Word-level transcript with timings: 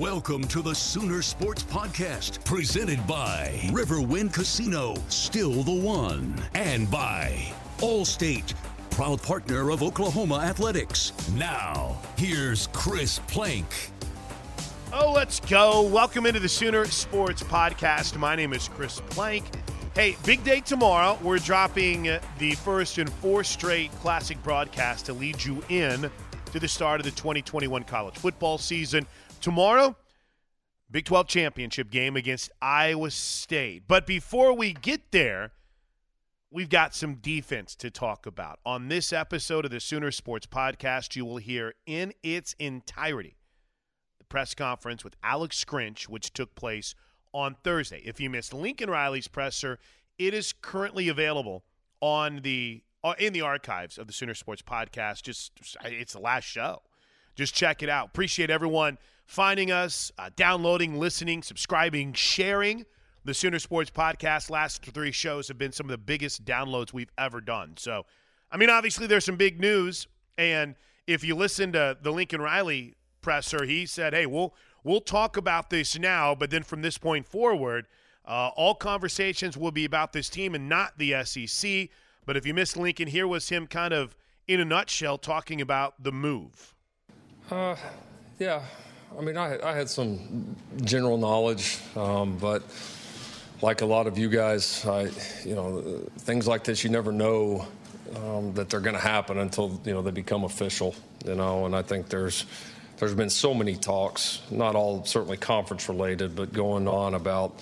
Welcome 0.00 0.44
to 0.44 0.62
the 0.62 0.74
Sooner 0.74 1.20
Sports 1.20 1.62
Podcast, 1.62 2.42
presented 2.46 3.06
by 3.06 3.60
Riverwind 3.64 4.32
Casino, 4.32 4.94
still 5.08 5.62
the 5.62 5.78
one, 5.78 6.42
and 6.54 6.90
by 6.90 7.52
Allstate, 7.80 8.54
proud 8.88 9.22
partner 9.22 9.68
of 9.68 9.82
Oklahoma 9.82 10.36
Athletics. 10.36 11.12
Now, 11.34 11.98
here's 12.16 12.68
Chris 12.68 13.18
Plank. 13.28 13.66
Oh, 14.90 15.12
let's 15.12 15.38
go. 15.40 15.82
Welcome 15.82 16.24
into 16.24 16.40
the 16.40 16.48
Sooner 16.48 16.86
Sports 16.86 17.42
Podcast. 17.42 18.16
My 18.16 18.34
name 18.34 18.54
is 18.54 18.68
Chris 18.68 19.02
Plank. 19.10 19.44
Hey, 19.94 20.16
big 20.24 20.42
day 20.44 20.60
tomorrow. 20.60 21.18
We're 21.22 21.40
dropping 21.40 22.04
the 22.38 22.52
first 22.52 22.96
in 22.96 23.06
four 23.06 23.44
straight 23.44 23.92
classic 23.96 24.42
broadcast 24.42 25.04
to 25.06 25.12
lead 25.12 25.44
you 25.44 25.62
in 25.68 26.10
to 26.52 26.58
the 26.58 26.68
start 26.68 27.00
of 27.00 27.04
the 27.04 27.12
2021 27.12 27.84
college 27.84 28.14
football 28.14 28.58
season. 28.58 29.06
Tomorrow, 29.40 29.96
Big 30.90 31.04
12 31.04 31.28
championship 31.28 31.90
game 31.90 32.16
against 32.16 32.50
Iowa 32.60 33.10
State. 33.12 33.84
But 33.86 34.06
before 34.06 34.52
we 34.52 34.72
get 34.72 35.12
there, 35.12 35.52
we've 36.50 36.68
got 36.68 36.96
some 36.96 37.14
defense 37.16 37.76
to 37.76 37.90
talk 37.90 38.26
about. 38.26 38.58
On 38.66 38.88
this 38.88 39.12
episode 39.12 39.64
of 39.64 39.70
the 39.70 39.78
Sooner 39.78 40.10
Sports 40.10 40.46
Podcast, 40.46 41.14
you 41.14 41.24
will 41.24 41.36
hear 41.36 41.74
in 41.86 42.12
its 42.24 42.54
entirety 42.58 43.36
the 44.18 44.24
press 44.24 44.52
conference 44.52 45.04
with 45.04 45.14
Alex 45.22 45.64
Grinch, 45.64 46.08
which 46.08 46.32
took 46.32 46.56
place 46.56 46.96
on 47.32 47.56
Thursday. 47.62 48.02
If 48.04 48.20
you 48.20 48.28
missed 48.28 48.52
Lincoln 48.52 48.90
Riley's 48.90 49.28
presser, 49.28 49.78
it 50.18 50.34
is 50.34 50.52
currently 50.52 51.08
available 51.08 51.62
on 52.00 52.40
the 52.42 52.82
uh, 53.02 53.14
in 53.18 53.32
the 53.32 53.40
archives 53.42 53.96
of 53.96 54.08
the 54.08 54.12
Sooner 54.12 54.34
Sports 54.34 54.62
Podcast. 54.62 55.22
Just 55.22 55.52
it's 55.84 56.14
the 56.14 56.20
last 56.20 56.44
show. 56.44 56.82
Just 57.40 57.54
check 57.54 57.82
it 57.82 57.88
out. 57.88 58.08
Appreciate 58.08 58.50
everyone 58.50 58.98
finding 59.24 59.70
us, 59.70 60.12
uh, 60.18 60.28
downloading, 60.36 60.98
listening, 60.98 61.42
subscribing, 61.42 62.12
sharing. 62.12 62.84
The 63.24 63.32
Sooner 63.32 63.58
Sports 63.58 63.90
Podcast 63.90 64.50
last 64.50 64.84
three 64.84 65.10
shows 65.10 65.48
have 65.48 65.56
been 65.56 65.72
some 65.72 65.86
of 65.86 65.90
the 65.90 65.96
biggest 65.96 66.44
downloads 66.44 66.92
we've 66.92 67.10
ever 67.16 67.40
done. 67.40 67.78
So, 67.78 68.04
I 68.52 68.58
mean, 68.58 68.68
obviously 68.68 69.06
there's 69.06 69.24
some 69.24 69.36
big 69.36 69.58
news, 69.58 70.06
and 70.36 70.74
if 71.06 71.24
you 71.24 71.34
listen 71.34 71.72
to 71.72 71.96
the 71.98 72.12
Lincoln 72.12 72.42
Riley 72.42 72.96
presser, 73.22 73.64
he 73.64 73.86
said, 73.86 74.12
"Hey, 74.12 74.26
we'll 74.26 74.54
we'll 74.84 75.00
talk 75.00 75.38
about 75.38 75.70
this 75.70 75.98
now, 75.98 76.34
but 76.34 76.50
then 76.50 76.62
from 76.62 76.82
this 76.82 76.98
point 76.98 77.26
forward, 77.26 77.86
uh, 78.26 78.50
all 78.54 78.74
conversations 78.74 79.56
will 79.56 79.72
be 79.72 79.86
about 79.86 80.12
this 80.12 80.28
team 80.28 80.54
and 80.54 80.68
not 80.68 80.98
the 80.98 81.14
SEC." 81.24 81.88
But 82.26 82.36
if 82.36 82.44
you 82.44 82.52
missed 82.52 82.76
Lincoln, 82.76 83.08
here 83.08 83.26
was 83.26 83.48
him 83.48 83.66
kind 83.66 83.94
of 83.94 84.14
in 84.46 84.60
a 84.60 84.64
nutshell 84.66 85.16
talking 85.16 85.62
about 85.62 86.02
the 86.02 86.12
move. 86.12 86.74
Uh, 87.50 87.74
yeah, 88.38 88.62
I 89.18 89.22
mean, 89.22 89.36
I, 89.36 89.58
I 89.60 89.74
had 89.74 89.90
some 89.90 90.54
general 90.84 91.18
knowledge, 91.18 91.80
um, 91.96 92.38
but 92.38 92.62
like 93.60 93.80
a 93.80 93.86
lot 93.86 94.06
of 94.06 94.16
you 94.16 94.28
guys, 94.28 94.86
I, 94.86 95.10
you 95.44 95.56
know, 95.56 95.80
things 96.18 96.46
like 96.46 96.62
this, 96.62 96.84
you 96.84 96.90
never 96.90 97.10
know 97.10 97.66
um, 98.14 98.54
that 98.54 98.70
they're 98.70 98.78
going 98.78 98.94
to 98.94 99.02
happen 99.02 99.38
until 99.38 99.80
you 99.84 99.92
know 99.92 100.00
they 100.00 100.12
become 100.12 100.44
official. 100.44 100.94
You 101.26 101.34
know, 101.34 101.66
and 101.66 101.74
I 101.74 101.82
think 101.82 102.08
there's 102.08 102.46
there's 102.98 103.14
been 103.14 103.30
so 103.30 103.52
many 103.52 103.74
talks, 103.74 104.42
not 104.52 104.76
all 104.76 105.04
certainly 105.04 105.36
conference 105.36 105.88
related, 105.88 106.36
but 106.36 106.52
going 106.52 106.86
on 106.86 107.14
about 107.14 107.58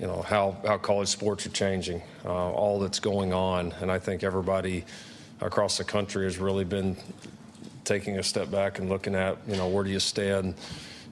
you 0.00 0.08
know 0.08 0.22
how, 0.22 0.56
how 0.66 0.76
college 0.78 1.08
sports 1.08 1.46
are 1.46 1.50
changing, 1.50 2.02
uh, 2.24 2.50
all 2.50 2.80
that's 2.80 2.98
going 2.98 3.32
on, 3.32 3.72
and 3.80 3.92
I 3.92 4.00
think 4.00 4.24
everybody 4.24 4.84
across 5.40 5.78
the 5.78 5.84
country 5.84 6.24
has 6.24 6.38
really 6.38 6.64
been 6.64 6.96
taking 7.84 8.18
a 8.18 8.22
step 8.22 8.50
back 8.50 8.78
and 8.78 8.88
looking 8.88 9.14
at 9.14 9.38
you 9.46 9.56
know 9.56 9.68
where 9.68 9.84
do 9.84 9.90
you 9.90 10.00
stand 10.00 10.54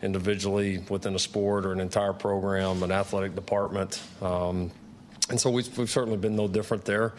individually 0.02 0.82
within 0.88 1.14
a 1.14 1.18
sport 1.18 1.64
or 1.64 1.72
an 1.72 1.80
entire 1.80 2.12
program, 2.12 2.82
an 2.82 2.90
athletic 2.90 3.34
department, 3.34 4.02
um, 4.20 4.70
and 5.30 5.40
so 5.40 5.50
we've, 5.50 5.78
we've, 5.78 5.90
certainly 5.90 6.18
been 6.18 6.34
no 6.34 6.48
different 6.48 6.84
there. 6.84 7.12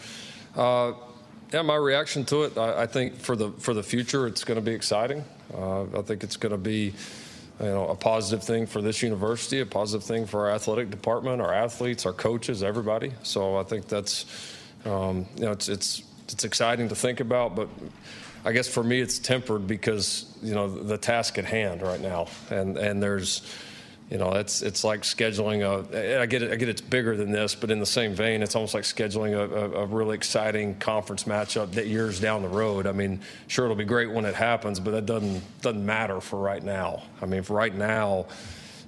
Uh, 0.56 0.92
yeah, 1.54 1.62
my 1.62 1.76
reaction 1.76 2.26
to 2.26 2.44
it, 2.44 2.58
I, 2.58 2.82
I, 2.82 2.88
think 2.88 3.16
for 3.16 3.36
the 3.36 3.52
for 3.52 3.74
the 3.74 3.84
future, 3.84 4.28
it's 4.28 4.44
going 4.44 4.60
to 4.60 4.62
be 4.62 4.74
exciting. 4.74 5.24
Uh, 5.54 5.84
I 5.98 6.02
think 6.02 6.24
it's 6.24 6.36
going 6.36 6.52
to 6.52 6.58
be 6.58 6.94
you 7.60 7.66
know, 7.66 7.88
a 7.88 7.96
positive 7.96 8.44
thing 8.44 8.66
for 8.66 8.82
this 8.82 9.02
university, 9.02 9.60
a 9.60 9.66
positive 9.66 10.06
thing 10.06 10.26
for 10.26 10.48
our 10.48 10.56
athletic 10.56 10.90
department, 10.90 11.42
our 11.42 11.54
athletes, 11.54 12.06
our 12.06 12.14
coaches, 12.14 12.64
everybody. 12.64 13.12
So 13.24 13.58
I 13.58 13.64
think 13.64 13.88
that's, 13.88 14.26
um, 14.86 15.28
you 15.36 15.44
know, 15.46 15.52
it's, 15.52 15.70
it's, 15.70 16.04
it's 16.28 16.44
exciting 16.44 16.90
to 16.90 16.96
think 16.96 17.20
about, 17.20 17.56
but 17.56 17.70
I 18.46 18.52
guess 18.52 18.68
for 18.68 18.84
me 18.84 19.00
it's 19.00 19.20
tempered 19.20 19.68
because, 19.68 20.26
you 20.42 20.54
know, 20.54 20.68
the 20.68 20.98
task 20.98 21.38
at 21.38 21.46
hand 21.46 21.82
right 21.82 22.02
now. 22.02 22.28
And, 22.50 22.78
and 22.78 23.02
there's, 23.02 23.42
you 24.10 24.18
know, 24.18 24.34
it's 24.34 24.62
it's 24.62 24.84
like 24.84 25.02
scheduling 25.02 25.64
a. 25.64 26.22
I 26.22 26.26
get 26.26 26.44
it. 26.44 26.52
I 26.52 26.56
get 26.56 26.70
it's 26.70 26.82
bigger 26.82 27.16
than 27.16 27.32
this, 27.32 27.56
but 27.56 27.72
in 27.72 27.80
the 27.80 27.86
same 27.86 28.14
vein, 28.14 28.44
it's 28.44 28.56
almost 28.56 28.74
like 28.74 28.84
scheduling 28.84 29.34
a, 29.34 29.80
a, 29.80 29.84
a, 29.84 29.86
really 29.88 30.16
exciting 30.16 30.76
conference 30.76 31.24
matchup 31.24 31.72
that 31.72 31.88
years 31.88 32.20
down 32.20 32.44
the 32.44 32.50
road. 32.50 32.86
I 32.86 32.92
mean, 32.92 33.22
sure, 33.48 33.66
it'll 33.66 33.78
be 33.78 33.86
great 33.86 34.12
when 34.12 34.26
it 34.26 34.36
happens, 34.36 34.80
but 34.80 34.92
that 34.92 35.06
doesn't 35.06 35.42
doesn't 35.62 35.84
matter 35.84 36.22
for 36.22 36.38
right 36.38 36.62
now. 36.62 37.02
I 37.22 37.26
mean, 37.26 37.44
for 37.44 37.54
right 37.56 37.74
now, 37.74 38.28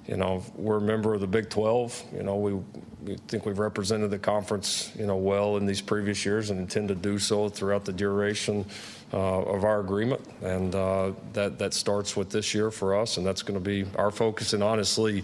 you 0.06 0.16
know, 0.16 0.42
we're 0.54 0.78
a 0.78 0.80
member 0.80 1.14
of 1.14 1.20
the 1.20 1.26
Big 1.26 1.50
12. 1.50 2.04
You 2.14 2.22
know, 2.22 2.36
we 2.36 2.54
we 3.02 3.16
think 3.28 3.46
we've 3.46 3.58
represented 3.58 4.10
the 4.10 4.18
conference, 4.18 4.90
you 4.98 5.06
know, 5.06 5.16
well 5.16 5.56
in 5.56 5.66
these 5.66 5.80
previous 5.80 6.24
years 6.24 6.50
and 6.50 6.58
intend 6.58 6.88
to 6.88 6.94
do 6.94 7.18
so 7.18 7.48
throughout 7.48 7.84
the 7.84 7.92
duration 7.92 8.64
uh, 9.12 9.42
of 9.42 9.64
our 9.64 9.80
agreement, 9.80 10.20
and 10.42 10.74
uh, 10.74 11.12
that 11.32 11.58
that 11.58 11.74
starts 11.74 12.16
with 12.16 12.30
this 12.30 12.54
year 12.54 12.70
for 12.70 12.96
us, 12.96 13.16
and 13.16 13.26
that's 13.26 13.42
going 13.42 13.54
to 13.54 13.64
be 13.64 13.86
our 13.96 14.10
focus. 14.10 14.52
And 14.52 14.62
honestly, 14.62 15.22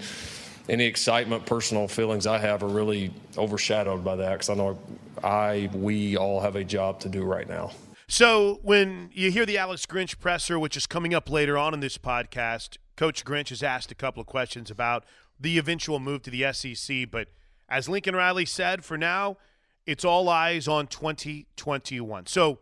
any 0.68 0.84
excitement, 0.84 1.44
personal 1.46 1.88
feelings 1.88 2.26
I 2.26 2.38
have 2.38 2.62
are 2.62 2.68
really 2.68 3.12
overshadowed 3.36 4.04
by 4.04 4.16
that 4.16 4.32
because 4.32 4.50
I 4.50 4.54
know 4.54 4.78
I, 5.22 5.70
we 5.72 6.16
all 6.16 6.40
have 6.40 6.56
a 6.56 6.64
job 6.64 7.00
to 7.00 7.08
do 7.08 7.24
right 7.24 7.48
now. 7.48 7.72
So 8.08 8.60
when 8.62 9.10
you 9.12 9.30
hear 9.30 9.46
the 9.46 9.58
Alex 9.58 9.86
Grinch 9.86 10.18
presser, 10.18 10.58
which 10.58 10.76
is 10.76 10.86
coming 10.86 11.14
up 11.14 11.30
later 11.30 11.56
on 11.56 11.72
in 11.72 11.80
this 11.80 11.96
podcast, 11.96 12.76
Coach 13.02 13.24
Grinch 13.24 13.48
has 13.48 13.64
asked 13.64 13.90
a 13.90 13.96
couple 13.96 14.20
of 14.20 14.28
questions 14.28 14.70
about 14.70 15.04
the 15.40 15.58
eventual 15.58 15.98
move 15.98 16.22
to 16.22 16.30
the 16.30 16.52
SEC. 16.52 17.10
But 17.10 17.26
as 17.68 17.88
Lincoln 17.88 18.14
Riley 18.14 18.44
said, 18.44 18.84
for 18.84 18.96
now, 18.96 19.38
it's 19.86 20.04
all 20.04 20.28
eyes 20.28 20.68
on 20.68 20.86
2021. 20.86 22.26
So 22.26 22.60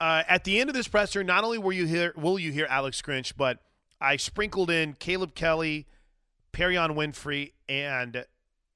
uh, 0.00 0.22
at 0.28 0.44
the 0.44 0.60
end 0.60 0.70
of 0.70 0.76
this 0.76 0.86
presser, 0.86 1.24
not 1.24 1.42
only 1.42 1.58
will 1.58 1.72
you 1.72 1.86
hear 1.86 2.14
will 2.16 2.38
you 2.38 2.52
hear 2.52 2.68
Alex 2.70 3.02
Grinch, 3.02 3.32
but 3.36 3.58
I 4.00 4.16
sprinkled 4.16 4.70
in 4.70 4.92
Caleb 4.92 5.34
Kelly, 5.34 5.88
Perrion 6.52 6.94
Winfrey, 6.94 7.54
and 7.68 8.24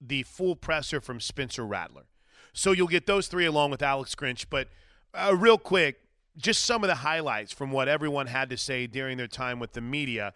the 0.00 0.24
full 0.24 0.56
presser 0.56 1.00
from 1.00 1.20
Spencer 1.20 1.64
Rattler. 1.64 2.06
So 2.52 2.72
you'll 2.72 2.88
get 2.88 3.06
those 3.06 3.28
three 3.28 3.46
along 3.46 3.70
with 3.70 3.84
Alex 3.84 4.16
Grinch. 4.16 4.46
But 4.50 4.66
uh, 5.14 5.36
real 5.38 5.58
quick, 5.58 6.00
just 6.36 6.64
some 6.64 6.82
of 6.82 6.88
the 6.88 6.96
highlights 6.96 7.52
from 7.52 7.70
what 7.70 7.86
everyone 7.86 8.26
had 8.26 8.50
to 8.50 8.56
say 8.56 8.88
during 8.88 9.16
their 9.16 9.28
time 9.28 9.60
with 9.60 9.74
the 9.74 9.80
media. 9.80 10.34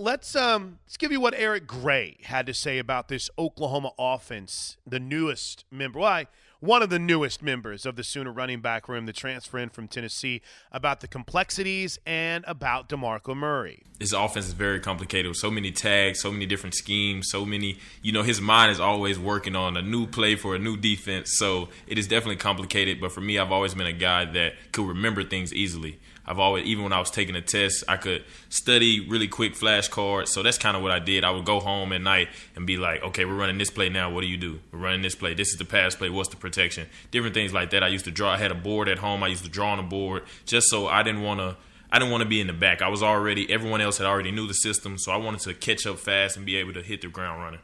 Let's 0.00 0.34
um 0.34 0.78
let's 0.86 0.96
give 0.96 1.12
you 1.12 1.20
what 1.20 1.34
Eric 1.36 1.66
Gray 1.66 2.16
had 2.22 2.46
to 2.46 2.54
say 2.54 2.78
about 2.78 3.08
this 3.08 3.28
Oklahoma 3.38 3.92
offense, 3.98 4.78
the 4.86 4.98
newest 4.98 5.66
member. 5.70 5.98
Why? 5.98 6.26
one 6.60 6.82
of 6.82 6.90
the 6.90 6.98
newest 6.98 7.42
members 7.42 7.86
of 7.86 7.96
the 7.96 8.04
Sooner 8.04 8.30
running 8.30 8.60
back 8.60 8.88
room, 8.88 9.06
the 9.06 9.12
transfer 9.12 9.58
in 9.58 9.70
from 9.70 9.88
Tennessee, 9.88 10.42
about 10.70 11.00
the 11.00 11.08
complexities 11.08 11.98
and 12.06 12.44
about 12.46 12.88
DeMarco 12.88 13.34
Murray. 13.34 13.82
His 13.98 14.12
offense 14.12 14.46
is 14.46 14.52
very 14.52 14.78
complicated 14.78 15.28
with 15.28 15.38
so 15.38 15.50
many 15.50 15.72
tags, 15.72 16.20
so 16.20 16.30
many 16.30 16.46
different 16.46 16.74
schemes, 16.74 17.28
so 17.30 17.46
many, 17.46 17.78
you 18.02 18.12
know, 18.12 18.22
his 18.22 18.40
mind 18.40 18.72
is 18.72 18.78
always 18.78 19.18
working 19.18 19.56
on 19.56 19.76
a 19.76 19.82
new 19.82 20.06
play 20.06 20.36
for 20.36 20.54
a 20.54 20.58
new 20.58 20.76
defense. 20.76 21.38
So 21.38 21.70
it 21.86 21.98
is 21.98 22.06
definitely 22.06 22.36
complicated. 22.36 23.00
But 23.00 23.12
for 23.12 23.22
me, 23.22 23.38
I've 23.38 23.52
always 23.52 23.74
been 23.74 23.86
a 23.86 23.92
guy 23.92 24.26
that 24.26 24.52
could 24.72 24.86
remember 24.86 25.24
things 25.24 25.52
easily. 25.54 25.98
I've 26.26 26.38
always, 26.38 26.64
even 26.66 26.84
when 26.84 26.92
I 26.92 26.98
was 26.98 27.10
taking 27.10 27.34
a 27.34 27.40
test, 27.40 27.84
I 27.88 27.96
could 27.96 28.24
study 28.48 29.06
really 29.08 29.28
quick 29.28 29.54
flashcards. 29.54 30.28
So 30.28 30.42
that's 30.42 30.58
kind 30.58 30.76
of 30.76 30.82
what 30.82 30.92
I 30.92 30.98
did. 30.98 31.24
I 31.24 31.30
would 31.30 31.44
go 31.44 31.60
home 31.60 31.92
at 31.92 32.00
night 32.00 32.28
and 32.54 32.66
be 32.66 32.76
like, 32.76 33.02
okay, 33.02 33.24
we're 33.24 33.36
running 33.36 33.58
this 33.58 33.70
play 33.70 33.88
now. 33.88 34.10
What 34.10 34.20
do 34.20 34.26
you 34.26 34.36
do? 34.36 34.60
We're 34.70 34.78
running 34.78 35.02
this 35.02 35.14
play. 35.14 35.34
This 35.34 35.48
is 35.48 35.56
the 35.56 35.64
pass 35.64 35.94
play. 35.94 36.10
What's 36.10 36.28
the 36.28 36.36
protection? 36.36 36.86
Different 37.10 37.34
things 37.34 37.52
like 37.52 37.70
that. 37.70 37.82
I 37.82 37.88
used 37.88 38.04
to 38.04 38.10
draw. 38.10 38.30
I 38.32 38.36
had 38.36 38.50
a 38.50 38.54
board 38.54 38.88
at 38.88 38.98
home. 38.98 39.22
I 39.22 39.28
used 39.28 39.44
to 39.44 39.50
draw 39.50 39.72
on 39.72 39.78
a 39.78 39.84
board 39.84 40.24
just 40.46 40.68
so 40.68 40.86
I 40.86 41.02
didn't 41.02 41.22
want 41.22 41.40
to. 41.40 41.56
I 41.92 41.98
didn't 41.98 42.12
want 42.12 42.22
to 42.22 42.28
be 42.28 42.40
in 42.40 42.46
the 42.46 42.52
back. 42.52 42.82
I 42.82 42.88
was 42.88 43.02
already. 43.02 43.50
Everyone 43.50 43.80
else 43.80 43.98
had 43.98 44.06
already 44.06 44.30
knew 44.30 44.46
the 44.46 44.54
system, 44.54 44.96
so 44.96 45.10
I 45.10 45.16
wanted 45.16 45.40
to 45.40 45.54
catch 45.54 45.86
up 45.86 45.98
fast 45.98 46.36
and 46.36 46.46
be 46.46 46.54
able 46.56 46.72
to 46.74 46.82
hit 46.82 47.00
the 47.00 47.08
ground 47.08 47.42
running. 47.42 47.60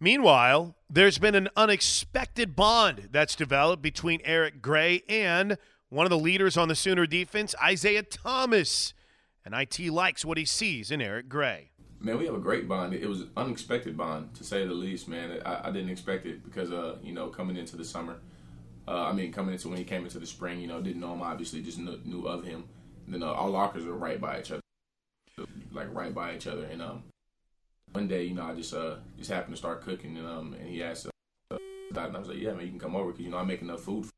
Meanwhile, 0.00 0.74
there's 0.90 1.18
been 1.18 1.34
an 1.34 1.48
unexpected 1.56 2.54
bond 2.54 3.08
that's 3.12 3.34
developed 3.34 3.82
between 3.82 4.20
Eric 4.24 4.62
Gray 4.62 5.02
and 5.08 5.58
one 5.90 6.06
of 6.06 6.10
the 6.10 6.18
leaders 6.18 6.56
on 6.56 6.68
the 6.68 6.74
Sooner 6.74 7.06
defense, 7.06 7.54
Isaiah 7.62 8.02
Thomas. 8.02 8.94
And 9.44 9.54
IT 9.54 9.90
likes 9.90 10.24
what 10.24 10.36
he 10.36 10.44
sees 10.44 10.90
in 10.90 11.00
Eric 11.00 11.28
Gray. 11.28 11.70
Man, 12.00 12.18
we 12.18 12.26
have 12.26 12.34
a 12.34 12.40
great 12.40 12.68
bond. 12.68 12.94
It 12.94 13.08
was 13.08 13.22
an 13.22 13.30
unexpected 13.36 13.96
bond, 13.96 14.34
to 14.34 14.44
say 14.44 14.66
the 14.66 14.74
least, 14.74 15.08
man. 15.08 15.40
I, 15.44 15.68
I 15.68 15.70
didn't 15.70 15.88
expect 15.88 16.26
it 16.26 16.44
because, 16.44 16.70
uh, 16.70 16.96
you 17.02 17.12
know, 17.12 17.28
coming 17.28 17.56
into 17.56 17.76
the 17.76 17.84
summer, 17.84 18.18
uh, 18.86 19.06
I 19.06 19.12
mean, 19.12 19.32
coming 19.32 19.54
into 19.54 19.68
when 19.68 19.78
he 19.78 19.84
came 19.84 20.04
into 20.04 20.18
the 20.18 20.26
spring, 20.26 20.60
you 20.60 20.68
know, 20.68 20.80
didn't 20.80 21.00
know 21.00 21.12
him, 21.12 21.22
obviously, 21.22 21.62
just 21.62 21.78
knew, 21.78 21.98
knew 22.04 22.26
of 22.26 22.44
him. 22.44 22.64
And 23.06 23.14
then 23.14 23.22
uh, 23.22 23.32
our 23.32 23.48
lockers 23.48 23.84
were 23.84 23.94
right 23.94 24.20
by 24.20 24.38
each 24.38 24.52
other, 24.52 24.60
like 25.72 25.92
right 25.94 26.14
by 26.14 26.36
each 26.36 26.46
other. 26.46 26.64
And 26.64 26.82
um, 26.82 27.02
one 27.92 28.06
day, 28.06 28.24
you 28.24 28.34
know, 28.34 28.44
I 28.44 28.54
just 28.54 28.74
uh, 28.74 28.96
just 29.16 29.30
happened 29.30 29.54
to 29.54 29.58
start 29.58 29.82
cooking, 29.82 30.18
and 30.18 30.26
um, 30.26 30.54
and 30.60 30.68
he 30.68 30.82
asked, 30.82 31.06
uh, 31.50 31.56
and 31.88 31.98
I 31.98 32.18
was 32.18 32.28
like, 32.28 32.38
yeah, 32.38 32.52
man, 32.52 32.64
you 32.64 32.70
can 32.70 32.78
come 32.78 32.94
over 32.94 33.12
because 33.12 33.24
you 33.24 33.30
know 33.30 33.38
I 33.38 33.44
make 33.44 33.62
enough 33.62 33.80
food 33.80 34.06
for 34.06 34.12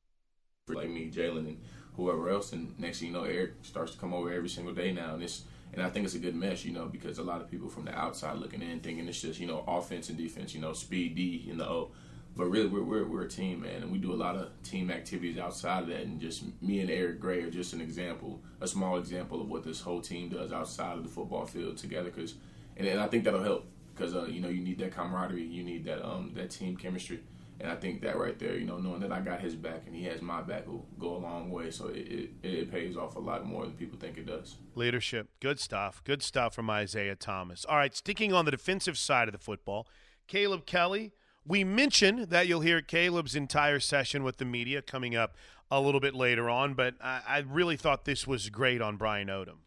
like 0.69 0.89
me, 0.89 1.11
Jalen, 1.11 1.47
and 1.47 1.59
whoever 1.97 2.31
else. 2.31 2.53
And 2.53 2.79
next 2.79 3.01
thing 3.01 3.09
you 3.09 3.15
know, 3.15 3.25
Eric 3.25 3.53
starts 3.63 3.93
to 3.93 3.99
come 3.99 4.15
over 4.15 4.33
every 4.33 4.49
single 4.49 4.75
day 4.75 4.93
now, 4.93 5.15
and 5.15 5.23
it's 5.23 5.45
and 5.73 5.83
I 5.83 5.89
think 5.89 6.05
it's 6.05 6.15
a 6.17 6.19
good 6.19 6.35
mesh, 6.35 6.65
you 6.65 6.73
know, 6.73 6.87
because 6.87 7.19
a 7.19 7.23
lot 7.23 7.41
of 7.41 7.51
people 7.51 7.69
from 7.69 7.85
the 7.85 7.97
outside 7.97 8.39
looking 8.39 8.61
in 8.61 8.81
thinking 8.81 9.07
it's 9.09 9.21
just 9.21 9.41
you 9.41 9.47
know 9.47 9.65
offense 9.67 10.09
and 10.09 10.19
defense, 10.19 10.55
you 10.55 10.61
know, 10.61 10.73
speed 10.73 11.15
D 11.15 11.47
in 11.51 11.59
the 11.59 11.69
O. 11.69 11.91
But 12.37 12.47
really, 12.47 12.69
we're, 12.69 12.85
we're, 12.85 13.05
we're 13.05 13.23
a 13.23 13.29
team, 13.29 13.63
man, 13.63 13.83
and 13.83 13.91
we 13.91 13.99
do 13.99 14.13
a 14.13 14.15
lot 14.15 14.37
of 14.37 14.51
team 14.63 14.89
activities 14.89 15.37
outside 15.37 15.83
of 15.83 15.89
that. 15.89 16.03
And 16.03 16.21
just 16.21 16.45
me 16.63 16.79
and 16.79 16.89
Eric 16.89 17.19
Gray 17.19 17.43
are 17.43 17.51
just 17.51 17.73
an 17.73 17.81
example, 17.81 18.41
a 18.61 18.69
small 18.69 18.99
example 18.99 19.41
of 19.41 19.49
what 19.49 19.65
this 19.65 19.81
whole 19.81 20.01
team 20.01 20.29
does 20.29 20.53
outside 20.53 20.97
of 20.97 21.03
the 21.03 21.09
football 21.09 21.45
field 21.45 21.77
together. 21.77 22.09
Because, 22.09 22.35
and, 22.77 22.87
and 22.87 23.01
I 23.01 23.09
think 23.09 23.25
that'll 23.25 23.43
help 23.43 23.67
because 23.95 24.15
uh, 24.15 24.27
you 24.27 24.41
know 24.41 24.49
you 24.49 24.61
need 24.61 24.79
that 24.79 24.93
camaraderie, 24.93 25.43
you 25.43 25.65
need 25.65 25.85
that 25.87 26.07
um, 26.07 26.31
that 26.37 26.51
team 26.51 26.77
chemistry. 26.77 27.21
And 27.61 27.71
I 27.71 27.77
think 27.77 28.01
that 28.03 28.19
right 28.19 28.39
there, 28.39 28.57
you 28.57 28.65
know, 28.65 28.79
knowing 28.79 29.01
that 29.01 29.13
I 29.13 29.21
got 29.21 29.41
his 29.41 29.55
back 29.55 29.83
and 29.87 29.95
he 29.95 30.05
has 30.05 30.23
my 30.23 30.41
back 30.41 30.67
will 30.67 30.87
go 30.99 31.17
a 31.17 31.19
long 31.19 31.51
way. 31.51 31.71
So 31.71 31.89
it, 31.89 31.99
it, 31.99 32.31
it 32.43 32.71
pays 32.73 32.97
off 32.97 33.17
a 33.17 33.21
lot 33.21 33.45
more 33.45 33.65
than 33.65 33.75
people 33.75 33.99
think 33.99 34.17
it 34.17 34.27
does. 34.27 34.57
Leadership. 34.75 35.29
Good 35.41 35.61
stuff. 35.61 36.03
Good 36.05 36.23
stuff 36.23 36.55
from 36.55 36.71
Isaiah 36.71 37.17
Thomas. 37.17 37.67
All 37.67 37.77
right, 37.77 37.95
sticking 37.95 38.33
on 38.33 38.47
the 38.47 38.51
defensive 38.51 38.97
side 38.97 39.29
of 39.29 39.33
the 39.33 39.39
football, 39.39 39.87
Caleb 40.27 40.65
Kelly. 40.65 41.13
We 41.47 41.65
mentioned 41.65 42.31
that 42.31 42.47
you'll 42.47 42.61
hear 42.61 42.81
Caleb's 42.81 43.35
entire 43.35 43.81
session 43.81 44.23
with 44.23 44.39
the 44.39 44.45
media 44.45 44.83
coming 44.83 45.17
up 45.17 45.37
a 45.71 45.81
little 45.81 46.01
bit 46.01 46.15
later 46.15 46.51
on, 46.51 46.75
but 46.75 46.95
I, 47.03 47.21
I 47.27 47.39
really 47.39 47.77
thought 47.77 48.05
this 48.05 48.27
was 48.27 48.51
great 48.51 48.83
on 48.83 48.97
Brian 48.97 49.29
Odom. 49.29 49.59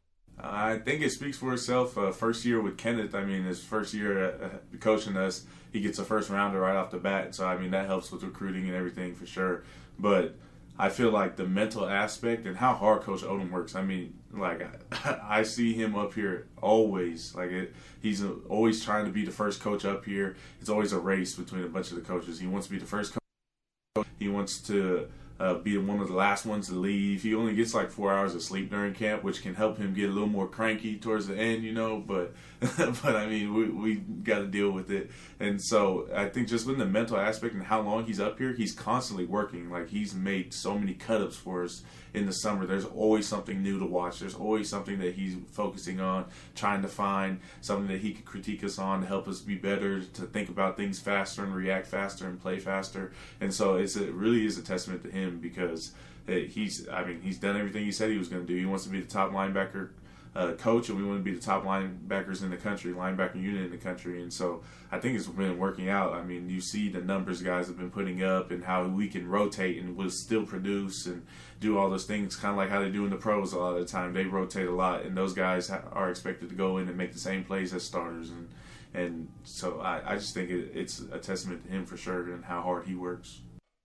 I 0.43 0.77
think 0.77 1.01
it 1.01 1.11
speaks 1.11 1.37
for 1.37 1.53
itself. 1.53 1.97
Uh, 1.97 2.11
first 2.11 2.43
year 2.43 2.61
with 2.61 2.77
Kenneth, 2.77 3.15
I 3.15 3.23
mean, 3.23 3.43
his 3.43 3.63
first 3.63 3.93
year 3.93 4.33
uh, 4.43 4.49
coaching 4.79 5.15
us, 5.15 5.45
he 5.71 5.79
gets 5.79 5.99
a 5.99 6.03
first 6.03 6.29
rounder 6.29 6.59
right 6.59 6.75
off 6.75 6.91
the 6.91 6.97
bat. 6.97 7.33
So 7.33 7.47
I 7.47 7.57
mean, 7.57 7.71
that 7.71 7.87
helps 7.87 8.11
with 8.11 8.23
recruiting 8.23 8.67
and 8.67 8.75
everything 8.75 9.15
for 9.15 9.25
sure. 9.25 9.63
But 9.97 10.35
I 10.77 10.89
feel 10.89 11.11
like 11.11 11.37
the 11.37 11.45
mental 11.45 11.87
aspect 11.87 12.45
and 12.45 12.57
how 12.57 12.73
hard 12.73 13.01
Coach 13.01 13.21
Odom 13.21 13.51
works. 13.51 13.75
I 13.75 13.83
mean, 13.83 14.15
like 14.33 14.67
I, 15.05 15.43
see 15.43 15.73
him 15.73 15.95
up 15.95 16.13
here 16.13 16.47
always. 16.61 17.33
Like 17.35 17.51
it, 17.51 17.73
he's 18.01 18.23
always 18.49 18.83
trying 18.83 19.05
to 19.05 19.11
be 19.11 19.23
the 19.23 19.31
first 19.31 19.61
coach 19.61 19.85
up 19.85 20.03
here. 20.03 20.35
It's 20.59 20.69
always 20.69 20.91
a 20.91 20.99
race 20.99 21.35
between 21.35 21.63
a 21.63 21.67
bunch 21.67 21.91
of 21.91 21.95
the 21.95 22.01
coaches. 22.01 22.39
He 22.39 22.47
wants 22.47 22.67
to 22.67 22.73
be 22.73 22.79
the 22.79 22.85
first 22.85 23.13
coach. 23.13 24.07
He 24.19 24.27
wants 24.27 24.59
to 24.63 25.07
uh, 25.39 25.55
being 25.55 25.87
one 25.87 25.99
of 25.99 26.07
the 26.07 26.13
last 26.13 26.45
ones 26.45 26.67
to 26.67 26.75
leave. 26.75 27.23
He 27.23 27.33
only 27.33 27.55
gets 27.55 27.73
like 27.73 27.91
four 27.91 28.13
hours 28.13 28.35
of 28.35 28.41
sleep 28.41 28.69
during 28.69 28.93
camp, 28.93 29.23
which 29.23 29.41
can 29.41 29.55
help 29.55 29.77
him 29.77 29.93
get 29.93 30.09
a 30.09 30.13
little 30.13 30.29
more 30.29 30.47
cranky 30.47 30.97
towards 30.97 31.27
the 31.27 31.35
end, 31.35 31.63
you 31.63 31.73
know. 31.73 31.99
But 31.99 32.33
but 32.77 33.15
I 33.15 33.27
mean, 33.27 33.53
we 33.53 33.69
we 33.69 33.95
got 33.95 34.39
to 34.39 34.47
deal 34.47 34.71
with 34.71 34.89
it. 34.89 35.11
And 35.39 35.61
so 35.61 36.07
I 36.15 36.29
think 36.29 36.47
just 36.47 36.65
with 36.65 36.77
the 36.77 36.85
mental 36.85 37.17
aspect 37.17 37.53
and 37.53 37.63
how 37.63 37.81
long 37.81 38.05
he's 38.05 38.19
up 38.21 38.37
here, 38.37 38.53
he's 38.53 38.73
constantly 38.73 39.25
working. 39.25 39.69
Like 39.69 39.89
he's 39.89 40.13
made 40.13 40.53
so 40.53 40.77
many 40.77 40.93
cut-ups 40.93 41.35
for 41.35 41.63
us 41.63 41.83
in 42.13 42.25
the 42.25 42.31
summer. 42.31 42.65
There's 42.65 42.85
always 42.85 43.27
something 43.27 43.61
new 43.61 43.79
to 43.79 43.85
watch. 43.85 44.19
There's 44.19 44.35
always 44.35 44.69
something 44.69 44.99
that 44.99 45.15
he's 45.15 45.35
focusing 45.51 45.99
on, 45.99 46.25
trying 46.55 46.81
to 46.83 46.87
find 46.87 47.39
something 47.59 47.87
that 47.87 47.99
he 47.99 48.13
could 48.13 48.25
critique 48.25 48.63
us 48.63 48.79
on 48.79 49.01
to 49.01 49.07
help 49.07 49.27
us 49.27 49.41
be 49.41 49.55
better, 49.55 50.01
to 50.01 50.21
think 50.21 50.47
about 50.47 50.77
things 50.77 50.99
faster 50.99 51.43
and 51.43 51.53
react 51.53 51.87
faster 51.87 52.27
and 52.27 52.39
play 52.39 52.59
faster. 52.59 53.11
And 53.41 53.53
so 53.53 53.75
it's 53.75 53.97
it 53.97 54.13
really 54.13 54.45
is 54.45 54.57
a 54.57 54.63
testament 54.63 55.03
to 55.03 55.11
him 55.11 55.39
because 55.39 55.91
eh, 56.29 56.45
he's 56.45 56.87
I 56.87 57.03
mean 57.03 57.19
he's 57.21 57.39
done 57.39 57.57
everything 57.57 57.83
he 57.83 57.91
said 57.91 58.09
he 58.09 58.17
was 58.17 58.29
going 58.29 58.45
to 58.45 58.47
do. 58.47 58.57
He 58.57 58.65
wants 58.65 58.85
to 58.85 58.89
be 58.89 59.01
the 59.01 59.07
top 59.07 59.31
linebacker 59.31 59.89
uh, 60.35 60.53
coach, 60.53 60.89
and 60.89 60.97
we 60.97 61.03
want 61.03 61.19
to 61.19 61.23
be 61.23 61.33
the 61.33 61.41
top 61.41 61.63
linebackers 61.63 62.41
in 62.41 62.49
the 62.49 62.57
country, 62.57 62.91
linebacker 62.91 63.41
unit 63.41 63.65
in 63.65 63.71
the 63.71 63.77
country. 63.77 64.21
And 64.21 64.33
so 64.33 64.63
I 64.91 64.99
think 64.99 65.17
it's 65.17 65.27
been 65.27 65.57
working 65.57 65.89
out. 65.89 66.13
I 66.13 66.23
mean, 66.23 66.49
you 66.49 66.59
see 66.59 66.89
the 66.89 67.01
numbers 67.01 67.41
guys 67.41 67.67
have 67.67 67.77
been 67.77 67.91
putting 67.91 68.23
up 68.23 68.51
and 68.51 68.63
how 68.63 68.87
we 68.87 69.07
can 69.07 69.27
rotate 69.27 69.81
and 69.81 69.95
will 69.95 70.09
still 70.09 70.45
produce 70.45 71.05
and 71.05 71.25
do 71.59 71.77
all 71.77 71.89
those 71.89 72.05
things, 72.05 72.35
kind 72.35 72.51
of 72.51 72.57
like 72.57 72.69
how 72.69 72.81
they 72.81 72.89
do 72.89 73.03
in 73.03 73.11
the 73.11 73.15
pros 73.15 73.53
a 73.53 73.59
lot 73.59 73.75
of 73.75 73.79
the 73.79 73.85
time. 73.85 74.13
They 74.13 74.25
rotate 74.25 74.67
a 74.67 74.71
lot, 74.71 75.03
and 75.03 75.15
those 75.15 75.33
guys 75.33 75.69
are 75.69 76.09
expected 76.09 76.49
to 76.49 76.55
go 76.55 76.77
in 76.77 76.87
and 76.87 76.97
make 76.97 77.13
the 77.13 77.19
same 77.19 77.43
plays 77.43 77.73
as 77.73 77.83
starters. 77.83 78.29
And 78.31 78.49
and 78.95 79.27
so 79.43 79.79
I, 79.79 80.13
I 80.13 80.15
just 80.15 80.33
think 80.33 80.49
it, 80.49 80.71
it's 80.73 80.99
a 81.11 81.17
testament 81.17 81.63
to 81.65 81.69
him 81.71 81.85
for 81.85 81.97
sure 81.97 82.31
and 82.31 82.45
how 82.45 82.61
hard 82.61 82.85
he 82.85 82.93
works 82.93 83.41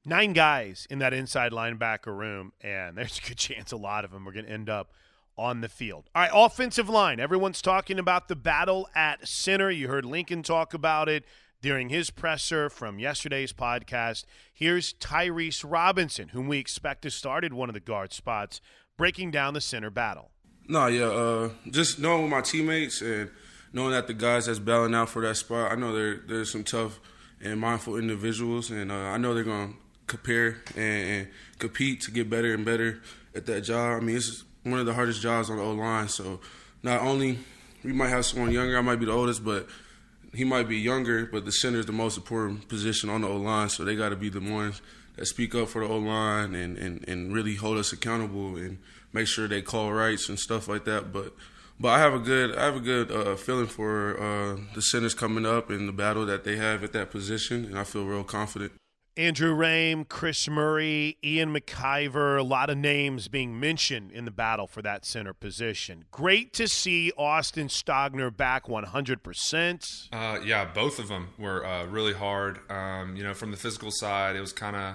nine 0.08 0.32
guys 0.32 0.86
in 0.90 0.98
that 1.00 1.12
inside 1.12 1.52
linebacker 1.52 2.16
room, 2.16 2.52
and 2.60 2.96
there's 2.96 3.18
a 3.18 3.28
good 3.28 3.36
chance 3.36 3.72
a 3.72 3.76
lot 3.76 4.04
of 4.04 4.10
them 4.10 4.26
are 4.26 4.32
going 4.32 4.46
to 4.46 4.50
end 4.50 4.68
up 4.68 4.92
on 5.38 5.60
the 5.60 5.68
field. 5.68 6.10
All 6.14 6.22
right, 6.22 6.30
offensive 6.34 6.88
line. 6.88 7.20
Everyone's 7.20 7.62
talking 7.62 7.98
about 7.98 8.28
the 8.28 8.36
battle 8.36 8.88
at 8.94 9.26
center. 9.26 9.70
You 9.70 9.88
heard 9.88 10.04
Lincoln 10.04 10.42
talk 10.42 10.74
about 10.74 11.08
it 11.08 11.24
during 11.60 11.88
his 11.88 12.10
presser 12.10 12.68
from 12.68 12.98
yesterday's 12.98 13.52
podcast. 13.52 14.24
Here's 14.52 14.92
Tyrese 14.94 15.64
Robinson, 15.66 16.28
whom 16.28 16.48
we 16.48 16.58
expect 16.58 17.02
to 17.02 17.10
start 17.10 17.44
at 17.44 17.52
one 17.52 17.68
of 17.68 17.74
the 17.74 17.80
guard 17.80 18.12
spots, 18.12 18.60
breaking 18.96 19.30
down 19.30 19.54
the 19.54 19.60
center 19.60 19.90
battle. 19.90 20.30
No, 20.68 20.86
yeah, 20.86 21.06
uh, 21.06 21.50
just 21.70 21.98
knowing 21.98 22.28
my 22.28 22.42
teammates 22.42 23.00
and 23.00 23.30
knowing 23.72 23.92
that 23.92 24.06
the 24.06 24.14
guys 24.14 24.46
that's 24.46 24.58
battling 24.58 24.94
out 24.94 25.08
for 25.08 25.22
that 25.22 25.36
spot, 25.36 25.72
I 25.72 25.76
know 25.76 25.94
there 25.94 26.20
there's 26.26 26.52
some 26.52 26.64
tough 26.64 27.00
and 27.40 27.58
mindful 27.58 27.96
individuals, 27.96 28.70
and 28.70 28.90
uh, 28.90 28.94
I 28.94 29.16
know 29.16 29.32
they're 29.32 29.44
going 29.44 29.72
to 29.72 29.78
compare 30.06 30.58
and, 30.76 31.10
and, 31.10 31.28
compete 31.58 32.00
to 32.00 32.10
get 32.10 32.30
better 32.30 32.54
and 32.54 32.64
better 32.64 33.00
at 33.34 33.46
that 33.46 33.62
job. 33.62 34.00
I 34.00 34.04
mean, 34.04 34.16
it's 34.16 34.44
one 34.70 34.80
of 34.80 34.86
the 34.86 34.94
hardest 34.94 35.20
jobs 35.20 35.50
on 35.50 35.56
the 35.56 35.62
O 35.62 35.72
line. 35.72 36.08
So 36.08 36.40
not 36.82 37.02
only 37.02 37.38
we 37.84 37.92
might 37.92 38.08
have 38.08 38.24
someone 38.26 38.50
younger, 38.50 38.78
I 38.78 38.80
might 38.80 38.96
be 38.96 39.06
the 39.06 39.12
oldest, 39.12 39.44
but 39.44 39.68
he 40.34 40.44
might 40.44 40.68
be 40.68 40.76
younger, 40.76 41.26
but 41.26 41.44
the 41.44 41.52
center 41.52 41.78
is 41.78 41.86
the 41.86 41.92
most 41.92 42.16
important 42.16 42.68
position 42.68 43.10
on 43.10 43.22
the 43.22 43.28
O 43.28 43.36
line. 43.36 43.68
So 43.68 43.84
they 43.84 43.96
got 43.96 44.10
to 44.10 44.16
be 44.16 44.28
the 44.28 44.40
ones 44.40 44.80
that 45.16 45.26
speak 45.26 45.54
up 45.54 45.68
for 45.68 45.86
the 45.86 45.92
O 45.92 45.98
line 45.98 46.54
and, 46.54 46.76
and, 46.78 47.06
and 47.08 47.32
really 47.32 47.56
hold 47.56 47.78
us 47.78 47.92
accountable 47.92 48.56
and 48.56 48.78
make 49.12 49.26
sure 49.26 49.48
they 49.48 49.62
call 49.62 49.92
rights 49.92 50.28
and 50.28 50.38
stuff 50.38 50.68
like 50.68 50.84
that. 50.84 51.12
But 51.12 51.34
but 51.80 51.88
I 51.88 51.98
have 51.98 52.14
a 52.14 52.18
good 52.18 52.56
I 52.56 52.64
have 52.64 52.76
a 52.76 52.80
good 52.80 53.10
uh, 53.10 53.36
feeling 53.36 53.66
for 53.66 54.20
uh, 54.20 54.56
the 54.74 54.82
centers 54.82 55.14
coming 55.14 55.46
up 55.46 55.70
and 55.70 55.88
the 55.88 55.92
battle 55.92 56.26
that 56.26 56.44
they 56.44 56.56
have 56.56 56.82
at 56.82 56.92
that 56.92 57.10
position, 57.10 57.64
and 57.64 57.78
I 57.78 57.84
feel 57.84 58.04
real 58.04 58.24
confident. 58.24 58.72
Andrew 59.18 59.52
Raym, 59.52 60.08
Chris 60.08 60.48
Murray, 60.48 61.18
Ian 61.24 61.52
McIver, 61.52 62.38
a 62.38 62.42
lot 62.44 62.70
of 62.70 62.78
names 62.78 63.26
being 63.26 63.58
mentioned 63.58 64.12
in 64.12 64.24
the 64.24 64.30
battle 64.30 64.68
for 64.68 64.80
that 64.82 65.04
center 65.04 65.34
position. 65.34 66.04
Great 66.12 66.52
to 66.52 66.68
see 66.68 67.10
Austin 67.18 67.66
Stogner 67.66 68.34
back 68.34 68.66
100%. 68.66 70.08
Uh, 70.12 70.38
yeah, 70.44 70.64
both 70.64 71.00
of 71.00 71.08
them 71.08 71.30
were 71.36 71.66
uh, 71.66 71.84
really 71.86 72.12
hard. 72.12 72.60
Um, 72.70 73.16
you 73.16 73.24
know, 73.24 73.34
from 73.34 73.50
the 73.50 73.56
physical 73.56 73.90
side, 73.90 74.36
it 74.36 74.40
was 74.40 74.52
kind 74.52 74.76
of, 74.76 74.94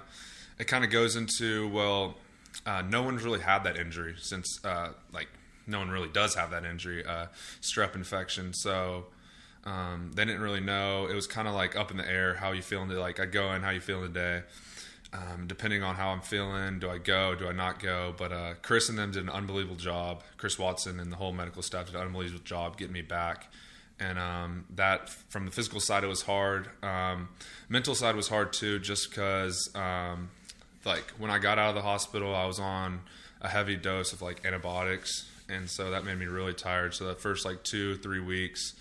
it 0.58 0.68
kind 0.68 0.86
of 0.86 0.90
goes 0.90 1.18
into, 1.18 1.68
well, 1.68 2.16
uh, 2.66 2.82
no 2.82 3.02
one's 3.04 3.24
really 3.24 3.42
had 3.42 3.66
that 3.66 3.76
injury 3.76 4.16
since, 4.20 4.64
uh, 4.64 4.94
like, 5.12 5.28
no 5.68 5.80
one 5.80 5.90
really 5.90 6.10
does 6.10 6.34
have 6.36 6.50
that 6.52 6.64
injury, 6.64 7.06
uh, 7.06 7.26
strep 7.62 7.94
infection. 7.94 8.54
So, 8.54 9.08
um, 9.66 10.12
they 10.14 10.26
didn't 10.26 10.42
really 10.42 10.60
know. 10.60 11.08
It 11.08 11.16
was 11.16 11.28
kind 11.28 11.48
of 11.48 11.54
like 11.54 11.76
up 11.76 11.92
in 11.92 11.98
the 11.98 12.10
air. 12.10 12.34
How 12.34 12.52
you 12.52 12.62
feeling? 12.62 12.90
Today? 12.90 13.00
Like 13.00 13.20
I 13.20 13.26
go 13.26 13.54
in. 13.54 13.62
How 13.62 13.70
you 13.70 13.80
feeling 13.80 14.14
today? 14.14 14.44
Um, 15.14 15.46
depending 15.46 15.84
on 15.84 15.96
how 15.96 16.10
I'm 16.10 16.22
feeling, 16.22 16.80
do 16.80 16.90
I 16.90 16.98
go? 16.98 17.36
Do 17.36 17.48
I 17.48 17.52
not 17.52 17.80
go? 17.80 18.16
But 18.18 18.32
uh, 18.32 18.54
Chris 18.64 18.90
and 18.90 18.98
them 18.98 19.12
did 19.12 19.24
an 19.24 19.30
unbelievable 19.30 19.76
job. 19.76 20.24
Chris 20.38 20.58
Watson 20.58 21.00
and 21.00 21.12
the 21.12 21.18
whole 21.18 21.32
medical 21.32 21.62
staff 21.62 21.86
did 21.86 21.96
an 21.96 22.02
unbelievable 22.02 22.44
job 22.44 22.78
getting 22.78 22.94
me 22.94 23.04
back. 23.04 23.52
And 24.00 24.18
um, 24.18 24.66
that 24.72 25.10
from 25.10 25.46
the 25.46 25.52
physical 25.52 25.80
side, 25.80 26.04
it 26.04 26.08
was 26.08 26.24
hard. 26.24 26.68
Um, 26.82 27.30
mental 27.70 27.94
side 27.94 28.16
was 28.16 28.28
hard 28.28 28.54
too, 28.54 28.80
just 28.80 29.10
because 29.10 29.70
um, 29.76 30.32
like 30.84 31.12
when 31.20 31.30
I 31.30 31.38
got 31.38 31.60
out 31.60 31.70
of 31.70 31.76
the 31.76 31.84
hospital, 31.84 32.36
I 32.36 32.46
was 32.46 32.60
on 32.60 33.02
a 33.40 33.48
heavy 33.48 33.76
dose 33.76 34.14
of 34.14 34.22
like 34.24 34.44
antibiotics, 34.46 35.30
and 35.48 35.70
so 35.70 35.92
that 35.92 36.06
made 36.06 36.18
me 36.18 36.26
really 36.26 36.54
tired. 36.54 36.96
So 36.96 37.06
the 37.06 37.14
first 37.14 37.46
like 37.46 37.64
two, 37.64 37.98
three 37.98 38.20
weeks 38.20 38.74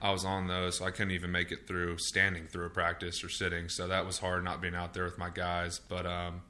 I 0.00 0.12
was 0.12 0.24
on 0.24 0.46
those, 0.46 0.78
so 0.78 0.84
I 0.84 0.90
couldn't 0.90 1.10
even 1.10 1.32
make 1.32 1.50
it 1.50 1.66
through 1.66 1.98
standing 1.98 2.46
through 2.46 2.66
a 2.66 2.70
practice 2.70 3.24
or 3.24 3.28
sitting. 3.28 3.68
So 3.68 3.88
that 3.88 4.06
was 4.06 4.18
hard 4.18 4.44
not 4.44 4.60
being 4.60 4.74
out 4.74 4.94
there 4.94 5.04
with 5.04 5.18
my 5.18 5.30
guys. 5.30 5.80
But 5.88 6.06
um, 6.06 6.42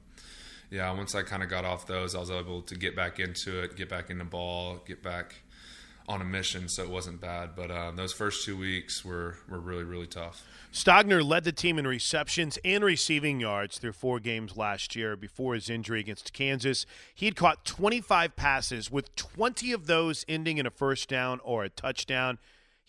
yeah, 0.69 0.91
once 0.91 1.15
I 1.15 1.23
kind 1.23 1.41
of 1.41 1.49
got 1.49 1.65
off 1.65 1.87
those, 1.87 2.13
I 2.13 2.19
was 2.19 2.29
able 2.29 2.61
to 2.63 2.75
get 2.75 2.95
back 2.95 3.19
into 3.19 3.61
it, 3.61 3.75
get 3.75 3.89
back 3.89 4.11
into 4.11 4.23
ball, 4.23 4.81
get 4.85 5.01
back 5.01 5.35
on 6.07 6.21
a 6.21 6.25
mission. 6.25 6.69
So 6.69 6.83
it 6.83 6.89
wasn't 6.89 7.21
bad. 7.21 7.55
But 7.55 7.71
um, 7.71 7.95
those 7.95 8.13
first 8.13 8.45
two 8.45 8.55
weeks 8.55 9.03
were 9.03 9.37
were 9.49 9.59
really 9.59 9.83
really 9.83 10.07
tough. 10.07 10.43
Stogner 10.71 11.27
led 11.27 11.43
the 11.45 11.51
team 11.51 11.79
in 11.79 11.87
receptions 11.87 12.59
and 12.63 12.83
receiving 12.83 13.39
yards 13.39 13.79
through 13.79 13.93
four 13.93 14.19
games 14.19 14.55
last 14.55 14.95
year 14.95 15.15
before 15.15 15.55
his 15.55 15.67
injury 15.71 15.99
against 15.99 16.31
Kansas. 16.33 16.85
He 17.15 17.25
had 17.25 17.35
caught 17.35 17.65
25 17.65 18.35
passes, 18.35 18.91
with 18.91 19.15
20 19.15 19.71
of 19.71 19.87
those 19.87 20.25
ending 20.27 20.59
in 20.59 20.67
a 20.67 20.69
first 20.69 21.09
down 21.09 21.39
or 21.43 21.63
a 21.63 21.69
touchdown. 21.69 22.37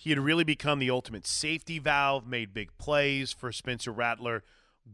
He 0.00 0.09
had 0.09 0.19
really 0.19 0.45
become 0.45 0.78
the 0.78 0.88
ultimate 0.88 1.26
safety 1.26 1.78
valve, 1.78 2.26
made 2.26 2.54
big 2.54 2.71
plays 2.78 3.35
for 3.35 3.52
Spencer 3.52 3.92
Rattler. 3.92 4.42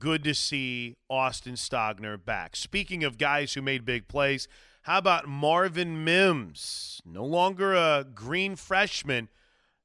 Good 0.01 0.25
to 0.25 0.35
see 0.35 0.97
Austin 1.09 1.55
Stogner 1.55 2.23
back. 2.23 2.57
Speaking 2.57 3.05
of 3.05 3.17
guys 3.17 3.55
who 3.55 3.63
made 3.63 3.85
big 3.85 4.09
plays, 4.09 4.49
how 4.83 4.99
about 4.99 5.29
Marvin 5.29 6.03
Mims? 6.03 7.01
No 7.07 7.25
longer 7.25 7.73
a 7.73 8.05
green 8.17 8.57
freshman, 8.57 9.29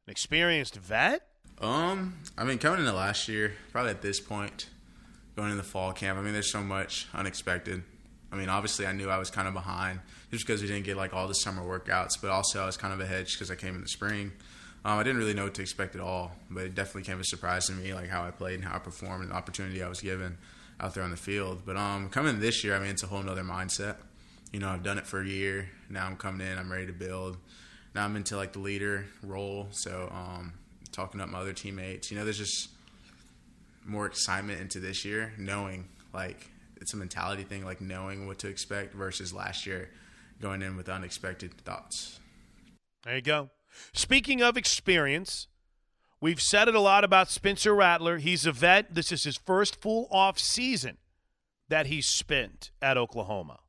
an 0.08 0.12
experienced 0.12 0.78
vet? 0.78 1.22
Um, 1.60 2.18
I 2.36 2.44
mean, 2.44 2.58
coming 2.58 2.80
into 2.80 2.92
last 2.92 3.28
year, 3.28 3.54
probably 3.72 3.92
at 3.92 4.02
this 4.02 4.20
point, 4.20 4.70
going 5.36 5.52
into 5.52 5.62
the 5.62 5.70
fall 5.70 5.94
camp, 5.94 6.18
I 6.18 6.24
mean, 6.24 6.34
there's 6.34 6.52
so 6.52 6.64
much 6.64 7.08
unexpected. 7.14 7.84
I 8.32 8.38
mean, 8.38 8.50
obviously, 8.50 8.88
I 8.88 8.92
knew 8.92 9.08
I 9.08 9.20
was 9.20 9.30
kind 9.30 9.48
of 9.48 9.54
behind 9.54 10.00
just 10.32 10.48
because 10.48 10.64
we 10.64 10.68
didn't 10.68 10.86
get 10.86 10.98
like 10.98 11.14
all 11.14 11.28
the 11.28 11.36
summer 11.36 11.62
workouts, 11.62 12.20
but 12.20 12.32
also 12.32 12.64
I 12.64 12.66
was 12.66 12.76
kind 12.76 12.92
of 12.92 13.00
ahead 13.00 13.28
because 13.32 13.52
I 13.52 13.56
came 13.56 13.76
in 13.76 13.82
the 13.82 13.88
spring. 13.88 14.32
Um, 14.84 14.98
I 14.98 15.04
didn't 15.04 15.20
really 15.20 15.34
know 15.34 15.44
what 15.44 15.54
to 15.56 15.62
expect 15.62 15.96
at 15.96 16.02
all, 16.02 16.32
but 16.50 16.64
it 16.64 16.76
definitely 16.76 17.04
came 17.04 17.20
as 17.20 17.28
a 17.28 17.30
surprise 17.30 17.68
to 17.68 17.74
me, 17.74 17.94
like 17.94 18.10
how 18.10 18.24
I 18.24 18.32
played 18.32 18.56
and 18.56 18.64
how 18.64 18.76
I 18.76 18.80
performed, 18.80 19.22
and 19.24 19.32
the 19.32 19.36
opportunity 19.36 19.84
I 19.84 19.88
was 19.88 20.02
given 20.02 20.38
out 20.80 20.96
there 20.96 21.04
on 21.04 21.12
the 21.12 21.18
field. 21.18 21.62
But 21.66 21.78
um, 21.78 22.10
coming 22.10 22.40
this 22.40 22.64
year, 22.64 22.76
I 22.76 22.80
mean, 22.80 22.90
it's 22.90 23.04
a 23.04 23.08
whole 23.08 23.28
other 23.30 23.44
mindset. 23.44 23.98
You 24.52 24.60
know, 24.60 24.70
I've 24.70 24.84
done 24.84 24.98
it 24.98 25.06
for 25.06 25.22
a 25.22 25.26
year. 25.26 25.70
Now 25.90 26.08
I'm 26.08 26.18
coming 26.18 26.46
in. 26.46 26.58
I'm 26.58 26.72
ready 26.72 26.88
to 26.88 26.94
build. 26.94 27.38
Now 27.94 28.06
I'm 28.06 28.16
into 28.16 28.36
like 28.36 28.54
the 28.54 28.60
leader 28.60 29.06
role. 29.22 29.68
So 29.72 30.12
um, 30.12 30.54
talking 30.92 31.22
up 31.22 31.30
my 31.30 31.40
other 31.40 31.54
teammates. 31.54 32.10
You 32.10 32.18
know, 32.18 32.24
there's 32.24 32.40
just 32.40 32.70
more 33.86 34.06
excitement 34.06 34.62
into 34.62 34.80
this 34.80 35.06
year, 35.06 35.34
knowing 35.38 35.88
like 36.14 36.50
it's 36.82 36.94
a 36.94 36.98
mentality 36.98 37.44
thing, 37.44 37.64
like 37.64 37.82
knowing 37.82 38.28
what 38.28 38.40
to 38.40 38.48
expect 38.48 38.94
versus 38.94 39.34
last 39.34 39.66
year 39.66 39.90
going 40.42 40.64
in 40.64 40.76
with 40.76 40.90
unexpected 40.90 41.54
thoughts. 41.62 42.20
There 43.04 43.16
you 43.16 43.22
go. 43.22 43.50
Speaking 43.94 44.42
of 44.42 44.58
experience, 44.58 45.48
we've 46.20 46.42
said 46.42 46.68
it 46.68 46.76
a 46.76 46.80
lot 46.80 47.04
about 47.04 47.30
Spencer 47.30 47.76
Rattler. 47.76 48.18
He's 48.18 48.46
a 48.46 48.52
vet. 48.52 48.94
This 48.94 49.12
is 49.12 49.24
his 49.24 49.38
first 49.38 49.82
full 49.82 50.08
off 50.12 50.40
season 50.40 50.98
that 51.70 51.88
he's 51.88 52.06
spent 52.06 52.72
at 52.82 52.98
Oklahoma. 52.98 53.60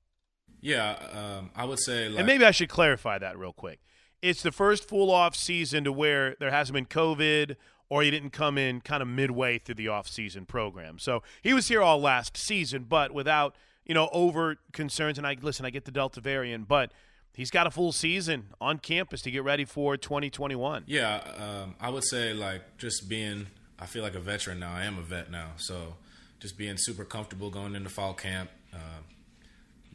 Yeah, 0.60 0.96
um, 1.12 1.50
I 1.56 1.64
would 1.64 1.80
say. 1.80 2.08
Like, 2.08 2.18
and 2.18 2.26
maybe 2.26 2.44
I 2.44 2.52
should 2.52 2.68
clarify 2.68 3.18
that 3.18 3.36
real 3.36 3.52
quick. 3.52 3.80
It's 4.22 4.42
the 4.42 4.52
first 4.52 4.88
full 4.88 5.10
off 5.10 5.34
season 5.34 5.84
to 5.84 5.92
where 5.92 6.36
there 6.38 6.50
hasn't 6.50 6.74
been 6.74 6.86
COVID 6.86 7.56
or 7.92 8.02
he 8.02 8.10
didn't 8.10 8.30
come 8.30 8.56
in 8.56 8.80
kind 8.80 9.02
of 9.02 9.08
midway 9.08 9.58
through 9.58 9.74
the 9.74 9.88
off 9.88 10.08
season 10.08 10.46
program. 10.46 10.98
So 10.98 11.22
he 11.42 11.52
was 11.52 11.68
here 11.68 11.82
all 11.82 12.00
last 12.00 12.38
season, 12.38 12.84
but 12.88 13.12
without 13.12 13.54
you 13.84 13.92
know 13.92 14.08
over 14.12 14.56
concerns. 14.72 15.18
And 15.18 15.26
I 15.26 15.36
listen, 15.40 15.66
I 15.66 15.70
get 15.70 15.84
the 15.84 15.90
Delta 15.90 16.20
variant, 16.20 16.68
but 16.68 16.92
he's 17.34 17.50
got 17.50 17.66
a 17.66 17.70
full 17.70 17.92
season 17.92 18.48
on 18.60 18.78
campus 18.78 19.22
to 19.22 19.30
get 19.30 19.44
ready 19.44 19.64
for 19.64 19.96
2021. 19.96 20.84
Yeah, 20.86 21.16
um, 21.36 21.74
I 21.80 21.90
would 21.90 22.04
say 22.04 22.32
like 22.32 22.78
just 22.78 23.08
being. 23.08 23.46
I 23.78 23.86
feel 23.86 24.02
like 24.04 24.14
a 24.14 24.20
veteran 24.20 24.60
now. 24.60 24.72
I 24.72 24.84
am 24.84 24.96
a 24.96 25.02
vet 25.02 25.30
now, 25.30 25.52
so 25.56 25.94
just 26.38 26.56
being 26.56 26.76
super 26.76 27.04
comfortable 27.04 27.50
going 27.50 27.74
into 27.74 27.88
fall 27.88 28.14
camp, 28.14 28.50
uh, 28.72 29.00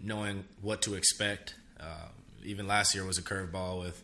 knowing 0.01 0.43
what 0.61 0.81
to 0.81 0.95
expect. 0.95 1.55
Uh, 1.79 2.09
even 2.43 2.67
last 2.67 2.93
year 2.95 3.05
was 3.05 3.17
a 3.17 3.21
curveball 3.21 3.79
with 3.79 4.03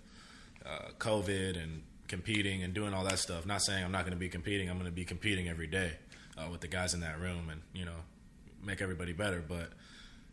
uh, 0.65 0.89
COVID 0.99 1.61
and 1.61 1.83
competing 2.07 2.63
and 2.63 2.73
doing 2.73 2.93
all 2.93 3.03
that 3.03 3.19
stuff. 3.19 3.45
Not 3.45 3.61
saying 3.61 3.83
I'm 3.83 3.91
not 3.91 4.01
going 4.01 4.13
to 4.13 4.19
be 4.19 4.29
competing. 4.29 4.69
I'm 4.69 4.77
going 4.77 4.89
to 4.89 4.95
be 4.95 5.05
competing 5.05 5.49
every 5.49 5.67
day 5.67 5.93
uh, 6.37 6.47
with 6.51 6.61
the 6.61 6.67
guys 6.67 6.93
in 6.93 7.01
that 7.01 7.19
room 7.19 7.49
and 7.49 7.61
you 7.73 7.85
know 7.85 8.03
make 8.63 8.81
everybody 8.81 9.13
better. 9.13 9.43
But 9.45 9.69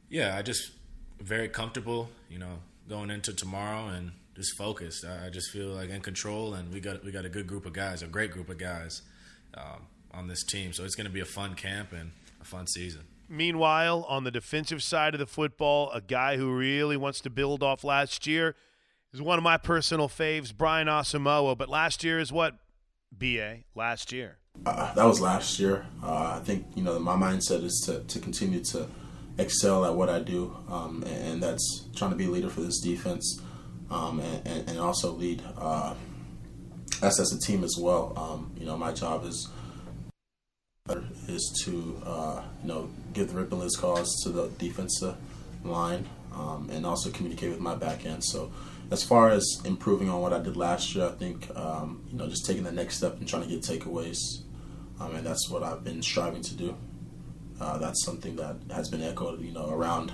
yeah, 0.09 0.37
I 0.37 0.42
just 0.42 0.73
very 1.21 1.49
comfortable. 1.49 2.11
You 2.28 2.38
know, 2.38 2.59
going 2.90 3.11
into 3.11 3.32
tomorrow 3.32 3.87
and 3.87 4.11
just 4.35 4.56
focused. 4.56 5.06
I 5.06 5.30
just 5.30 5.50
feel 5.50 5.68
like 5.68 5.88
in 5.88 6.02
control, 6.02 6.54
and 6.54 6.73
we 6.75 6.80
got 6.80 7.02
we 7.04 7.12
got 7.12 7.25
a 7.25 7.30
good 7.30 7.47
group 7.47 7.64
of 7.64 7.73
guys, 7.73 8.02
a 8.02 8.06
great 8.06 8.32
group 8.32 8.50
of 8.50 8.59
guys 8.59 9.02
um, 9.54 9.87
on 10.12 10.26
this 10.28 10.44
team. 10.44 10.73
So 10.73 10.85
it's 10.85 10.97
going 10.97 11.06
to 11.06 11.12
be 11.12 11.20
a 11.20 11.25
fun 11.25 11.54
camp 11.54 11.92
and 11.92 12.11
a 12.40 12.44
fun 12.44 12.66
season. 12.66 13.02
Meanwhile, 13.28 14.04
on 14.09 14.25
the 14.25 14.30
defensive 14.32 14.82
side 14.82 15.14
of 15.14 15.20
the 15.20 15.26
football, 15.26 15.90
a 15.92 16.00
guy 16.00 16.37
who 16.37 16.52
really 16.52 16.97
wants 16.97 17.20
to 17.20 17.30
build 17.30 17.62
off 17.62 17.85
last 17.85 18.26
year 18.26 18.56
is 19.14 19.23
one 19.23 19.38
of 19.38 19.44
my 19.44 19.56
personal 19.56 20.09
faves, 20.09 20.52
Brian 20.54 20.88
Asamoah. 20.88 21.56
But 21.56 21.68
last 21.68 22.02
year 22.02 22.18
is 22.18 22.32
what 22.32 22.56
BA 23.12 23.59
last 23.76 24.11
year. 24.11 24.38
Uh, 24.66 24.92
that 24.94 25.04
was 25.04 25.20
last 25.20 25.61
year. 25.61 25.87
Uh, 26.02 26.38
I 26.40 26.44
think 26.44 26.66
you 26.75 26.82
know 26.82 26.99
my 26.99 27.14
mindset 27.14 27.62
is 27.62 27.80
to 27.87 28.00
to 28.00 28.18
continue 28.18 28.64
to 28.64 28.88
excel 29.40 29.85
at 29.85 29.94
what 29.94 30.09
I 30.09 30.20
do, 30.20 30.56
um, 30.68 31.02
and, 31.06 31.32
and, 31.32 31.42
that's 31.42 31.85
trying 31.97 32.11
to 32.11 32.16
be 32.16 32.26
a 32.26 32.30
leader 32.30 32.49
for 32.49 32.61
this 32.61 32.80
defense, 32.80 33.40
um, 33.90 34.20
and, 34.20 34.68
and, 34.68 34.78
also 34.78 35.12
lead 35.12 35.42
uh, 35.56 35.94
us 37.02 37.18
as 37.18 37.32
a 37.32 37.38
team 37.38 37.64
as 37.64 37.76
well. 37.78 38.12
Um, 38.16 38.52
you 38.59 38.66
know, 38.66 38.76
my 38.76 38.92
job 38.92 39.25
is 39.25 39.49
is 41.28 41.62
to 41.64 42.00
uh, 42.04 42.42
you 42.62 42.68
know 42.68 42.90
give 43.12 43.28
the 43.28 43.35
rip 43.35 43.52
and 43.52 43.61
list 43.61 43.80
calls 43.80 44.20
to 44.23 44.30
the 44.30 44.49
defensive 44.59 45.16
line, 45.64 46.09
um, 46.32 46.68
and 46.73 46.85
also 46.85 47.11
communicate 47.11 47.50
with 47.50 47.61
my 47.61 47.75
back 47.75 48.06
end. 48.06 48.25
So. 48.25 48.52
As 48.92 49.04
far 49.04 49.30
as 49.30 49.62
improving 49.64 50.09
on 50.09 50.20
what 50.20 50.32
I 50.32 50.40
did 50.40 50.56
last 50.56 50.97
year, 50.97 51.06
I 51.06 51.12
think 51.12 51.49
um, 51.56 52.02
you 52.11 52.18
know 52.18 52.26
just 52.26 52.44
taking 52.44 52.64
the 52.64 52.73
next 52.73 52.97
step 52.97 53.20
and 53.20 53.28
trying 53.28 53.42
to 53.42 53.49
get 53.49 53.62
takeaways, 53.62 54.18
um, 54.99 55.14
and 55.14 55.25
that's 55.25 55.49
what 55.49 55.62
I've 55.62 55.85
been 55.85 56.02
striving 56.02 56.42
to 56.42 56.54
do. 56.56 56.76
Uh, 57.60 57.78
that's 57.78 58.04
something 58.04 58.36
that 58.36 58.56
has 58.74 58.88
been 58.88 59.02
echoed, 59.02 59.40
you 59.40 59.52
know, 59.52 59.68
around 59.68 60.12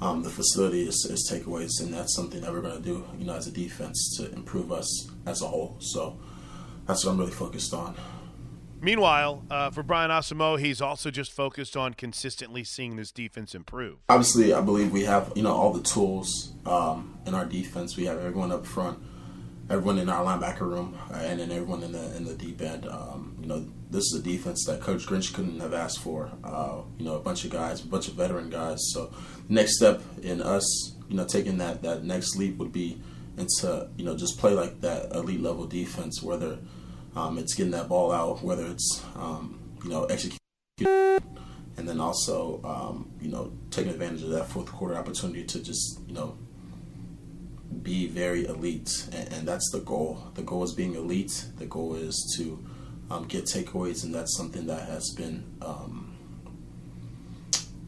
um, 0.00 0.22
the 0.22 0.30
facility 0.30 0.82
is, 0.82 1.06
is, 1.08 1.30
takeaways, 1.30 1.80
and 1.80 1.94
that's 1.94 2.14
something 2.14 2.40
that 2.40 2.52
we're 2.52 2.60
going 2.60 2.76
to 2.76 2.82
do, 2.82 3.04
you 3.18 3.24
know, 3.24 3.34
as 3.34 3.46
a 3.46 3.52
defense 3.52 4.16
to 4.16 4.32
improve 4.32 4.72
us 4.72 5.08
as 5.26 5.42
a 5.42 5.46
whole. 5.46 5.76
So 5.80 6.18
that's 6.86 7.04
what 7.04 7.12
I'm 7.12 7.18
really 7.18 7.30
focused 7.30 7.72
on. 7.72 7.94
Meanwhile, 8.80 9.44
uh, 9.48 9.70
for 9.70 9.84
Brian 9.84 10.10
Asamoah, 10.10 10.58
he's 10.58 10.80
also 10.80 11.12
just 11.12 11.30
focused 11.30 11.76
on 11.76 11.94
consistently 11.94 12.64
seeing 12.64 12.96
this 12.96 13.12
defense 13.12 13.54
improve. 13.54 13.98
Obviously, 14.08 14.52
I 14.52 14.60
believe 14.60 14.90
we 14.90 15.04
have 15.04 15.32
you 15.36 15.44
know 15.44 15.52
all 15.52 15.72
the 15.72 15.82
tools 15.82 16.52
um, 16.66 17.16
in 17.24 17.32
our 17.32 17.44
defense. 17.44 17.96
We 17.96 18.06
have 18.06 18.18
everyone 18.18 18.50
up 18.50 18.66
front 18.66 18.98
everyone 19.70 19.98
in 19.98 20.08
our 20.08 20.24
linebacker 20.24 20.62
room 20.62 20.98
uh, 21.10 21.16
and 21.16 21.40
then 21.40 21.50
everyone 21.50 21.82
in 21.82 21.92
the 21.92 22.16
in 22.16 22.24
the 22.24 22.34
deep 22.34 22.60
end. 22.60 22.86
Um, 22.86 23.36
you 23.40 23.46
know, 23.46 23.66
this 23.90 24.04
is 24.04 24.20
a 24.20 24.22
defense 24.22 24.64
that 24.66 24.80
Coach 24.80 25.06
Grinch 25.06 25.32
couldn't 25.34 25.60
have 25.60 25.74
asked 25.74 26.00
for. 26.00 26.30
Uh, 26.44 26.82
you 26.98 27.04
know, 27.04 27.16
a 27.16 27.20
bunch 27.20 27.44
of 27.44 27.50
guys, 27.50 27.82
a 27.82 27.86
bunch 27.86 28.08
of 28.08 28.14
veteran 28.14 28.50
guys. 28.50 28.78
So, 28.92 29.12
next 29.48 29.76
step 29.76 30.02
in 30.22 30.42
us 30.42 30.92
you 31.12 31.18
know, 31.18 31.26
taking 31.26 31.58
that 31.58 31.82
that 31.82 32.04
next 32.04 32.36
leap 32.36 32.56
would 32.56 32.72
be 32.72 32.98
into 33.36 33.88
you 33.98 34.04
know 34.04 34.16
just 34.16 34.38
play 34.38 34.52
like 34.52 34.80
that 34.80 35.12
elite 35.14 35.42
level 35.42 35.66
defense, 35.66 36.22
whether 36.22 36.58
um, 37.14 37.36
it's 37.36 37.52
getting 37.54 37.72
that 37.72 37.86
ball 37.86 38.10
out, 38.10 38.42
whether 38.42 38.66
it's 38.66 39.04
um, 39.14 39.60
you 39.84 39.90
know 39.90 40.04
executing, 40.04 40.38
and 40.78 41.86
then 41.86 42.00
also 42.00 42.62
um, 42.64 43.10
you 43.20 43.28
know 43.28 43.52
taking 43.70 43.92
advantage 43.92 44.22
of 44.22 44.30
that 44.30 44.46
fourth 44.46 44.72
quarter 44.72 44.96
opportunity 44.96 45.44
to 45.44 45.62
just 45.62 46.00
you 46.06 46.14
know 46.14 46.38
be 47.82 48.06
very 48.06 48.46
elite, 48.46 49.08
and, 49.12 49.32
and 49.32 49.48
that's 49.48 49.70
the 49.70 49.80
goal. 49.80 50.22
The 50.34 50.42
goal 50.42 50.64
is 50.64 50.72
being 50.72 50.94
elite. 50.94 51.46
The 51.58 51.66
goal 51.66 51.94
is 51.94 52.34
to 52.36 52.64
um, 53.10 53.24
get 53.26 53.44
takeaways, 53.44 54.04
and 54.04 54.14
that's 54.14 54.36
something 54.36 54.66
that 54.66 54.88
has 54.88 55.10
been 55.16 55.44
um, 55.62 56.16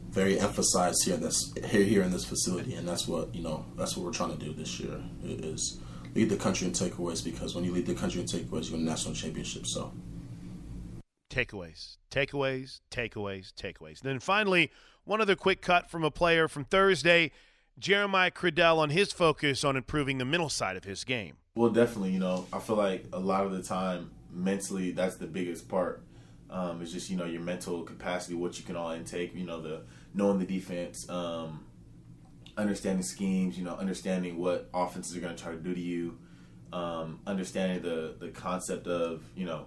very 0.09 0.39
emphasized 0.39 1.03
here 1.03 1.15
in 1.15 1.21
this 1.21 1.53
here 1.65 1.83
here 1.83 2.01
in 2.01 2.11
this 2.11 2.25
facility, 2.25 2.75
and 2.75 2.87
that's 2.87 3.07
what 3.07 3.33
you 3.35 3.43
know 3.43 3.65
that's 3.77 3.97
what 3.97 4.05
we're 4.05 4.13
trying 4.13 4.37
to 4.37 4.43
do 4.43 4.53
this 4.53 4.79
year 4.79 5.01
is 5.23 5.79
lead 6.15 6.29
the 6.29 6.37
country 6.37 6.67
in 6.67 6.73
takeaways 6.73 7.23
because 7.23 7.53
when 7.53 7.63
you 7.65 7.73
lead 7.73 7.85
the 7.85 7.93
country 7.93 8.21
in 8.21 8.27
takeaways, 8.27 8.67
you 8.67 8.73
win 8.73 8.85
national 8.85 9.13
championship. 9.13 9.67
So 9.67 9.93
takeaways, 11.29 11.97
takeaways, 12.09 12.79
takeaways, 12.89 13.53
takeaways. 13.53 14.01
And 14.01 14.11
then 14.11 14.19
finally, 14.19 14.71
one 15.03 15.21
other 15.21 15.35
quick 15.35 15.61
cut 15.61 15.89
from 15.89 16.03
a 16.03 16.11
player 16.11 16.47
from 16.47 16.63
Thursday. 16.63 17.31
Jeremiah 17.77 18.31
Criddell 18.31 18.77
on 18.77 18.89
his 18.89 19.11
focus 19.11 19.63
on 19.63 19.75
improving 19.75 20.17
the 20.17 20.25
mental 20.25 20.49
side 20.49 20.77
of 20.77 20.85
his 20.85 21.03
game. 21.03 21.35
Well, 21.55 21.71
definitely. 21.71 22.11
You 22.11 22.19
know, 22.19 22.47
I 22.51 22.59
feel 22.59 22.75
like 22.75 23.05
a 23.13 23.19
lot 23.19 23.45
of 23.45 23.51
the 23.51 23.61
time, 23.61 24.11
mentally, 24.31 24.91
that's 24.91 25.15
the 25.15 25.27
biggest 25.27 25.67
part. 25.67 26.03
Um, 26.49 26.81
it's 26.81 26.91
just 26.91 27.09
you 27.09 27.17
know 27.17 27.25
your 27.25 27.41
mental 27.41 27.83
capacity, 27.83 28.35
what 28.35 28.57
you 28.57 28.65
can 28.65 28.75
all 28.75 28.91
intake. 28.91 29.35
You 29.35 29.45
know, 29.45 29.61
the 29.61 29.81
knowing 30.13 30.39
the 30.39 30.45
defense, 30.45 31.09
um, 31.09 31.65
understanding 32.57 33.03
schemes. 33.03 33.57
You 33.57 33.65
know, 33.65 33.75
understanding 33.75 34.37
what 34.37 34.69
offenses 34.73 35.15
are 35.17 35.19
going 35.19 35.35
to 35.35 35.41
try 35.41 35.51
to 35.51 35.57
do 35.57 35.73
to 35.73 35.81
you. 35.81 36.17
Um, 36.71 37.19
understanding 37.27 37.81
the 37.81 38.15
the 38.19 38.29
concept 38.29 38.87
of 38.87 39.23
you 39.35 39.45
know 39.45 39.65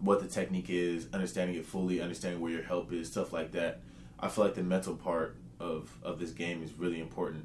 what 0.00 0.20
the 0.20 0.28
technique 0.28 0.70
is, 0.70 1.08
understanding 1.12 1.56
it 1.56 1.66
fully, 1.66 2.00
understanding 2.00 2.40
where 2.40 2.52
your 2.52 2.62
help 2.62 2.92
is, 2.92 3.08
stuff 3.08 3.32
like 3.32 3.52
that. 3.52 3.80
I 4.20 4.28
feel 4.28 4.44
like 4.44 4.54
the 4.54 4.62
mental 4.62 4.94
part 4.94 5.36
of 5.60 5.90
of 6.02 6.18
this 6.18 6.32
game 6.32 6.62
is 6.62 6.72
really 6.74 7.00
important, 7.00 7.44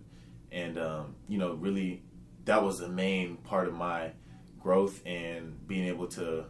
and 0.52 0.78
um, 0.78 1.16
you 1.28 1.38
know, 1.38 1.54
really, 1.54 2.04
that 2.46 2.64
was 2.64 2.80
the 2.80 2.90
main 2.90 3.38
part 3.38 3.68
of 3.68 3.74
my 3.74 4.12
growth 4.60 5.02
and 5.06 5.68
being 5.68 5.88
able 5.88 6.08
to 6.08 6.46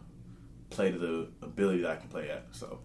play 0.70 0.90
to 0.90 0.98
the 0.98 1.28
ability 1.42 1.82
that 1.82 1.90
I 1.90 1.96
can 1.96 2.08
play 2.08 2.30
at. 2.30 2.46
So 2.52 2.80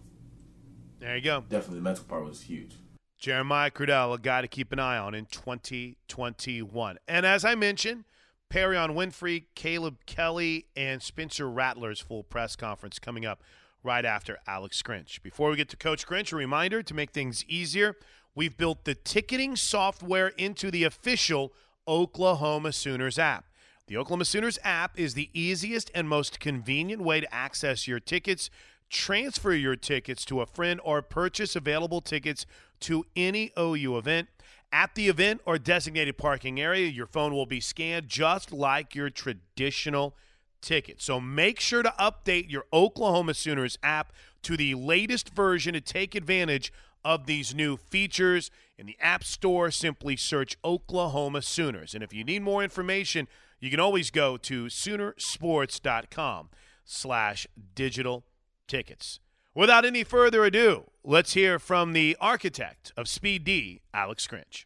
there 0.98 1.16
you 1.16 1.22
go. 1.22 1.44
Definitely, 1.48 1.76
the 1.76 1.84
mental 1.84 2.04
part 2.04 2.24
was 2.24 2.42
huge. 2.42 2.74
Jeremiah 3.18 3.70
Criddell, 3.70 4.14
a 4.14 4.18
guy 4.18 4.40
to 4.40 4.48
keep 4.48 4.72
an 4.72 4.78
eye 4.78 4.96
on 4.96 5.14
in 5.14 5.26
2021. 5.26 6.98
And 7.06 7.26
as 7.26 7.44
I 7.44 7.54
mentioned, 7.54 8.04
Perrion 8.50 8.94
Winfrey, 8.94 9.44
Caleb 9.54 9.98
Kelly, 10.06 10.66
and 10.74 11.02
Spencer 11.02 11.48
Rattler's 11.48 12.00
full 12.00 12.24
press 12.24 12.56
conference 12.56 12.98
coming 12.98 13.26
up 13.26 13.42
right 13.82 14.04
after 14.04 14.38
Alex 14.46 14.82
Grinch. 14.82 15.22
Before 15.22 15.50
we 15.50 15.56
get 15.56 15.68
to 15.68 15.76
Coach 15.76 16.06
Grinch, 16.06 16.32
a 16.32 16.36
reminder 16.36 16.82
to 16.82 16.94
make 16.94 17.12
things 17.12 17.44
easier, 17.46 17.96
we've 18.34 18.56
built 18.56 18.84
the 18.84 18.94
ticketing 18.94 19.56
software 19.56 20.28
into 20.28 20.70
the 20.70 20.84
official 20.84 21.52
Oklahoma 21.86 22.72
Sooners 22.72 23.18
app. 23.18 23.46
The 23.86 23.96
Oklahoma 23.96 24.24
Sooners 24.24 24.58
app 24.62 24.98
is 24.98 25.14
the 25.14 25.30
easiest 25.32 25.90
and 25.94 26.08
most 26.08 26.38
convenient 26.38 27.02
way 27.02 27.20
to 27.20 27.34
access 27.34 27.88
your 27.88 27.98
tickets, 27.98 28.48
transfer 28.88 29.52
your 29.52 29.74
tickets 29.74 30.24
to 30.26 30.40
a 30.40 30.46
friend, 30.46 30.80
or 30.84 31.02
purchase 31.02 31.56
available 31.56 32.00
tickets 32.00 32.46
to 32.80 33.04
any 33.16 33.50
OU 33.58 33.98
event. 33.98 34.28
At 34.72 34.94
the 34.94 35.08
event 35.08 35.40
or 35.44 35.58
designated 35.58 36.16
parking 36.16 36.60
area, 36.60 36.86
your 36.86 37.06
phone 37.06 37.34
will 37.34 37.46
be 37.46 37.58
scanned 37.58 38.08
just 38.08 38.52
like 38.52 38.94
your 38.94 39.10
traditional 39.10 40.14
ticket. 40.60 41.02
So 41.02 41.18
make 41.18 41.58
sure 41.58 41.82
to 41.82 41.92
update 41.98 42.50
your 42.50 42.66
Oklahoma 42.72 43.34
Sooners 43.34 43.78
app 43.82 44.12
to 44.42 44.56
the 44.56 44.74
latest 44.76 45.30
version 45.30 45.74
to 45.74 45.80
take 45.80 46.14
advantage 46.14 46.72
of 47.04 47.26
these 47.26 47.54
new 47.54 47.76
features. 47.76 48.50
In 48.78 48.86
the 48.86 48.96
App 49.00 49.24
Store, 49.24 49.70
simply 49.70 50.16
search 50.16 50.56
Oklahoma 50.64 51.42
Sooners. 51.42 51.94
And 51.94 52.02
if 52.02 52.12
you 52.12 52.24
need 52.24 52.42
more 52.42 52.62
information, 52.62 53.28
you 53.58 53.70
can 53.70 53.80
always 53.80 54.10
go 54.10 54.36
to 54.38 54.66
Soonersports.com 54.66 56.48
slash 56.84 57.46
digital 57.74 58.24
tickets. 58.66 59.20
Without 59.54 59.84
any 59.84 60.04
further 60.04 60.44
ado, 60.44 60.84
let's 61.04 61.34
hear 61.34 61.58
from 61.58 61.92
the 61.92 62.16
architect 62.20 62.92
of 62.96 63.08
Speed 63.08 63.44
D, 63.44 63.82
Alex 63.92 64.26
Grinch. 64.26 64.64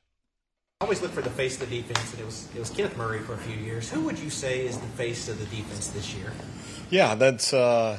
I 0.81 0.85
always 0.85 1.01
look 1.01 1.13
for 1.13 1.23
the 1.23 1.31
face 1.31 1.61
of 1.61 1.69
the 1.69 1.81
defense, 1.81 2.13
and 2.13 2.21
it 2.21 2.27
was 2.27 2.49
it 2.55 2.59
was 2.59 2.69
Kenneth 2.69 2.97
Murray 2.97 3.21
for 3.21 3.33
a 3.33 3.39
few 3.39 3.57
years. 3.57 3.91
Who 3.91 4.03
would 4.03 4.19
you 4.19 4.29
say 4.29 4.67
is 4.67 4.79
the 4.79 4.87
face 4.89 5.29
of 5.29 5.39
the 5.39 5.47
defense 5.47 5.89
this 5.89 6.15
year? 6.15 6.33
Yeah, 6.91 7.15
that's 7.15 7.55
uh, 7.55 7.99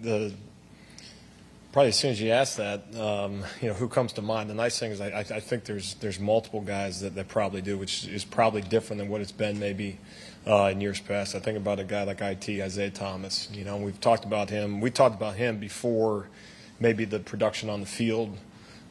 the 0.00 0.32
probably 1.72 1.88
as 1.88 1.98
soon 1.98 2.10
as 2.10 2.20
you 2.20 2.30
ask 2.30 2.56
that, 2.56 2.82
um, 2.96 3.44
you 3.60 3.68
know, 3.68 3.74
who 3.74 3.88
comes 3.88 4.12
to 4.14 4.22
mind? 4.22 4.50
The 4.50 4.54
nice 4.54 4.78
thing 4.78 4.90
is 4.90 5.00
I, 5.00 5.18
I 5.18 5.40
think 5.40 5.64
there's 5.64 5.94
there's 5.94 6.18
multiple 6.18 6.60
guys 6.60 7.00
that, 7.00 7.14
that 7.14 7.28
probably 7.28 7.62
do, 7.62 7.78
which 7.78 8.06
is 8.06 8.24
probably 8.24 8.62
different 8.62 8.98
than 8.98 9.08
what 9.08 9.20
it's 9.20 9.32
been 9.32 9.58
maybe 9.58 9.98
uh, 10.46 10.70
in 10.72 10.80
years 10.80 11.00
past. 11.00 11.34
I 11.34 11.40
think 11.40 11.56
about 11.56 11.78
a 11.78 11.84
guy 11.84 12.04
like 12.04 12.20
IT 12.20 12.48
Isaiah 12.48 12.90
Thomas. 12.90 13.48
You 13.52 13.64
know, 13.64 13.76
we've 13.76 14.00
talked 14.00 14.24
about 14.24 14.50
him. 14.50 14.80
We 14.80 14.90
talked 14.90 15.14
about 15.14 15.36
him 15.36 15.58
before 15.58 16.28
maybe 16.80 17.04
the 17.04 17.18
production 17.20 17.68
on 17.68 17.80
the 17.80 17.86
field 17.86 18.36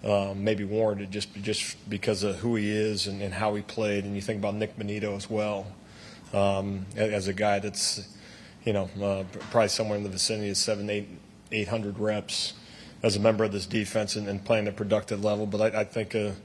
um, 0.03 0.43
maybe 0.43 0.63
warranted 0.63 1.11
just 1.11 1.33
just 1.41 1.89
because 1.89 2.23
of 2.23 2.37
who 2.37 2.55
he 2.55 2.69
is 2.69 3.07
and, 3.07 3.21
and, 3.21 3.33
how 3.33 3.55
he 3.55 3.61
played. 3.63 4.05
And 4.05 4.15
you 4.15 4.21
think 4.21 4.39
about 4.39 4.55
Nik 4.55 4.77
Bonitto 4.77 5.15
as 5.15 5.29
well 5.29 5.65
um, 6.33 6.85
as 6.95 7.27
a 7.27 7.33
guy 7.33 7.59
that's 7.59 8.07
you 8.63 8.73
know 8.73 8.89
uh, 9.01 9.23
probably 9.49 9.69
somewhere 9.69 9.97
in 9.97 10.03
the 10.03 10.09
vicinity 10.09 10.49
of 10.49 10.57
seven, 10.57 10.89
eight, 10.89 11.09
eight 11.51 11.67
hundred 11.67 11.97
reps 11.97 12.53
as 13.03 13.15
a 13.15 13.19
member 13.19 13.43
of 13.43 13.51
this 13.51 13.65
defense 13.65 14.15
and, 14.15 14.27
and 14.27 14.43
playing 14.43 14.67
at 14.67 14.73
a 14.73 14.75
productive 14.75 15.23
level. 15.23 15.45
But 15.45 15.75
I, 15.75 15.81
I 15.81 15.83
think 15.83 16.15
of 16.15 16.37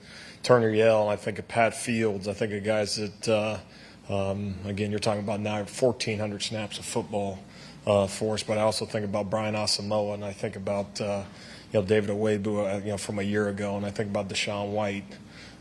Turner 0.43 0.71
Yell, 0.71 1.09
I 1.09 1.17
think 1.17 1.39
of 1.39 1.49
Pat 1.49 1.75
Fields, 1.75 2.29
I 2.29 2.33
think 2.33 2.53
of 2.53 2.65
guys 2.65 2.97
that. 2.97 3.29
Uh, 3.29 3.59
um, 4.09 4.57
again, 4.65 4.91
you're 4.91 5.01
talking 5.01 5.23
about 5.23 5.41
now 5.41 5.57
1,400 5.59 6.43
snaps 6.43 6.79
of 6.79 6.85
football 6.85 7.39
uh, 7.87 8.07
for 8.07 8.35
us, 8.35 8.43
but 8.43 8.59
I 8.59 8.63
also 8.63 8.85
think 8.85 9.05
about 9.05 9.31
Brian 9.31 9.55
Asamoah, 9.55 10.15
and 10.15 10.25
I 10.25 10.33
think 10.33 10.57
about 10.57 11.01
uh, 11.01 11.23
you 11.73 11.81
know 11.81 11.87
David 11.87 12.11
Ugwoegbu, 12.11 12.47
uh, 12.47 12.79
you 12.79 12.91
know 12.91 12.99
from 12.99 13.19
a 13.19 13.23
year 13.23 13.49
ago, 13.49 13.77
and 13.77 13.87
I 13.87 13.91
think 13.91 14.11
about 14.11 14.29
DaShaun 14.29 14.71
White. 14.71 15.05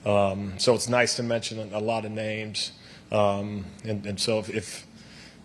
Um, 0.05 0.53
so 0.57 0.73
it's 0.73 0.89
nice 0.89 1.15
to 1.17 1.23
mention 1.23 1.71
a, 1.73 1.79
lot 1.79 2.05
of 2.05 2.11
names, 2.11 2.71
um, 3.11 3.65
and, 3.83 4.05
and, 4.05 4.19
so 4.19 4.39
if 4.39 4.49
if, 4.49 4.87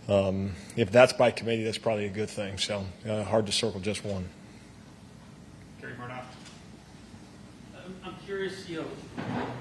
um, 0.08 0.52
if, 0.76 0.90
that's 0.90 1.12
by 1.12 1.30
committee, 1.30 1.62
that's 1.62 1.76
probably 1.76 2.06
a 2.06 2.10
good 2.10 2.30
thing. 2.30 2.56
So 2.56 2.84
uh, 3.06 3.22
hard 3.24 3.44
to 3.46 3.52
circle 3.52 3.80
just 3.80 4.04
one. 4.04 4.28
Curious, 8.36 8.68
you 8.68 8.76
know, 8.76 8.86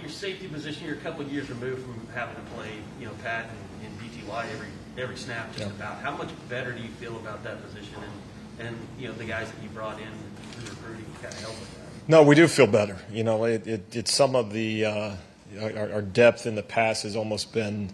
your 0.02 0.10
safety 0.10 0.48
position. 0.48 0.86
You're 0.86 0.98
a 0.98 1.00
couple 1.00 1.22
of 1.22 1.32
years 1.32 1.50
removed 1.50 1.82
from 1.84 2.08
having 2.14 2.36
to 2.36 2.42
play, 2.52 2.72
you 3.00 3.06
know, 3.06 3.14
Pat 3.24 3.46
and, 3.50 3.88
and 3.88 4.00
DTY 4.00 4.52
every 4.52 4.68
every 4.98 5.16
snap, 5.16 5.48
just 5.54 5.68
yeah. 5.68 5.68
about. 5.68 6.02
How 6.02 6.12
much 6.12 6.30
better 6.50 6.74
do 6.74 6.82
you 6.82 6.90
feel 6.90 7.16
about 7.16 7.44
that 7.46 7.64
position, 7.64 7.96
and 8.60 8.68
and 8.68 8.78
you 9.00 9.08
know 9.08 9.14
the 9.14 9.24
guys 9.24 9.50
that 9.50 9.64
you 9.64 9.70
brought 9.70 10.00
in 10.00 10.10
recruiting 10.66 11.06
kind 11.22 11.34
of 11.34 11.40
help 11.40 11.60
with 11.60 11.74
that? 11.76 12.10
No, 12.10 12.24
we 12.24 12.36
do 12.36 12.48
feel 12.48 12.68
better. 12.68 12.98
You 13.10 13.24
know, 13.24 13.46
it, 13.46 13.66
it, 13.66 13.96
it's 13.96 14.14
some 14.14 14.36
of 14.36 14.52
the 14.52 14.86
uh, 14.86 15.16
our, 15.62 15.94
our, 15.94 16.02
depth 16.02 16.46
in 16.46 16.56
the 16.56 16.64
past 16.64 17.04
has 17.04 17.16
almost 17.16 17.54
been 17.54 17.92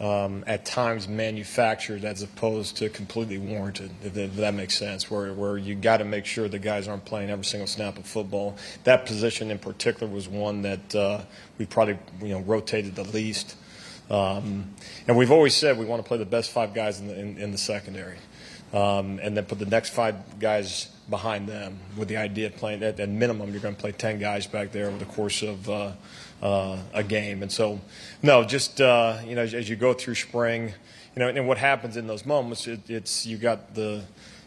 um, 0.00 0.44
at 0.46 0.64
times 0.64 1.06
manufactured 1.06 2.04
as 2.04 2.22
opposed 2.22 2.78
to 2.78 2.88
completely 2.88 3.36
warranted. 3.36 3.90
If, 4.02 4.16
if 4.16 4.36
that 4.36 4.54
makes 4.54 4.76
sense, 4.76 5.10
where 5.10 5.32
where 5.34 5.58
you 5.58 5.74
got 5.74 5.98
to 5.98 6.04
make 6.04 6.24
sure 6.24 6.48
the 6.48 6.58
guys 6.58 6.88
aren't 6.88 7.04
playing 7.04 7.28
every 7.28 7.44
single 7.44 7.66
snap 7.66 7.98
of 7.98 8.06
football. 8.06 8.56
That 8.84 9.04
position 9.04 9.50
in 9.50 9.58
particular 9.58 10.10
was 10.10 10.26
one 10.26 10.62
that 10.62 10.94
uh, 10.94 11.20
we 11.58 11.66
probably 11.66 11.98
you 12.22 12.28
know 12.28 12.40
rotated 12.40 12.96
the 12.96 13.04
least. 13.04 13.56
Um, 14.08 14.74
and 15.06 15.16
we've 15.16 15.30
always 15.30 15.54
said 15.54 15.78
we 15.78 15.84
want 15.84 16.02
to 16.02 16.08
play 16.08 16.18
the 16.18 16.24
best 16.24 16.50
five 16.50 16.74
guys 16.74 16.98
in 16.98 17.06
the, 17.06 17.16
in, 17.16 17.38
in 17.38 17.52
the 17.52 17.58
secondary, 17.58 18.18
um, 18.72 19.20
and 19.22 19.36
then 19.36 19.44
put 19.44 19.60
the 19.60 19.66
next 19.66 19.90
five 19.90 20.40
guys 20.40 20.88
behind 21.10 21.48
them 21.48 21.78
with 21.96 22.08
the 22.08 22.16
idea 22.16 22.46
of 22.46 22.56
playing 22.56 22.82
at, 22.82 22.98
at 22.98 23.08
minimum 23.08 23.50
you're 23.50 23.60
going 23.60 23.74
to 23.74 23.80
play 23.80 23.90
10 23.90 24.20
guys 24.20 24.46
back 24.46 24.70
there 24.70 24.86
over 24.86 24.96
the 24.96 25.04
course 25.04 25.42
of 25.42 25.68
uh, 25.68 25.90
uh, 26.42 26.78
a 26.94 27.02
game 27.02 27.42
and 27.42 27.52
so 27.52 27.80
no 28.22 28.44
just 28.44 28.80
uh, 28.80 29.18
you 29.26 29.34
know 29.34 29.42
as, 29.42 29.54
as, 29.54 29.68
you 29.68 29.76
go 29.76 29.92
through 29.92 30.14
spring 30.14 30.72
you 31.14 31.20
know 31.20 31.28
and 31.28 31.46
what 31.46 31.58
happens 31.58 31.96
in 31.96 32.06
those 32.06 32.24
moments 32.24 32.66
it, 32.66 32.88
it's 32.88 33.26
you 33.26 33.36
got 33.36 33.74
the 33.74 34.02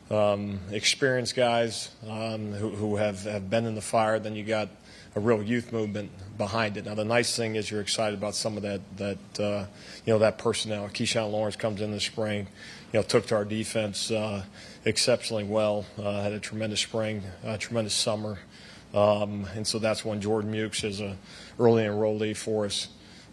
um, 0.09 0.59
experienced 0.71 1.35
guys 1.35 1.89
um, 2.09 2.51
who, 2.53 2.69
who 2.69 2.95
have, 2.97 3.23
have 3.23 3.49
been 3.49 3.65
in 3.65 3.75
the 3.75 3.81
fire 3.81 4.19
then 4.19 4.35
you 4.35 4.43
got 4.43 4.69
a 5.15 5.19
real 5.19 5.43
youth 5.43 5.71
movement 5.71 6.11
behind 6.37 6.77
it. 6.77 6.85
Now 6.85 6.95
the 6.95 7.05
nice 7.05 7.35
thing 7.35 7.55
is 7.55 7.69
you're 7.69 7.81
excited 7.81 8.17
about 8.17 8.35
some 8.35 8.57
of 8.57 8.63
that 8.63 8.81
that 8.97 9.39
uh, 9.39 9.65
you 10.05 10.13
know 10.13 10.19
that 10.19 10.37
personnel. 10.37 10.87
Keyshawn 10.89 11.31
Lawrence 11.31 11.55
comes 11.55 11.81
in 11.81 11.91
the 11.91 11.99
spring, 11.99 12.47
you 12.91 12.99
know, 12.99 13.03
took 13.03 13.27
to 13.27 13.35
our 13.35 13.45
defense 13.45 14.09
uh, 14.11 14.43
exceptionally 14.85 15.43
well. 15.43 15.85
Uh, 15.97 16.21
had 16.21 16.31
a 16.31 16.39
tremendous 16.39 16.81
spring, 16.81 17.23
a 17.43 17.57
tremendous 17.57 17.93
summer, 17.93 18.39
um, 18.93 19.47
and 19.55 19.67
so 19.67 19.79
that's 19.79 20.03
when 20.03 20.19
Jordan 20.19 20.51
Mukes 20.51 20.83
is 20.83 20.99
a 20.99 21.15
early 21.59 21.83
enrollee 21.83 22.35
for 22.35 22.65
us. 22.65 22.87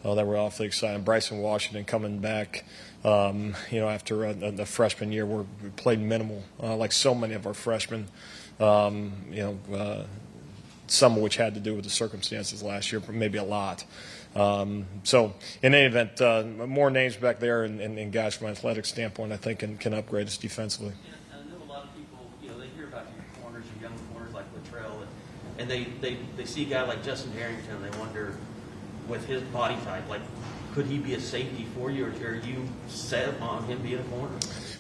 uh, 0.04 0.14
that 0.14 0.26
we're 0.26 0.38
awfully 0.38 0.66
excited. 0.66 1.04
Bryson 1.04 1.38
Washington 1.38 1.85
coming 1.85 2.18
back, 2.18 2.64
um, 3.04 3.54
you 3.70 3.80
know, 3.80 3.88
after 3.88 4.24
a, 4.24 4.30
a 4.30 4.66
freshman 4.66 5.12
year 5.12 5.26
where 5.26 5.44
we 5.62 5.70
played 5.70 6.00
minimal, 6.00 6.42
uh, 6.62 6.74
like 6.76 6.92
so 6.92 7.14
many 7.14 7.35
of 7.35 7.46
our 7.46 7.54
freshmen. 7.54 8.09
Um, 8.59 9.12
you 9.30 9.59
know, 9.70 9.76
uh, 9.76 10.04
some 10.87 11.16
of 11.16 11.22
which 11.22 11.37
had 11.37 11.54
to 11.54 11.61
do 11.61 11.74
with 11.74 11.85
the 11.85 11.90
circumstances 11.90 12.62
last 12.62 12.92
year, 12.92 13.00
but 13.00 13.14
maybe 13.14 13.38
a 13.38 13.44
lot. 13.44 13.85
Um, 14.35 14.87
so, 15.02 15.35
in 15.62 15.74
any 15.74 15.87
event, 15.87 16.20
uh, 16.20 16.44
more 16.44 16.90
names 16.90 17.16
back 17.16 17.40
there, 17.40 17.64
and, 17.64 17.80
and, 17.80 17.98
and, 17.98 18.12
guys 18.12 18.37
from 18.37 18.46
an 18.46 18.52
athletic 18.52 18.87
standpoint, 18.87 19.33
I 19.33 19.37
think 19.37 19.59
can, 19.61 19.76
can 19.76 19.92
upgrade 19.92 20.28
us 20.28 20.37
defensively. 20.37 20.92
Yeah, 21.04 21.37
I 21.37 21.50
know 21.50 21.56
a 21.64 21.66
lot 21.68 21.85
of 21.85 21.96
people, 21.96 22.30
you 22.40 22.50
know, 22.50 22.59
they 22.61 22.68
hear 22.76 22.87
about 22.87 23.06
your 23.16 23.42
corners, 23.42 23.64
your 23.80 23.90
young 23.90 23.98
corners 24.12 24.33
like 24.33 24.44
Latrell, 24.54 25.04
and, 25.61 25.70
they, 25.70 25.85
they, 26.01 26.16
they 26.37 26.44
see 26.44 26.62
a 26.62 26.68
guy 26.68 26.83
like 26.83 27.05
Justin 27.05 27.33
Harrington, 27.33 27.83
they 27.83 27.99
wonder, 27.99 28.37
with 29.09 29.27
his 29.27 29.42
body 29.42 29.77
type, 29.85 30.09
like, 30.09 30.23
could 30.75 30.87
he 30.87 30.99
be 30.99 31.14
a 31.14 31.20
safety 31.20 31.66
for 31.77 31.90
you, 31.90 32.07
or 32.07 32.09
are 32.09 32.35
you 32.37 32.68
set 32.88 33.40
on 33.40 33.64
him 33.64 33.79
being 33.83 33.99
a 33.99 34.03
corner? 34.05 34.35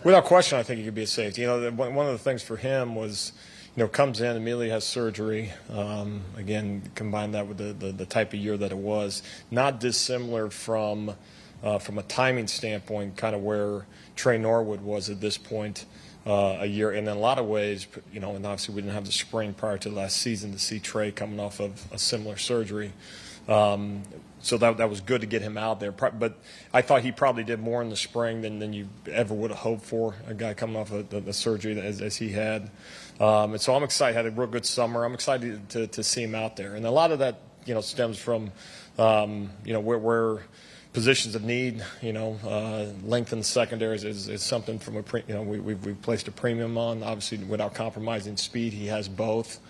Without 0.04 0.24
question, 0.24 0.58
I 0.58 0.62
think 0.62 0.78
he 0.78 0.84
could 0.84 0.94
be 0.94 1.02
a 1.02 1.06
safety. 1.06 1.42
You 1.42 1.48
know, 1.48 1.70
one 1.72 2.06
of 2.06 2.12
the 2.12 2.18
things 2.18 2.42
for 2.42 2.56
him 2.56 2.94
was 2.94 3.32
you 3.76 3.82
know, 3.84 3.88
comes 3.88 4.20
in, 4.20 4.36
immediately 4.36 4.70
has 4.70 4.84
surgery. 4.84 5.52
Um, 5.68 6.22
again, 6.36 6.82
combine 6.94 7.32
that 7.32 7.46
with 7.46 7.58
the, 7.58 7.72
the, 7.72 7.92
the, 7.92 8.06
type 8.06 8.32
of 8.32 8.40
year 8.40 8.56
that 8.56 8.72
it 8.72 8.78
was. 8.78 9.22
Not 9.50 9.78
dissimilar 9.78 10.50
from, 10.50 11.14
uh, 11.62 11.78
from 11.78 11.98
a 11.98 12.02
timing 12.02 12.48
standpoint, 12.48 13.16
kind 13.16 13.34
of 13.34 13.42
where 13.42 13.86
Tre 14.16 14.38
Norwood 14.38 14.80
was 14.80 15.08
at 15.08 15.20
this 15.20 15.38
point 15.38 15.86
uh, 16.26 16.58
a 16.60 16.66
year. 16.66 16.90
And 16.90 17.08
in 17.08 17.16
a 17.16 17.18
lot 17.18 17.38
of 17.38 17.46
ways, 17.46 17.86
you 18.12 18.20
know, 18.20 18.34
and 18.34 18.44
obviously 18.44 18.74
we 18.74 18.82
didn't 18.82 18.94
have 18.94 19.06
the 19.06 19.12
spring 19.12 19.54
prior 19.54 19.78
to 19.78 19.90
last 19.90 20.16
season 20.16 20.52
to 20.52 20.58
see 20.58 20.78
Tre 20.78 21.10
coming 21.12 21.40
off 21.40 21.60
of 21.60 21.86
a 21.92 21.98
similar 21.98 22.36
surgery. 22.36 22.92
Um, 23.48 24.02
so 24.42 24.56
that, 24.58 24.78
that 24.78 24.88
was 24.88 25.00
good 25.00 25.20
to 25.20 25.26
get 25.26 25.42
him 25.42 25.58
out 25.58 25.80
there. 25.80 25.92
But 25.92 26.38
I 26.72 26.82
thought 26.82 27.02
he 27.02 27.12
probably 27.12 27.44
did 27.44 27.60
more 27.60 27.82
in 27.82 27.90
the 27.90 27.96
spring 27.96 28.42
than, 28.42 28.58
than 28.58 28.72
you 28.72 28.88
ever 29.10 29.34
would 29.34 29.50
have 29.50 29.60
hoped 29.60 29.84
for, 29.84 30.14
a 30.26 30.34
guy 30.34 30.54
coming 30.54 30.76
off 30.76 30.92
of 30.92 31.10
the, 31.10 31.20
the 31.20 31.32
surgery 31.32 31.78
as, 31.78 32.00
as 32.00 32.16
he 32.16 32.30
had. 32.30 32.70
Um, 33.18 33.52
and 33.52 33.60
so 33.60 33.74
I'm 33.74 33.82
excited. 33.82 34.16
Had 34.16 34.26
a 34.26 34.30
real 34.30 34.46
good 34.46 34.64
summer. 34.64 35.04
I'm 35.04 35.14
excited 35.14 35.68
to, 35.70 35.86
to 35.88 36.02
see 36.02 36.22
him 36.22 36.34
out 36.34 36.56
there. 36.56 36.74
And 36.74 36.86
a 36.86 36.90
lot 36.90 37.12
of 37.12 37.18
that, 37.18 37.40
you 37.66 37.74
know, 37.74 37.82
stems 37.82 38.18
from, 38.18 38.50
um, 38.98 39.50
you 39.64 39.74
know, 39.74 39.80
where, 39.80 40.42
positions 40.92 41.34
of 41.34 41.44
need, 41.44 41.84
you 42.02 42.12
know, 42.12 42.38
uh, 42.44 42.86
length 43.06 43.32
in 43.32 43.42
secondaries 43.42 44.04
is, 44.04 44.28
is 44.28 44.42
something 44.42 44.78
from 44.78 44.96
a, 44.96 45.02
pre, 45.02 45.22
you 45.28 45.34
know, 45.34 45.42
we, 45.42 45.60
we've, 45.60 45.84
we've 45.84 46.02
placed 46.02 46.28
a 46.28 46.32
premium 46.32 46.76
on. 46.76 47.02
Obviously, 47.02 47.38
without 47.38 47.74
compromising 47.74 48.36
speed, 48.36 48.72
he 48.72 48.86
has 48.86 49.08
both. 49.08 49.60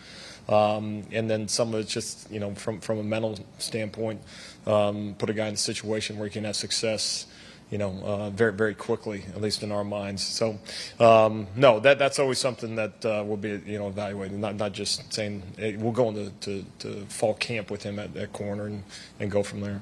Um, 0.49 1.05
and 1.13 1.31
then 1.31 1.47
some 1.47 1.75
of 1.75 1.81
it's 1.81 1.93
just, 1.93 2.31
you 2.31 2.41
know, 2.41 2.55
from, 2.55 2.81
from 2.81 2.99
a 2.99 3.03
mental 3.03 3.39
standpoint, 3.59 4.21
um, 4.67 5.15
put 5.19 5.31
a 5.31 5.35
guy 5.35 5.49
in 5.49 5.55
a 5.55 5.59
situation 5.59 6.19
where 6.19 6.27
he 6.29 6.33
can 6.33 6.45
have 6.45 6.57
success 6.57 7.27
you 7.71 7.79
know, 7.79 7.93
uh, 8.03 8.31
very 8.31 8.53
very 8.53 8.75
quickly, 8.75 9.25
at 9.33 9.41
least 9.41 9.63
in 9.63 9.71
our 9.71 9.85
minds. 9.85 10.25
So, 10.25 10.59
um, 10.99 11.47
no, 11.55 11.79
that 11.81 12.01
that's 12.01 12.19
always 12.19 12.39
something 12.39 12.75
that 12.75 13.05
uh, 13.07 13.23
will 13.25 13.37
be 13.37 13.61
you 13.65 13.79
know 13.79 13.87
evaluated, 13.87 14.39
not 14.39 14.57
not 14.57 14.73
just 14.73 15.13
saying 15.13 15.43
hey, 15.57 15.77
we'll 15.77 15.93
go 15.93 16.09
into 16.09 16.31
to, 16.41 16.65
to 16.81 17.07
fall 17.07 17.35
camp 17.35 17.71
with 17.71 17.85
him 17.85 18.01
at 18.01 18.13
that 18.15 18.33
corner 18.33 18.67
and, 18.67 18.83
and 19.21 19.31
go 19.31 19.45
from 19.45 19.61
there. 19.61 19.81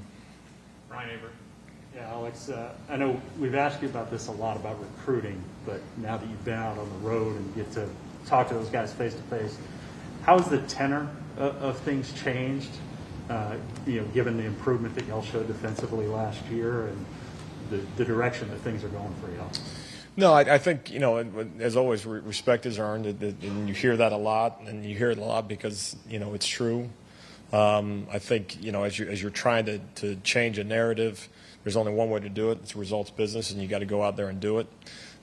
Ryan 0.98 1.18
Aber. 1.18 1.30
Yeah, 1.94 2.08
Alex, 2.10 2.48
uh, 2.48 2.72
I 2.88 2.96
know 2.96 3.20
we've 3.38 3.54
asked 3.54 3.82
you 3.82 3.88
about 3.88 4.10
this 4.10 4.26
a 4.26 4.32
lot 4.32 4.56
about 4.56 4.80
recruiting, 4.80 5.42
but 5.64 5.80
now 5.96 6.16
that 6.16 6.28
you've 6.28 6.44
been 6.44 6.58
out 6.58 6.76
on 6.76 6.88
the 6.88 7.08
road 7.08 7.36
and 7.36 7.54
get 7.54 7.70
to 7.72 7.88
talk 8.26 8.48
to 8.48 8.54
those 8.54 8.68
guys 8.68 8.92
face 8.92 9.14
to 9.14 9.22
face, 9.22 9.56
how 10.22 10.38
has 10.38 10.48
the 10.48 10.58
tenor 10.62 11.08
of, 11.36 11.56
of 11.62 11.78
things 11.80 12.12
changed? 12.12 12.70
Uh, 13.30 13.56
you 13.86 14.00
know, 14.00 14.06
given 14.08 14.36
the 14.36 14.44
improvement 14.44 14.94
that 14.96 15.06
y'all 15.06 15.22
showed 15.22 15.46
defensively 15.46 16.06
last 16.06 16.44
year 16.46 16.86
and 16.86 17.06
the, 17.70 17.76
the 17.96 18.04
direction 18.04 18.48
that 18.48 18.58
things 18.60 18.82
are 18.82 18.88
going 18.88 19.14
for 19.22 19.30
y'all. 19.36 19.50
No, 20.16 20.32
I, 20.32 20.54
I, 20.54 20.58
think 20.58 20.90
you 20.90 20.98
know, 20.98 21.18
as 21.60 21.76
always, 21.76 22.04
respect 22.06 22.66
is 22.66 22.78
earned, 22.78 23.06
and 23.06 23.68
you 23.68 23.74
hear 23.74 23.96
that 23.96 24.12
a 24.12 24.16
lot, 24.16 24.62
and 24.66 24.84
you 24.84 24.96
hear 24.96 25.10
it 25.10 25.18
a 25.18 25.24
lot 25.24 25.46
because 25.46 25.94
you 26.08 26.18
know 26.18 26.34
it's 26.34 26.46
true. 26.46 26.88
Um, 27.52 28.06
I 28.10 28.18
think 28.18 28.62
you 28.62 28.72
know, 28.72 28.84
as 28.84 28.98
you 28.98 29.08
as 29.08 29.22
you're 29.22 29.30
trying 29.30 29.66
to 29.66 29.78
to 29.96 30.16
change 30.16 30.58
a 30.58 30.64
narrative, 30.64 31.28
there's 31.64 31.76
only 31.76 31.92
one 31.92 32.10
way 32.10 32.20
to 32.20 32.28
do 32.28 32.50
it. 32.50 32.58
It's 32.62 32.76
results 32.76 33.10
business, 33.10 33.50
and 33.50 33.60
you 33.60 33.68
got 33.68 33.78
to 33.78 33.86
go 33.86 34.02
out 34.02 34.16
there 34.16 34.28
and 34.28 34.40
do 34.40 34.58
it. 34.58 34.66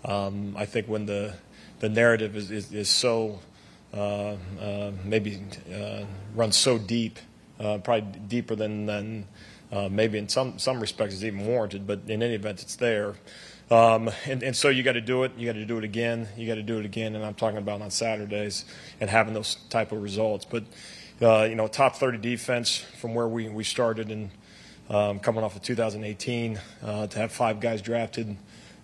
Um, 0.04 0.56
I 0.58 0.66
think 0.66 0.88
when 0.88 1.06
the 1.06 1.36
the 1.80 1.90
narrative 1.90 2.36
is 2.36 2.52
is, 2.52 2.72
is 2.74 2.90
so 2.90 3.40
uh, 3.94 4.36
uh, 4.60 4.92
maybe 5.04 5.40
uh, 5.74 6.06
runs 6.36 6.56
so 6.56 6.78
deep, 6.78 7.20
uh, 7.60 7.78
probably 7.78 8.20
deeper 8.28 8.56
than 8.56 8.86
than 8.88 9.28
uh, 9.72 9.90
maybe 9.90 10.18
in 10.18 10.28
some 10.28 10.58
some 10.58 10.80
respects 10.80 11.14
it's 11.16 11.24
even 11.24 11.46
warranted, 11.46 11.86
but 11.86 12.02
in 12.08 12.24
any 12.24 12.36
event, 12.36 12.62
it's 12.62 12.76
there. 12.76 13.16
Um, 13.72 14.12
and, 14.28 14.44
and, 14.44 14.56
so 14.56 14.70
you 14.70 14.84
got 14.84 14.92
to 14.92 15.02
do 15.02 15.24
it. 15.24 15.32
You 15.38 15.48
got 15.48 15.58
to 15.58 15.66
do 15.66 15.80
it 15.80 15.84
again. 15.84 16.28
You 16.38 16.46
got 16.46 16.56
to 16.56 16.62
do 16.62 16.78
it 16.78 16.86
again. 16.86 17.16
And 17.16 17.26
I'm 17.26 17.34
talking 17.34 17.58
about 17.58 17.82
on 17.82 17.90
Saturdays 17.90 18.64
and 19.02 19.10
having 19.10 19.34
those 19.34 19.56
type 19.72 19.92
of 19.92 20.04
results. 20.04 20.46
But 20.46 20.66
uh, 21.22 21.46
you 21.50 21.56
know, 21.56 21.68
top 21.68 21.96
30 21.96 22.18
defense 22.18 22.78
from 22.78 23.16
where 23.16 23.28
we 23.28 23.48
we 23.50 23.64
started 23.64 24.12
and 24.12 24.30
um, 24.90 25.20
coming 25.20 25.44
off 25.44 25.56
of 25.56 25.62
2018 25.62 26.60
uh, 26.84 27.08
to 27.08 27.20
have 27.20 27.32
five 27.32 27.60
guys 27.60 27.82
drafted. 27.82 28.38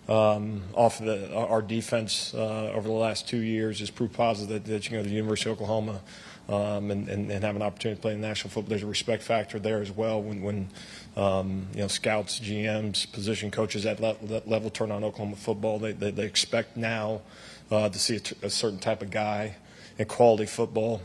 Um, 0.08 0.62
off 0.74 0.98
of 0.98 1.06
the, 1.06 1.32
our 1.32 1.62
defense 1.62 2.34
uh, 2.34 2.72
over 2.74 2.88
the 2.88 2.94
last 2.94 3.28
two 3.28 3.38
years 3.38 3.80
is 3.80 3.88
proof 3.88 4.12
positive 4.12 4.64
that, 4.64 4.70
that 4.70 4.90
you 4.90 4.96
know 4.96 5.04
the 5.04 5.10
University 5.10 5.48
of 5.48 5.56
Oklahoma 5.56 6.00
um, 6.48 6.90
and, 6.90 7.08
and, 7.08 7.30
and, 7.30 7.44
have 7.44 7.54
an 7.54 7.62
opportunity 7.62 7.98
to 7.98 8.02
play 8.02 8.14
in 8.14 8.20
national 8.20 8.50
football. 8.50 8.70
There's 8.70 8.82
a 8.82 8.86
respect 8.86 9.22
factor 9.22 9.60
there 9.60 9.80
as 9.80 9.92
well 9.92 10.20
when, 10.20 10.42
when 10.42 10.68
um, 11.16 11.68
you 11.72 11.82
know 11.82 11.88
scouts, 11.88 12.40
GMs, 12.40 13.10
position 13.12 13.52
coaches 13.52 13.86
at 13.86 13.98
that 13.98 14.48
level 14.48 14.70
turn 14.70 14.90
on 14.90 15.04
Oklahoma 15.04 15.36
football. 15.36 15.78
They, 15.78 15.92
they, 15.92 16.10
they 16.10 16.24
expect 16.24 16.76
now 16.76 17.20
uh, 17.70 17.88
to 17.88 17.98
see 17.98 18.16
a, 18.16 18.20
t- 18.20 18.36
a 18.42 18.50
certain 18.50 18.80
type 18.80 19.02
of 19.02 19.10
guy 19.10 19.54
in 19.98 20.06
quality 20.06 20.46
football. 20.46 21.00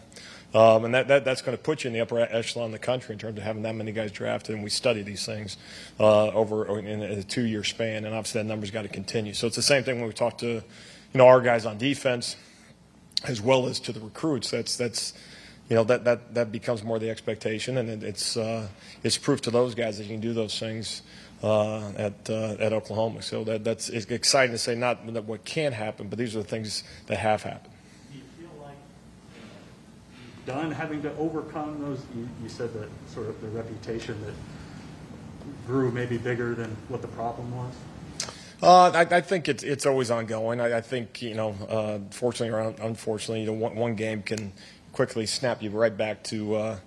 Um, 0.54 0.86
and 0.86 0.94
that, 0.94 1.08
that, 1.10 1.26
that's 1.26 1.42
going 1.42 1.58
to 1.58 1.62
put 1.62 1.84
you 1.84 1.90
in 1.90 1.94
the 1.94 2.00
upper 2.00 2.20
echelon 2.20 2.68
of 2.68 2.72
the 2.72 2.80
country 2.80 3.14
in 3.14 3.20
terms 3.20 3.38
of 3.38 3.44
having 3.44 3.64
that 3.64 3.76
many 3.76 3.92
guys 3.92 4.12
drafted. 4.12 4.56
And 4.56 4.64
we 4.64 4.70
study 4.70 5.02
these 5.02 5.26
things 5.26 5.58
uh, 6.00 6.28
over 6.30 6.80
in 6.80 7.02
a 7.02 7.22
two 7.24 7.46
year 7.46 7.64
span. 7.64 8.06
And 8.06 8.16
obviously, 8.16 8.42
that 8.42 8.48
number's 8.48 8.72
got 8.72 8.84
to 8.84 8.88
continue. 8.88 9.34
So 9.34 9.48
it's 9.48 9.58
the 9.58 9.62
same 9.62 9.84
thing 9.84 10.00
when 10.00 10.08
we 10.08 10.14
talk 10.14 10.38
to 10.40 10.48
you 10.48 10.64
know, 11.14 11.28
our 11.28 11.42
guys 11.42 11.66
on 11.66 11.78
defense 11.78 12.36
as 13.26 13.42
well 13.42 13.68
as 13.68 13.80
to 13.82 13.92
the 13.92 14.00
recruits. 14.00 14.52
That's, 14.52 14.78
that's 14.78 15.14
you 15.70 15.76
know 15.76 15.84
that 15.86 16.06
that 16.06 16.34
that 16.34 16.52
becomes 16.52 16.84
more 16.84 16.98
the 16.98 17.10
expectation, 17.10 17.78
and 17.78 17.90
it, 17.90 18.04
it's 18.04 18.38
uh, 18.38 18.68
it's 19.04 19.18
proof 19.18 19.42
to 19.42 19.52
those 19.52 19.76
guys 19.76 19.98
that 19.98 20.06
you 20.06 20.12
can 20.12 20.22
do 20.22 20.34
those 20.34 20.58
things 20.58 21.02
uh, 21.44 21.90
at 21.98 22.30
uh, 22.30 22.56
at 22.60 22.72
Oklahoma. 22.72 23.22
So 23.22 23.44
that 23.44 23.66
that's 23.66 23.90
exciting 23.90 24.54
to 24.54 24.58
say 24.58 24.76
not 24.76 25.04
what 25.04 25.44
can 25.44 25.74
happen, 25.74 26.08
but 26.08 26.18
these 26.18 26.36
are 26.36 26.40
the 26.42 26.48
things 26.48 26.84
that 27.08 27.18
have 27.18 27.44
happened. 27.44 27.74
Do 28.12 28.18
you 28.18 28.24
feel 28.40 28.64
like 28.64 28.78
done 30.48 30.72
having 30.72 31.04
to 31.04 31.16
overcome 31.18 31.80
those? 31.82 32.02
You, 32.16 32.28
you 32.42 32.50
said 32.50 32.74
that 32.74 32.90
sort 33.08 33.28
of 33.28 33.40
the 33.42 33.50
reputation 33.50 34.20
that 34.26 34.34
grew 35.68 35.92
maybe 35.92 36.18
bigger 36.18 36.56
than 36.56 36.76
what 36.88 37.04
the 37.04 37.08
problem 37.10 37.56
was. 37.56 37.74
Uh, 38.64 38.90
I, 38.90 39.18
I, 39.18 39.22
think 39.22 39.48
it's 39.48 39.62
it's 39.62 39.86
always 39.86 40.10
ongoing. 40.10 40.60
I, 40.60 40.78
I 40.78 40.82
think 40.82 41.22
you 41.22 41.36
know, 41.36 41.52
uh, 41.70 42.00
fortunately 42.10 42.56
or 42.56 42.62
un- 42.62 42.76
unfortunately, 42.82 43.42
you 43.42 43.48
know, 43.48 43.54
one, 43.54 43.76
one 43.76 43.96
game 43.96 44.24
can 44.24 44.52
quickly 44.94 45.28
snap 45.28 45.62
you 45.62 45.70
right 45.70 45.96
back 45.96 46.24
to 46.24 46.56
uh, 46.56 46.80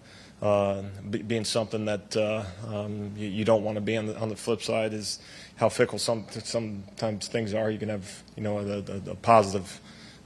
uh, 0.43 0.83
being 1.29 1.45
something 1.45 1.85
that 1.85 2.17
uh, 2.17 2.43
um, 2.67 3.13
you, 3.17 3.29
you, 3.29 3.45
don't 3.45 3.63
want 3.63 3.77
to 3.77 3.81
be. 3.81 3.97
On 3.97 4.07
the, 4.07 4.19
on 4.19 4.29
the 4.31 4.37
flip 4.37 4.63
side 4.63 4.93
is 4.93 5.21
how 5.57 5.69
fickle 5.69 5.99
some 6.01 6.27
sometimes 6.31 7.29
things 7.29 7.55
are. 7.55 7.71
You 7.71 7.79
can 7.79 7.91
have 7.91 8.23
you 8.37 8.43
know 8.43 8.59
a, 8.59 8.79
a, 8.79 9.13
a 9.13 9.15
positive 9.17 9.81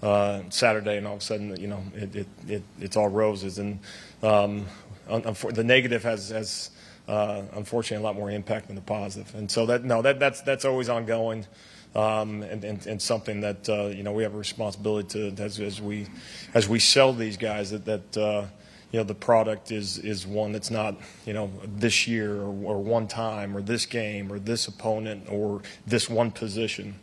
uh, 0.04 0.42
Saturday, 0.50 0.98
and 0.98 1.06
all 1.06 1.14
of 1.14 1.20
a 1.20 1.24
sudden 1.24 1.56
you 1.60 1.66
know 1.66 1.82
it, 1.94 2.14
it, 2.14 2.26
it 2.46 2.62
it's 2.80 2.96
all 2.96 3.08
roses. 3.08 3.58
And 3.58 3.80
um, 4.22 4.66
the 5.08 5.64
negative 5.64 6.02
has 6.04 6.28
has 6.28 6.70
uh, 7.08 7.42
unfortunately 7.54 8.04
a 8.04 8.06
lot 8.06 8.16
more 8.16 8.30
impact 8.30 8.68
than 8.68 8.76
the 8.76 8.82
positive. 8.82 9.34
And 9.34 9.50
so 9.50 9.66
that 9.66 9.84
no 9.84 10.02
that 10.02 10.20
that's 10.20 10.42
that's 10.42 10.64
always 10.64 10.88
ongoing 10.88 11.46
um, 11.94 12.42
and, 12.42 12.64
and, 12.64 12.86
and, 12.86 13.00
something 13.00 13.40
that 13.42 13.68
uh, 13.68 13.86
you 13.86 14.02
know 14.02 14.12
we 14.12 14.22
have 14.24 14.34
a 14.34 14.38
responsibility 14.38 15.32
to 15.32 15.42
as, 15.42 15.60
as 15.60 15.80
we 15.80 16.06
as 16.52 16.68
we 16.68 16.78
sell 16.78 17.12
these 17.12 17.36
guys 17.36 17.70
that 17.70 17.84
that 17.84 18.16
uh, 18.16 18.46
you 18.90 18.98
know 18.98 19.04
the 19.04 19.14
product 19.14 19.70
is 19.70 19.98
is 19.98 20.26
one 20.26 20.52
that's 20.52 20.70
not 20.70 20.96
you 21.24 21.32
know 21.32 21.50
this 21.76 22.08
year 22.08 22.36
or, 22.36 22.54
or, 22.64 22.82
one 22.82 23.06
time 23.06 23.56
or 23.56 23.62
this 23.62 23.86
game 23.86 24.32
or 24.32 24.38
this 24.38 24.66
opponent 24.66 25.24
or 25.28 25.62
this 25.86 26.10
one 26.10 26.30
position 26.30 26.94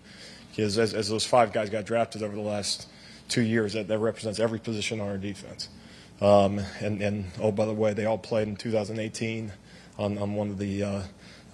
because 0.49 0.77
as, 0.77 0.93
as 0.93 1.07
those 1.07 1.25
five 1.25 1.53
guys 1.53 1.69
got 1.69 1.85
drafted 1.85 2.21
over 2.21 2.35
the 2.35 2.41
last 2.41 2.87
two 3.31 3.41
years 3.41 3.73
that, 3.73 3.87
that 3.87 3.99
represents 3.99 4.39
every 4.39 4.59
position 4.59 5.01
on 5.01 5.07
our 5.07 5.17
defense 5.17 5.69
um, 6.21 6.59
and, 6.79 7.01
and 7.01 7.25
oh 7.39 7.51
by 7.51 7.65
the 7.65 7.73
way 7.73 7.93
they 7.93 8.05
all 8.05 8.17
played 8.17 8.47
in 8.47 8.55
2018 8.55 9.51
on, 9.97 10.17
on 10.17 10.35
one 10.35 10.49
of 10.49 10.57
the 10.57 10.83
uh, 10.83 11.01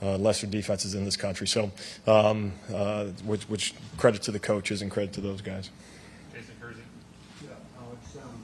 uh, 0.01 0.17
lesser 0.17 0.47
defenses 0.47 0.93
in 0.93 1.05
this 1.05 1.17
country. 1.17 1.47
So, 1.47 1.71
um, 2.05 2.53
uh, 2.73 3.05
which, 3.25 3.43
which, 3.45 3.73
credit 3.97 4.21
to 4.23 4.31
the 4.31 4.39
coaches 4.39 4.81
and 4.81 4.91
credit 4.91 5.13
to 5.13 5.21
those 5.21 5.41
guys. 5.41 5.71
Jason 6.33 6.53
Kersey. 6.61 6.81
Yeah, 7.43 7.49
Alex. 7.81 8.15
Um, 8.17 8.43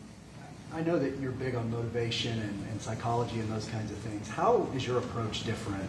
I 0.74 0.82
know 0.82 0.98
that 0.98 1.19
you're 1.19 1.32
big 1.32 1.54
on 1.54 1.69
motivation 1.69 2.39
and, 2.39 2.67
and, 2.72 2.82
psychology 2.82 3.39
and 3.39 3.52
those 3.52 3.67
kinds 3.67 3.91
of 3.91 3.98
things. 4.00 4.28
How 4.28 4.67
is 4.76 4.88
your 4.88 4.98
approach 4.98 5.43
different 5.43 5.88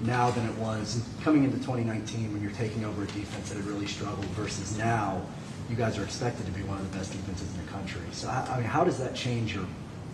now 0.00 0.30
than 0.30 0.46
it 0.46 0.54
was 0.56 1.02
coming 1.22 1.44
into 1.44 1.56
2019 1.56 2.32
when 2.32 2.42
you're 2.42 2.50
taking 2.52 2.84
over 2.84 3.04
a 3.04 3.06
defense 3.06 3.48
that 3.48 3.56
had 3.56 3.64
really 3.64 3.86
struggled 3.86 4.26
versus 4.26 4.76
now 4.76 5.22
you 5.70 5.76
guys 5.76 5.96
are 5.96 6.04
expected 6.04 6.44
to 6.46 6.52
be 6.52 6.62
one 6.62 6.78
of 6.78 6.90
the 6.90 6.98
best 6.98 7.12
defenses 7.12 7.48
in 7.54 7.64
the 7.64 7.70
country. 7.70 8.02
So, 8.10 8.28
I 8.28 8.56
mean, 8.56 8.64
how 8.64 8.82
does 8.82 8.98
that 8.98 9.14
change 9.14 9.54
your 9.54 9.64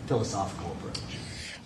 philosophical 0.06 0.70
approach? 0.72 1.00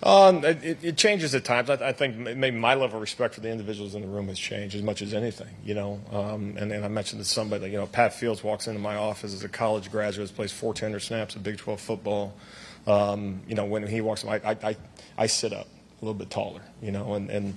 Um, 0.03 0.43
it, 0.43 0.83
it, 0.83 0.97
changes 0.97 1.35
at 1.35 1.45
times. 1.45 1.69
I, 1.69 1.89
I, 1.89 1.91
think 1.91 2.15
maybe 2.15 2.57
my 2.57 2.73
level 2.73 2.95
of 2.95 3.01
respect 3.01 3.35
for 3.35 3.41
the 3.41 3.49
individuals 3.49 3.93
in 3.93 4.01
the 4.01 4.07
room 4.07 4.29
has 4.29 4.39
changed 4.39 4.75
as 4.75 4.81
much 4.81 5.03
as 5.03 5.13
anything, 5.13 5.53
you 5.63 5.75
know. 5.75 6.01
Um, 6.11 6.55
and, 6.57 6.71
and 6.71 6.83
I 6.83 6.87
mentioned 6.87 7.21
to 7.21 7.27
somebody, 7.27 7.69
you 7.69 7.77
know, 7.77 7.85
Pat 7.85 8.15
Fields 8.15 8.43
walks 8.43 8.67
into 8.67 8.79
my 8.79 8.95
office 8.95 9.31
as 9.31 9.43
a 9.43 9.49
college 9.49 9.91
graduate, 9.91 10.33
plays 10.33 10.51
1,400 10.59 11.01
snaps 11.01 11.35
of 11.35 11.43
Big 11.43 11.57
12 11.57 11.79
football. 11.79 12.33
Um, 12.87 13.41
you 13.47 13.53
know, 13.53 13.65
when 13.65 13.85
he 13.85 14.01
walks 14.01 14.23
in, 14.23 14.29
I, 14.29 14.57
I, 14.63 14.75
I 15.19 15.27
sit 15.27 15.53
up 15.53 15.67
a 16.01 16.05
little 16.05 16.17
bit 16.17 16.31
taller, 16.31 16.61
you 16.81 16.91
know, 16.91 17.13
and 17.13 17.29
and 17.29 17.53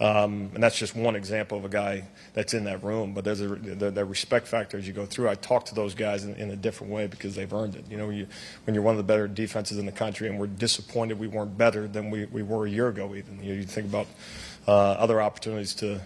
um, 0.00 0.50
and 0.54 0.62
that's 0.62 0.78
just 0.78 0.94
one 0.94 1.16
example 1.16 1.58
of 1.58 1.64
a 1.64 1.68
guy 1.68 2.04
that's 2.32 2.54
in 2.54 2.64
that 2.64 2.84
room. 2.84 3.12
But 3.12 3.24
there's 3.24 3.40
a 3.40 3.48
the, 3.48 3.90
the 3.90 4.04
respect 4.04 4.46
factor 4.46 4.78
as 4.78 4.86
you 4.86 4.92
go 4.92 5.04
through. 5.04 5.28
I 5.28 5.34
talk 5.34 5.64
to 5.66 5.74
those 5.74 5.94
guys 5.94 6.24
in, 6.24 6.36
in, 6.36 6.52
a 6.52 6.56
different 6.56 6.92
way 6.92 7.08
because 7.08 7.34
they've 7.34 7.52
earned 7.52 7.74
it. 7.74 7.84
You 7.90 7.96
know, 7.96 8.10
you, 8.10 8.28
when 8.64 8.74
you're 8.74 8.84
one 8.84 8.92
of 8.92 8.98
the 8.98 9.04
better 9.04 9.26
defenses 9.26 9.78
in 9.78 9.86
the 9.86 9.92
country, 9.92 10.28
and 10.28 10.38
we're 10.38 10.46
disappointed 10.46 11.18
we 11.18 11.26
weren't 11.26 11.58
better 11.58 11.88
than 11.88 12.10
we, 12.10 12.26
we 12.26 12.44
were 12.44 12.66
a 12.66 12.70
year 12.70 12.86
ago. 12.86 13.16
Even 13.16 13.42
you, 13.42 13.52
know, 13.52 13.58
you 13.58 13.64
think 13.64 13.88
about 13.88 14.06
uh, 14.68 14.92
other 14.92 15.20
opportunities 15.20 15.74
to, 15.74 15.86
you 15.86 16.00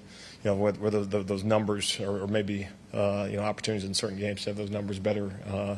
know, 0.44 0.55
whether 0.55 1.05
the, 1.05 1.22
those 1.22 1.44
numbers 1.44 2.00
or, 2.00 2.22
or 2.22 2.26
maybe 2.26 2.68
uh, 2.94 3.28
you 3.31 3.37
know 3.37 3.42
opportunities 3.42 3.87
in 3.87 3.92
certain 3.92 4.18
games 4.18 4.44
to 4.44 4.50
have 4.50 4.57
those 4.57 4.70
numbers 4.70 4.98
better. 4.98 5.31
Uh, 5.46 5.76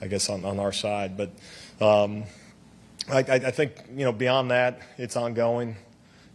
I 0.00 0.08
guess 0.08 0.28
on, 0.28 0.44
on 0.44 0.58
our 0.58 0.72
side, 0.72 1.16
but. 1.16 1.30
Um, 1.80 2.24
I, 3.08 3.18
I, 3.18 3.50
think 3.50 3.72
you 3.94 4.04
know 4.04 4.12
beyond 4.12 4.50
that, 4.50 4.80
it's 4.96 5.16
ongoing. 5.16 5.76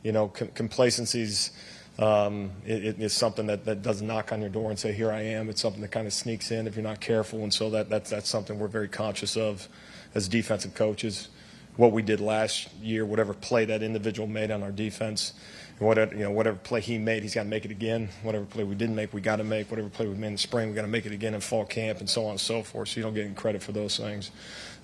You 0.03 0.11
know, 0.11 0.27
com- 0.27 0.49
complacency's 0.49 1.51
um, 1.99 2.51
it, 2.65 2.85
it 2.85 2.99
is 3.01 3.13
something 3.13 3.47
that, 3.47 3.65
that 3.65 3.81
does 3.81 4.01
knock 4.01 4.31
on 4.31 4.39
your 4.41 4.49
door 4.49 4.69
and 4.69 4.77
say, 4.77 4.91
"Here 4.93 5.11
I 5.11 5.21
am." 5.21 5.49
It's 5.49 5.61
something 5.61 5.81
that 5.81 5.91
kind 5.91 6.05
of 6.05 6.13
sneaks 6.13 6.51
in 6.51 6.67
if 6.67 6.75
you're 6.75 6.83
not 6.83 6.99
careful, 6.99 7.43
and 7.43 7.53
so 7.53 7.69
that 7.71 7.89
that's 7.89 8.09
that's 8.09 8.29
something 8.29 8.59
we're 8.59 8.67
very 8.67 8.87
conscious 8.87 9.35
of 9.35 9.67
as 10.13 10.27
defensive 10.27 10.75
coaches. 10.75 11.29
What 11.75 11.91
we 11.91 12.01
did 12.01 12.19
last 12.19 12.73
year, 12.81 13.05
whatever 13.05 13.33
play 13.33 13.65
that 13.65 13.83
individual 13.83 14.27
made 14.27 14.51
on 14.51 14.63
our 14.63 14.71
defense, 14.71 15.33
whatever 15.79 16.15
you 16.15 16.23
know, 16.23 16.31
whatever 16.31 16.57
play 16.57 16.81
he 16.81 16.97
made, 16.97 17.23
he's 17.23 17.35
got 17.35 17.43
to 17.43 17.49
make 17.49 17.65
it 17.65 17.71
again. 17.71 18.09
Whatever 18.23 18.45
play 18.45 18.63
we 18.63 18.75
didn't 18.75 18.95
make, 18.95 19.13
we 19.13 19.21
got 19.21 19.37
to 19.37 19.43
make. 19.43 19.69
Whatever 19.69 19.89
play 19.89 20.07
we 20.07 20.15
made 20.15 20.27
in 20.27 20.33
the 20.33 20.39
spring, 20.39 20.69
we 20.69 20.75
got 20.75 20.81
to 20.81 20.87
make 20.87 21.05
it 21.05 21.11
again 21.11 21.33
in 21.33 21.41
fall 21.41 21.65
camp, 21.65 21.99
and 21.99 22.09
so 22.09 22.25
on 22.25 22.31
and 22.31 22.39
so 22.39 22.63
forth. 22.63 22.89
So 22.89 22.97
you 22.97 23.03
don't 23.03 23.13
get 23.13 23.25
any 23.25 23.35
credit 23.35 23.61
for 23.61 23.71
those 23.71 23.97
things. 23.97 24.31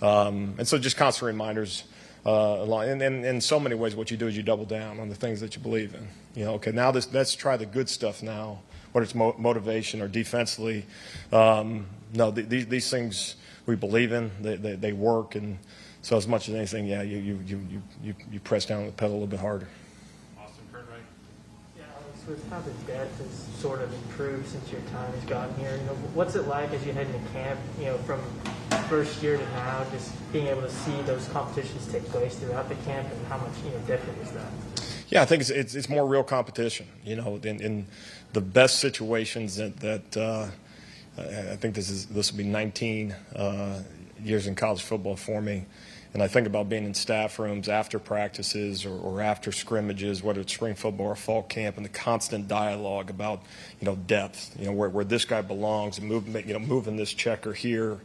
Um, 0.01 0.55
and 0.57 0.67
so 0.67 0.77
just 0.77 0.97
constant 0.97 1.27
reminders. 1.27 1.85
Uh, 2.25 2.63
and, 2.79 3.01
and, 3.01 3.25
in 3.25 3.41
so 3.41 3.59
many 3.59 3.75
ways, 3.75 3.95
what 3.95 4.09
you 4.09 4.15
do 4.15 4.27
is 4.27 4.37
you 4.37 4.43
double 4.43 4.65
down 4.65 4.99
on 4.99 5.09
the 5.09 5.15
things 5.15 5.41
that 5.41 5.55
you 5.55 5.61
believe 5.61 5.93
in. 5.93 6.07
You 6.35 6.45
know, 6.45 6.53
okay, 6.53 6.71
now 6.71 6.91
this, 6.91 7.11
let's 7.13 7.35
try 7.35 7.57
the 7.57 7.65
good 7.65 7.89
stuff 7.89 8.23
now, 8.23 8.61
whether 8.93 9.03
it's 9.03 9.15
mo- 9.15 9.35
motivation 9.37 10.01
or 10.01 10.07
defensively. 10.07 10.85
Um, 11.33 11.87
no, 12.13 12.31
th- 12.31 12.47
these, 12.47 12.67
these 12.67 12.89
things 12.89 13.35
we 13.65 13.75
believe 13.75 14.13
in, 14.13 14.31
they, 14.41 14.55
they, 14.55 14.75
they, 14.75 14.93
work. 14.93 15.35
And 15.35 15.57
so, 16.01 16.15
as 16.15 16.25
much 16.25 16.47
as 16.47 16.55
anything, 16.55 16.85
yeah, 16.85 17.01
you, 17.01 17.17
you, 17.17 17.39
you, 17.45 17.81
you, 18.01 18.15
you 18.31 18.39
press 18.39 18.65
down 18.65 18.85
the 18.85 18.93
pedal 18.93 19.11
a 19.11 19.15
little 19.15 19.27
bit 19.27 19.39
harder. 19.39 19.67
Alex, 22.23 22.41
with 22.41 22.49
how 22.49 22.59
the 22.61 22.71
depth 22.91 23.17
has 23.19 23.61
sort 23.61 23.81
of 23.81 23.93
improved 23.93 24.47
since 24.47 24.71
your 24.71 24.81
time 24.91 25.11
has 25.13 25.23
gotten 25.25 25.55
here, 25.55 25.75
you 25.75 25.83
know, 25.83 25.93
what's 26.13 26.35
it 26.35 26.47
like 26.47 26.71
as 26.73 26.85
you 26.85 26.93
head 26.93 27.07
into 27.07 27.29
camp, 27.31 27.59
you 27.79 27.85
know, 27.85 27.97
from 27.99 28.21
first 28.89 29.21
year 29.21 29.37
to 29.37 29.43
now, 29.51 29.85
just 29.91 30.11
being 30.31 30.47
able 30.47 30.61
to 30.61 30.69
see 30.69 31.01
those 31.03 31.27
competitions 31.29 31.87
take 31.91 32.03
place 32.05 32.35
throughout 32.35 32.69
the 32.69 32.75
camp, 32.85 33.07
and 33.11 33.27
how 33.27 33.37
much 33.37 33.51
you 33.63 33.71
know 33.71 33.79
different 33.85 34.19
is 34.21 34.31
that? 34.31 34.51
Yeah, 35.09 35.21
I 35.21 35.25
think 35.25 35.41
it's 35.41 35.49
it's, 35.49 35.75
it's 35.75 35.89
more 35.89 36.07
real 36.07 36.23
competition. 36.23 36.87
You 37.03 37.17
know, 37.17 37.39
in, 37.43 37.61
in 37.61 37.85
the 38.33 38.41
best 38.41 38.79
situations 38.79 39.55
that 39.57 39.77
that 39.79 40.17
uh, 40.17 40.47
I 41.17 41.55
think 41.55 41.75
this 41.75 41.89
is 41.89 42.07
this 42.07 42.31
will 42.31 42.39
be 42.39 42.45
19 42.45 43.15
uh, 43.35 43.83
years 44.23 44.47
in 44.47 44.55
college 44.55 44.81
football 44.81 45.15
for 45.15 45.41
me. 45.41 45.65
And 46.13 46.21
I 46.21 46.27
think 46.27 46.45
about 46.45 46.69
being 46.69 46.85
in 46.85 46.93
staff 46.93 47.39
rooms 47.39 47.67
after 47.67 47.97
practices 47.97 48.85
or, 48.85 48.95
or, 48.99 49.21
after 49.21 49.51
scrimmages, 49.51 50.21
whether 50.21 50.41
it's 50.41 50.53
spring 50.53 50.75
football 50.75 51.07
or 51.07 51.15
fall 51.15 51.41
camp, 51.41 51.77
and 51.77 51.85
the 51.85 51.89
constant 51.89 52.47
dialogue 52.47 53.09
about, 53.09 53.41
you 53.81 53.85
know, 53.85 53.95
depth, 53.95 54.55
you 54.59 54.65
know, 54.65 54.73
where, 54.73 54.89
where 54.89 55.05
this 55.05 55.25
guy 55.25 55.41
belongs 55.41 55.97
and 55.97 56.07
move, 56.07 56.27
you 56.45 56.53
know, 56.53 56.59
moving 56.59 56.97
this 56.97 57.13
checker 57.13 57.53
here 57.53 57.99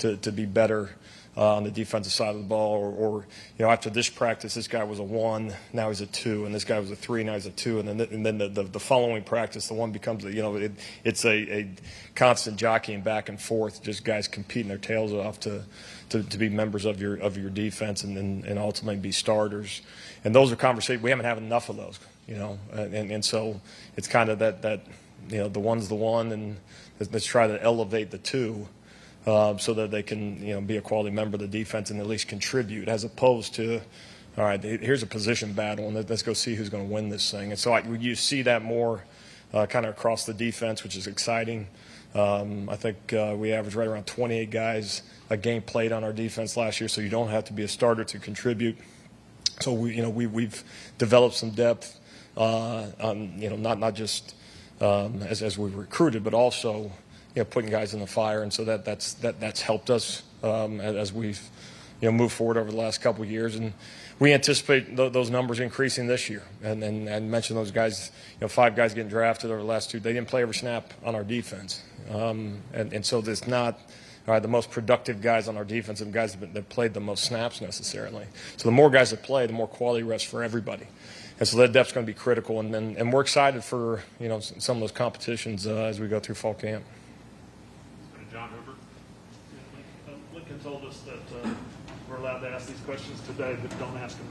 to, 0.00 0.18
to 0.18 0.30
be 0.30 0.44
better 0.44 0.90
uh, 1.38 1.56
on 1.56 1.64
the 1.64 1.70
defensive 1.70 2.12
side 2.12 2.34
of 2.34 2.36
the 2.36 2.46
ball. 2.46 2.74
Or, 2.74 2.92
or, 2.92 3.26
you 3.58 3.64
know, 3.64 3.70
after 3.70 3.88
this 3.88 4.10
practice, 4.10 4.52
this 4.52 4.68
guy 4.68 4.84
was 4.84 4.98
a 4.98 5.02
one, 5.02 5.54
now 5.72 5.88
he's 5.88 6.02
a 6.02 6.06
two, 6.06 6.44
and 6.44 6.54
this 6.54 6.64
guy 6.64 6.78
was 6.78 6.90
a 6.90 6.96
three, 6.96 7.24
now 7.24 7.32
he's 7.32 7.46
a 7.46 7.50
two, 7.50 7.78
and 7.78 7.88
then 7.88 7.96
the, 7.96 8.10
and 8.10 8.26
then 8.26 8.36
the, 8.36 8.48
the, 8.48 8.64
the 8.64 8.80
following 8.80 9.22
practice, 9.22 9.68
the 9.68 9.74
one 9.74 9.90
becomes, 9.90 10.26
a, 10.26 10.32
you 10.32 10.42
know, 10.42 10.56
it, 10.56 10.72
it's 11.02 11.24
a, 11.24 11.60
a 11.60 11.70
constant 12.14 12.58
jockeying 12.58 13.00
back 13.00 13.30
and 13.30 13.40
forth, 13.40 13.82
just 13.82 14.04
guys 14.04 14.28
competing 14.28 14.68
their 14.68 14.76
tails 14.76 15.14
off 15.14 15.40
to, 15.40 15.62
to, 16.10 16.22
to 16.22 16.38
be 16.38 16.48
members 16.48 16.84
of 16.84 17.00
your 17.00 17.16
of 17.16 17.36
your 17.36 17.50
defense 17.50 18.04
and, 18.04 18.16
and, 18.16 18.44
and 18.44 18.58
ultimately 18.58 19.00
be 19.00 19.12
starters. 19.12 19.82
And 20.24 20.34
those 20.34 20.52
are 20.52 20.56
conversations 20.56 21.02
we 21.02 21.10
haven't 21.10 21.26
had 21.26 21.38
enough 21.38 21.68
of 21.68 21.76
those, 21.76 21.98
you 22.26 22.36
know, 22.36 22.58
and, 22.72 23.10
and 23.10 23.24
so 23.24 23.60
it's 23.96 24.08
kind 24.08 24.30
of 24.30 24.38
that 24.38 24.62
that 24.62 24.86
you 25.28 25.38
know 25.38 25.48
the 25.48 25.60
one's 25.60 25.88
the 25.88 25.94
one, 25.94 26.32
and 26.32 26.56
let's 26.98 27.26
try 27.26 27.46
to 27.46 27.62
elevate 27.62 28.10
the 28.10 28.18
two 28.18 28.68
uh, 29.26 29.56
so 29.56 29.74
that 29.74 29.90
they 29.90 30.02
can 30.02 30.44
you 30.44 30.54
know 30.54 30.60
be 30.60 30.76
a 30.76 30.82
quality 30.82 31.10
member 31.10 31.36
of 31.36 31.40
the 31.40 31.48
defense 31.48 31.90
and 31.90 32.00
at 32.00 32.06
least 32.06 32.28
contribute, 32.28 32.88
as 32.88 33.04
opposed 33.04 33.54
to 33.54 33.80
all 34.36 34.44
right, 34.44 34.60
here's 34.60 35.02
a 35.02 35.06
position 35.06 35.52
battle, 35.52 35.86
and 35.86 36.08
let's 36.10 36.22
go 36.22 36.32
see 36.32 36.56
who's 36.56 36.68
going 36.68 36.88
to 36.88 36.92
win 36.92 37.08
this 37.08 37.30
thing. 37.30 37.50
And 37.50 37.58
so 37.58 37.72
I, 37.72 37.82
you 37.82 38.16
see 38.16 38.42
that 38.42 38.64
more 38.64 39.04
uh, 39.52 39.66
kind 39.66 39.86
of 39.86 39.94
across 39.94 40.26
the 40.26 40.34
defense, 40.34 40.82
which 40.82 40.96
is 40.96 41.06
exciting. 41.06 41.68
Um, 42.14 42.68
I 42.68 42.76
think 42.76 43.12
uh, 43.12 43.34
we 43.36 43.52
averaged 43.52 43.76
right 43.76 43.88
around 43.88 44.06
28 44.06 44.50
guys 44.50 45.02
a 45.30 45.36
game 45.36 45.62
played 45.62 45.90
on 45.90 46.04
our 46.04 46.12
defense 46.12 46.56
last 46.56 46.80
year, 46.80 46.88
so 46.88 47.00
you 47.00 47.08
don't 47.08 47.28
have 47.28 47.44
to 47.46 47.52
be 47.52 47.64
a 47.64 47.68
starter 47.68 48.04
to 48.04 48.18
contribute. 48.18 48.76
So 49.60 49.72
we, 49.72 49.94
you 49.96 50.02
know, 50.02 50.10
we, 50.10 50.26
we've 50.26 50.62
developed 50.98 51.34
some 51.34 51.50
depth, 51.50 51.98
uh, 52.36 52.86
on, 53.00 53.40
you 53.40 53.50
know, 53.50 53.56
not 53.56 53.78
not 53.78 53.94
just 53.94 54.34
um, 54.80 55.22
as 55.22 55.42
as 55.42 55.58
we 55.58 55.70
recruited, 55.70 56.24
but 56.24 56.34
also 56.34 56.92
you 57.34 57.40
know, 57.40 57.44
putting 57.44 57.70
guys 57.70 57.94
in 57.94 58.00
the 58.00 58.06
fire, 58.06 58.42
and 58.42 58.52
so 58.52 58.64
that 58.64 58.84
that's 58.84 59.14
that 59.14 59.40
that's 59.40 59.60
helped 59.60 59.90
us 59.90 60.22
um, 60.42 60.80
as 60.80 61.12
we've 61.12 61.40
you 62.00 62.08
know 62.08 62.12
moved 62.12 62.32
forward 62.32 62.56
over 62.56 62.70
the 62.70 62.76
last 62.76 63.00
couple 63.00 63.22
of 63.22 63.30
years, 63.30 63.56
and 63.56 63.72
we 64.18 64.32
anticipate 64.32 64.96
th- 64.96 65.12
those 65.12 65.30
numbers 65.30 65.60
increasing 65.60 66.06
this 66.06 66.28
year. 66.28 66.42
And 66.62 66.82
and 66.82 67.08
I 67.08 67.20
mentioned 67.20 67.58
those 67.58 67.70
guys, 67.70 68.10
you 68.34 68.40
know, 68.42 68.48
five 68.48 68.76
guys 68.76 68.94
getting 68.94 69.10
drafted 69.10 69.50
over 69.50 69.60
the 69.60 69.66
last 69.66 69.90
two. 69.90 70.00
They 70.00 70.12
didn't 70.12 70.28
play 70.28 70.42
every 70.42 70.54
snap 70.54 70.92
on 71.04 71.14
our 71.14 71.24
defense, 71.24 71.82
um, 72.10 72.60
and 72.72 72.92
and 72.92 73.04
so 73.04 73.20
there's 73.20 73.46
not. 73.46 73.78
Uh, 74.26 74.40
the 74.40 74.48
most 74.48 74.70
productive 74.70 75.20
guys 75.20 75.48
on 75.48 75.56
our 75.58 75.66
defense 75.66 76.00
and 76.00 76.10
guys 76.10 76.34
that, 76.34 76.68
played 76.70 76.94
the 76.94 77.00
most 77.00 77.24
snaps 77.24 77.60
necessarily. 77.60 78.24
So 78.56 78.66
the 78.66 78.72
more 78.72 78.88
guys 78.88 79.10
that 79.10 79.22
play, 79.22 79.46
the 79.46 79.52
more 79.52 79.68
quality 79.68 80.02
rests 80.02 80.26
for 80.26 80.42
everybody 80.42 80.86
and 81.38 81.48
so 81.48 81.56
that 81.58 81.72
depth's 81.72 81.92
going 81.92 82.06
to 82.06 82.12
be 82.12 82.18
critical. 82.18 82.60
And, 82.60 82.74
and, 82.74 82.96
and 82.96 83.12
we're 83.12 83.20
excited 83.20 83.64
for 83.64 84.02
you 84.20 84.28
know 84.28 84.40
some 84.40 84.76
of 84.76 84.80
those 84.80 84.92
competitions 84.92 85.66
uh, 85.66 85.74
as 85.74 86.00
we 86.00 86.08
go 86.08 86.20
through 86.20 86.36
fall 86.36 86.54
camp. 86.54 86.84
told 90.62 90.84
us 90.86 91.02
that 91.02 91.44
uh, 91.44 91.50
we're 92.08 92.16
allowed 92.16 92.38
to 92.38 92.48
ask 92.64 92.72
these 92.72 92.84
questions 92.86 93.20
today, 93.26 93.56
but 93.60 93.78
don't 93.78 93.96
ask 93.98 94.16
them 94.16 94.26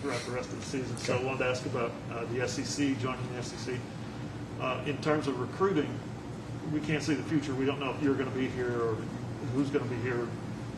throughout 0.00 0.20
the 0.20 0.32
rest 0.32 0.48
of 0.50 0.58
the 0.58 0.66
season. 0.66 0.96
So 0.96 1.18
I 1.18 1.22
wanted 1.22 1.38
to 1.40 1.46
ask 1.46 1.66
about 1.66 1.92
uh, 2.12 2.24
the 2.32 2.46
SEC, 2.48 2.98
joining 2.98 3.36
the 3.36 3.42
SEC. 3.42 3.74
Uh, 4.60 4.80
in 4.86 4.96
terms 4.98 5.26
of 5.26 5.38
recruiting, 5.38 5.88
we 6.72 6.80
can't 6.80 7.02
see 7.02 7.14
the 7.14 7.22
future. 7.24 7.54
We 7.54 7.66
don't 7.66 7.80
know 7.80 7.90
if 7.90 8.02
you're 8.02 8.14
going 8.14 8.30
to 8.30 8.36
be 8.36 8.48
here 8.48 8.80
or 8.80 8.96
who's 9.54 9.68
going 9.68 9.86
to 9.86 9.94
be 9.94 10.00
here, 10.00 10.26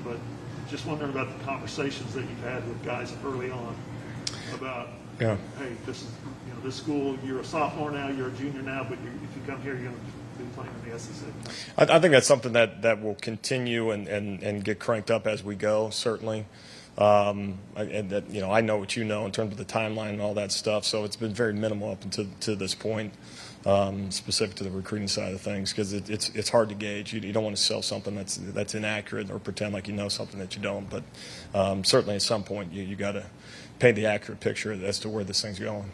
but 0.05 0.17
just 0.69 0.85
wondering 0.87 1.13
about 1.13 1.39
the 1.39 1.45
conversations 1.45 2.13
that 2.15 2.23
you've 2.23 2.43
had 2.43 2.67
with 2.67 2.85
guys 2.85 3.15
early 3.25 3.53
on 3.53 3.77
about, 4.55 4.89
yeah. 5.21 5.37
hey, 5.59 5.77
this 5.85 6.03
is 6.03 6.11
you 6.49 6.55
know 6.55 6.61
this 6.63 6.75
school. 6.75 7.17
You're 7.25 7.41
a 7.41 7.45
sophomore 7.45 7.93
now. 7.93 8.09
You're 8.09 8.29
a 8.29 8.33
junior 8.33 8.63
now, 8.63 8.83
but 8.83 8.99
you, 9.01 9.11
if 9.23 9.37
you 9.37 9.43
come 9.47 9.63
here, 9.63 9.75
you're 9.75 9.85
going 9.85 9.95
to 9.95 10.43
be 10.43 10.51
playing 10.55 10.73
in 10.85 10.91
the 10.91 10.99
SEC? 10.99 11.29
I, 11.79 11.97
I, 11.97 12.01
think 12.01 12.13
that's 12.13 12.27
something 12.27 12.53
that, 12.55 12.83
that 12.83 13.01
will 13.01 13.15
continue 13.15 13.91
and, 13.91 14.09
and, 14.09 14.43
and 14.43 14.65
get 14.65 14.79
cranked 14.79 15.11
up 15.11 15.27
as 15.27 15.45
we 15.45 15.55
go, 15.55 15.91
certainly. 15.91 16.47
Um, 16.99 17.59
and 17.77 18.09
that 18.09 18.31
you 18.31 18.41
know, 18.41 18.51
I 18.51 18.63
know 18.63 18.79
what 18.79 18.97
you 18.97 19.05
know 19.05 19.27
in 19.27 19.33
terms 19.33 19.53
of 19.53 19.59
the 19.59 19.67
timeline 19.67 20.11
and 20.11 20.23
all 20.23 20.35
that 20.35 20.51
stuff. 20.51 20.85
So 20.85 21.05
it's 21.05 21.17
been 21.17 21.35
very 21.35 21.53
minimal 21.53 21.91
up 21.91 22.03
until 22.05 22.27
to 22.41 22.57
this 22.57 22.75
point, 22.75 23.13
um, 23.67 24.11
specific 24.11 24.57
to 24.57 24.65
the 24.65 24.71
recruiting 24.71 25.09
side 25.09 25.35
of 25.35 25.41
things, 25.43 25.73
because 25.73 25.93
it, 25.93 26.09
it's 26.09 26.31
it's 26.31 26.49
hard 26.49 26.71
to 26.71 26.75
gauge. 26.75 27.13
You, 27.13 27.21
you, 27.21 27.35
don't 27.35 27.45
want 27.45 27.55
to 27.55 27.63
sell 27.63 27.83
something 27.83 28.15
that's 28.15 28.37
that's 28.39 28.75
inaccurate 28.75 29.31
or 29.31 29.39
pretend 29.39 29.75
like 29.75 29.89
you 29.89 29.95
know 29.95 30.09
something 30.09 30.41
that 30.41 30.57
you 30.57 30.63
don't. 30.63 30.89
But 30.89 31.03
um, 31.55 31.85
certainly 31.85 32.15
at 32.15 32.23
some 32.23 32.43
point, 32.43 32.73
you 32.73 32.83
you 32.83 32.97
got 32.97 33.13
to 33.13 33.27
paint 33.79 33.97
the 33.97 34.07
accurate 34.07 34.41
picture 34.41 34.73
as 34.73 34.99
to 35.01 35.11
where 35.11 35.23
this 35.23 35.43
thing's 35.43 35.59
going. 35.59 35.93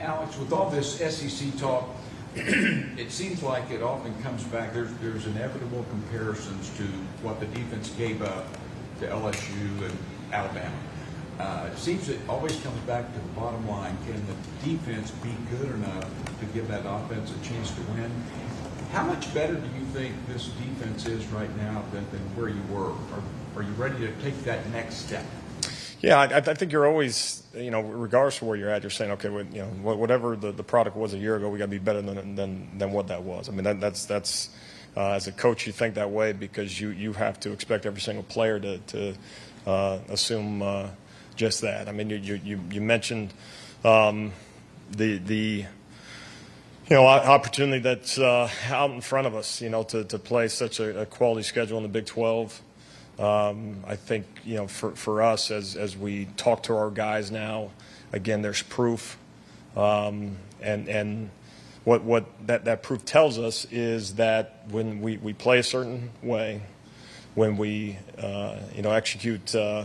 Alex, 0.00 0.36
with 0.38 0.52
all 0.52 0.68
this 0.68 0.98
SEC 0.98 1.56
talk, 1.56 1.88
it 2.36 3.12
seems 3.12 3.44
like 3.44 3.70
it 3.70 3.82
often 3.82 4.12
comes 4.22 4.42
back. 4.44 4.74
There's 4.74 4.92
there's 4.94 5.26
inevitable 5.26 5.86
comparisons 5.88 6.68
to 6.76 6.82
what 7.22 7.38
the 7.38 7.46
defense 7.46 7.90
gave 7.90 8.22
up 8.22 8.46
to 9.00 9.06
LSU 9.06 9.84
and 9.84 9.96
Alabama. 10.32 10.76
Uh, 11.38 11.68
it 11.72 11.78
seems 11.78 12.08
it 12.08 12.20
always 12.28 12.58
comes 12.60 12.78
back 12.80 13.06
to 13.12 13.20
the 13.20 13.40
bottom 13.40 13.68
line. 13.68 13.96
Can 14.06 14.20
the 14.26 14.68
defense 14.68 15.12
be 15.12 15.30
good 15.50 15.70
enough 15.74 16.08
to 16.40 16.46
give 16.46 16.66
that 16.68 16.82
offense 16.84 17.30
a 17.30 17.48
chance 17.48 17.70
to 17.70 17.80
win? 17.92 18.10
How 18.90 19.04
much 19.04 19.32
better 19.32 19.54
do 19.54 19.66
you 19.78 19.84
think 19.92 20.14
this 20.26 20.48
defense 20.48 21.06
is 21.06 21.24
right 21.26 21.54
now 21.56 21.84
than, 21.92 22.04
than 22.10 22.20
where 22.36 22.48
you 22.48 22.62
were? 22.70 22.90
Are, 22.90 23.22
are 23.56 23.62
you 23.62 23.72
ready 23.72 23.98
to 24.06 24.12
take 24.22 24.42
that 24.42 24.68
next 24.70 24.96
step? 24.96 25.24
Yeah, 26.04 26.20
I, 26.20 26.36
I 26.36 26.40
think 26.42 26.70
you're 26.70 26.86
always, 26.86 27.42
you 27.54 27.70
know, 27.70 27.80
regardless 27.80 28.42
of 28.42 28.48
where 28.48 28.58
you're 28.58 28.68
at, 28.68 28.82
you're 28.82 28.90
saying, 28.90 29.12
okay, 29.12 29.30
well, 29.30 29.46
you 29.46 29.62
know, 29.62 29.68
whatever 29.94 30.36
the, 30.36 30.52
the 30.52 30.62
product 30.62 30.96
was 30.96 31.14
a 31.14 31.18
year 31.18 31.36
ago, 31.36 31.48
we 31.48 31.58
got 31.58 31.64
to 31.64 31.70
be 31.70 31.78
better 31.78 32.02
than, 32.02 32.34
than 32.34 32.76
than 32.76 32.92
what 32.92 33.08
that 33.08 33.22
was. 33.22 33.48
I 33.48 33.52
mean, 33.52 33.64
that, 33.64 33.80
that's 33.80 34.04
that's 34.04 34.50
uh, 34.98 35.12
as 35.12 35.28
a 35.28 35.32
coach, 35.32 35.66
you 35.66 35.72
think 35.72 35.94
that 35.94 36.10
way 36.10 36.34
because 36.34 36.78
you 36.78 36.90
you 36.90 37.14
have 37.14 37.40
to 37.40 37.52
expect 37.52 37.86
every 37.86 38.02
single 38.02 38.22
player 38.22 38.60
to 38.60 38.78
to 38.78 39.14
uh, 39.66 39.98
assume 40.10 40.60
uh, 40.60 40.88
just 41.36 41.62
that. 41.62 41.88
I 41.88 41.92
mean, 41.92 42.10
you 42.10 42.18
you 42.18 42.60
you 42.70 42.82
mentioned 42.82 43.32
um, 43.82 44.32
the 44.90 45.16
the 45.16 45.64
you 46.90 46.96
know, 46.96 47.06
opportunity 47.06 47.80
that's 47.80 48.18
uh, 48.18 48.50
out 48.68 48.90
in 48.90 49.00
front 49.00 49.26
of 49.26 49.34
us, 49.34 49.62
you 49.62 49.70
know, 49.70 49.84
to, 49.84 50.04
to 50.04 50.18
play 50.18 50.48
such 50.48 50.80
a, 50.80 51.00
a 51.00 51.06
quality 51.06 51.42
schedule 51.42 51.78
in 51.78 51.82
the 51.82 51.88
Big 51.88 52.04
12. 52.04 52.60
Um, 53.18 53.84
I 53.86 53.96
think, 53.96 54.26
you 54.44 54.56
know, 54.56 54.66
for, 54.66 54.90
for 54.92 55.22
us, 55.22 55.50
as, 55.50 55.76
as 55.76 55.96
we 55.96 56.26
talk 56.36 56.64
to 56.64 56.74
our 56.76 56.90
guys 56.90 57.30
now, 57.30 57.70
again, 58.12 58.42
there's 58.42 58.62
proof. 58.62 59.16
Um, 59.76 60.36
and 60.60 60.88
and 60.88 61.30
what, 61.84 62.02
what 62.02 62.24
that, 62.46 62.64
that 62.64 62.82
proof 62.82 63.04
tells 63.04 63.38
us 63.38 63.66
is 63.70 64.14
that 64.14 64.64
when 64.70 65.00
we, 65.00 65.18
we 65.18 65.32
play 65.32 65.58
a 65.58 65.62
certain 65.62 66.10
way, 66.22 66.62
when 67.34 67.56
we, 67.56 67.98
uh, 68.18 68.58
you 68.74 68.82
know, 68.82 68.90
execute, 68.92 69.54
uh, 69.54 69.84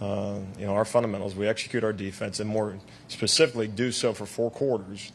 uh, 0.00 0.38
you 0.58 0.66
know, 0.66 0.74
our 0.74 0.84
fundamentals, 0.84 1.34
we 1.34 1.46
execute 1.46 1.82
our 1.82 1.92
defense, 1.92 2.40
and 2.40 2.48
more 2.48 2.76
specifically 3.08 3.68
do 3.68 3.90
so 3.90 4.12
for 4.12 4.26
four 4.26 4.50
quarters, 4.50 5.12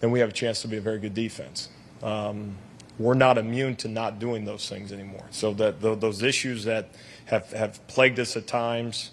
then 0.00 0.10
we 0.10 0.20
have 0.20 0.30
a 0.30 0.32
chance 0.32 0.62
to 0.62 0.68
be 0.68 0.76
a 0.76 0.80
very 0.80 0.98
good 0.98 1.14
defense. 1.14 1.68
Um, 2.02 2.56
we're 3.00 3.14
not 3.14 3.38
immune 3.38 3.74
to 3.76 3.88
not 3.88 4.18
doing 4.18 4.44
those 4.44 4.68
things 4.68 4.92
anymore. 4.92 5.24
So 5.30 5.54
that 5.54 5.80
the, 5.80 5.94
those 5.94 6.22
issues 6.22 6.64
that 6.64 6.90
have, 7.24 7.50
have 7.52 7.86
plagued 7.88 8.20
us 8.20 8.36
at 8.36 8.46
times, 8.46 9.10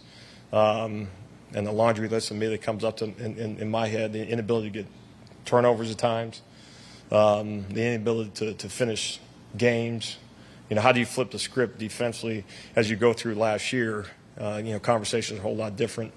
um, 0.52 1.08
and 1.54 1.65
the 1.65 1.71
laundry 1.71 2.10
list 2.10 2.30
immediately 2.30 2.58
comes 2.58 2.84
up 2.84 2.97
to, 2.97 3.06
in, 3.06 3.38
in, 3.38 3.58
in, 3.60 3.71
my 3.71 3.88
head, 3.88 4.12
the 4.12 4.28
inability 4.28 4.71
to 4.71 4.84
get 4.84 4.88
turnovers 5.45 5.89
at 5.89 5.97
times, 5.97 6.41
um, 7.13 7.65
the 7.69 7.82
inability 7.93 8.32
to, 8.32 8.54
to 8.56 8.67
finish 8.67 9.21
games. 9.56 10.17
You 10.69 10.76
know, 10.76 10.82
how 10.82 10.91
do 10.91 11.00
you 11.00 11.06
flip 11.06 11.32
the 11.32 11.39
script 11.39 11.80
defensively 11.80 12.43
as 12.76 12.89
you 12.89 12.97
go 12.97 13.13
through 13.13 13.36
last 13.36 13.71
year? 13.71 14.06
Uh, 14.38 14.62
you 14.62 14.73
know, 14.73 14.80
conversations 14.80 15.39
are 15.39 15.41
a 15.41 15.43
whole 15.43 15.56
lot 15.56 15.78
different 15.78 16.12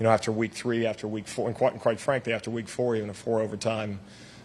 you 0.00 0.04
know, 0.04 0.10
after 0.10 0.32
week 0.32 0.52
three, 0.52 0.84
after 0.84 1.06
week 1.06 1.28
four, 1.28 1.46
and 1.46 1.56
quite, 1.56 1.74
and 1.74 1.80
quite 1.80 2.00
frankly, 2.00 2.32
after 2.32 2.50
week 2.50 2.66
four, 2.66 2.96
even 2.96 3.08
a 3.10 3.14
four 3.14 3.40
overtime, 3.40 4.00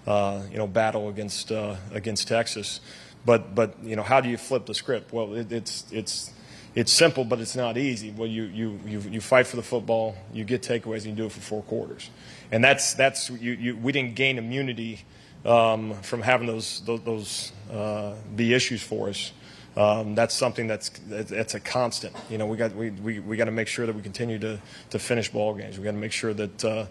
you 0.07 0.57
know, 0.57 0.67
battle 0.67 1.09
against 1.09 1.51
uh, 1.51 1.75
against 1.91 2.27
Texas. 2.27 2.79
But 3.25 3.53
but 3.53 3.83
you 3.83 3.95
know, 3.95 4.03
how 4.03 4.21
do 4.21 4.29
you 4.29 4.37
flip 4.37 4.65
the 4.65 4.73
script? 4.73 5.11
Well, 5.11 5.35
it, 5.35 5.51
it's 5.51 5.85
it's 5.91 6.31
it's 6.77 6.91
simple, 6.91 7.23
but 7.25 7.39
it's 7.39 7.55
not 7.55 7.75
easy. 7.75 8.11
Well, 8.11 8.27
you, 8.27 8.43
you, 8.43 8.79
you, 8.85 8.99
you 8.99 9.19
fight 9.19 9.47
for 9.47 9.55
the 9.55 9.63
football, 9.63 10.15
you 10.31 10.43
get 10.43 10.61
takeaways, 10.61 10.97
and 10.97 11.05
you 11.05 11.15
do 11.15 11.25
it 11.25 11.31
for 11.31 11.39
four 11.39 11.63
quarters. 11.63 12.11
And 12.51 12.63
that's, 12.63 12.93
that's 12.93 13.31
you, 13.31 13.53
you, 13.53 13.77
we 13.77 13.91
didn't 13.91 14.13
gain 14.13 14.37
immunity 14.37 15.03
um, 15.43 15.95
from 16.03 16.21
having 16.21 16.45
those, 16.45 16.81
those, 16.81 17.01
those 17.01 17.51
uh, 17.73 18.13
be 18.35 18.53
issues 18.53 18.83
for 18.83 19.09
us. 19.09 19.31
Um, 19.75 20.13
that's 20.13 20.35
something 20.35 20.67
that's 20.67 20.89
that's 21.07 21.55
a 21.55 21.59
constant. 21.59 22.15
You 22.29 22.37
know, 22.37 22.45
we 22.45 22.57
got 22.57 22.75
we, 22.75 22.91
we, 22.91 23.19
we 23.21 23.37
got 23.37 23.45
to 23.45 23.51
make 23.51 23.67
sure 23.67 23.87
that 23.87 23.95
we 23.95 24.03
continue 24.03 24.37
to, 24.37 24.59
to 24.91 24.99
finish 24.99 25.31
ball 25.31 25.55
games. 25.55 25.79
We 25.79 25.83
got 25.83 25.91
to 25.91 25.97
make 25.97 26.11
sure 26.11 26.33
that, 26.35 26.63
uh, 26.63 26.85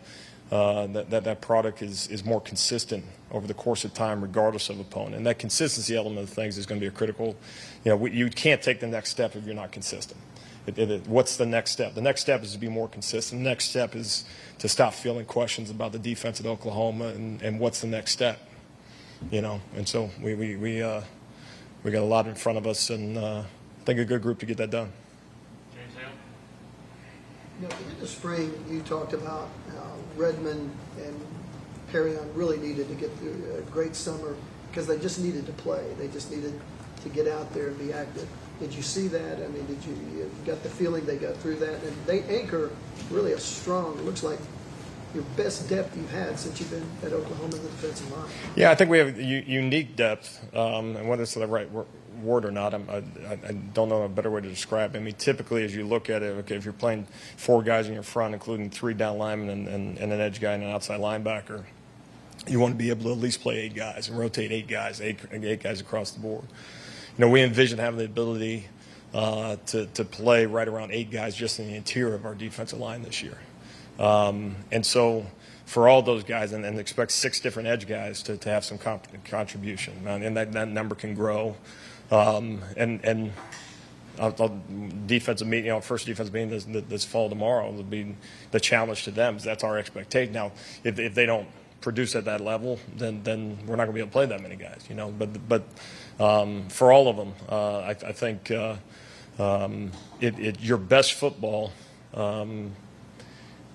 uh, 0.50 0.87
that, 0.88 1.11
that 1.11 1.24
that 1.24 1.40
product 1.40 1.82
is 1.82 2.06
is 2.09 2.24
more 2.24 2.40
consistent 2.40 3.04
over 3.30 3.46
the 3.46 3.54
course 3.54 3.85
of 3.85 3.92
time, 3.92 4.20
regardless 4.20 4.70
of 4.70 4.78
opponent. 4.78 5.16
And 5.16 5.26
that 5.26 5.38
consistency 5.38 5.96
element 5.96 6.28
of 6.28 6.35
things 6.35 6.56
is 6.56 6.66
going 6.66 6.80
to 6.80 6.85
be 6.85 6.88
a 6.88 6.96
critical. 6.96 7.37
You 7.85 7.90
know, 7.90 7.96
we, 7.96 8.12
you 8.12 8.30
can't 8.30 8.62
take 8.62 8.80
the 8.80 8.87
next 8.87 9.11
step 9.11 9.35
if 9.35 9.44
you're 9.44 9.54
not 9.54 9.72
consistent. 9.72 10.20
It, 10.66 10.78
it, 10.78 10.90
it, 10.90 11.06
what's 11.06 11.37
the 11.37 11.46
next 11.46 11.72
step? 11.72 11.94
The 11.94 12.00
next 12.00 12.20
step 12.22 12.42
is 12.42 12.52
to 12.52 12.59
be 12.59 12.68
more 12.68 12.88
consistent. 12.88 13.42
The 13.42 13.48
next 13.48 13.68
step 13.70 13.94
is 13.94 14.24
to 14.59 14.68
stop 14.68 14.94
feeling 14.94 15.26
questions 15.26 15.70
about 15.70 15.92
the 15.92 15.98
defense 15.98 16.40
at 16.40 16.46
Oklahoma 16.46 17.09
and, 17.09 17.42
and 17.42 17.61
what's 17.61 17.80
the 17.80 17.87
next 17.87 18.12
step. 18.12 18.38
You 19.30 19.42
know, 19.42 19.61
and 19.74 19.88
so 19.88 20.11
we 20.22 20.35
we 20.35 20.56
we. 20.56 20.82
Uh, 20.82 21.02
we 21.87 21.92
got 21.92 22.02
a 22.02 22.04
lot 22.04 22.26
in 22.26 22.35
front 22.35 22.59
of 22.59 22.66
us, 22.66 22.90
and 22.90 23.16
uh, 23.16 23.44
I 23.44 23.85
think 23.85 24.00
a 24.00 24.04
good 24.04 24.20
group 24.20 24.40
to 24.40 24.46
get 24.46 24.56
that 24.56 24.70
done. 24.70 24.92
James 25.72 25.94
Hale. 25.94 26.09
You 27.61 27.68
know, 27.68 27.76
in 27.94 28.00
the 28.00 28.09
spring, 28.09 28.52
you 28.68 28.80
talked 28.80 29.12
about 29.12 29.50
uh, 29.68 29.95
Redmond 30.16 30.70
and 30.98 31.20
Perrion 31.92 32.29
really 32.35 32.59
needed 32.59 32.88
to 32.88 32.94
get 32.94 33.12
through 33.18 33.57
a 33.59 33.62
great 33.70 33.94
summer 33.94 34.35
because 34.70 34.87
they 34.87 34.98
just 34.98 35.20
needed 35.20 35.46
to 35.46 35.52
play. 35.52 35.85
They 35.98 36.09
just 36.09 36.31
needed 36.31 36.59
to 37.02 37.09
get 37.09 37.29
out 37.29 37.52
there 37.55 37.68
and 37.68 37.79
be 37.79 37.92
active. 37.92 38.29
Did 38.59 38.72
you 38.74 38.83
see 38.83 39.07
that? 39.09 39.37
I 39.37 39.48
mean, 39.48 39.66
did 39.66 39.85
you, 39.85 39.94
you 40.16 40.31
got 40.44 40.62
the 40.62 40.68
feeling 40.68 41.05
they 41.05 41.16
got 41.16 41.37
through 41.37 41.57
that? 41.57 41.83
And 41.83 41.96
they 42.07 42.22
anchor 42.24 42.70
really 43.11 43.33
a 43.33 43.38
strong, 43.38 43.96
looks 44.02 44.22
like 44.22 44.38
your 45.14 45.24
best 45.37 45.68
depth 45.68 45.96
you've 45.96 46.11
had 46.11 46.38
since 46.38 46.59
you've 46.61 46.70
been 46.70 46.87
at 47.05 47.12
Oklahoma 47.12 47.57
in 47.57 47.62
the 47.62 47.68
defensive 47.68 48.11
line. 48.12 48.29
Yeah, 48.55 48.70
I 48.70 48.74
think 48.74 48.90
we 48.90 48.98
have 48.98 49.18
u- 49.18 49.44
unique 49.46 49.96
depth, 49.96 50.44
um, 50.55 50.96
and 50.96 51.09
whether 51.09 51.22
it's 51.22 51.35
the 51.35 51.46
right 51.46 51.68
word 52.22 52.44
or 52.44 52.50
not, 52.50 52.74
I, 52.74 53.02
I 53.46 53.52
don't 53.74 53.88
know 53.88 54.02
a 54.02 54.09
better 54.09 54.31
way 54.31 54.40
to 54.40 54.48
describe 54.48 54.94
it. 54.94 54.98
I 54.98 55.02
mean, 55.02 55.14
typically, 55.14 55.64
as 55.64 55.74
you 55.74 55.87
look 55.87 56.11
at 56.11 56.22
it, 56.22 56.37
okay, 56.40 56.57
if 56.57 56.64
you're 56.64 56.72
playing 56.72 57.07
four 57.37 57.62
guys 57.62 57.88
in 57.88 57.94
your 57.94 58.02
front, 58.02 58.35
including 58.35 58.70
three 58.70 58.94
down 58.94 59.18
linemen 59.18 59.48
and, 59.50 59.68
and, 59.68 59.98
and 59.98 60.12
an 60.12 60.20
edge 60.20 60.40
guy 60.40 60.52
and 60.52 60.62
an 60.62 60.70
outside 60.70 61.00
linebacker, 61.00 61.64
you 62.46 62.61
want 62.61 62.74
to 62.74 62.79
be 62.79 62.90
able 62.90 63.05
to 63.05 63.12
at 63.12 63.18
least 63.18 63.40
play 63.40 63.59
eight 63.59 63.74
guys 63.74 64.09
and 64.09 64.18
rotate 64.18 64.52
eight 64.52 64.68
guys, 64.68 65.00
eight, 65.00 65.18
eight 65.33 65.62
guys 65.62 65.81
across 65.81 66.12
the 66.12 66.20
board. 66.20 66.44
You 67.18 67.24
know, 67.24 67.31
we 67.31 67.42
envision 67.42 67.79
having 67.79 67.98
the 67.98 68.05
ability 68.05 68.66
uh, 69.14 69.57
to, 69.66 69.87
to 69.87 70.05
play 70.05 70.46
right 70.46 70.68
around 70.68 70.92
eight 70.92 71.11
guys 71.11 71.35
just 71.35 71.59
in 71.59 71.68
the 71.68 71.74
interior 71.74 72.14
of 72.14 72.26
our 72.26 72.35
defensive 72.35 72.79
line 72.79 73.02
this 73.02 73.22
year. 73.22 73.38
Um, 73.98 74.57
and 74.70 74.85
so 74.85 75.26
for 75.64 75.88
all 75.88 76.02
those 76.02 76.22
guys, 76.22 76.52
and, 76.52 76.64
and, 76.64 76.79
expect 76.79 77.11
six 77.11 77.40
different 77.40 77.68
edge 77.68 77.88
guys 77.88 78.22
to, 78.24 78.37
to 78.37 78.48
have 78.50 78.64
some 78.64 78.79
comp- 78.79 79.24
contribution, 79.24 80.07
and 80.07 80.37
that, 80.37 80.52
that 80.52 80.68
number 80.68 80.94
can 80.94 81.14
grow. 81.14 81.57
Um, 82.11 82.61
and 82.77 83.05
and 83.05 83.33
I'll, 84.19 84.35
I'll, 84.38 84.61
defensive 85.07 85.47
meeting, 85.47 85.66
you 85.66 85.73
know, 85.73 85.81
first 85.81 86.07
defensive 86.07 86.33
meeting 86.33 86.51
this, 86.51 86.64
this 86.88 87.05
fall 87.05 87.29
tomorrow 87.29 87.71
will 87.71 87.83
be 87.83 88.14
the 88.51 88.61
challenge 88.61 89.05
to 89.05 89.11
them. 89.11 89.38
That's 89.38 89.64
our 89.64 89.79
expectation. 89.79 90.33
Now, 90.33 90.53
if, 90.85 90.99
if 90.99 91.14
they 91.14 91.27
don't 91.27 91.49
produce 91.81 92.16
at 92.16 92.25
that 92.25 92.40
level, 92.40 92.79
then 92.97 93.23
then 93.23 93.59
we're 93.66 93.77
not 93.77 93.85
going 93.85 93.88
to 93.88 93.92
be 93.92 94.01
able 94.01 94.09
to 94.09 94.12
play 94.12 94.27
that 94.27 94.42
many 94.42 94.57
guys, 94.57 94.85
you 94.88 94.95
know. 94.95 95.11
But 95.11 95.49
but 95.49 95.64
um, 96.19 96.69
for 96.69 96.92
all 96.92 97.09
of 97.09 97.16
them, 97.16 97.35
uh, 97.49 97.79
I, 97.79 97.90
I, 97.90 98.12
think 98.12 98.51
uh, 98.51 98.77
um, 99.38 99.92
it, 100.21 100.38
it, 100.38 100.61
your 100.61 100.79
best 100.79 101.12
football 101.12 101.73
um, 102.14 102.73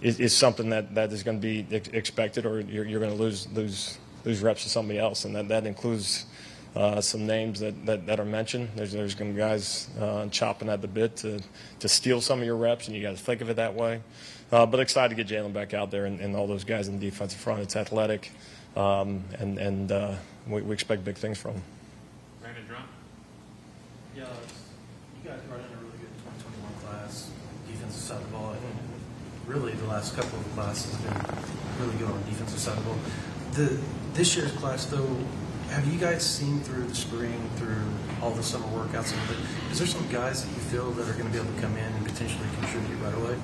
is, 0.01 0.19
is 0.19 0.35
something 0.35 0.69
that, 0.69 0.95
that 0.95 1.13
is 1.13 1.21
going 1.23 1.39
to 1.39 1.41
be 1.41 1.65
expected, 1.93 2.45
or 2.45 2.61
you're, 2.61 2.85
you're 2.85 2.99
going 2.99 3.15
to 3.15 3.21
lose 3.21 3.47
lose 3.51 3.97
lose 4.25 4.41
reps 4.41 4.63
to 4.63 4.69
somebody 4.69 4.99
else, 4.99 5.25
and 5.25 5.35
that 5.35 5.47
that 5.49 5.65
includes 5.65 6.25
uh, 6.75 7.01
some 7.01 7.27
names 7.27 7.59
that, 7.59 7.85
that, 7.85 8.05
that, 8.05 8.19
are 8.19 8.25
mentioned. 8.25 8.69
There's 8.75 8.91
there's 8.91 9.15
going 9.15 9.31
to 9.31 9.35
be 9.35 9.39
guys 9.39 9.89
uh, 9.99 10.27
chopping 10.27 10.69
at 10.69 10.81
the 10.81 10.87
bit 10.87 11.17
to 11.17 11.41
to 11.79 11.89
steal 11.89 12.21
some 12.21 12.39
of 12.39 12.45
your 12.45 12.55
reps, 12.55 12.87
and 12.87 12.95
you 12.95 13.01
got 13.01 13.17
to 13.17 13.21
think 13.21 13.41
of 13.41 13.49
it 13.49 13.57
that 13.57 13.75
way. 13.75 14.01
Uh, 14.51 14.65
but 14.65 14.79
excited 14.79 15.15
to 15.15 15.23
get 15.23 15.33
Jalen 15.33 15.53
back 15.53 15.73
out 15.73 15.91
there 15.91 16.05
and, 16.05 16.19
and, 16.19 16.35
all 16.35 16.45
those 16.45 16.65
guys 16.65 16.89
in 16.89 16.99
the 16.99 17.09
defensive 17.09 17.39
front. 17.39 17.61
It's 17.61 17.75
athletic, 17.75 18.31
um, 18.75 19.23
and 19.39 19.57
and 19.57 19.91
uh, 19.91 20.15
we, 20.47 20.61
we, 20.61 20.73
expect 20.73 21.05
big 21.05 21.15
things 21.15 21.37
from 21.37 21.53
him. 21.53 21.63
Brandon 22.41 22.65
Drum. 22.67 22.83
Yeah, 24.15 24.23
you 25.23 25.29
guys 25.29 25.39
brought 25.47 25.59
in 25.59 25.65
a 25.65 25.81
really 25.83 25.97
good 25.99 26.11
2021 26.23 26.73
class, 26.83 27.29
defensive 27.67 28.01
side 28.01 28.17
of 28.17 28.25
the 28.25 28.37
ball 28.37 28.51
and 28.51 28.91
really 29.47 29.73
the 29.73 29.87
last 29.87 30.15
couple 30.15 30.39
of 30.39 30.51
classes 30.53 30.95
have 30.95 31.27
been 31.27 31.85
really 31.85 31.97
good 31.97 32.07
on 32.07 32.17
the 32.23 32.29
defensive 32.29 32.59
side 32.59 32.77
of 32.77 32.83
the 32.83 32.89
ball. 32.89 32.99
The 33.53 33.81
this 34.13 34.35
year's 34.35 34.51
class, 34.53 34.85
though, 34.85 35.17
have 35.71 35.87
you 35.87 35.97
guys 35.97 36.21
seen 36.21 36.59
through 36.59 36.83
the 36.83 36.95
spring, 36.95 37.49
through 37.55 37.81
all 38.21 38.31
the 38.31 38.43
summer 38.43 38.67
workouts, 38.67 39.13
and 39.13 39.71
is 39.71 39.79
there 39.79 39.87
some 39.87 40.05
guys 40.09 40.45
that 40.45 40.49
you 40.49 40.61
feel 40.63 40.91
that 40.91 41.07
are 41.07 41.13
going 41.13 41.25
to 41.25 41.31
be 41.31 41.39
able 41.39 41.53
to 41.53 41.61
come 41.61 41.75
in 41.77 41.93
and 41.93 42.05
potentially 42.05 42.45
contribute 42.59 42.97
right 42.97 43.15
away? 43.15 43.37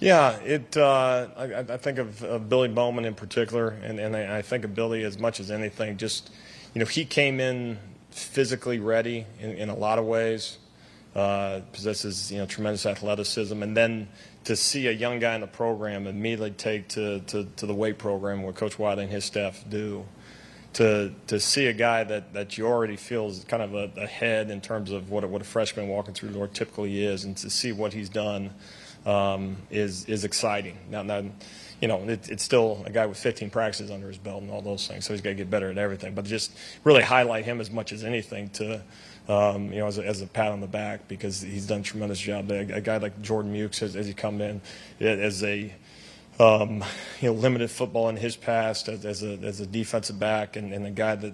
Yeah, 0.00 0.36
it. 0.38 0.74
Uh, 0.76 1.28
I, 1.36 1.58
I, 1.58 1.76
think 1.76 1.98
of, 1.98 2.22
of, 2.24 2.48
Billy 2.48 2.68
Bowman 2.68 3.04
in 3.04 3.14
particular, 3.14 3.68
and, 3.68 4.00
and 4.00 4.16
I, 4.16 4.38
I, 4.38 4.42
think 4.42 4.64
of 4.64 4.74
Billy 4.74 5.04
as 5.04 5.18
much 5.18 5.38
as 5.38 5.50
anything. 5.50 5.98
Just 5.98 6.30
you 6.72 6.78
know, 6.78 6.86
he 6.86 7.04
came 7.04 7.40
in 7.40 7.78
physically 8.10 8.78
ready 8.78 9.26
in, 9.38 9.50
in 9.50 9.68
a 9.68 9.76
lot 9.76 9.98
of 9.98 10.06
ways. 10.06 10.58
Uh, 11.14 11.60
possesses 11.72 12.32
you 12.32 12.38
know 12.38 12.46
tremendous 12.46 12.86
athleticism, 12.86 13.62
and 13.62 13.76
then 13.76 14.08
to 14.44 14.56
see 14.56 14.88
a 14.88 14.92
young 14.92 15.20
guy 15.20 15.34
in 15.34 15.42
the 15.42 15.46
program 15.46 16.06
immediately 16.06 16.50
take 16.50 16.88
to, 16.88 17.20
to, 17.20 17.44
to 17.56 17.66
the 17.66 17.74
weight 17.74 17.98
program 17.98 18.42
what 18.42 18.56
Coach 18.56 18.78
Wylie 18.78 19.04
and 19.04 19.12
his 19.12 19.24
staff 19.24 19.64
do, 19.70 20.04
to 20.74 21.12
to 21.28 21.40
see 21.40 21.66
a 21.66 21.72
guy 21.72 22.04
that, 22.04 22.32
that 22.34 22.58
you 22.58 22.66
already 22.66 22.96
feel 22.96 23.26
is 23.26 23.44
kind 23.44 23.62
of 23.62 23.74
a, 23.74 23.90
ahead 24.00 24.50
in 24.50 24.60
terms 24.60 24.90
of 24.90 25.10
what 25.10 25.24
a, 25.24 25.28
what 25.28 25.40
a 25.40 25.44
freshman 25.44 25.88
walking 25.88 26.14
through 26.14 26.28
the 26.28 26.34
door 26.34 26.48
typically 26.48 27.04
is, 27.04 27.24
and 27.24 27.36
to 27.38 27.50
see 27.50 27.72
what 27.72 27.92
he's 27.92 28.08
done 28.08 28.50
um, 29.06 29.56
is 29.70 30.04
is 30.06 30.24
exciting. 30.24 30.76
Now, 30.90 31.02
now 31.02 31.22
you 31.80 31.88
know, 31.88 32.02
it, 32.08 32.28
it's 32.30 32.42
still 32.42 32.82
a 32.86 32.90
guy 32.90 33.06
with 33.06 33.18
15 33.18 33.50
practices 33.50 33.90
under 33.90 34.08
his 34.08 34.18
belt 34.18 34.42
and 34.42 34.50
all 34.50 34.62
those 34.62 34.86
things, 34.86 35.04
so 35.04 35.12
he's 35.12 35.20
got 35.20 35.30
to 35.30 35.34
get 35.34 35.50
better 35.50 35.70
at 35.70 35.78
everything. 35.78 36.14
But 36.14 36.24
just 36.24 36.52
really 36.82 37.02
highlight 37.02 37.44
him 37.44 37.60
as 37.60 37.70
much 37.70 37.92
as 37.92 38.04
anything 38.04 38.48
to, 38.50 38.82
um, 39.28 39.72
you 39.72 39.80
know, 39.80 39.86
as 39.86 39.98
a, 39.98 40.06
as 40.06 40.22
a 40.22 40.26
pat 40.26 40.52
on 40.52 40.60
the 40.60 40.66
back 40.66 41.06
because 41.08 41.40
he's 41.40 41.66
done 41.66 41.80
a 41.80 41.82
tremendous 41.82 42.18
job. 42.18 42.50
A, 42.50 42.76
a 42.76 42.80
guy 42.80 42.96
like 42.96 43.20
Jordan 43.22 43.52
Mukes, 43.52 43.82
as, 43.82 43.96
as 43.96 44.06
he 44.06 44.14
come 44.14 44.40
in, 44.40 44.60
as 45.00 45.42
a 45.44 45.74
um, 46.38 46.82
you 47.20 47.28
know, 47.28 47.32
limited 47.32 47.70
football 47.70 48.08
in 48.08 48.16
his 48.16 48.36
past 48.36 48.88
as, 48.88 49.04
as, 49.04 49.22
a, 49.22 49.38
as 49.42 49.60
a 49.60 49.66
defensive 49.66 50.18
back 50.18 50.56
and, 50.56 50.72
and 50.72 50.86
a 50.86 50.90
guy 50.90 51.14
that, 51.14 51.32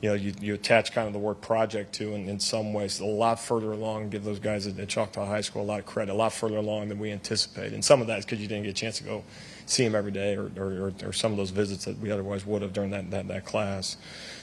you 0.00 0.08
know, 0.08 0.14
you, 0.14 0.32
you 0.40 0.54
attach 0.54 0.92
kind 0.92 1.06
of 1.06 1.12
the 1.12 1.18
word 1.18 1.40
project 1.40 1.92
to 1.94 2.14
in, 2.14 2.28
in 2.28 2.38
some 2.40 2.72
ways. 2.72 3.00
A 3.00 3.04
lot 3.04 3.40
further 3.40 3.72
along, 3.72 4.10
give 4.10 4.24
those 4.24 4.38
guys 4.38 4.66
at, 4.66 4.78
at 4.78 4.88
Choctaw 4.88 5.26
High 5.26 5.40
School 5.40 5.62
a 5.62 5.64
lot 5.64 5.80
of 5.80 5.86
credit, 5.86 6.12
a 6.12 6.14
lot 6.14 6.32
further 6.32 6.56
along 6.56 6.88
than 6.88 6.98
we 6.98 7.10
anticipated. 7.10 7.74
And 7.74 7.84
some 7.84 8.00
of 8.00 8.06
that 8.06 8.20
is 8.20 8.24
because 8.24 8.40
you 8.40 8.46
didn't 8.46 8.64
get 8.64 8.70
a 8.70 8.74
chance 8.74 8.98
to 8.98 9.04
go 9.04 9.24
see 9.66 9.84
him 9.84 9.94
every 9.94 10.12
day 10.12 10.34
or, 10.36 10.50
or, 10.56 10.92
or, 11.04 11.12
some 11.12 11.30
of 11.30 11.36
those 11.36 11.50
visits 11.50 11.84
that 11.84 11.98
we 11.98 12.10
otherwise 12.10 12.46
would 12.46 12.62
have 12.62 12.72
during 12.72 12.90
that, 12.90 13.10
that, 13.10 13.28
that 13.28 13.44
class. 13.44 13.98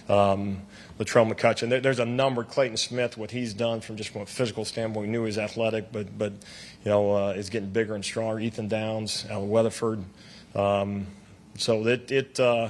Um, 0.07 0.61
Latrell 0.99 1.31
McCutchin. 1.31 1.69
There, 1.69 1.79
there's 1.79 1.99
a 1.99 2.05
number. 2.05 2.43
Clayton 2.43 2.77
Smith, 2.77 3.17
what 3.17 3.31
he's 3.31 3.53
done 3.53 3.81
from 3.81 3.97
just 3.97 4.09
from 4.09 4.21
a 4.21 4.25
physical 4.25 4.65
standpoint, 4.65 5.07
we 5.07 5.11
knew 5.11 5.21
he 5.21 5.25
was 5.25 5.37
athletic, 5.37 5.91
but 5.91 6.17
but 6.17 6.31
you 6.83 6.91
know 6.91 7.15
uh, 7.15 7.29
is 7.31 7.49
getting 7.49 7.69
bigger 7.69 7.95
and 7.95 8.05
stronger. 8.05 8.39
Ethan 8.39 8.67
Downs, 8.67 9.25
Alan 9.29 9.49
Weatherford. 9.49 10.03
Um, 10.53 11.07
so 11.57 11.85
it 11.87 12.11
it 12.11 12.39
uh, 12.39 12.69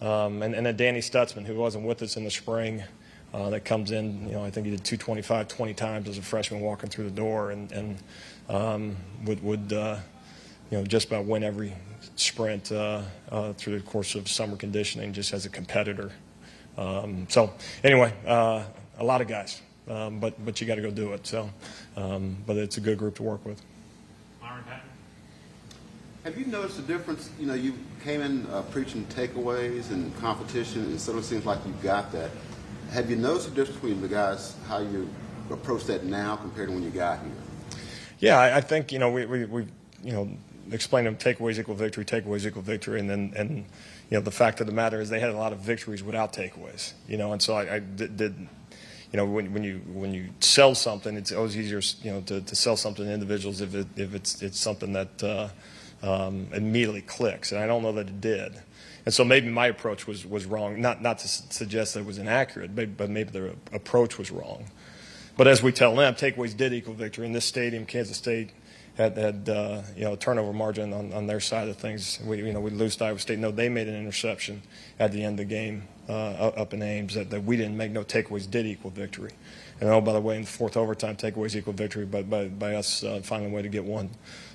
um, 0.00 0.42
and, 0.42 0.54
and 0.54 0.66
then 0.66 0.76
Danny 0.76 1.00
Stutsman, 1.00 1.46
who 1.46 1.54
wasn't 1.54 1.86
with 1.86 2.02
us 2.02 2.16
in 2.16 2.24
the 2.24 2.30
spring. 2.30 2.82
Uh, 3.32 3.50
that 3.50 3.64
comes 3.64 3.90
in, 3.90 4.28
you 4.28 4.34
know, 4.34 4.44
I 4.44 4.50
think 4.50 4.64
he 4.64 4.70
did 4.70 4.84
225 4.84 5.48
20 5.48 5.74
times 5.74 6.08
as 6.08 6.18
a 6.18 6.22
freshman 6.22 6.60
walking 6.60 6.88
through 6.88 7.06
the 7.06 7.16
door 7.16 7.50
and, 7.50 7.72
and 7.72 7.98
um, 8.48 8.96
would, 9.24 9.42
would 9.42 9.72
uh, 9.72 9.96
you 10.70 10.78
know, 10.78 10.84
just 10.84 11.08
about 11.08 11.24
win 11.24 11.42
every 11.42 11.72
sprint 12.14 12.70
uh, 12.70 13.02
uh, 13.32 13.52
through 13.54 13.76
the 13.76 13.84
course 13.84 14.14
of 14.14 14.28
summer 14.28 14.56
conditioning 14.56 15.12
just 15.12 15.32
as 15.32 15.46
a 15.46 15.48
competitor. 15.48 16.12
Um, 16.76 17.26
so 17.28 17.52
anyway, 17.82 18.12
uh, 18.26 18.64
a 18.98 19.04
lot 19.04 19.20
of 19.20 19.28
guys, 19.28 19.60
um, 19.88 20.18
but 20.20 20.42
but 20.44 20.60
you 20.60 20.66
got 20.66 20.76
to 20.76 20.82
go 20.82 20.90
do 20.90 21.12
it. 21.12 21.26
So, 21.26 21.50
um, 21.96 22.36
but 22.46 22.56
it's 22.56 22.76
a 22.76 22.80
good 22.80 22.98
group 22.98 23.16
to 23.16 23.22
work 23.22 23.44
with. 23.44 23.62
Myron 24.40 24.64
Patton. 24.64 24.88
Have 26.24 26.38
you 26.38 26.46
noticed 26.46 26.76
the 26.76 26.82
difference? 26.82 27.30
You 27.38 27.46
know, 27.46 27.54
you 27.54 27.74
came 28.02 28.20
in 28.20 28.46
uh, 28.46 28.62
preaching 28.62 29.04
takeaways 29.06 29.90
and 29.90 30.16
competition, 30.18 30.82
and 30.82 30.94
it 30.94 30.98
sort 30.98 31.18
of 31.18 31.24
seems 31.24 31.44
like 31.44 31.58
you've 31.66 31.82
got 31.82 32.12
that. 32.12 32.30
Have 32.90 33.10
you 33.10 33.16
noticed 33.16 33.48
the 33.48 33.54
difference 33.54 33.80
between 33.80 34.00
the 34.00 34.08
guys 34.08 34.56
how 34.68 34.78
you 34.78 35.08
approach 35.50 35.84
that 35.84 36.04
now 36.04 36.36
compared 36.36 36.68
to 36.68 36.74
when 36.74 36.82
you 36.82 36.90
got 36.90 37.20
here? 37.20 37.30
Yeah, 38.18 38.38
I, 38.38 38.56
I 38.56 38.60
think 38.60 38.92
you 38.92 38.98
know 38.98 39.10
we 39.10 39.26
we, 39.26 39.44
we 39.44 39.66
you 40.02 40.12
know 40.12 40.30
explained 40.70 41.06
them 41.06 41.16
takeaways 41.16 41.58
equal 41.58 41.74
victory, 41.74 42.04
takeaways 42.04 42.46
equal 42.46 42.62
victory, 42.62 43.00
and 43.00 43.10
then 43.10 43.32
and 43.36 43.64
you 44.14 44.20
know, 44.20 44.24
the 44.24 44.30
fact 44.30 44.60
of 44.60 44.68
the 44.68 44.72
matter 44.72 45.00
is 45.00 45.10
they 45.10 45.18
had 45.18 45.30
a 45.30 45.36
lot 45.36 45.52
of 45.52 45.58
victories 45.58 46.00
without 46.00 46.32
takeaways, 46.32 46.92
you 47.08 47.16
know, 47.16 47.32
and 47.32 47.42
so 47.42 47.54
I, 47.54 47.74
I 47.74 47.78
did, 47.80 48.16
did, 48.16 48.36
you 49.10 49.16
know, 49.16 49.26
when, 49.26 49.52
when 49.52 49.64
you 49.64 49.78
when 49.92 50.14
you 50.14 50.28
sell 50.38 50.76
something, 50.76 51.16
it's 51.16 51.32
always 51.32 51.56
easier, 51.56 51.80
you 52.04 52.12
know, 52.12 52.20
to, 52.20 52.40
to 52.40 52.54
sell 52.54 52.76
something 52.76 53.04
to 53.04 53.12
individuals 53.12 53.60
if 53.60 53.74
it, 53.74 53.88
if 53.96 54.14
it's 54.14 54.40
it's 54.40 54.60
something 54.60 54.92
that 54.92 55.20
uh, 55.24 55.48
um, 56.04 56.46
immediately 56.52 57.00
clicks, 57.00 57.50
and 57.50 57.60
I 57.60 57.66
don't 57.66 57.82
know 57.82 57.90
that 57.90 58.06
it 58.06 58.20
did. 58.20 58.52
And 59.04 59.12
so 59.12 59.24
maybe 59.24 59.48
my 59.48 59.66
approach 59.66 60.06
was, 60.06 60.24
was 60.24 60.46
wrong. 60.46 60.80
Not 60.80 61.02
not 61.02 61.18
to 61.18 61.26
suggest 61.26 61.94
that 61.94 62.00
it 62.00 62.06
was 62.06 62.18
inaccurate, 62.18 62.76
but 62.76 62.96
but 62.96 63.10
maybe 63.10 63.30
the 63.30 63.56
approach 63.72 64.16
was 64.16 64.30
wrong. 64.30 64.66
But 65.36 65.48
as 65.48 65.60
we 65.60 65.72
tell 65.72 65.96
them, 65.96 66.14
takeaways 66.14 66.56
did 66.56 66.72
equal 66.72 66.94
victory 66.94 67.26
in 67.26 67.32
this 67.32 67.46
stadium. 67.46 67.84
Kansas 67.84 68.16
State 68.16 68.50
had, 68.96 69.16
had 69.16 69.48
uh, 69.48 69.82
you 69.96 70.04
know 70.04 70.16
turnover 70.16 70.52
margin 70.52 70.92
on, 70.92 71.12
on 71.12 71.26
their 71.26 71.40
side 71.40 71.68
of 71.68 71.76
things. 71.76 72.20
We 72.24 72.38
you 72.38 72.52
know 72.52 72.60
we 72.60 72.70
lose 72.70 72.96
to 72.96 73.06
Iowa 73.06 73.18
State. 73.18 73.38
No, 73.38 73.50
they 73.50 73.68
made 73.68 73.88
an 73.88 73.96
interception 73.96 74.62
at 74.98 75.12
the 75.12 75.24
end 75.24 75.40
of 75.40 75.48
the 75.48 75.54
game 75.54 75.84
uh, 76.08 76.12
up 76.12 76.72
in 76.72 76.82
Ames 76.82 77.14
that, 77.14 77.30
that 77.30 77.44
we 77.44 77.56
didn't 77.56 77.76
make. 77.76 77.90
No 77.90 78.04
takeaways 78.04 78.50
did 78.50 78.66
equal 78.66 78.90
victory. 78.90 79.32
And 79.80 79.90
oh, 79.90 80.00
by 80.00 80.12
the 80.12 80.20
way, 80.20 80.36
in 80.36 80.42
the 80.42 80.48
fourth 80.48 80.76
overtime, 80.76 81.16
takeaways 81.16 81.56
equal 81.56 81.72
victory 81.72 82.06
by 82.06 82.22
by, 82.22 82.48
by 82.48 82.76
us 82.76 83.02
uh, 83.02 83.20
finding 83.22 83.50
a 83.50 83.54
way 83.54 83.62
to 83.62 83.68
get 83.68 83.84
one 83.84 84.10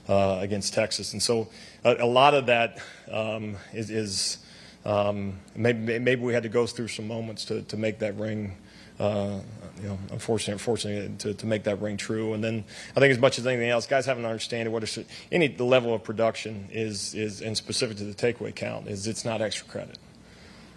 uh, 0.07 0.37
against 0.41 0.73
Texas. 0.73 1.13
And 1.13 1.21
so 1.21 1.49
a, 1.83 1.97
a 1.99 2.05
lot 2.05 2.33
of 2.33 2.45
that 2.45 2.79
um, 3.11 3.57
is, 3.73 3.89
is 3.89 4.37
um, 4.85 5.39
maybe 5.55 5.99
maybe 5.99 6.21
we 6.21 6.33
had 6.33 6.43
to 6.43 6.49
go 6.49 6.65
through 6.65 6.87
some 6.87 7.07
moments 7.07 7.45
to 7.45 7.61
to 7.63 7.77
make 7.77 7.99
that 7.99 8.15
ring. 8.15 8.55
Uh, 8.99 9.39
you 9.81 9.89
know, 9.89 9.99
unfortunately, 10.11 10.53
unfortunately, 10.53 11.15
to, 11.19 11.33
to 11.33 11.45
make 11.45 11.63
that 11.63 11.81
ring 11.81 11.97
true. 11.97 12.33
And 12.33 12.43
then 12.43 12.63
I 12.95 12.99
think 12.99 13.11
as 13.11 13.19
much 13.19 13.39
as 13.39 13.47
anything 13.47 13.69
else, 13.69 13.87
guys 13.87 14.05
haven't 14.05 14.25
understood 14.25 14.67
what 14.67 14.83
is 14.83 14.99
any 15.31 15.47
the 15.47 15.63
level 15.63 15.93
of 15.93 16.03
production 16.03 16.67
is 16.71 17.13
is 17.13 17.41
and 17.41 17.55
specific 17.55 17.97
to 17.97 18.03
the 18.03 18.13
takeaway 18.13 18.53
count 18.53 18.87
is 18.87 19.07
it's 19.07 19.25
not 19.25 19.41
extra 19.41 19.67
credit. 19.67 19.97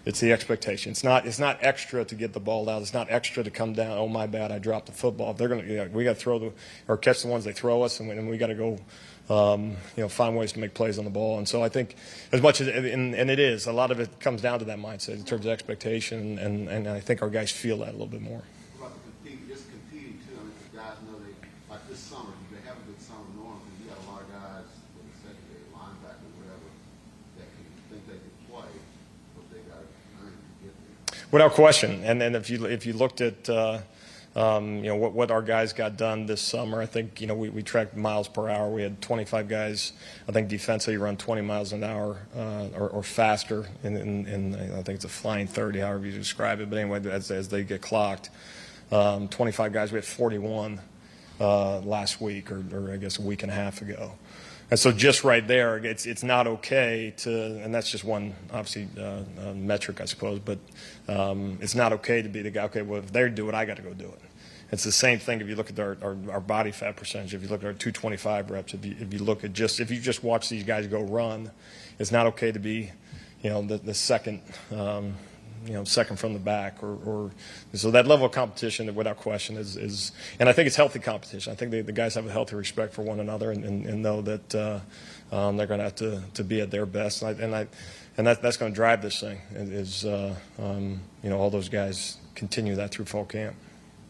It's 0.04 0.18
the 0.18 0.32
expectation. 0.32 0.90
It's 0.90 1.04
not. 1.04 1.26
It's 1.26 1.38
not 1.38 1.58
extra 1.60 2.04
to 2.04 2.14
get 2.16 2.32
the 2.32 2.40
ball 2.40 2.68
out. 2.68 2.82
It's 2.82 2.92
not 2.92 3.08
extra 3.08 3.44
to 3.44 3.50
come 3.50 3.72
down. 3.72 3.96
Oh 3.98 4.08
my 4.08 4.26
bad, 4.26 4.50
I 4.50 4.58
dropped 4.58 4.86
the 4.86 4.92
football. 4.92 5.32
They're 5.32 5.48
gonna, 5.48 5.62
you 5.62 5.76
know, 5.76 5.88
we 5.92 6.02
got 6.02 6.14
to 6.14 6.20
throw 6.20 6.38
the 6.40 6.52
or 6.88 6.96
catch 6.96 7.22
the 7.22 7.28
ones 7.28 7.44
they 7.44 7.52
throw 7.52 7.82
us, 7.82 8.00
and 8.00 8.08
we, 8.08 8.18
we 8.18 8.36
got 8.36 8.48
to 8.48 8.56
go 8.56 8.78
um, 9.30 9.76
you 9.96 10.02
know, 10.02 10.08
find 10.08 10.36
ways 10.36 10.52
to 10.52 10.58
make 10.58 10.74
plays 10.74 10.98
on 10.98 11.04
the 11.04 11.10
ball. 11.10 11.38
And 11.38 11.48
so 11.48 11.62
I 11.62 11.68
think 11.68 11.94
as 12.32 12.42
much 12.42 12.60
as, 12.60 12.68
and, 12.68 13.14
and, 13.14 13.30
it 13.30 13.38
is, 13.38 13.66
a 13.66 13.72
lot 13.72 13.90
of 13.90 14.00
it 14.00 14.20
comes 14.20 14.42
down 14.42 14.58
to 14.58 14.64
that 14.66 14.78
mindset 14.78 15.14
in 15.14 15.24
terms 15.24 15.46
of 15.46 15.52
expectation, 15.52 16.38
and, 16.38 16.68
and 16.68 16.88
I 16.88 17.00
think 17.00 17.22
our 17.22 17.30
guys 17.30 17.50
feel 17.50 17.78
that 17.78 17.90
a 17.90 17.92
little 17.92 18.06
bit 18.06 18.22
more. 18.22 18.42
Without 31.32 31.52
question. 31.52 32.04
And 32.04 32.20
then 32.20 32.34
if 32.34 32.50
you 32.50 32.66
if 32.66 32.84
you 32.84 32.92
looked 32.92 33.22
at 33.22 33.48
uh, 33.48 33.80
um, 34.36 34.76
you 34.76 34.90
know 34.90 34.96
what, 34.96 35.14
what 35.14 35.30
our 35.30 35.40
guys 35.40 35.72
got 35.72 35.96
done 35.96 36.26
this 36.26 36.42
summer, 36.42 36.80
I 36.80 36.86
think 36.86 37.22
you 37.22 37.26
know 37.26 37.34
we, 37.34 37.48
we 37.48 37.62
tracked 37.62 37.96
miles 37.96 38.28
per 38.28 38.50
hour. 38.50 38.70
We 38.70 38.82
had 38.82 39.00
25 39.00 39.48
guys. 39.48 39.92
I 40.28 40.32
think 40.32 40.48
defensively 40.48 40.98
run 40.98 41.16
20 41.16 41.40
miles 41.40 41.72
an 41.72 41.84
hour 41.84 42.18
uh, 42.36 42.68
or, 42.76 42.88
or, 42.90 43.02
faster. 43.02 43.66
In, 43.82 44.54
I 44.54 44.82
think 44.82 44.96
it's 44.96 45.06
a 45.06 45.08
flying 45.08 45.46
30, 45.46 45.80
however 45.80 46.06
you 46.06 46.12
describe 46.12 46.60
it. 46.60 46.68
But 46.68 46.78
anyway, 46.78 47.02
as, 47.10 47.30
as 47.30 47.48
they 47.48 47.64
get 47.64 47.80
clocked, 47.80 48.28
um, 48.90 49.28
25 49.28 49.72
guys. 49.72 49.90
We 49.90 49.96
had 49.96 50.04
41 50.04 50.80
uh, 51.40 51.80
last 51.80 52.20
week, 52.20 52.52
or, 52.52 52.62
or 52.72 52.92
I 52.92 52.98
guess 52.98 53.18
a 53.18 53.22
week 53.22 53.42
and 53.42 53.50
a 53.50 53.54
half 53.54 53.80
ago. 53.80 54.12
And 54.72 54.78
so 54.78 54.90
just 54.90 55.22
right 55.22 55.46
there, 55.46 55.76
it's 55.76 56.06
it's 56.06 56.22
not 56.22 56.46
okay 56.46 57.12
to, 57.18 57.62
and 57.62 57.74
that's 57.74 57.90
just 57.90 58.04
one 58.04 58.34
obviously 58.50 58.88
uh, 58.96 59.20
uh, 59.38 59.52
metric, 59.52 60.00
I 60.00 60.06
suppose. 60.06 60.38
But 60.38 60.60
um, 61.08 61.58
it's 61.60 61.74
not 61.74 61.92
okay 61.92 62.22
to 62.22 62.28
be 62.30 62.40
the 62.40 62.50
guy. 62.50 62.64
Okay, 62.64 62.80
well 62.80 63.00
if 63.00 63.12
they 63.12 63.28
do 63.28 63.50
it, 63.50 63.54
I 63.54 63.66
got 63.66 63.76
to 63.76 63.82
go 63.82 63.92
do 63.92 64.06
it. 64.06 64.20
It's 64.70 64.82
the 64.82 64.90
same 64.90 65.18
thing 65.18 65.42
if 65.42 65.46
you 65.46 65.56
look 65.56 65.68
at 65.68 65.78
our, 65.78 65.98
our, 66.00 66.16
our, 66.30 66.40
body 66.40 66.70
fat 66.70 66.96
percentage. 66.96 67.34
If 67.34 67.42
you 67.42 67.48
look 67.48 67.60
at 67.60 67.66
our 67.66 67.74
225 67.74 68.50
reps, 68.50 68.72
if 68.72 68.86
you, 68.86 68.96
if 68.98 69.12
you 69.12 69.18
look 69.18 69.44
at 69.44 69.52
just 69.52 69.78
if 69.78 69.90
you 69.90 70.00
just 70.00 70.24
watch 70.24 70.48
these 70.48 70.64
guys 70.64 70.86
go 70.86 71.02
run, 71.02 71.50
it's 71.98 72.10
not 72.10 72.24
okay 72.28 72.50
to 72.50 72.58
be, 72.58 72.92
you 73.42 73.50
know, 73.50 73.60
the, 73.60 73.76
the 73.76 73.92
second. 73.92 74.40
Um, 74.74 75.16
you 75.66 75.72
know, 75.74 75.84
second 75.84 76.18
from 76.18 76.32
the 76.32 76.38
back, 76.38 76.82
or, 76.82 76.96
or 77.04 77.30
so 77.74 77.90
that 77.90 78.06
level 78.06 78.26
of 78.26 78.32
competition, 78.32 78.92
without 78.94 79.16
question, 79.16 79.56
is, 79.56 79.76
is 79.76 80.12
and 80.38 80.48
I 80.48 80.52
think 80.52 80.66
it's 80.66 80.76
healthy 80.76 80.98
competition. 80.98 81.52
I 81.52 81.56
think 81.56 81.70
the, 81.70 81.82
the 81.82 81.92
guys 81.92 82.14
have 82.14 82.26
a 82.26 82.30
healthy 82.32 82.56
respect 82.56 82.94
for 82.94 83.02
one 83.02 83.20
another 83.20 83.50
and, 83.50 83.64
and, 83.64 83.86
and 83.86 84.02
know 84.02 84.22
that 84.22 84.54
uh, 84.54 84.80
um, 85.34 85.56
they're 85.56 85.66
going 85.66 85.78
to 85.78 85.84
have 85.84 86.32
to, 86.34 86.44
be 86.44 86.60
at 86.60 86.70
their 86.70 86.86
best, 86.86 87.22
and 87.22 87.36
I, 87.40 87.44
and, 87.44 87.54
I, 87.54 87.66
and 88.16 88.26
that, 88.26 88.42
that's 88.42 88.56
going 88.56 88.72
to 88.72 88.76
drive 88.76 89.02
this 89.02 89.20
thing. 89.20 89.40
Is 89.52 90.04
uh, 90.04 90.34
um, 90.58 91.00
you 91.22 91.30
know 91.30 91.38
all 91.38 91.50
those 91.50 91.68
guys 91.68 92.16
continue 92.34 92.74
that 92.76 92.90
through 92.90 93.04
fall 93.04 93.24
camp. 93.24 93.54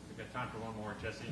We've 0.09 0.19
got 0.19 0.33
time 0.33 0.49
for 0.51 0.59
one 0.59 0.77
more, 0.77 0.95
Jesse. 1.03 1.25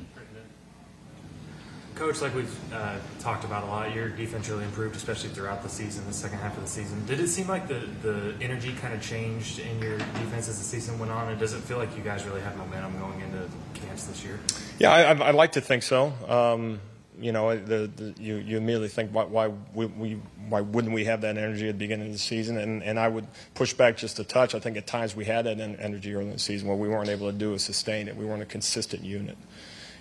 Coach, 2.01 2.19
like 2.19 2.33
we've 2.33 2.73
uh, 2.73 2.95
talked 3.19 3.43
about 3.43 3.61
a 3.61 3.67
lot, 3.67 3.93
your 3.93 4.09
defense 4.09 4.49
really 4.49 4.63
improved, 4.63 4.95
especially 4.95 5.29
throughout 5.29 5.61
the 5.61 5.69
season, 5.69 6.03
the 6.07 6.11
second 6.11 6.39
half 6.39 6.57
of 6.57 6.63
the 6.63 6.67
season. 6.67 7.05
Did 7.05 7.19
it 7.19 7.27
seem 7.27 7.47
like 7.47 7.67
the, 7.67 7.87
the 8.01 8.33
energy 8.41 8.73
kind 8.73 8.95
of 8.95 9.03
changed 9.03 9.59
in 9.59 9.79
your 9.79 9.99
defense 9.99 10.49
as 10.49 10.57
the 10.57 10.63
season 10.63 10.97
went 10.97 11.11
on? 11.11 11.29
And 11.29 11.39
does 11.39 11.53
it 11.53 11.59
feel 11.59 11.77
like 11.77 11.95
you 11.95 12.01
guys 12.01 12.25
really 12.25 12.41
have 12.41 12.57
momentum 12.57 12.97
going 12.97 13.21
into 13.21 13.47
camps 13.75 14.05
this 14.05 14.23
year? 14.23 14.39
Yeah, 14.79 14.91
I, 14.91 15.13
I 15.13 15.29
like 15.29 15.51
to 15.51 15.61
think 15.61 15.83
so. 15.83 16.11
Um, 16.27 16.81
you 17.19 17.31
know, 17.31 17.55
the, 17.55 17.85
the, 17.95 18.15
you, 18.19 18.37
you 18.37 18.57
immediately 18.57 18.87
think, 18.87 19.11
why, 19.11 19.25
why, 19.25 19.49
we, 19.75 19.85
we, 19.85 20.13
why 20.49 20.61
wouldn't 20.61 20.95
we 20.95 21.05
have 21.05 21.21
that 21.21 21.37
energy 21.37 21.69
at 21.69 21.73
the 21.73 21.85
beginning 21.85 22.07
of 22.07 22.13
the 22.13 22.17
season? 22.17 22.57
And, 22.57 22.81
and 22.81 22.99
I 22.99 23.09
would 23.09 23.27
push 23.53 23.75
back 23.75 23.97
just 23.97 24.17
a 24.17 24.23
touch. 24.23 24.55
I 24.55 24.59
think 24.59 24.75
at 24.75 24.87
times 24.87 25.15
we 25.15 25.25
had 25.25 25.45
that 25.45 25.59
energy 25.59 26.15
early 26.15 26.25
in 26.25 26.31
the 26.31 26.39
season. 26.39 26.67
What 26.67 26.79
we 26.79 26.89
weren't 26.89 27.09
able 27.09 27.31
to 27.31 27.37
do 27.37 27.53
is 27.53 27.63
sustain 27.63 28.07
it. 28.07 28.17
We 28.17 28.25
weren't 28.25 28.41
a 28.41 28.47
consistent 28.47 29.03
unit. 29.03 29.37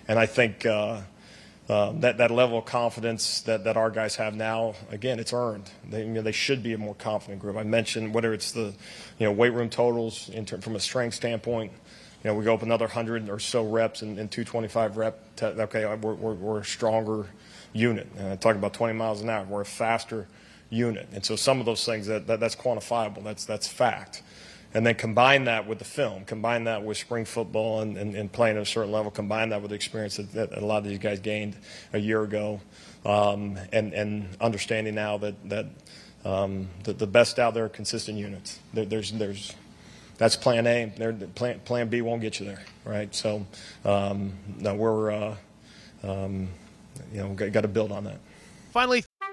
And 0.09 0.19
I 0.19 0.25
think. 0.25 0.65
Uh, 0.65 1.03
um, 1.71 2.01
that, 2.01 2.19
that 2.19 2.33
level 2.33 2.59
of 2.59 2.65
confidence 2.65 3.43
that, 3.43 3.63
that 3.63 3.77
our 3.77 3.91
guys 3.91 4.17
have 4.17 4.35
now, 4.35 4.75
again, 4.91 5.21
it's 5.21 5.33
earned. 5.33 5.71
They, 5.89 6.01
you 6.01 6.09
know, 6.09 6.23
they 6.23 6.33
should 6.33 6.65
be 6.65 6.73
a 6.73 6.79
more 6.79 6.97
confident 6.97 7.41
group. 7.41 7.57
I 7.57 7.63
mentioned 7.63 8.13
whether 8.13 8.35
it's 8.35 8.51
the 8.51 8.75
you 9.21 9.27
know, 9.27 9.31
weight 9.31 9.53
room 9.53 9.71
totals 9.71 10.29
in 10.31 10.47
from 10.47 10.75
a 10.75 10.81
strength 10.81 11.15
standpoint, 11.15 11.71
you 12.25 12.31
know, 12.31 12.35
we 12.35 12.45
go 12.45 12.55
up 12.55 12.63
another 12.63 12.87
100 12.87 13.31
or 13.31 13.39
so 13.39 13.65
reps 13.65 14.03
and, 14.03 14.19
and 14.19 14.29
225 14.33 14.97
rep. 14.97 15.23
Okay, 15.41 15.87
we're, 15.95 16.15
we're, 16.15 16.35
we're 16.35 16.59
a 16.59 16.65
stronger 16.65 17.27
unit. 17.73 18.09
Uh, 18.19 18.35
talking 18.35 18.59
about 18.59 18.75
20 18.75 18.95
miles 18.95 19.21
an 19.21 19.31
hour, 19.31 19.45
we're 19.45 19.61
a 19.61 19.65
faster 19.65 20.27
unit. 20.71 21.09
And 21.13 21.25
so 21.25 21.37
some 21.37 21.61
of 21.61 21.67
those 21.67 21.85
things 21.87 22.09
that, 22.09 22.27
that 22.27 22.41
that's 22.41 22.57
quantifiable. 22.57 23.23
That's 23.23 23.45
that's 23.45 23.69
fact. 23.69 24.23
And 24.73 24.87
then 24.87 24.95
combine 24.95 25.45
that 25.45 25.67
with 25.67 25.81
the 25.81 25.85
film, 25.85 26.25
combine 26.25 26.65
that 26.65 26.85
with 26.85 26.97
spring 26.97 27.25
football 27.25 27.81
and, 27.81 27.97
and, 27.97 28.15
and 28.15 28.31
playing 28.31 28.57
at 28.57 28.63
a 28.63 28.67
certain 28.67 28.93
level, 28.93 29.11
combine 29.11 29.49
that 29.49 29.63
with 29.63 29.71
the 29.71 29.75
experience 29.75 30.17
that, 30.17 30.33
that 30.33 30.57
a 30.57 30.65
lot 30.65 30.79
of 30.79 30.85
these 30.85 31.01
guys 31.01 31.19
gained 31.19 31.57
a 31.93 31.99
year 31.99 32.23
ago, 32.23 32.61
um, 33.05 33.59
and, 33.73 33.93
and 33.93 34.29
understanding 34.41 34.95
now 34.95 35.19
that, 35.19 35.49
that 35.49 35.67
um, 36.25 36.69
the, 36.85 36.93
the 36.93 37.07
best 37.07 37.41
out 37.41 37.53
there 37.55 37.65
are 37.65 37.69
consistent 37.69 38.17
units. 38.17 38.61
There, 38.73 38.85
there's, 38.85 39.11
there's, 39.11 39.55
that's 40.19 40.37
plan 40.37 40.67
A. 40.69 40.93
There, 40.97 41.13
plan, 41.15 41.59
plan 41.61 41.89
B 41.89 42.01
won't 42.01 42.21
get 42.21 42.39
you 42.39 42.47
there, 42.47 42.63
right? 42.85 43.13
So, 43.13 43.47
um, 43.85 44.35
we're, 44.61 45.11
uh, 45.11 45.35
um, 46.05 46.49
you 47.13 47.19
know, 47.19 47.31
got, 47.31 47.51
got 47.51 47.61
to 47.63 47.69
build 47.69 47.91
on 47.91 48.05
that. 48.05 48.19
Finally, 48.71 49.05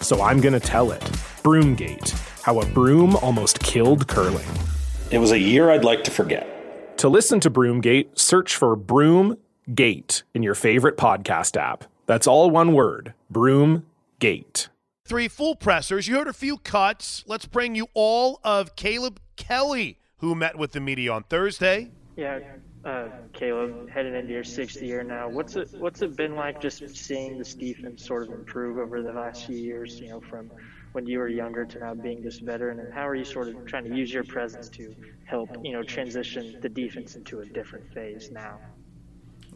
so 0.00 0.22
I'm 0.22 0.40
going 0.40 0.52
to 0.52 0.60
tell 0.60 0.92
it. 0.92 1.02
Broomgate 1.42 2.10
How 2.42 2.60
a 2.60 2.66
Broom 2.66 3.16
Almost 3.16 3.60
Killed 3.60 4.06
Curling. 4.08 4.48
It 5.10 5.18
was 5.18 5.32
a 5.32 5.38
year 5.38 5.70
I'd 5.70 5.84
like 5.84 6.04
to 6.04 6.10
forget. 6.10 6.98
To 6.98 7.08
listen 7.08 7.40
to 7.40 7.50
Broomgate, 7.50 8.18
search 8.18 8.56
for 8.56 8.76
Broomgate 8.76 10.22
in 10.34 10.42
your 10.42 10.54
favorite 10.54 10.96
podcast 10.96 11.56
app. 11.56 11.84
That's 12.06 12.26
all 12.26 12.50
one 12.50 12.72
word 12.72 13.14
Broomgate. 13.32 14.68
Three 15.04 15.28
full 15.28 15.56
pressers. 15.56 16.06
You 16.06 16.16
heard 16.18 16.28
a 16.28 16.32
few 16.32 16.58
cuts. 16.58 17.24
Let's 17.26 17.46
bring 17.46 17.74
you 17.74 17.88
all 17.94 18.40
of 18.44 18.76
Caleb 18.76 19.20
Kelly, 19.36 19.98
who 20.18 20.34
met 20.34 20.58
with 20.58 20.72
the 20.72 20.80
media 20.80 21.12
on 21.12 21.22
Thursday. 21.22 21.90
Yeah, 22.16 22.40
uh, 22.88 23.08
Caleb, 23.34 23.90
heading 23.90 24.14
into 24.14 24.32
your 24.32 24.44
sixth 24.44 24.80
year 24.80 25.02
now, 25.02 25.28
what's 25.28 25.56
it 25.56 25.68
what's 25.78 26.00
it 26.00 26.16
been 26.16 26.34
like 26.34 26.60
just 26.60 26.96
seeing 26.96 27.36
this 27.36 27.54
defense 27.54 28.04
sort 28.04 28.22
of 28.22 28.30
improve 28.30 28.78
over 28.78 29.02
the 29.02 29.12
last 29.12 29.46
few 29.46 29.56
years? 29.56 30.00
You 30.00 30.08
know, 30.08 30.20
from 30.20 30.50
when 30.92 31.06
you 31.06 31.18
were 31.18 31.28
younger 31.28 31.66
to 31.66 31.78
now 31.78 31.94
being 31.94 32.22
this 32.22 32.38
veteran, 32.38 32.80
and 32.80 32.92
how 32.92 33.06
are 33.06 33.14
you 33.14 33.24
sort 33.24 33.48
of 33.48 33.66
trying 33.66 33.84
to 33.84 33.94
use 33.94 34.12
your 34.12 34.24
presence 34.24 34.68
to 34.70 34.94
help 35.26 35.50
you 35.62 35.72
know 35.72 35.82
transition 35.82 36.56
the 36.62 36.68
defense 36.68 37.14
into 37.14 37.40
a 37.40 37.46
different 37.46 37.92
phase 37.92 38.30
now? 38.30 38.58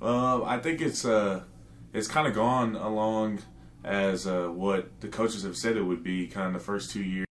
Uh, 0.01 0.43
I 0.45 0.59
think 0.59 0.83
it's 0.83 1.05
uh, 1.07 1.45
it's 1.95 2.09
kind 2.09 2.26
of 2.26 2.35
gone 2.35 2.76
along 2.76 3.41
as 3.83 4.26
uh, 4.26 4.49
what 4.49 5.01
the 5.01 5.09
coaches 5.09 5.43
have 5.45 5.57
said 5.57 5.76
it 5.76 5.83
would 5.83 6.05
be. 6.05 6.26
Kind 6.26 6.49
of 6.49 6.53
the 6.53 6.61
first 6.61 6.91
two 6.91 7.03
years, 7.03 7.26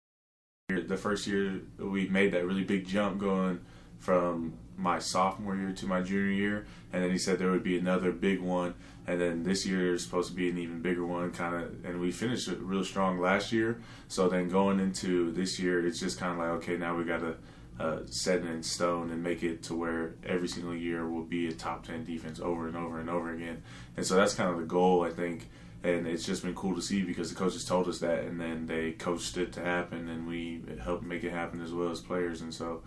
the 0.69 0.97
first 0.97 1.27
year 1.27 1.61
we 1.79 2.09
made 2.09 2.33
that 2.33 2.47
really 2.47 2.65
big 2.65 2.87
jump 2.87 3.19
going 3.19 3.61
from 3.99 4.55
my 4.81 4.99
sophomore 4.99 5.55
year 5.55 5.73
to 5.73 5.87
my 5.87 6.01
junior 6.01 6.33
year, 6.33 6.67
and 6.93 7.05
then 7.05 7.11
he 7.11 7.19
said 7.19 7.39
there 7.39 7.51
would 7.51 7.63
be 7.63 7.79
another 7.79 8.11
big 8.13 8.41
one, 8.41 8.75
and 9.07 9.21
then 9.21 9.43
this 9.43 9.67
year 9.67 9.95
is 9.95 10.03
supposed 10.03 10.31
to 10.31 10.35
be 10.35 10.49
an 10.49 10.59
even 10.59 10.81
bigger 10.81 11.05
one, 11.05 11.31
kind 11.31 11.55
of. 11.55 11.85
And 11.85 12.01
we 12.01 12.11
finished 12.11 12.49
it 12.49 12.59
real 12.61 12.85
strong 12.85 13.21
last 13.21 13.53
year, 13.53 13.81
so 14.09 14.29
then 14.29 14.49
going 14.49 14.81
into 14.81 15.33
this 15.33 15.59
year, 15.59 15.87
it's 15.87 16.01
just 16.01 16.19
kind 16.19 16.33
of 16.33 16.39
like 16.39 16.49
okay, 16.63 16.77
now 16.77 16.97
we 16.97 17.05
got 17.05 17.21
to 17.21 17.37
uh, 17.79 18.01
set 18.07 18.41
it 18.41 18.47
in 18.47 18.63
stone 18.63 19.11
and 19.11 19.23
make 19.23 19.43
it 19.43 19.63
to 19.65 19.75
where 19.75 20.15
every 20.27 20.49
single 20.49 20.75
year 20.75 21.09
will 21.09 21.25
be 21.25 21.49
a 21.49 21.53
top 21.53 21.87
ten 21.87 22.05
defense 22.05 22.41
over 22.41 22.67
and 22.67 22.77
over 22.77 22.99
and 22.99 23.11
over 23.11 23.33
again, 23.35 23.63
and 23.97 24.07
so 24.07 24.17
that's 24.17 24.35
kind 24.35 24.51
of 24.51 24.59
the 24.59 24.67
goal, 24.67 25.05
I 25.05 25.11
think. 25.11 25.49
And 25.83 26.07
it's 26.07 26.27
just 26.27 26.43
been 26.43 26.55
cool 26.55 26.75
to 26.75 26.83
see 26.83 27.01
because 27.01 27.31
the 27.31 27.35
coaches 27.35 27.65
told 27.65 27.89
us 27.89 28.01
that, 28.01 28.25
and 28.25 28.39
then 28.39 28.67
they 28.67 28.93
coached 28.93 29.39
it 29.39 29.51
to 29.55 29.63
happen, 29.63 30.11
and 30.11 30.29
we 30.29 30.61
helped 30.83 31.05
make 31.05 31.25
it 31.25 31.33
happen 31.33 31.63
as 31.63 31.73
well 31.73 31.91
as 31.91 32.01
players, 32.01 32.43
and 32.43 32.53
so 32.53 32.83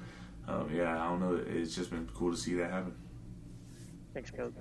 um, 0.47 0.69
yeah, 0.73 1.03
I 1.03 1.09
don't 1.09 1.19
know. 1.19 1.41
It's 1.47 1.75
just 1.75 1.89
been 1.89 2.09
cool 2.13 2.31
to 2.31 2.37
see 2.37 2.55
that 2.55 2.69
happen. 2.71 2.93
Thanks, 4.13 4.31
Coach. 4.31 4.53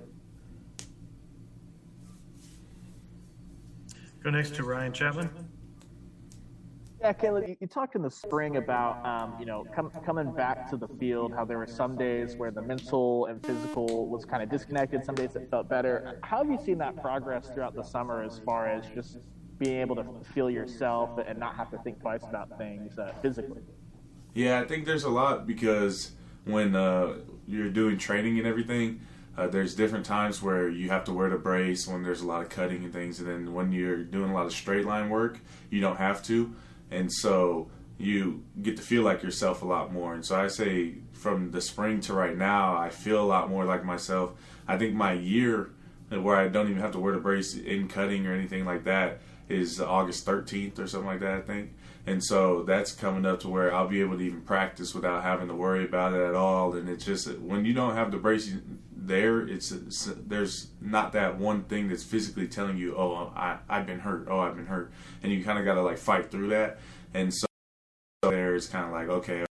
Go 4.23 4.29
next 4.29 4.55
to 4.55 4.63
Ryan 4.63 4.93
Chapman. 4.93 5.29
Yeah, 7.01 7.11
Caleb, 7.11 7.49
you, 7.49 7.57
you, 7.59 7.67
talked 7.67 7.95
in 7.95 8.01
the 8.01 8.09
spring 8.09 8.55
about 8.55 9.05
um, 9.05 9.35
you 9.37 9.45
know 9.45 9.65
com- 9.75 9.91
coming 10.05 10.31
back 10.31 10.69
to 10.69 10.77
the 10.77 10.87
field. 10.87 11.33
How 11.33 11.43
there 11.43 11.57
were 11.57 11.67
some 11.67 11.97
days 11.97 12.37
where 12.37 12.49
the 12.49 12.61
mental 12.61 13.25
and 13.25 13.45
physical 13.45 14.07
was 14.07 14.23
kind 14.23 14.41
of 14.41 14.49
disconnected. 14.49 15.03
Some 15.03 15.15
days 15.15 15.35
it 15.35 15.49
felt 15.51 15.67
better. 15.67 16.17
How 16.23 16.37
have 16.37 16.49
you 16.49 16.57
seen 16.65 16.77
that 16.77 16.95
progress 17.01 17.49
throughout 17.53 17.75
the 17.75 17.83
summer, 17.83 18.23
as 18.23 18.39
far 18.39 18.69
as 18.69 18.85
just 18.95 19.17
being 19.59 19.81
able 19.81 19.97
to 19.97 20.05
feel 20.33 20.49
yourself 20.49 21.19
and 21.27 21.37
not 21.37 21.57
have 21.57 21.69
to 21.71 21.77
think 21.79 21.99
twice 21.99 22.23
about 22.23 22.57
things 22.57 22.97
uh, 22.97 23.11
physically? 23.21 23.63
Yeah, 24.33 24.59
I 24.59 24.65
think 24.65 24.85
there's 24.85 25.03
a 25.03 25.09
lot 25.09 25.45
because 25.45 26.11
when 26.45 26.75
uh, 26.75 27.15
you're 27.47 27.69
doing 27.69 27.97
training 27.97 28.37
and 28.39 28.47
everything, 28.47 29.01
uh, 29.37 29.47
there's 29.47 29.75
different 29.75 30.05
times 30.05 30.41
where 30.41 30.69
you 30.69 30.89
have 30.89 31.03
to 31.05 31.13
wear 31.13 31.29
the 31.29 31.37
brace 31.37 31.87
when 31.87 32.03
there's 32.03 32.21
a 32.21 32.27
lot 32.27 32.41
of 32.41 32.49
cutting 32.49 32.83
and 32.83 32.93
things, 32.93 33.19
and 33.19 33.27
then 33.27 33.53
when 33.53 33.71
you're 33.71 34.03
doing 34.03 34.29
a 34.29 34.33
lot 34.33 34.45
of 34.45 34.51
straight 34.51 34.85
line 34.85 35.09
work, 35.09 35.39
you 35.69 35.81
don't 35.81 35.97
have 35.97 36.23
to, 36.23 36.53
and 36.91 37.11
so 37.11 37.69
you 37.97 38.43
get 38.61 38.75
to 38.77 38.83
feel 38.83 39.03
like 39.03 39.23
yourself 39.23 39.61
a 39.61 39.65
lot 39.65 39.91
more. 39.91 40.13
And 40.13 40.25
so 40.25 40.35
I 40.35 40.47
say 40.47 40.95
from 41.13 41.51
the 41.51 41.61
spring 41.61 41.99
to 42.01 42.13
right 42.13 42.37
now, 42.37 42.75
I 42.75 42.89
feel 42.89 43.21
a 43.21 43.25
lot 43.25 43.49
more 43.49 43.65
like 43.65 43.85
myself. 43.85 44.33
I 44.67 44.77
think 44.77 44.93
my 44.93 45.13
year 45.13 45.71
where 46.09 46.35
I 46.35 46.47
don't 46.47 46.69
even 46.69 46.81
have 46.81 46.91
to 46.91 46.99
wear 46.99 47.13
the 47.13 47.19
brace 47.19 47.55
in 47.55 47.87
cutting 47.87 48.27
or 48.27 48.33
anything 48.33 48.65
like 48.65 48.83
that 48.83 49.19
is 49.49 49.81
August 49.81 50.25
13th 50.25 50.79
or 50.79 50.87
something 50.87 51.07
like 51.07 51.21
that. 51.21 51.33
I 51.33 51.41
think 51.41 51.73
and 52.05 52.23
so 52.23 52.63
that's 52.63 52.91
coming 52.91 53.25
up 53.25 53.39
to 53.41 53.49
where 53.49 53.73
I'll 53.73 53.87
be 53.87 54.01
able 54.01 54.17
to 54.17 54.23
even 54.23 54.41
practice 54.41 54.93
without 54.93 55.23
having 55.23 55.47
to 55.47 55.53
worry 55.53 55.85
about 55.85 56.13
it 56.13 56.21
at 56.21 56.35
all. 56.35 56.75
And 56.75 56.89
it's 56.89 57.05
just 57.05 57.29
when 57.39 57.63
you 57.63 57.73
don't 57.73 57.95
have 57.95 58.11
the 58.11 58.17
brace 58.17 58.53
there, 58.93 59.47
it's, 59.47 59.71
it's 59.71 60.05
there's 60.27 60.67
not 60.81 61.13
that 61.13 61.37
one 61.37 61.63
thing 61.63 61.87
that's 61.87 62.03
physically 62.03 62.47
telling 62.47 62.77
you, 62.77 62.95
oh, 62.97 63.31
I 63.35 63.59
I've 63.69 63.85
been 63.85 63.99
hurt, 63.99 64.27
oh, 64.29 64.39
I've 64.39 64.55
been 64.55 64.65
hurt, 64.65 64.91
and 65.21 65.31
you 65.31 65.43
kind 65.43 65.57
of 65.57 65.65
got 65.65 65.75
to 65.75 65.81
like 65.81 65.97
fight 65.97 66.29
through 66.29 66.49
that. 66.49 66.79
And 67.13 67.33
so 67.33 67.45
there 68.21 68.55
it's 68.55 68.67
kind 68.67 68.85
of 68.85 68.91
like 68.91 69.09
okay. 69.09 69.45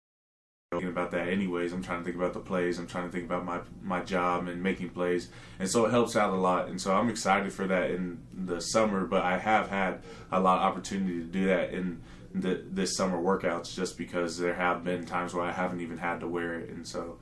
Thinking 0.73 0.89
about 0.89 1.11
that 1.11 1.29
anyways. 1.29 1.75
I'm 1.75 1.83
trying 1.83 1.99
to 1.99 2.05
think 2.05 2.17
about 2.17 2.33
the 2.33 2.41
plays. 2.41 2.79
I'm 2.79 2.87
trying 2.87 3.05
to 3.05 3.13
think 3.13 3.27
about 3.27 3.45
my 3.45 3.61
my 3.83 4.01
job 4.03 4.49
and 4.49 4.63
making 4.63 4.89
plays, 4.89 5.29
and 5.59 5.71
so 5.71 5.85
it 5.85 5.91
helps 5.91 6.17
out 6.17 6.31
a 6.31 6.37
lot. 6.37 6.69
And 6.69 6.81
so 6.81 6.95
I'm 6.95 7.11
excited 7.11 7.53
for 7.53 7.67
that 7.67 7.91
in 7.91 8.23
the 8.33 8.59
summer. 8.59 9.05
But 9.05 9.23
I 9.23 9.37
have 9.37 9.69
had 9.69 10.01
a 10.31 10.41
lot 10.41 10.59
of 10.59 10.65
opportunity 10.65 11.19
to 11.19 11.27
do 11.27 11.47
that 11.47 11.75
in 11.75 12.01
the, 12.35 12.63
this 12.71 12.97
summer 12.97 13.19
workouts 13.19 13.75
just 13.75 13.99
because 13.99 14.39
there 14.39 14.55
have 14.55 14.85
been 14.85 15.05
times 15.05 15.35
where 15.35 15.45
I 15.45 15.53
haven't 15.53 15.81
even 15.81 15.99
had 15.99 16.21
to 16.21 16.29
wear 16.29 16.59
it, 16.61 16.71
and 16.71 16.87
so 16.87 17.19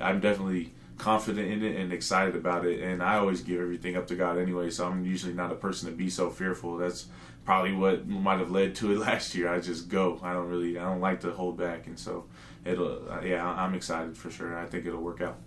I'm 0.00 0.20
definitely 0.20 0.72
confident 0.98 1.50
in 1.50 1.64
it 1.64 1.76
and 1.76 1.92
excited 1.92 2.36
about 2.36 2.64
it. 2.66 2.80
And 2.80 3.02
I 3.02 3.16
always 3.16 3.40
give 3.40 3.60
everything 3.60 3.96
up 3.96 4.06
to 4.08 4.14
God 4.14 4.38
anyway, 4.38 4.70
so 4.70 4.86
I'm 4.86 5.04
usually 5.04 5.32
not 5.32 5.50
a 5.50 5.56
person 5.56 5.90
to 5.90 5.96
be 5.96 6.10
so 6.10 6.30
fearful. 6.30 6.76
That's 6.76 7.06
probably 7.44 7.72
what 7.72 8.06
might 8.06 8.38
have 8.38 8.50
led 8.50 8.74
to 8.76 8.92
it 8.92 8.98
last 9.08 9.34
year. 9.34 9.52
I 9.52 9.60
just 9.60 9.88
go. 9.88 10.20
I 10.22 10.32
don't 10.32 10.48
really. 10.48 10.78
I 10.78 10.84
don't 10.84 11.00
like 11.00 11.20
to 11.20 11.32
hold 11.32 11.56
back, 11.56 11.86
and 11.86 11.98
so 11.98 12.26
it'll. 12.64 13.10
Uh, 13.10 13.20
yeah, 13.22 13.46
I'm 13.46 13.74
excited 13.74 14.16
for 14.16 14.30
sure. 14.30 14.56
I 14.56 14.66
think 14.66 14.86
it'll 14.86 15.00
work 15.00 15.20
out. 15.20 15.38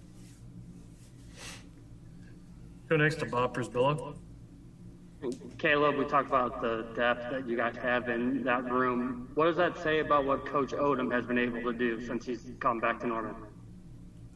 Go 2.89 2.97
next 2.97 3.16
to 3.20 3.26
Bob 3.26 3.56
Przybylo. 3.56 4.16
Caleb, 5.58 5.98
we 5.98 6.06
talked 6.06 6.28
about 6.28 6.62
the 6.62 6.86
depth 6.96 7.32
that 7.32 7.48
you 7.48 7.58
guys 7.58 7.76
have 7.78 8.10
in 8.10 8.44
that 8.44 8.70
room. 8.72 9.30
What 9.36 9.46
does 9.46 9.58
that 9.58 9.78
say 9.82 10.00
about 10.00 10.26
what 10.26 10.46
Coach 10.46 10.72
Odom 10.72 11.12
has 11.12 11.26
been 11.26 11.38
able 11.38 11.62
to 11.64 11.74
do 11.74 12.06
since 12.06 12.26
he's 12.26 12.52
come 12.60 12.80
back 12.80 13.00
to 13.02 13.08
Norman? 13.08 13.36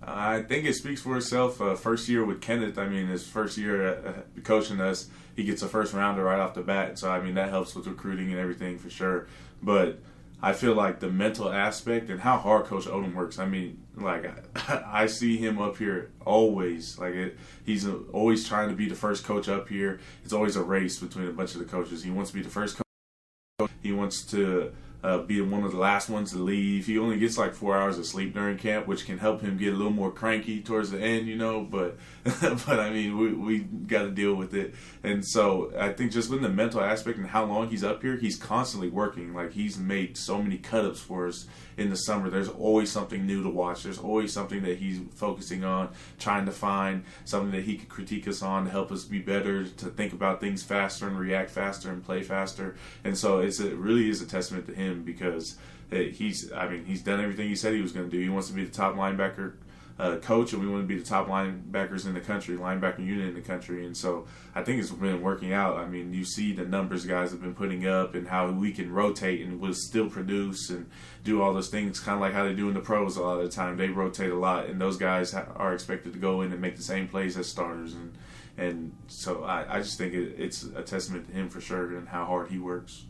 I 0.02 0.44
think 0.44 0.66
it 0.66 0.76
speaks 0.76 1.02
for 1.02 1.18
itself. 1.18 1.62
Uh, 1.62 1.76
first 1.76 2.08
year 2.08 2.24
with 2.24 2.42
Kenneth, 2.42 2.78
I 2.78 2.88
mean, 2.88 3.08
his 3.08 3.28
first 3.28 3.58
year 3.58 3.98
uh, 4.08 4.42
coaching 4.44 4.80
us, 4.80 5.10
he 5.36 5.44
gets 5.44 5.62
a 5.62 5.68
first 5.68 5.94
rounder 5.94 6.24
right 6.24 6.40
off 6.40 6.54
the 6.54 6.62
bat. 6.62 6.98
So, 6.98 7.12
I 7.12 7.20
mean, 7.20 7.36
that 7.36 7.50
helps 7.50 7.76
with 7.76 7.86
recruiting 7.86 8.32
and 8.32 8.40
everything 8.40 8.78
for 8.78 8.90
sure. 8.90 9.28
But 9.62 10.00
I 10.42 10.54
feel 10.54 10.74
like 10.74 11.00
the 11.00 11.10
mental 11.10 11.52
aspect 11.52 12.10
and 12.10 12.20
how 12.20 12.38
hard 12.38 12.66
Coach 12.66 12.86
Odom 12.86 13.14
works. 13.14 13.40
I 13.40 13.46
mean, 13.46 13.84
like 13.96 14.26
I, 14.26 14.84
I 15.04 15.06
see 15.08 15.38
him 15.38 15.60
up 15.60 15.78
here 15.78 16.12
always. 16.26 16.98
Like 16.98 17.14
it, 17.14 17.38
he's 17.66 17.88
always 18.14 18.48
trying 18.48 18.70
to 18.70 18.76
be 18.76 18.88
the 18.88 18.96
first 18.96 19.26
coach 19.26 19.50
up 19.50 19.68
here. 19.68 20.00
It's 20.24 20.34
always 20.34 20.56
a 20.56 20.64
race 20.64 20.98
between 21.00 21.28
a 21.28 21.34
bunch 21.34 21.54
of 21.56 21.60
the 21.60 21.66
coaches. 21.66 22.04
He 22.04 22.12
wants 22.12 22.32
to 22.32 22.38
be 22.38 22.44
the 22.44 22.50
first 22.50 22.78
coach. 22.78 23.70
He 23.82 23.92
wants 23.92 24.24
to 24.28 24.74
uh, 25.02 25.20
being 25.20 25.50
one 25.50 25.64
of 25.64 25.72
the 25.72 25.78
last 25.78 26.10
ones 26.10 26.32
to 26.32 26.38
leave. 26.38 26.86
He 26.86 26.97
only 26.97 27.18
gets 27.18 27.38
like 27.38 27.54
four 27.54 27.78
hours 27.78 27.97
of 27.97 28.06
sleep 28.06 28.34
during 28.34 28.58
camp, 28.58 28.86
which 28.86 29.06
can 29.06 29.18
help 29.18 29.41
him 29.41 29.58
get 29.58 29.74
a 29.74 29.76
little 29.78 29.93
more 29.93 30.12
cranky 30.12 30.62
towards 30.62 30.91
the 30.91 31.00
end, 31.00 31.28
you 31.28 31.38
know. 31.38 31.62
But 31.62 31.97
but 32.41 32.80
I 32.80 32.89
mean, 32.89 33.18
we 33.18 33.34
we 33.34 33.60
got 33.60 34.04
to 34.04 34.12
deal 34.12 34.36
with 34.36 34.54
it. 34.54 34.76
And 35.04 35.26
so 35.26 35.72
I 35.80 35.93
think 35.93 36.12
just 36.12 36.30
with 36.30 36.41
the 36.41 36.50
mental 36.50 36.82
aspect 36.82 37.18
and 37.18 37.28
how 37.28 37.45
long 37.45 37.70
he's 37.70 37.84
up 37.84 38.02
here, 38.02 38.18
he's 38.18 38.36
constantly 38.36 38.89
working. 38.89 39.34
Like 39.34 39.54
he's 39.54 39.78
made 39.78 40.18
so 40.18 40.41
many 40.41 40.58
cut 40.58 40.84
ups 40.84 41.00
for 41.00 41.28
us 41.28 41.47
in 41.78 41.89
the 41.89 41.95
summer. 41.95 42.30
There's 42.30 42.50
always 42.50 42.91
something 42.91 43.26
new 43.26 43.41
to 43.43 43.50
watch. 43.50 43.84
There's 43.84 44.00
always 44.00 44.34
something 44.34 44.64
that 44.64 44.80
he's 44.80 45.00
focusing 45.16 45.64
on, 45.64 45.89
trying 46.20 46.45
to 46.45 46.52
find 46.52 47.06
something 47.24 47.52
that 47.52 47.64
he 47.64 47.78
could 47.78 47.88
critique 47.88 48.28
us 48.28 48.41
on 48.41 48.66
to 48.66 48.70
help 48.72 48.91
us 48.91 49.06
be 49.06 49.20
better, 49.20 49.64
to 49.64 49.86
think 49.86 50.12
about 50.12 50.41
things 50.41 50.62
faster 50.62 51.08
and 51.08 51.18
react 51.18 51.50
faster 51.50 51.89
and 51.89 52.04
play 52.04 52.22
faster. 52.22 52.76
And 53.06 53.18
so 53.18 53.39
it's 53.39 53.62
it 53.62 53.76
really 53.76 54.10
is 54.10 54.22
a 54.22 54.26
testament 54.26 54.66
to 54.68 54.74
him 54.74 54.89
because 54.96 55.58
he's 55.90 56.52
I 56.52 56.68
mean 56.70 56.86
he's 56.86 57.02
done 57.02 57.20
everything 57.20 57.48
he 57.48 57.56
said 57.56 57.74
he 57.74 57.82
was 57.82 57.92
going 57.92 58.10
to 58.10 58.12
do. 58.12 58.22
He 58.22 58.30
wants 58.30 58.48
to 58.48 58.54
be 58.54 58.64
the 58.64 58.72
top 58.72 58.96
linebacker 58.96 59.54
uh, 60.00 60.16
coach, 60.18 60.54
and 60.54 60.62
we 60.62 60.68
want 60.68 60.82
to 60.82 60.88
be 60.88 60.98
the 60.98 61.06
top 61.06 61.28
linebackers 61.28 62.06
in 62.06 62.14
the 62.14 62.22
country, 62.22 62.56
linebacker 62.56 63.06
unit 63.06 63.28
in 63.28 63.34
the 63.34 63.42
country. 63.42 63.86
And 63.86 63.96
so 63.96 64.26
I 64.56 64.64
think 64.64 64.80
it's 64.80 64.92
been 64.92 65.22
working 65.22 65.52
out. 65.52 65.78
I 65.78 65.88
mean, 65.88 66.14
you 66.14 66.24
see 66.24 66.54
the 66.54 66.64
numbers 66.64 67.06
guys 67.06 67.32
have 67.32 67.42
been 67.42 67.54
putting 67.54 67.86
up, 67.86 68.16
and 68.16 68.28
how 68.28 68.50
we 68.50 68.72
can 68.72 68.92
rotate 68.92 69.46
and 69.46 69.60
will 69.60 69.74
still 69.74 70.10
produce 70.10 70.70
and 70.70 70.90
do 71.26 71.42
all 71.42 71.54
those 71.54 71.68
things, 71.68 72.00
kind 72.00 72.16
of 72.16 72.22
like 72.22 72.34
how 72.34 72.46
they 72.46 72.54
do 72.54 72.70
in 72.70 72.76
the 72.76 72.80
pros 72.80 73.18
a 73.18 73.22
lot 73.22 73.40
of 73.40 73.44
the 73.44 73.50
time. 73.50 73.76
They 73.76 73.90
rotate 73.90 74.32
a 74.32 74.36
lot, 74.36 74.68
and 74.68 74.80
those 74.80 74.96
guys 74.96 75.34
are 75.34 75.74
expected 75.74 76.14
to 76.14 76.20
go 76.20 76.42
in 76.42 76.54
and 76.54 76.62
make 76.62 76.78
the 76.78 76.84
same 76.84 77.08
plays 77.10 77.38
as 77.38 77.48
starters. 77.48 77.94
And 77.94 78.14
and 78.58 78.94
so 79.08 79.44
I, 79.44 79.78
I 79.78 79.78
just 79.80 79.98
think 79.98 80.14
it, 80.14 80.36
it's 80.38 80.64
a 80.64 80.82
testament 80.82 81.28
to 81.28 81.34
him 81.34 81.50
for 81.50 81.62
sure 81.62 81.98
and 81.98 82.08
how 82.08 82.26
hard 82.26 82.50
he 82.50 82.58
works. 82.58 83.06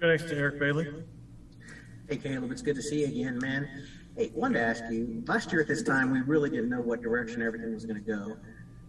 Go 0.00 0.06
next 0.06 0.28
to 0.28 0.36
Eric 0.36 0.60
Bailey. 0.60 0.86
Hey, 2.08 2.18
Caleb, 2.18 2.52
it's 2.52 2.62
good 2.62 2.76
to 2.76 2.82
see 2.82 3.00
you 3.00 3.06
again, 3.06 3.36
man. 3.40 3.68
Hey, 4.16 4.30
wanted 4.32 4.60
to 4.60 4.64
ask 4.64 4.84
you, 4.92 5.24
last 5.26 5.50
year 5.50 5.60
at 5.60 5.66
this 5.66 5.82
time, 5.82 6.12
we 6.12 6.20
really 6.20 6.50
didn't 6.50 6.70
know 6.70 6.80
what 6.80 7.02
direction 7.02 7.42
everything 7.42 7.74
was 7.74 7.84
going 7.84 7.96
to 7.96 8.06
go. 8.06 8.36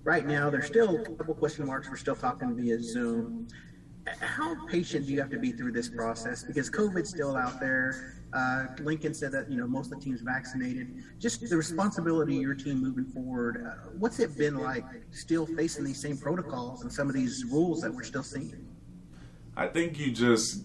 Right 0.03 0.28
now, 0.28 0.51
there's 0.51 0.68
still 0.68 0.97
a 0.97 1.03
couple 1.03 1.34
question 1.34 1.66
marks. 1.66 1.89
We're 1.89 1.95
still 1.95 2.16
talking 2.16 2.55
via 2.55 2.80
Zoom. 2.80 3.47
How 4.20 4.68
patient 4.68 5.07
do 5.07 5.12
you 5.12 5.20
have 5.20 5.32
to 5.32 5.39
be 5.39 5.51
through 5.51 5.72
this 5.72 5.89
process? 5.89 6.43
Because 6.43 6.70
COVID's 6.70 7.10
still 7.10 7.36
out 7.36 7.60
there. 7.60 8.22
Uh, 8.32 8.68
Lincoln 8.82 9.16
said 9.16 9.32
that 9.32 9.49
you 9.49 9.57
know 9.57 9.68
most 9.68 9.91
of 9.91 9.97
the 9.99 10.05
team's 10.05 10.22
vaccinated. 10.22 10.93
Just 11.18 11.49
the 11.49 11.57
responsibility 11.57 12.36
of 12.36 12.43
your 12.43 12.53
team 12.53 12.84
moving 12.84 13.05
forward. 13.05 13.66
Uh, 13.68 13.89
what's 13.97 14.20
it 14.20 14.38
been 14.38 14.57
like 14.57 14.86
still 15.10 15.47
facing 15.47 15.84
these 15.84 15.99
same 15.99 16.18
protocols 16.18 16.84
and 16.84 16.93
some 16.93 17.07
of 17.07 17.16
these 17.16 17.45
rules 17.45 17.82
that 17.82 17.91
we're 17.91 18.03
still 18.03 18.24
seeing? 18.24 18.68
I 19.57 19.68
think 19.68 19.97
you 19.97 20.12
just 20.12 20.64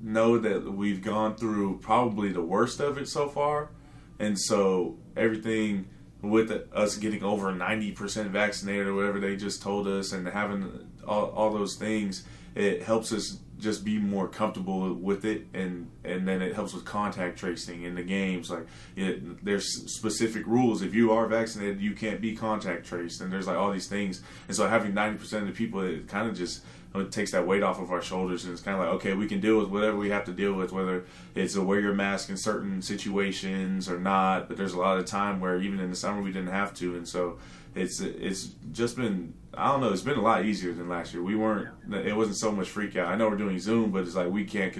know 0.00 0.38
that 0.38 0.72
we've 0.72 1.02
gone 1.02 1.36
through 1.36 1.78
probably 1.78 2.32
the 2.32 2.42
worst 2.42 2.80
of 2.80 2.98
it 2.98 3.08
so 3.08 3.28
far. 3.28 3.70
And 4.18 4.38
so 4.38 4.98
everything 5.16 5.88
with 6.22 6.50
us 6.72 6.96
getting 6.96 7.22
over 7.22 7.52
90% 7.52 8.30
vaccinated 8.30 8.86
or 8.86 8.94
whatever 8.94 9.20
they 9.20 9.36
just 9.36 9.62
told 9.62 9.86
us 9.86 10.12
and 10.12 10.26
having 10.26 10.88
all, 11.06 11.26
all 11.30 11.52
those 11.52 11.76
things, 11.76 12.24
it 12.54 12.82
helps 12.82 13.12
us 13.12 13.38
just 13.58 13.84
be 13.84 13.98
more 13.98 14.28
comfortable 14.28 14.92
with 14.94 15.24
it 15.24 15.46
and 15.54 15.90
and 16.04 16.28
then 16.28 16.42
it 16.42 16.54
helps 16.54 16.74
with 16.74 16.84
contact 16.84 17.38
tracing 17.38 17.84
in 17.84 17.94
the 17.94 18.02
games 18.02 18.50
like 18.50 18.66
it, 18.96 19.44
there's 19.44 19.66
specific 19.94 20.46
rules. 20.46 20.82
If 20.82 20.94
you 20.94 21.12
are 21.12 21.26
vaccinated 21.26 21.80
you 21.80 21.92
can't 21.92 22.20
be 22.20 22.36
contact 22.36 22.86
traced 22.86 23.20
and 23.20 23.32
there's 23.32 23.46
like 23.46 23.56
all 23.56 23.72
these 23.72 23.88
things. 23.88 24.22
And 24.48 24.56
so 24.56 24.68
having 24.68 24.92
90% 24.92 25.20
of 25.40 25.46
the 25.46 25.52
people 25.52 25.80
it 25.80 26.08
kind 26.08 26.28
of 26.28 26.36
just 26.36 26.62
it 26.94 27.12
takes 27.12 27.32
that 27.32 27.46
weight 27.46 27.62
off 27.62 27.80
of 27.80 27.90
our 27.90 28.00
shoulders 28.02 28.44
and 28.44 28.52
it's 28.52 28.62
kind 28.62 28.78
of 28.78 28.84
like 28.84 28.94
okay 28.94 29.12
we 29.12 29.26
can 29.26 29.40
deal 29.40 29.58
with 29.58 29.68
whatever 29.68 29.96
we 29.96 30.10
have 30.10 30.24
to 30.24 30.32
deal 30.32 30.54
with 30.54 30.72
whether 30.72 31.04
it's 31.34 31.56
wear 31.56 31.80
your 31.80 31.94
mask 31.94 32.30
in 32.30 32.36
certain 32.36 32.80
situations 32.80 33.88
or 33.88 33.98
not 33.98 34.48
but 34.48 34.56
there's 34.56 34.72
a 34.72 34.78
lot 34.78 34.98
of 34.98 35.04
time 35.04 35.40
where 35.40 35.60
even 35.60 35.80
in 35.80 35.90
the 35.90 35.96
summer 35.96 36.22
we 36.22 36.32
didn't 36.32 36.52
have 36.52 36.72
to 36.72 36.96
and 36.96 37.06
so 37.06 37.38
it's 37.76 38.00
it's 38.00 38.50
just 38.72 38.96
been 38.96 39.34
I 39.54 39.70
don't 39.70 39.80
know 39.80 39.92
it's 39.92 40.02
been 40.02 40.18
a 40.18 40.22
lot 40.22 40.44
easier 40.44 40.72
than 40.72 40.88
last 40.88 41.12
year. 41.12 41.22
We 41.22 41.36
weren't 41.36 41.68
it 41.92 42.16
wasn't 42.16 42.36
so 42.36 42.50
much 42.50 42.68
freak 42.68 42.96
out. 42.96 43.08
I 43.08 43.16
know 43.16 43.28
we're 43.28 43.36
doing 43.36 43.58
Zoom 43.58 43.92
but 43.92 44.02
it's 44.02 44.14
like 44.14 44.30
we 44.30 44.44
can't 44.44 44.76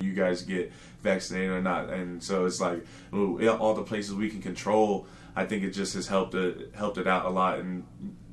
you 0.00 0.12
guys 0.12 0.42
get 0.42 0.72
vaccinated 1.02 1.50
or 1.50 1.62
not. 1.62 1.90
And 1.90 2.22
so 2.22 2.46
it's 2.46 2.60
like 2.60 2.84
all 3.12 3.74
the 3.74 3.82
places 3.82 4.14
we 4.14 4.28
can 4.28 4.42
control 4.42 5.06
I 5.36 5.46
think 5.46 5.62
it 5.62 5.70
just 5.70 5.94
has 5.94 6.08
helped 6.08 6.34
it 6.34 6.74
helped 6.74 6.98
it 6.98 7.06
out 7.06 7.24
a 7.24 7.30
lot 7.30 7.58
and 7.58 7.84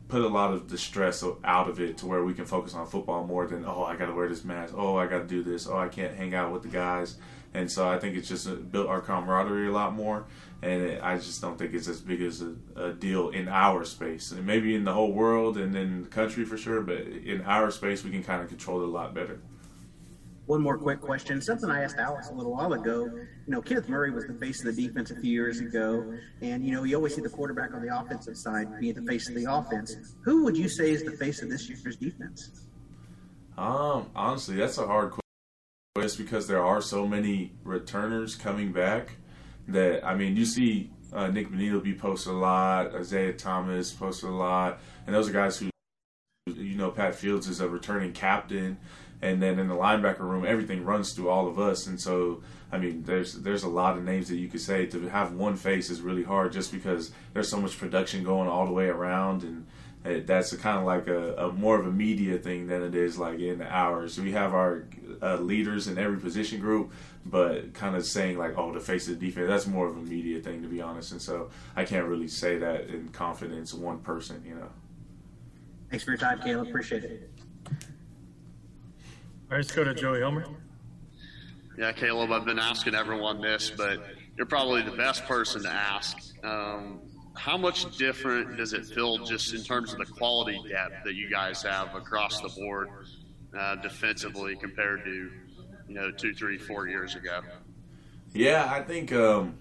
put 0.07 0.21
a 0.21 0.27
lot 0.27 0.53
of 0.53 0.69
the 0.69 0.77
stress 0.77 1.23
out 1.43 1.69
of 1.69 1.79
it 1.79 1.97
to 1.97 2.05
where 2.05 2.23
we 2.23 2.33
can 2.33 2.45
focus 2.45 2.73
on 2.73 2.87
football 2.87 3.25
more 3.25 3.45
than 3.45 3.65
oh 3.65 3.83
I 3.83 3.95
got 3.95 4.07
to 4.07 4.13
wear 4.13 4.27
this 4.27 4.43
mask. 4.43 4.73
Oh 4.75 4.97
I 4.97 5.05
got 5.07 5.19
to 5.19 5.27
do 5.27 5.43
this. 5.43 5.67
Oh 5.67 5.77
I 5.77 5.89
can't 5.89 6.15
hang 6.15 6.33
out 6.33 6.51
with 6.51 6.63
the 6.63 6.69
guys. 6.69 7.17
And 7.53 7.71
so 7.71 7.87
I 7.87 7.97
think 7.97 8.15
it's 8.15 8.27
just 8.27 8.47
uh, 8.47 8.55
built 8.55 8.87
our 8.87 9.01
camaraderie 9.01 9.67
a 9.67 9.71
lot 9.71 9.93
more 9.93 10.25
and 10.63 10.81
it, 10.81 11.03
I 11.03 11.15
just 11.17 11.41
don't 11.41 11.57
think 11.57 11.73
it's 11.73 11.87
as 11.87 12.01
big 12.01 12.21
as 12.21 12.41
a, 12.41 12.55
a, 12.75 12.93
deal 12.93 13.29
in 13.29 13.47
our 13.47 13.85
space 13.85 14.31
and 14.31 14.45
maybe 14.45 14.73
in 14.73 14.83
the 14.83 14.93
whole 14.93 15.11
world 15.11 15.57
and 15.57 15.75
in 15.75 16.03
the 16.03 16.09
country 16.09 16.45
for 16.45 16.57
sure 16.57 16.81
but 16.81 16.97
in 16.97 17.41
our 17.41 17.69
space 17.69 18.03
we 18.03 18.09
can 18.09 18.23
kind 18.23 18.41
of 18.41 18.49
control 18.49 18.81
it 18.81 18.85
a 18.85 18.91
lot 18.91 19.13
better 19.13 19.39
one 20.47 20.61
more 20.61 20.77
quick 20.77 21.01
question. 21.01 21.41
Something 21.41 21.69
I 21.69 21.83
asked 21.83 21.97
Alex 21.97 22.29
a 22.29 22.33
little 22.33 22.53
while 22.53 22.71
ago. 22.71 23.03
You 23.03 23.27
know, 23.47 23.61
Kenneth 23.61 23.89
Murray 23.89 24.11
was 24.11 24.27
the 24.27 24.33
face 24.33 24.63
of 24.63 24.73
the 24.73 24.87
defense 24.87 25.11
a 25.11 25.15
few 25.15 25.29
years 25.29 25.59
ago, 25.59 26.17
and 26.41 26.65
you 26.65 26.71
know, 26.71 26.85
you 26.85 26.95
always 26.95 27.13
see 27.13 27.21
the 27.21 27.29
quarterback 27.29 27.73
on 27.73 27.85
the 27.85 27.93
offensive 27.93 28.37
side 28.37 28.79
being 28.79 28.93
the 28.93 29.01
face 29.01 29.27
of 29.27 29.35
the 29.35 29.43
offense. 29.43 30.15
Who 30.23 30.45
would 30.45 30.55
you 30.55 30.69
say 30.69 30.91
is 30.91 31.03
the 31.03 31.11
face 31.11 31.41
of 31.41 31.49
this 31.49 31.67
year's 31.67 31.97
defense? 31.97 32.65
Um, 33.57 34.09
honestly, 34.15 34.55
that's 34.55 34.77
a 34.77 34.87
hard 34.87 35.09
question. 35.11 35.21
Just 36.01 36.17
because 36.17 36.47
there 36.47 36.63
are 36.63 36.79
so 36.79 37.05
many 37.05 37.51
returners 37.65 38.35
coming 38.35 38.71
back, 38.71 39.17
that 39.67 40.05
I 40.05 40.15
mean, 40.15 40.35
you 40.35 40.45
see 40.45 40.91
uh, 41.13 41.27
Nik 41.27 41.49
Bonitto 41.49 41.81
be 41.81 41.93
posted 41.93 42.33
a 42.33 42.35
lot, 42.35 42.93
Isaiah 42.95 43.33
Thomas 43.33 43.91
posted 43.91 44.29
a 44.29 44.33
lot, 44.33 44.79
and 45.05 45.15
those 45.15 45.29
are 45.29 45.33
guys 45.33 45.57
who, 45.57 45.69
you 46.47 46.75
know, 46.75 46.91
Pat 46.91 47.15
Fields 47.15 47.47
is 47.47 47.59
a 47.59 47.69
returning 47.69 48.13
captain 48.13 48.77
and 49.21 49.41
then 49.41 49.57
in 49.59 49.67
the 49.67 49.75
linebacker 49.75 50.19
room, 50.19 50.45
everything 50.45 50.83
runs 50.85 51.13
through 51.13 51.29
all 51.29 51.47
of 51.47 51.59
us. 51.59 51.87
And 51.87 51.99
so, 51.99 52.43
I 52.71 52.77
mean, 52.77 53.03
there's 53.03 53.33
there's 53.33 53.63
a 53.63 53.69
lot 53.69 53.97
of 53.97 54.03
names 54.03 54.29
that 54.29 54.37
you 54.37 54.47
could 54.47 54.61
say. 54.61 54.85
To 54.87 55.07
have 55.09 55.33
one 55.33 55.55
face 55.55 55.89
is 55.89 56.01
really 56.01 56.23
hard, 56.23 56.51
just 56.51 56.71
because 56.71 57.11
there's 57.33 57.49
so 57.49 57.59
much 57.59 57.77
production 57.77 58.23
going 58.23 58.47
all 58.47 58.65
the 58.65 58.71
way 58.71 58.87
around, 58.87 59.43
and 59.43 59.65
it, 60.05 60.27
that's 60.27 60.55
kind 60.57 60.77
of 60.77 60.85
like 60.85 61.07
a, 61.07 61.35
a, 61.35 61.51
more 61.51 61.79
of 61.79 61.87
a 61.87 61.91
media 61.91 62.37
thing 62.37 62.67
than 62.67 62.83
it 62.83 62.93
is 62.93 63.17
like 63.17 63.39
in 63.39 63.61
ours. 63.63 64.19
We 64.19 64.33
have 64.33 64.53
our 64.53 64.85
uh, 65.21 65.37
leaders 65.37 65.87
in 65.87 65.97
every 65.97 66.19
position 66.19 66.59
group, 66.59 66.91
but 67.25 67.73
kind 67.73 67.95
of 67.95 68.05
saying 68.05 68.37
like, 68.37 68.57
oh, 68.57 68.73
the 68.73 68.79
face 68.79 69.07
of 69.07 69.19
the 69.19 69.25
defense. 69.25 69.47
That's 69.47 69.67
more 69.67 69.87
of 69.87 69.97
a 69.97 70.01
media 70.01 70.39
thing, 70.39 70.61
to 70.61 70.67
be 70.67 70.81
honest. 70.81 71.11
And 71.11 71.21
so, 71.21 71.49
I 71.75 71.83
can't 71.83 72.05
really 72.05 72.27
say 72.27 72.57
that 72.57 72.87
in 72.87 73.09
confidence. 73.09 73.73
One 73.73 73.99
person, 73.99 74.43
you 74.47 74.55
know. 74.55 74.69
Thanks 75.89 76.03
for 76.03 76.11
your 76.11 76.17
time, 76.17 76.39
Caleb. 76.41 76.67
Appreciate 76.67 77.03
it. 77.03 77.31
All 77.65 77.73
right, 79.51 79.57
let's 79.57 79.71
go 79.71 79.83
to 79.83 79.93
Joey 79.93 80.19
Helmer. 80.19 80.45
Yeah, 81.77 81.91
Caleb, 81.91 82.31
I've 82.31 82.43
been 82.43 82.59
asking 82.59 82.95
everyone 82.95 83.39
this, 83.39 83.69
but 83.69 83.99
you're 84.35 84.47
probably 84.47 84.81
the 84.81 84.91
best 84.91 85.25
person 85.25 85.63
to 85.63 85.69
ask. 85.69 86.17
Um, 86.43 86.99
how 87.35 87.55
much 87.55 87.97
different 87.97 88.57
does 88.57 88.73
it 88.73 88.85
feel 88.85 89.19
just 89.19 89.53
in 89.53 89.63
terms 89.63 89.93
of 89.93 89.99
the 89.99 90.05
quality 90.05 90.59
depth 90.67 91.03
that 91.05 91.13
you 91.13 91.29
guys 91.29 91.61
have 91.61 91.93
across 91.95 92.41
the 92.41 92.49
board 92.49 92.89
uh, 93.57 93.75
defensively 93.75 94.55
compared 94.55 95.03
to, 95.03 95.31
you 95.87 95.95
know, 95.95 96.11
two, 96.11 96.33
three, 96.33 96.57
four 96.57 96.87
years 96.87 97.15
ago? 97.15 97.41
Yeah, 98.33 98.71
I 98.71 98.81
think 98.81 99.11
um, 99.13 99.57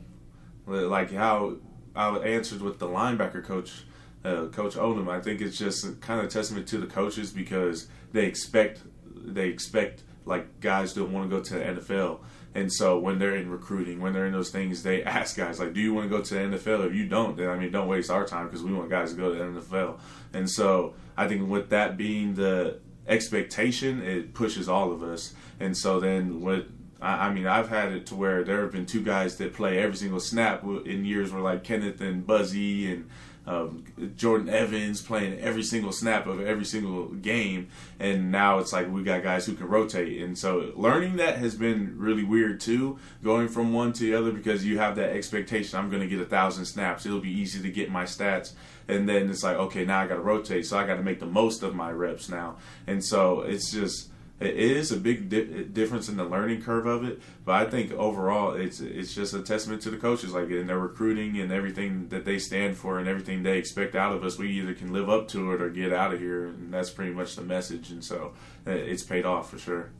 like 0.67 1.13
how 1.13 1.57
I 1.95 2.19
answered 2.19 2.61
with 2.61 2.79
the 2.79 2.87
linebacker 2.87 3.45
coach, 3.45 3.85
uh, 4.25 4.47
Coach 4.47 4.75
Odom. 4.75 5.09
I 5.09 5.21
think 5.21 5.41
it's 5.41 5.57
just 5.57 6.01
kind 6.01 6.21
of 6.21 6.31
testament 6.31 6.67
to 6.69 6.79
the 6.79 6.87
coaches 6.87 7.31
because 7.31 7.89
they 8.13 8.27
expect 8.27 8.83
they 9.15 9.49
expect 9.49 10.03
like 10.25 10.61
guys 10.61 10.93
don't 10.93 11.13
want 11.13 11.31
to 11.31 11.37
go 11.37 11.43
to 11.43 11.55
the 11.55 11.61
NFL. 11.61 12.21
And 12.55 12.73
so 12.73 12.99
when 12.99 13.19
they're 13.19 13.37
in 13.37 13.51
recruiting, 13.51 14.01
when 14.01 14.15
they're 14.15 14.27
in 14.27 14.33
those 14.33 14.51
things, 14.51 14.83
they 14.83 15.03
ask 15.05 15.37
guys 15.37 15.59
like, 15.61 15.73
"Do 15.73 15.81
you 15.81 15.95
want 15.95 16.11
to 16.11 16.17
go 16.17 16.23
to 16.23 16.35
the 16.35 16.41
NFL? 16.41 16.87
If 16.87 16.95
you 16.95 17.07
don't, 17.07 17.37
then 17.37 17.49
I 17.49 17.57
mean, 17.57 17.71
don't 17.71 17.89
waste 17.89 18.11
our 18.11 18.27
time 18.27 18.47
because 18.47 18.63
we 18.63 18.73
want 18.75 18.91
guys 18.91 19.13
to 19.13 19.17
go 19.17 19.33
to 19.33 19.39
the 19.39 19.61
NFL." 19.61 19.99
And 20.33 20.51
so 20.51 20.95
I 21.17 21.29
think 21.29 21.49
with 21.49 21.71
that 21.71 21.97
being 21.97 22.35
the 22.35 22.81
expectation, 23.09 24.03
it 24.03 24.35
pushes 24.35 24.69
all 24.69 24.93
of 24.93 25.03
us. 25.03 25.35
And 25.61 25.77
so 25.77 26.01
then 26.01 26.41
what 26.41 26.67
I, 27.01 27.31
mean, 27.33 27.47
I've 27.47 27.69
had 27.69 27.93
it 27.93 28.07
to 28.07 28.15
where 28.15 28.43
there 28.43 28.63
have 28.63 28.73
been 28.73 28.87
two 28.87 29.03
guys 29.03 29.37
that 29.37 29.53
play 29.53 29.79
every 29.79 29.97
single 29.97 30.21
snap 30.21 30.65
in 30.65 31.05
years 31.05 31.31
where 31.31 31.43
like 31.43 31.63
Kenneth 31.63 32.01
and 32.01 32.27
Buzzy 32.27 32.91
and 32.91 33.09
um, 33.47 33.85
Jordan 34.17 34.49
Evans 34.49 35.01
playing 35.01 35.39
every 35.39 35.63
single 35.63 35.93
snap 35.93 36.27
of 36.27 36.41
every 36.41 36.65
single 36.65 37.07
game, 37.07 37.69
and 38.01 38.33
now 38.33 38.59
it's 38.59 38.73
like 38.73 38.91
we 38.91 39.03
got 39.03 39.23
guys 39.23 39.47
who 39.47 39.55
can 39.55 39.69
rotate, 39.69 40.23
and 40.23 40.37
so 40.37 40.73
learning 40.75 41.17
that 41.17 41.39
has 41.39 41.55
been 41.55 41.95
really 41.97 42.25
weird 42.25 42.61
too, 42.61 42.99
going 43.23 43.49
from 43.49 43.73
one 43.73 43.93
to 43.95 44.05
the 44.05 44.15
other 44.15 44.33
because 44.33 44.65
you 44.65 44.79
have 44.79 44.97
that 44.97 45.11
expectation 45.11 45.79
I'm 45.79 45.91
going 45.91 46.03
to 46.03 46.09
get 46.09 46.21
a 46.21 46.25
thousand 46.25 46.65
snaps, 46.65 47.07
it'll 47.07 47.21
be 47.21 47.31
easy 47.31 47.63
to 47.63 47.71
get 47.71 47.91
my 47.91 48.05
stats, 48.05 48.53
and 48.89 49.09
then 49.09 49.31
it's 49.31 49.43
like 49.43 49.57
okay 49.57 49.85
now 49.85 50.01
I 50.01 50.07
got 50.07 50.17
to 50.17 50.21
rotate, 50.21 50.67
so 50.67 50.79
I 50.79 50.87
got 50.87 50.97
to 50.97 51.03
make 51.03 51.21
the 51.21 51.27
most 51.27 51.63
of 51.63 51.75
my 51.75 51.91
reps 51.91 52.29
now, 52.29 52.57
and 52.87 53.05
so 53.05 53.43
it's 53.43 53.71
just 53.71 54.11
it 54.39 54.55
is 54.55 54.93
a 54.93 54.97
big 54.99 55.31
di- 55.31 55.65
difference 55.65 56.09
in 56.09 56.17
the 56.17 56.25
learning 56.25 56.63
curve 56.63 56.85
of 56.87 57.05
it, 57.05 57.23
but 57.45 57.55
I 57.55 57.71
think 57.71 57.93
overall 57.93 58.53
it's 58.53 58.81
it's 58.81 59.15
just 59.15 59.33
a 59.33 59.41
testament 59.41 59.81
to 59.83 59.91
the 59.91 59.97
coaches, 59.97 60.33
like 60.35 60.51
in 60.51 60.67
their 60.67 60.79
recruiting 60.79 61.39
and 61.41 61.51
everything 61.51 62.09
that 62.09 62.27
they 62.27 62.39
stand 62.39 62.77
for 62.77 62.99
and 62.99 63.09
everything 63.09 63.43
they 63.43 63.57
expect 63.57 63.95
out 63.95 64.15
of 64.15 64.23
us. 64.23 64.37
We 64.37 64.51
either 64.51 64.75
can 64.75 64.93
live 64.93 65.09
up 65.09 65.29
to 65.29 65.53
it 65.53 65.63
or 65.63 65.71
get 65.71 65.93
out 65.93 66.13
of 66.13 66.21
here, 66.21 66.47
and 66.47 66.73
that's 66.73 66.91
pretty 66.91 67.13
much 67.13 67.35
the 67.35 67.43
message. 67.43 67.91
And 67.91 68.05
so 68.05 68.35
uh, 68.67 68.73
it's 68.73 69.03
paid 69.03 69.25
off 69.25 69.51
for 69.51 69.59
sure. 69.59 69.91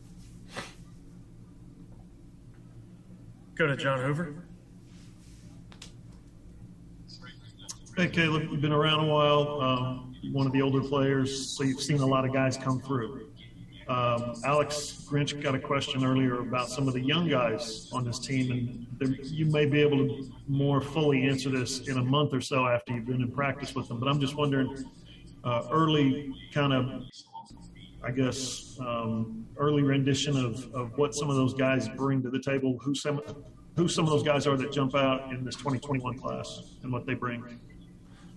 Go 3.55 3.67
to 3.67 3.77
John 3.77 4.01
Hoover. 4.01 4.35
Hey, 7.97 8.09
Caleb, 8.09 8.49
you've 8.51 8.61
been 8.61 8.73
around 8.73 9.09
a 9.09 9.11
while. 9.11 9.61
Um, 9.63 10.15
you're 10.21 10.35
one 10.35 10.47
of 10.47 10.53
the 10.53 10.61
older 10.61 10.83
players, 10.83 11.57
so 11.57 11.65
you've 11.65 11.81
seen 11.81 12.01
a 12.01 12.07
lot 12.07 12.27
of 12.27 12.35
guys 12.35 12.59
come 12.59 12.79
through. 12.79 13.26
Um, 13.89 14.35
Alex 14.45 15.07
Grinch 15.09 15.41
got 15.41 15.55
a 15.55 15.61
question 15.61 16.05
earlier 16.05 16.41
about 16.41 16.69
some 16.69 16.89
of 16.89 16.95
the 16.95 17.01
young 17.01 17.29
guys 17.29 17.89
on 17.93 18.05
this 18.05 18.19
team, 18.19 18.51
and 18.51 18.87
there, 18.99 19.17
you 19.23 19.47
may 19.47 19.65
be 19.65 19.81
able 19.81 19.99
to 19.99 20.29
more 20.49 20.81
fully 20.81 21.23
answer 21.23 21.51
this 21.51 21.87
in 21.87 21.99
a 21.99 22.03
month 22.03 22.35
or 22.35 22.41
so 22.41 22.67
after 22.67 22.93
you've 22.93 23.07
been 23.07 23.23
in 23.23 23.31
practice 23.31 23.77
with 23.77 23.87
them. 23.87 24.01
But 24.01 24.09
I'm 24.09 24.19
just 24.19 24.35
wondering, 24.35 24.85
uh, 25.45 25.69
early 25.71 26.35
kind 26.53 26.73
of, 26.73 27.05
I 28.03 28.11
guess, 28.11 28.77
um, 28.81 29.47
early 29.57 29.83
rendition 29.83 30.37
of, 30.37 30.75
of 30.75 30.99
what 30.99 31.15
some 31.15 31.31
of 31.31 31.37
those 31.37 31.55
guys 31.55 31.89
bring 31.91 32.23
to 32.23 32.31
the 32.31 32.41
table, 32.41 32.79
who 32.83 32.95
some 32.95 33.21
who 33.77 33.87
some 33.89 34.05
of 34.05 34.11
those 34.11 34.23
guys 34.23 34.47
are 34.47 34.57
that 34.57 34.73
jump 34.73 34.95
out 34.95 35.31
in 35.31 35.45
this 35.45 35.55
2021 35.57 36.19
class, 36.19 36.63
and 36.83 36.91
what 36.91 37.07
they 37.07 37.15
bring. 37.15 37.45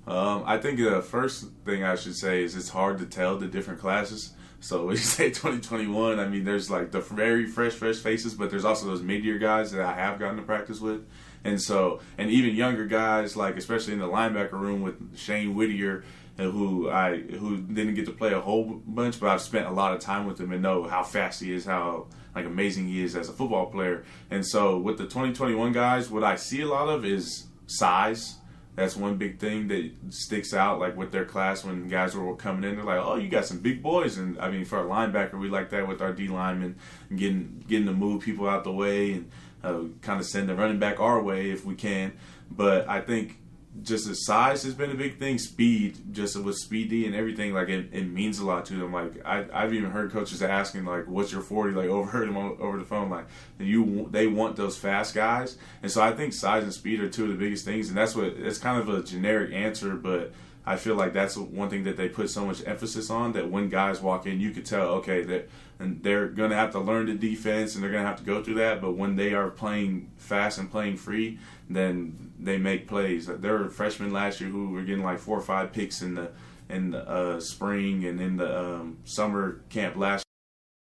Um, 0.06 0.44
I 0.46 0.58
think 0.58 0.80
the 0.80 1.02
first 1.02 1.50
thing 1.66 1.84
I 1.84 1.96
should 1.96 2.16
say 2.16 2.44
is 2.44 2.56
it's 2.56 2.70
hard 2.70 3.00
to 3.00 3.06
tell 3.06 3.38
the 3.38 3.48
different 3.48 3.80
classes. 3.80 4.34
So 4.60 4.86
when 4.86 4.96
you 4.96 5.02
say 5.02 5.30
2021, 5.30 6.20
I 6.20 6.28
mean 6.28 6.44
there's 6.44 6.70
like 6.70 6.92
the 6.92 7.02
very 7.02 7.46
fresh, 7.46 7.74
fresh 7.74 7.98
faces, 7.98 8.34
but 8.34 8.50
there's 8.50 8.66
also 8.66 8.86
those 8.86 9.02
mid-year 9.02 9.38
guys 9.38 9.72
that 9.72 9.82
I 9.82 9.94
have 9.94 10.20
gotten 10.20 10.38
to 10.38 10.44
practice 10.44 10.80
with, 10.80 11.08
and 11.44 11.62
so 11.62 12.00
and 12.18 12.30
even 12.30 12.56
younger 12.56 12.86
guys 12.86 13.36
like 13.36 13.58
especially 13.58 13.94
in 13.94 14.00
the 14.00 14.08
linebacker 14.08 14.54
room 14.54 14.82
with 14.82 15.18
Shane 15.18 15.56
Whittier, 15.56 16.04
uh, 16.38 16.44
who 16.44 16.90
I 16.90 17.18
who 17.18 17.58
didn't 17.58 17.96
get 17.96 18.06
to 18.06 18.12
play 18.12 18.34
a 18.34 18.42
whole 18.42 18.82
bunch, 18.86 19.20
but 19.20 19.30
I've 19.30 19.42
spent 19.42 19.68
a 19.68 19.72
lot 19.72 19.94
of 19.94 20.00
time 20.00 20.26
with 20.26 20.40
him 20.40 20.52
and 20.52 20.62
know 20.62 20.84
how 20.84 21.04
fast 21.04 21.42
he 21.42 21.54
is, 21.54 21.66
how 21.66 22.08
like 22.36 22.46
amazing 22.46 22.88
he 22.88 23.04
is 23.04 23.16
as 23.16 23.30
a 23.30 23.34
football 23.34 23.68
player. 23.68 24.04
And 24.30 24.46
so 24.46 24.78
with 24.78 24.98
the 24.98 25.06
2021 25.06 25.72
guys, 25.72 26.10
what 26.10 26.24
I 26.24 26.36
see 26.36 26.62
a 26.62 26.68
lot 26.68 26.88
of 26.88 27.06
is 27.06 27.48
size 27.68 28.39
that's 28.76 28.96
one 28.96 29.18
big 29.18 29.40
thing 29.40 29.68
that 29.68 29.92
sticks 30.10 30.54
out 30.54 30.80
like 30.80 30.96
with 30.96 31.12
their 31.12 31.26
class 31.26 31.64
when 31.64 31.88
guys 31.88 32.16
were 32.16 32.36
coming 32.36 32.70
in. 32.70 32.76
They're 32.78 32.86
like 32.86 33.00
oh 33.00 33.16
you 33.16 33.30
got 33.30 33.46
some 33.46 33.60
big 33.60 33.84
boys. 33.84 34.18
And 34.18 34.40
i 34.40 34.50
mean 34.50 34.66
for 34.66 34.80
a 34.80 34.86
linebacker 34.88 35.40
we 35.40 35.50
like 35.50 35.70
that 35.72 35.88
with 35.88 36.02
our 36.02 36.14
d 36.14 36.28
linemen 36.28 36.76
getting 37.16 37.64
getting 37.68 37.88
to 37.88 37.94
move 37.94 38.24
people 38.24 38.48
out 38.48 38.64
the 38.64 38.72
way 38.72 39.14
and 39.14 39.32
uh, 39.64 39.84
kind 40.02 40.20
of 40.20 40.26
send 40.26 40.48
the 40.48 40.56
running 40.56 40.80
back 40.80 41.00
our 41.00 41.22
way 41.22 41.52
if 41.52 41.66
we 41.66 41.76
can. 41.76 42.14
But 42.50 42.88
i 42.90 43.02
think 43.02 43.38
just 43.84 44.08
the 44.08 44.16
size 44.16 44.64
has 44.64 44.74
been 44.74 44.92
a 44.92 44.96
big 44.96 45.18
thing. 45.18 45.38
Speed, 45.38 46.14
just 46.14 46.36
with 46.36 46.58
speedy 46.58 47.06
and 47.06 47.16
everything, 47.16 47.54
like 47.54 47.70
it, 47.70 47.90
it 47.92 48.06
means 48.06 48.40
a 48.40 48.46
lot 48.46 48.66
to 48.68 48.76
them. 48.76 48.94
Like 48.94 49.26
I, 49.26 49.46
I've 49.54 49.74
even 49.74 49.92
heard 49.92 50.12
coaches 50.12 50.42
asking, 50.42 50.86
like, 50.86 51.08
"What's 51.08 51.32
your 51.32 51.42
40?" 51.42 51.74
Like 51.74 51.90
overheard 51.90 52.28
them 52.30 52.38
over 52.38 52.78
the 52.78 52.86
phone, 52.86 53.10
like 53.10 53.26
you 53.58 54.08
they 54.12 54.28
want 54.28 54.56
those 54.56 54.78
fast 54.78 55.16
guys. 55.16 55.58
And 55.82 55.92
so 55.92 56.02
I 56.02 56.12
think 56.12 56.34
size 56.34 56.64
and 56.64 56.74
speed 56.74 57.00
are 57.00 57.10
two 57.10 57.26
of 57.26 57.30
the 57.30 57.36
biggest 57.36 57.66
things, 57.66 57.90
and 57.90 57.98
that's 57.98 58.16
what 58.16 58.26
it's 58.26 58.58
kind 58.58 58.80
of 58.80 58.90
a 58.90 59.04
generic 59.04 59.54
answer, 59.54 59.96
but 59.96 60.34
I 60.66 60.76
feel 60.76 60.96
like 60.96 61.14
that's 61.14 61.36
one 61.36 61.70
thing 61.70 61.86
that 61.86 61.98
they 61.98 62.10
put 62.10 62.30
so 62.30 62.46
much 62.46 62.62
emphasis 62.66 63.10
on. 63.10 63.34
That 63.34 63.50
when 63.50 63.70
guys 63.70 64.02
walk 64.02 64.26
in, 64.26 64.40
you 64.40 64.52
could 64.52 64.66
tell, 64.66 64.88
okay, 64.90 65.24
that 65.24 65.50
and 65.80 66.04
they're 66.04 66.28
going 66.28 66.50
to 66.50 66.56
have 66.56 66.72
to 66.72 66.80
learn 66.80 67.06
the 67.06 67.14
defense 67.14 67.74
and 67.74 67.84
they're 67.84 67.92
going 67.92 68.04
to 68.04 68.08
have 68.08 68.20
to 68.20 68.26
go 68.26 68.44
through 68.44 68.56
that. 68.56 68.82
But 68.82 68.92
when 68.92 69.16
they 69.16 69.34
are 69.34 69.50
playing 69.50 70.12
fast 70.18 70.60
and 70.60 70.70
playing 70.70 70.98
free, 70.98 71.40
then 71.70 72.34
they 72.40 72.58
make 72.58 72.88
plays. 72.88 73.28
There 73.28 73.58
were 73.58 73.70
freshmen 73.70 74.12
last 74.12 74.42
year 74.42 74.50
who 74.50 74.70
were 74.70 74.82
getting 74.82 75.04
like 75.04 75.20
four 75.20 75.38
or 75.38 75.42
five 75.42 75.72
picks 75.72 76.02
in 76.02 76.16
the 76.16 76.32
in 76.70 76.92
the 76.92 77.08
uh, 77.08 77.40
spring 77.40 78.06
and 78.06 78.20
in 78.20 78.38
the 78.38 78.60
um, 78.60 78.98
summer 79.06 79.62
camp 79.70 79.96
last. 79.96 80.26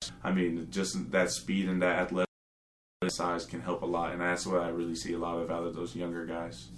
Year. 0.03 0.17
I 0.23 0.31
mean, 0.31 0.67
just 0.71 1.11
that 1.11 1.31
speed 1.31 1.67
and 1.67 1.81
that 1.81 1.99
athletic 1.99 2.27
size 3.09 3.45
can 3.45 3.61
help 3.61 3.81
a 3.81 3.85
lot, 3.85 4.13
and 4.13 4.21
that's 4.21 4.45
what 4.45 4.61
I 4.61 4.69
really 4.69 4.95
see 4.95 5.13
a 5.13 5.17
lot 5.17 5.37
of 5.37 5.51
out 5.51 5.63
of 5.63 5.75
those 5.75 5.95
younger 5.95 6.25
guys. 6.25 6.69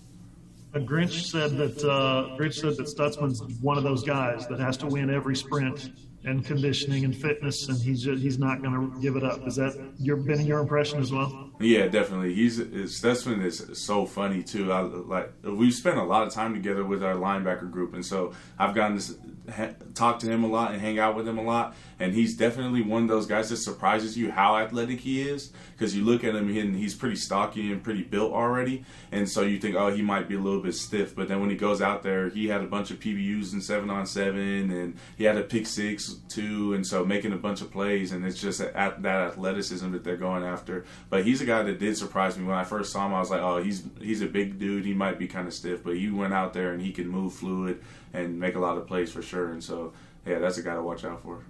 Grinch 0.73 1.29
said 1.29 1.51
that 1.57 1.83
uh, 1.83 2.35
Grinch 2.35 2.55
said 2.55 2.77
that 2.77 2.87
Stutsman's 2.87 3.43
one 3.61 3.77
of 3.77 3.83
those 3.83 4.03
guys 4.03 4.47
that 4.47 4.59
has 4.59 4.75
to 4.77 4.87
win 4.87 5.13
every 5.13 5.35
sprint 5.35 5.91
and 6.25 6.43
conditioning 6.43 7.03
and 7.03 7.15
fitness, 7.15 7.67
and 7.67 7.79
he's 7.79 8.01
just, 8.01 8.21
he's 8.21 8.39
not 8.39 8.61
going 8.61 8.73
to 8.73 9.01
give 9.01 9.15
it 9.15 9.23
up. 9.23 9.45
Is 9.47 9.55
that 9.57 9.91
your 9.99 10.15
been 10.17 10.45
your 10.45 10.59
impression 10.59 10.99
as 10.99 11.11
well? 11.11 11.51
Yeah, 11.59 11.87
definitely. 11.87 12.33
He's 12.33 12.59
Stutsman 12.59 13.43
is 13.45 13.69
so 13.73 14.05
funny 14.05 14.43
too. 14.43 14.71
I, 14.71 14.81
like 14.81 15.31
we've 15.43 15.73
spent 15.73 15.97
a 15.97 16.03
lot 16.03 16.27
of 16.27 16.33
time 16.33 16.53
together 16.53 16.83
with 16.83 17.03
our 17.03 17.15
linebacker 17.15 17.69
group, 17.69 17.93
and 17.93 18.05
so 18.05 18.33
I've 18.57 18.73
gotten 18.73 18.97
to 18.99 19.75
talk 19.93 20.19
to 20.19 20.27
him 20.27 20.43
a 20.43 20.47
lot 20.47 20.71
and 20.71 20.81
hang 20.81 20.99
out 20.99 21.15
with 21.15 21.27
him 21.27 21.37
a 21.37 21.43
lot. 21.43 21.75
And 21.99 22.13
he's 22.13 22.35
definitely 22.35 22.81
one 22.81 23.03
of 23.03 23.07
those 23.07 23.27
guys 23.27 23.49
that 23.49 23.57
surprises 23.57 24.17
you 24.17 24.31
how 24.31 24.57
athletic 24.57 24.99
he 25.01 25.21
is 25.21 25.51
because 25.73 25.95
you 25.95 26.03
look 26.03 26.23
at 26.23 26.35
him 26.35 26.49
and 26.57 26.75
he's 26.75 26.95
pretty 26.95 27.15
stocky 27.15 27.71
and 27.71 27.83
pretty 27.83 28.01
built 28.01 28.33
already, 28.33 28.83
and 29.11 29.29
so 29.29 29.41
you 29.41 29.59
think, 29.59 29.75
oh, 29.75 29.93
he 29.93 30.01
might 30.01 30.27
be 30.27 30.35
a 30.35 30.39
little 30.39 30.61
bit 30.61 30.73
stiff. 30.73 31.15
But 31.15 31.27
then 31.27 31.39
when 31.39 31.51
he 31.51 31.55
goes 31.55 31.81
out 31.81 32.01
there, 32.03 32.29
he 32.29 32.47
had 32.47 32.61
a 32.61 32.67
bunch 32.67 32.89
of 32.89 32.99
PBUs 32.99 33.53
in 33.53 33.61
seven 33.61 33.89
on 33.91 34.05
seven, 34.07 34.71
and 34.71 34.97
he 35.17 35.23
had 35.23 35.37
a 35.37 35.43
pick 35.43 35.67
six 35.67 36.15
too, 36.27 36.73
and 36.73 36.85
so 36.85 37.05
making 37.05 37.31
a 37.31 37.37
bunch 37.37 37.61
of 37.61 37.71
plays. 37.71 38.11
And 38.11 38.25
it's 38.25 38.41
just 38.41 38.59
that 38.59 39.05
athleticism 39.05 39.91
that 39.91 40.03
they're 40.03 40.17
going 40.17 40.43
after. 40.43 40.85
But 41.09 41.25
he's 41.25 41.42
a 41.43 41.45
guy 41.45 41.63
that 41.63 41.79
did 41.79 41.95
surprise 41.95 42.37
me 42.37 42.45
when 42.45 42.57
I 42.57 42.63
first 42.63 42.91
saw 42.91 43.05
him. 43.05 43.13
I 43.13 43.19
was 43.19 43.29
like, 43.29 43.41
oh, 43.41 43.61
he's 43.61 43.83
he's 43.99 44.21
a 44.21 44.27
big 44.27 44.57
dude. 44.57 44.85
He 44.85 44.93
might 44.93 45.19
be 45.19 45.27
kind 45.27 45.47
of 45.47 45.53
stiff, 45.53 45.83
but 45.83 45.95
he 45.95 46.09
went 46.09 46.33
out 46.33 46.53
there 46.53 46.73
and 46.73 46.81
he 46.81 46.91
can 46.91 47.07
move 47.07 47.33
fluid 47.33 47.83
and 48.13 48.39
make 48.39 48.55
a 48.55 48.59
lot 48.59 48.77
of 48.77 48.87
plays 48.87 49.11
for 49.11 49.21
sure. 49.21 49.51
And 49.51 49.63
so, 49.63 49.93
yeah, 50.25 50.39
that's 50.39 50.57
a 50.57 50.63
guy 50.63 50.73
to 50.73 50.81
watch 50.81 51.05
out 51.05 51.21
for. 51.21 51.43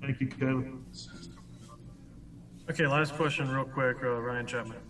Thank 0.00 0.20
you, 0.20 0.26
Caleb. 0.26 0.84
Okay, 2.70 2.86
last 2.86 3.14
question, 3.14 3.48
real 3.50 3.64
quick, 3.64 3.98
uh, 4.02 4.20
Ryan 4.20 4.46
Chapman. 4.46 4.81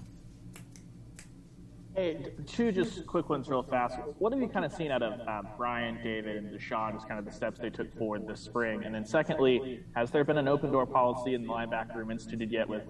Hey, 1.95 2.32
two 2.47 2.72
just 2.72 3.07
quick 3.07 3.28
ones, 3.28 3.51
real 3.51 3.62
fast. 3.62 3.99
What 4.18 4.32
have 4.32 4.40
you 4.40 4.49
kind 4.49 4.64
of 4.64 4.72
seen 4.72 4.90
out 4.90 5.03
of 5.03 5.20
uh, 5.28 5.43
Brian, 5.59 5.99
David, 6.03 6.36
and 6.36 6.51
DaShaun, 6.51 6.95
just 6.95 7.07
kind 7.07 7.18
of 7.18 7.26
the 7.26 7.32
steps 7.32 7.59
they 7.59 7.68
took 7.68 7.95
forward 7.99 8.26
this 8.26 8.40
spring? 8.40 8.82
And 8.84 8.95
then, 8.95 9.05
secondly, 9.05 9.84
has 9.95 10.11
there 10.11 10.24
been 10.24 10.38
an 10.38 10.49
open 10.49 10.72
door 10.72 10.86
policy 10.86 11.34
in 11.34 11.43
the 11.43 11.49
linebacker 11.49 11.97
room 11.97 12.11
instituted 12.11 12.51
yet 12.51 12.66
with 12.66 12.82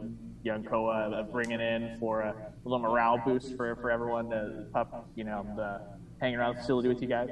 young 0.45 0.63
Koa 0.63 1.11
of 1.11 1.33
bringing 1.33 1.61
in 1.61 1.97
for 1.99 2.21
a 2.21 2.53
little 2.65 2.79
morale 2.79 3.21
boost 3.25 3.57
for, 3.57 3.75
for 3.75 3.91
everyone 3.91 4.31
to 4.31 4.67
up, 4.73 5.09
you 5.17 5.25
know, 5.25 5.45
the 5.57 5.81
hanging 6.21 6.39
around 6.39 6.55
the 6.55 6.61
facility 6.61 6.87
with 6.87 7.03
you 7.03 7.09
guys? 7.09 7.31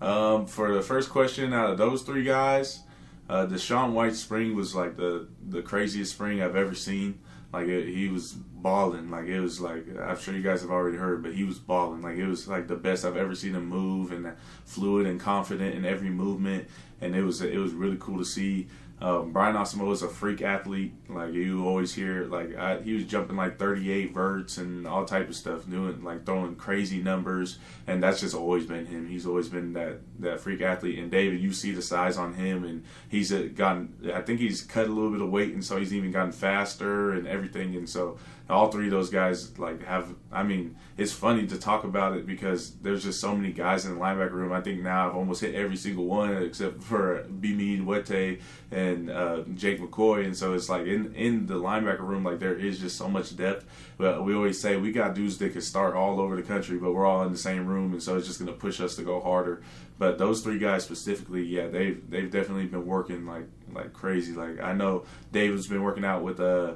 Um, 0.00 0.46
for 0.46 0.72
the 0.72 0.82
first 0.82 1.10
question, 1.10 1.52
out 1.52 1.70
of 1.70 1.78
those 1.78 2.02
three 2.02 2.22
guys, 2.22 2.82
uh, 3.28 3.46
DaShaun 3.46 3.94
White 3.94 4.14
spring 4.14 4.54
was 4.54 4.76
like 4.76 4.96
the 4.96 5.26
the 5.48 5.62
craziest 5.62 6.12
spring 6.12 6.40
I've 6.40 6.54
ever 6.54 6.76
seen. 6.76 7.18
Like 7.52 7.68
it, 7.68 7.86
he 7.86 8.08
was 8.08 8.32
balling. 8.32 9.10
Like 9.10 9.26
it 9.26 9.40
was 9.40 9.60
like 9.60 9.84
I'm 10.00 10.18
sure 10.18 10.34
you 10.34 10.42
guys 10.42 10.62
have 10.62 10.70
already 10.70 10.96
heard, 10.96 11.22
but 11.22 11.34
he 11.34 11.44
was 11.44 11.58
balling. 11.58 12.02
Like 12.02 12.16
it 12.16 12.26
was 12.26 12.48
like 12.48 12.66
the 12.66 12.76
best 12.76 13.04
I've 13.04 13.16
ever 13.16 13.34
seen 13.34 13.54
him 13.54 13.66
move 13.66 14.10
and 14.12 14.32
fluid 14.64 15.06
and 15.06 15.20
confident 15.20 15.74
in 15.74 15.84
every 15.84 16.10
movement. 16.10 16.68
And 17.00 17.14
it 17.14 17.22
was 17.22 17.42
it 17.42 17.58
was 17.58 17.72
really 17.72 17.98
cool 18.00 18.18
to 18.18 18.24
see. 18.24 18.68
Um, 19.00 19.32
Brian 19.32 19.56
Asamoah 19.56 19.94
is 19.94 20.02
a 20.02 20.08
freak 20.08 20.42
athlete. 20.42 20.94
Like 21.08 21.32
you 21.32 21.66
always 21.66 21.92
hear, 21.92 22.24
like 22.26 22.54
I, 22.56 22.80
he 22.80 22.94
was 22.94 23.04
jumping 23.04 23.36
like 23.36 23.58
38 23.58 24.14
verts 24.14 24.58
and 24.58 24.86
all 24.86 25.04
type 25.04 25.28
of 25.28 25.34
stuff, 25.34 25.68
doing 25.68 26.04
like 26.04 26.24
throwing 26.24 26.54
crazy 26.54 27.02
numbers, 27.02 27.58
and 27.88 28.00
that's 28.00 28.20
just 28.20 28.36
always 28.36 28.64
been 28.64 28.86
him. 28.86 29.08
He's 29.08 29.26
always 29.26 29.48
been 29.48 29.72
that 29.72 29.98
that 30.22 30.40
freak 30.40 30.60
athlete. 30.60 30.98
And 30.98 31.10
David, 31.10 31.40
you 31.40 31.52
see 31.52 31.72
the 31.72 31.82
size 31.82 32.16
on 32.16 32.34
him, 32.34 32.64
and 32.64 32.84
he's 33.08 33.32
gotten. 33.32 34.12
I 34.14 34.22
think 34.22 34.40
he's 34.40 34.62
cut 34.62 34.86
a 34.86 34.92
little 34.92 35.10
bit 35.10 35.20
of 35.20 35.30
weight, 35.30 35.52
and 35.52 35.64
so 35.64 35.78
he's 35.78 35.94
even 35.94 36.10
gotten 36.10 36.32
faster 36.32 37.12
and 37.12 37.26
everything. 37.26 37.76
And 37.76 37.88
so 37.88 38.18
all 38.50 38.70
three 38.70 38.86
of 38.86 38.90
those 38.90 39.10
guys 39.10 39.58
like 39.58 39.84
have. 39.84 40.14
I 40.30 40.42
mean, 40.42 40.76
it's 40.96 41.12
funny 41.12 41.46
to 41.46 41.58
talk 41.58 41.84
about 41.84 42.16
it 42.16 42.26
because 42.26 42.74
there's 42.76 43.02
just 43.02 43.20
so 43.20 43.34
many 43.34 43.52
guys 43.52 43.84
in 43.84 43.94
the 43.94 44.00
linebacker 44.00 44.32
room. 44.32 44.52
I 44.52 44.60
think 44.60 44.82
now 44.82 45.08
I've 45.08 45.16
almost 45.16 45.40
hit 45.40 45.54
every 45.54 45.76
single 45.76 46.04
one 46.04 46.36
except 46.42 46.82
for 46.82 47.24
Bimi 47.24 47.84
Wete 47.84 48.40
and 48.70 49.10
uh, 49.10 49.42
Jake 49.54 49.80
McCoy, 49.80 50.24
and 50.24 50.36
so 50.36 50.54
it's 50.54 50.68
like 50.68 50.86
in 50.86 51.14
in 51.14 51.46
the 51.46 51.54
linebacker 51.54 52.00
room, 52.00 52.24
like 52.24 52.38
there 52.38 52.54
is 52.54 52.78
just 52.78 52.96
so 52.96 53.08
much 53.08 53.36
depth. 53.36 53.66
But 53.96 54.24
we 54.24 54.34
always 54.34 54.60
say 54.60 54.76
we 54.76 54.92
got 54.92 55.14
dudes 55.14 55.38
that 55.38 55.52
can 55.52 55.60
start 55.60 55.94
all 55.94 56.20
over 56.20 56.36
the 56.36 56.42
country, 56.42 56.78
but 56.78 56.92
we're 56.92 57.06
all 57.06 57.22
in 57.22 57.32
the 57.32 57.38
same 57.38 57.66
room, 57.66 57.92
and 57.92 58.02
so 58.02 58.16
it's 58.16 58.26
just 58.26 58.44
to 58.44 58.52
push 58.52 58.80
us 58.80 58.96
to 58.96 59.02
go 59.02 59.20
harder. 59.20 59.62
But 59.98 60.18
those 60.18 60.40
three 60.40 60.58
guys 60.58 60.84
specifically, 60.84 61.44
yeah, 61.44 61.68
they've 61.68 62.02
they've 62.10 62.30
definitely 62.30 62.66
been 62.66 62.86
working 62.86 63.26
like 63.26 63.46
like 63.72 63.92
crazy. 63.92 64.32
Like 64.32 64.60
I 64.60 64.72
know 64.72 65.04
David's 65.32 65.66
been 65.66 65.82
working 65.82 66.04
out 66.04 66.22
with 66.22 66.40
uh 66.40 66.74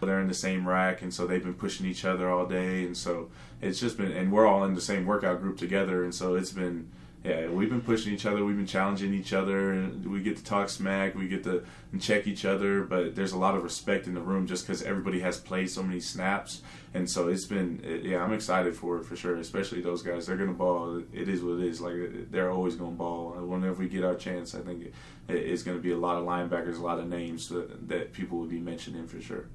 they're 0.00 0.20
in 0.20 0.28
the 0.28 0.34
same 0.34 0.68
rack 0.68 1.02
and 1.02 1.12
so 1.12 1.26
they've 1.26 1.42
been 1.42 1.54
pushing 1.54 1.86
each 1.86 2.04
other 2.04 2.28
all 2.30 2.46
day 2.46 2.84
and 2.84 2.96
so 2.96 3.30
it's 3.62 3.80
just 3.80 3.96
been 3.96 4.12
and 4.12 4.30
we're 4.30 4.46
all 4.46 4.64
in 4.64 4.74
the 4.74 4.80
same 4.80 5.06
workout 5.06 5.40
group 5.40 5.56
together 5.56 6.04
and 6.04 6.14
so 6.14 6.34
it's 6.34 6.52
been 6.52 6.90
yeah 7.24 7.48
we've 7.48 7.70
been 7.70 7.80
pushing 7.80 8.12
each 8.12 8.26
other 8.26 8.44
we've 8.44 8.56
been 8.56 8.66
challenging 8.66 9.14
each 9.14 9.32
other 9.32 9.90
we 10.04 10.20
get 10.20 10.36
to 10.36 10.44
talk 10.44 10.68
smack 10.68 11.14
we 11.14 11.26
get 11.26 11.42
to 11.42 11.64
check 11.98 12.26
each 12.26 12.44
other 12.44 12.82
but 12.82 13.14
there's 13.16 13.32
a 13.32 13.38
lot 13.38 13.54
of 13.54 13.62
respect 13.62 14.06
in 14.06 14.14
the 14.14 14.20
room 14.20 14.46
just 14.46 14.66
because 14.66 14.82
everybody 14.82 15.20
has 15.20 15.38
played 15.38 15.70
so 15.70 15.82
many 15.82 15.98
snaps 15.98 16.60
and 16.96 17.08
so 17.08 17.28
it's 17.28 17.44
been 17.44 17.80
yeah 18.02 18.22
i'm 18.22 18.32
excited 18.32 18.74
for 18.74 18.98
it 18.98 19.04
for 19.04 19.16
sure 19.16 19.36
especially 19.36 19.80
those 19.80 20.02
guys 20.02 20.26
they're 20.26 20.36
gonna 20.36 20.52
ball 20.52 21.02
it 21.12 21.28
is 21.28 21.42
what 21.42 21.58
it 21.60 21.66
is 21.66 21.80
like 21.80 21.94
they're 22.30 22.50
always 22.50 22.74
gonna 22.74 22.90
ball 22.90 23.32
whenever 23.52 23.74
we 23.74 23.88
get 23.88 24.04
our 24.04 24.14
chance 24.14 24.54
i 24.54 24.60
think 24.60 24.92
it's 25.28 25.62
gonna 25.62 25.78
be 25.78 25.92
a 25.92 25.96
lot 25.96 26.16
of 26.16 26.24
linebackers 26.24 26.78
a 26.78 26.82
lot 26.82 26.98
of 26.98 27.06
names 27.08 27.48
that, 27.48 27.88
that 27.88 28.12
people 28.12 28.38
will 28.38 28.46
be 28.46 28.60
mentioning 28.60 29.06
for 29.06 29.20
sure 29.20 29.46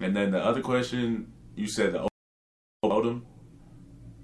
and 0.00 0.14
then 0.14 0.30
the 0.30 0.44
other 0.44 0.60
question, 0.60 1.32
you 1.54 1.66
said 1.68 1.92
the 1.92 2.08
Odom. 2.84 3.22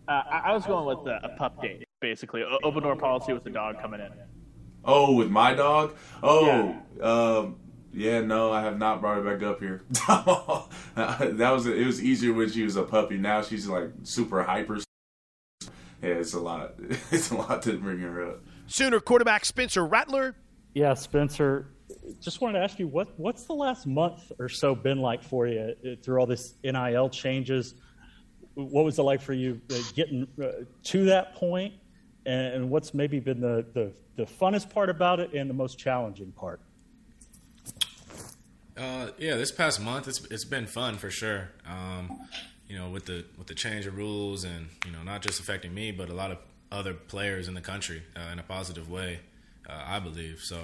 Uh, 0.09 0.13
I, 0.13 0.53
was 0.53 0.67
going 0.67 0.87
with 0.87 1.05
the, 1.05 1.25
a 1.25 1.37
pup 1.37 1.63
date, 1.63 1.87
basically. 2.01 2.43
Open 2.65 2.83
door 2.83 2.97
policy 2.97 3.33
with 3.33 3.45
the 3.45 3.51
dog 3.51 3.81
coming 3.81 4.01
in. 4.01 4.11
Oh, 4.85 5.15
with 5.15 5.31
my 5.31 5.55
dog? 5.55 5.95
Oh, 6.23 6.47
yeah. 6.47 7.03
Um, 7.03 7.57
yeah, 7.93 8.21
no, 8.21 8.53
I 8.53 8.63
have 8.63 8.79
not 8.79 9.01
brought 9.01 9.17
her 9.17 9.37
back 9.37 9.43
up 9.43 9.61
here. 9.61 9.83
that 9.91 11.51
was 11.51 11.67
it 11.67 11.87
was 11.87 12.03
easier 12.03 12.33
when 12.33 12.51
she 12.51 12.63
was 12.63 12.77
a 12.77 12.83
puppy. 12.83 13.17
Now 13.17 13.43
she's 13.43 13.69
like 13.69 13.91
super 14.05 14.43
hyper. 14.43 14.79
Yeah, 16.03 16.15
it's 16.15 16.35
a 16.35 16.41
lot. 16.41 16.75
It's 17.11 17.31
a 17.31 17.37
lot 17.37 17.63
to 17.63 17.77
bring 17.79 17.99
her 18.01 18.31
up. 18.31 18.45
Sooner 18.67 19.01
quarterback 19.01 19.45
Spencer 19.45 19.85
Rattler. 19.85 20.37
Yeah, 20.75 20.95
Spencer 20.95 21.73
just 22.21 22.41
wanted 22.41 22.59
to 22.59 22.65
ask 22.65 22.79
you 22.79 22.87
what 22.87 23.09
what's 23.19 23.45
the 23.45 23.53
last 23.53 23.87
month 23.87 24.31
or 24.39 24.49
so 24.49 24.75
been 24.75 24.99
like 24.99 25.23
for 25.23 25.47
you 25.47 25.75
uh, 25.85 25.91
through 26.03 26.19
all 26.19 26.27
this 26.27 26.55
NIL 26.63 27.09
changes? 27.11 27.75
What 28.55 28.85
was 28.85 28.99
it 28.99 29.03
like 29.03 29.21
for 29.21 29.33
you 29.33 29.61
uh, 29.73 29.79
getting 29.95 30.27
uh, 30.43 30.65
to 30.85 31.05
that 31.07 31.35
point, 31.35 31.75
and 32.27 32.69
what's 32.69 32.95
maybe 32.95 33.21
been 33.21 33.41
the, 33.41 33.65
the, 33.75 33.93
the 34.17 34.25
funnest 34.25 34.69
part 34.71 34.91
about 34.91 35.21
it 35.21 35.33
and 35.35 35.49
the 35.49 35.55
most 35.55 35.79
challenging 35.79 36.33
part? 36.33 36.61
Uh, 38.81 39.11
yeah, 39.19 39.37
this 39.37 39.53
past 39.53 39.79
month 39.79 40.09
it's 40.09 40.25
it's 40.31 40.47
been 40.47 40.67
fun 40.67 40.97
for 40.97 41.11
sure. 41.11 41.51
Um, 41.69 42.19
you 42.67 42.79
know, 42.79 42.89
with 42.89 43.05
the 43.05 43.27
with 43.37 43.47
the 43.47 43.55
change 43.55 43.85
of 43.85 43.95
rules 43.95 44.43
and 44.45 44.69
you 44.87 44.93
know 44.93 45.03
not 45.03 45.21
just 45.21 45.39
affecting 45.39 45.75
me 45.75 45.93
but 45.93 46.09
a 46.09 46.15
lot 46.15 46.31
of 46.31 46.39
other 46.73 46.95
players 46.95 47.47
in 47.47 47.53
the 47.53 47.61
country 47.61 48.03
uh, 48.17 48.33
in 48.33 48.39
a 48.39 48.43
positive 48.43 48.91
way, 48.91 49.21
uh, 49.69 49.83
I 49.87 49.99
believe. 49.99 50.41
So 50.41 50.59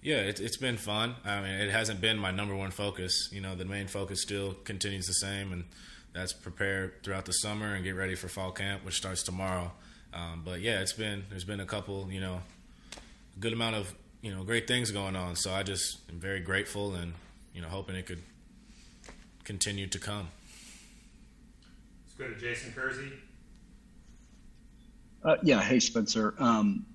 yeah, 0.00 0.18
it, 0.18 0.38
it's 0.38 0.58
been 0.58 0.76
fun. 0.76 1.16
I 1.24 1.40
mean, 1.40 1.50
it 1.50 1.70
hasn't 1.70 2.00
been 2.00 2.18
my 2.18 2.30
number 2.30 2.54
one 2.54 2.70
focus. 2.70 3.28
You 3.32 3.40
know, 3.40 3.56
the 3.56 3.64
main 3.64 3.88
focus 3.88 4.22
still 4.22 4.54
continues 4.62 5.08
the 5.08 5.14
same, 5.14 5.52
and 5.52 5.64
that's 6.12 6.32
prepare 6.32 6.92
throughout 7.02 7.24
the 7.24 7.32
summer 7.32 7.74
and 7.74 7.82
get 7.82 7.96
ready 7.96 8.14
for 8.14 8.28
fall 8.28 8.52
camp, 8.52 8.84
which 8.84 8.96
starts 8.96 9.24
tomorrow. 9.24 9.72
Um, 10.14 10.42
but 10.44 10.60
yeah, 10.60 10.80
it's 10.82 10.92
been 10.92 11.24
there's 11.30 11.44
been 11.44 11.60
a 11.60 11.66
couple, 11.66 12.12
you 12.12 12.20
know, 12.20 12.42
a 13.36 13.40
good 13.40 13.52
amount 13.52 13.74
of 13.74 13.92
you 14.22 14.32
know 14.32 14.44
great 14.44 14.68
things 14.68 14.92
going 14.92 15.16
on. 15.16 15.34
So 15.34 15.52
I 15.52 15.64
just 15.64 15.98
am 16.10 16.20
very 16.20 16.38
grateful 16.38 16.94
and 16.94 17.14
you 17.54 17.62
know 17.62 17.68
hoping 17.68 17.96
it 17.96 18.06
could 18.06 18.22
continue 19.44 19.86
to 19.86 19.98
come. 19.98 20.28
Let's 22.06 22.14
go 22.18 22.34
to 22.34 22.40
Jason 22.40 22.72
Kersey. 22.72 23.12
Uh, 25.24 25.36
yeah, 25.42 25.60
hey 25.60 25.80
Spencer. 25.80 26.34
Um, 26.38 26.86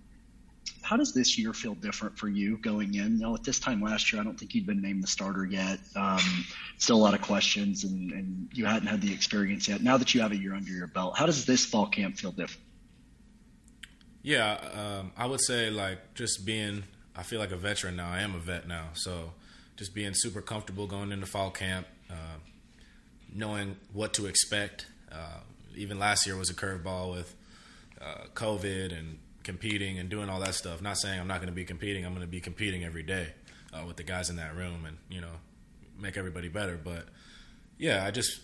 how 0.81 0.97
does 0.97 1.13
this 1.13 1.37
year 1.37 1.51
feel 1.51 1.73
different 1.73 2.17
for 2.17 2.27
you 2.27 2.57
going 2.57 2.93
in? 2.93 3.17
You 3.17 3.23
know, 3.23 3.35
at 3.35 3.43
this 3.43 3.59
time 3.59 3.81
last 3.81 4.11
year, 4.13 4.21
I 4.21 4.23
don't 4.23 4.39
think 4.39 4.53
you'd 4.53 4.67
been 4.67 4.81
named 4.81 5.01
the 5.01 5.07
starter 5.07 5.43
yet. 5.43 5.79
Um, 5.95 6.45
still 6.77 6.97
a 6.97 7.03
lot 7.03 7.15
of 7.15 7.21
questions, 7.21 7.83
and, 7.83 8.11
and 8.11 8.49
you 8.53 8.65
hadn't 8.65 8.87
had 8.87 9.01
the 9.01 9.11
experience 9.11 9.67
yet. 9.67 9.81
Now 9.81 9.97
that 9.97 10.13
you 10.13 10.21
have 10.21 10.31
a 10.31 10.37
year 10.37 10.53
under 10.53 10.71
your 10.71 10.87
belt, 10.87 11.17
how 11.17 11.25
does 11.25 11.45
this 11.45 11.65
fall 11.65 11.87
camp 11.87 12.17
feel 12.17 12.31
different? 12.31 12.61
Yeah, 14.21 14.53
um, 14.73 15.11
I 15.17 15.25
would 15.25 15.41
say 15.41 15.69
like 15.69 16.13
just 16.13 16.45
being. 16.45 16.83
I 17.15 17.23
feel 17.23 17.39
like 17.39 17.51
a 17.51 17.57
veteran 17.57 17.95
now. 17.95 18.09
I 18.11 18.21
am 18.21 18.35
a 18.35 18.39
vet 18.39 18.67
now, 18.67 18.89
so 18.93 19.31
just 19.75 19.93
being 19.93 20.13
super 20.13 20.41
comfortable 20.41 20.87
going 20.87 21.11
into 21.11 21.25
fall 21.25 21.51
camp, 21.51 21.87
uh, 22.09 22.37
knowing 23.33 23.77
what 23.93 24.13
to 24.13 24.25
expect. 24.25 24.87
Uh, 25.11 25.39
even 25.75 25.99
last 25.99 26.25
year 26.25 26.37
was 26.37 26.49
a 26.49 26.53
curveball 26.53 27.11
with 27.11 27.35
uh, 28.01 28.25
COVID 28.33 28.97
and 28.97 29.19
competing 29.43 29.99
and 29.99 30.09
doing 30.09 30.29
all 30.29 30.39
that 30.39 30.55
stuff. 30.55 30.81
Not 30.81 30.97
saying 30.97 31.19
I'm 31.19 31.27
not 31.27 31.37
going 31.37 31.49
to 31.49 31.55
be 31.55 31.65
competing. 31.65 32.05
I'm 32.05 32.13
going 32.13 32.25
to 32.25 32.31
be 32.31 32.41
competing 32.41 32.83
every 32.83 33.03
day 33.03 33.27
uh, 33.73 33.85
with 33.85 33.97
the 33.97 34.03
guys 34.03 34.29
in 34.29 34.37
that 34.37 34.55
room 34.55 34.85
and 34.85 34.97
you 35.09 35.21
know 35.21 35.31
make 35.99 36.17
everybody 36.17 36.47
better. 36.47 36.79
But 36.81 37.05
yeah, 37.77 38.05
I 38.05 38.11
just 38.11 38.39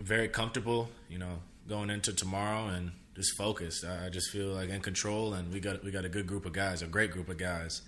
very 0.00 0.28
comfortable. 0.28 0.88
You 1.08 1.18
know, 1.18 1.40
going 1.68 1.90
into 1.90 2.12
tomorrow 2.12 2.68
and 2.68 2.92
just 3.14 3.36
focused. 3.36 3.84
I, 3.84 4.06
I 4.06 4.08
just 4.10 4.30
feel 4.30 4.48
like 4.48 4.68
in 4.68 4.80
control, 4.80 5.34
and 5.34 5.52
we 5.52 5.60
got 5.60 5.82
we 5.82 5.90
got 5.90 6.04
a 6.04 6.08
good 6.08 6.26
group 6.26 6.46
of 6.46 6.52
guys, 6.52 6.82
a 6.82 6.86
great 6.86 7.10
group 7.10 7.28
of 7.28 7.38
guys 7.38 7.82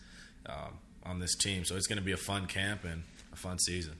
um, 0.47 0.79
on 1.09 1.19
this 1.19 1.35
team. 1.35 1.65
So 1.65 1.77
it's 1.77 1.87
going 1.87 1.99
to 1.99 2.05
be 2.05 2.13
a 2.13 2.17
fun 2.17 2.47
camp 2.47 2.85
and 2.85 3.03
a 3.33 3.37
fun 3.37 3.59
season. 3.59 3.95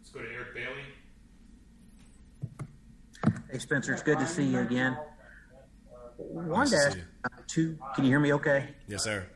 Let's 0.00 0.10
go 0.10 0.20
to 0.20 0.28
Eric 0.28 0.54
Bailey. 0.54 0.82
Hey 3.50 3.58
Spencer, 3.58 3.92
it's 3.92 4.02
good 4.02 4.18
to 4.18 4.26
see 4.26 4.44
you 4.44 4.60
again 4.60 4.96
wanted 6.32 6.70
to 6.70 6.76
ask 6.76 6.98
two. 7.46 7.78
Can 7.94 8.04
you 8.04 8.10
hear 8.10 8.20
me? 8.20 8.32
Okay. 8.34 8.68
Yes, 8.88 9.04
sir. 9.04 9.26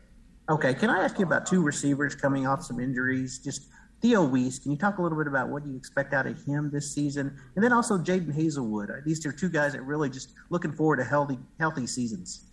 Okay. 0.51 0.75
Can 0.75 0.91
I 0.91 1.03
ask 1.03 1.19
you 1.19 1.25
about 1.25 1.47
two 1.47 1.63
receivers 1.63 2.15
coming 2.15 2.47
off 2.47 2.63
some 2.63 2.81
injuries? 2.81 3.39
Just 3.39 3.69
Theo 4.01 4.25
Wease. 4.25 4.59
Can 4.59 4.73
you 4.73 4.79
talk 4.79 4.99
a 4.99 5.03
little 5.03 5.19
bit 5.19 5.27
about 5.27 5.49
what 5.49 5.67
you 5.67 5.77
expect 5.77 6.13
out 6.13 6.27
of 6.27 6.43
him 6.45 6.71
this 6.71 6.95
season, 6.95 7.37
and 7.55 7.65
then 7.65 7.73
also 7.73 7.99
Jadon 7.99 8.35
Haselwood. 8.35 9.05
These 9.05 9.25
are 9.27 9.33
two 9.33 9.49
guys 9.49 9.73
that 9.73 9.83
really 9.83 10.11
just 10.11 10.33
looking 10.51 10.73
forward 10.73 10.97
to 10.97 11.05
healthy 11.05 11.39
healthy 11.59 11.87
seasons. 11.87 12.45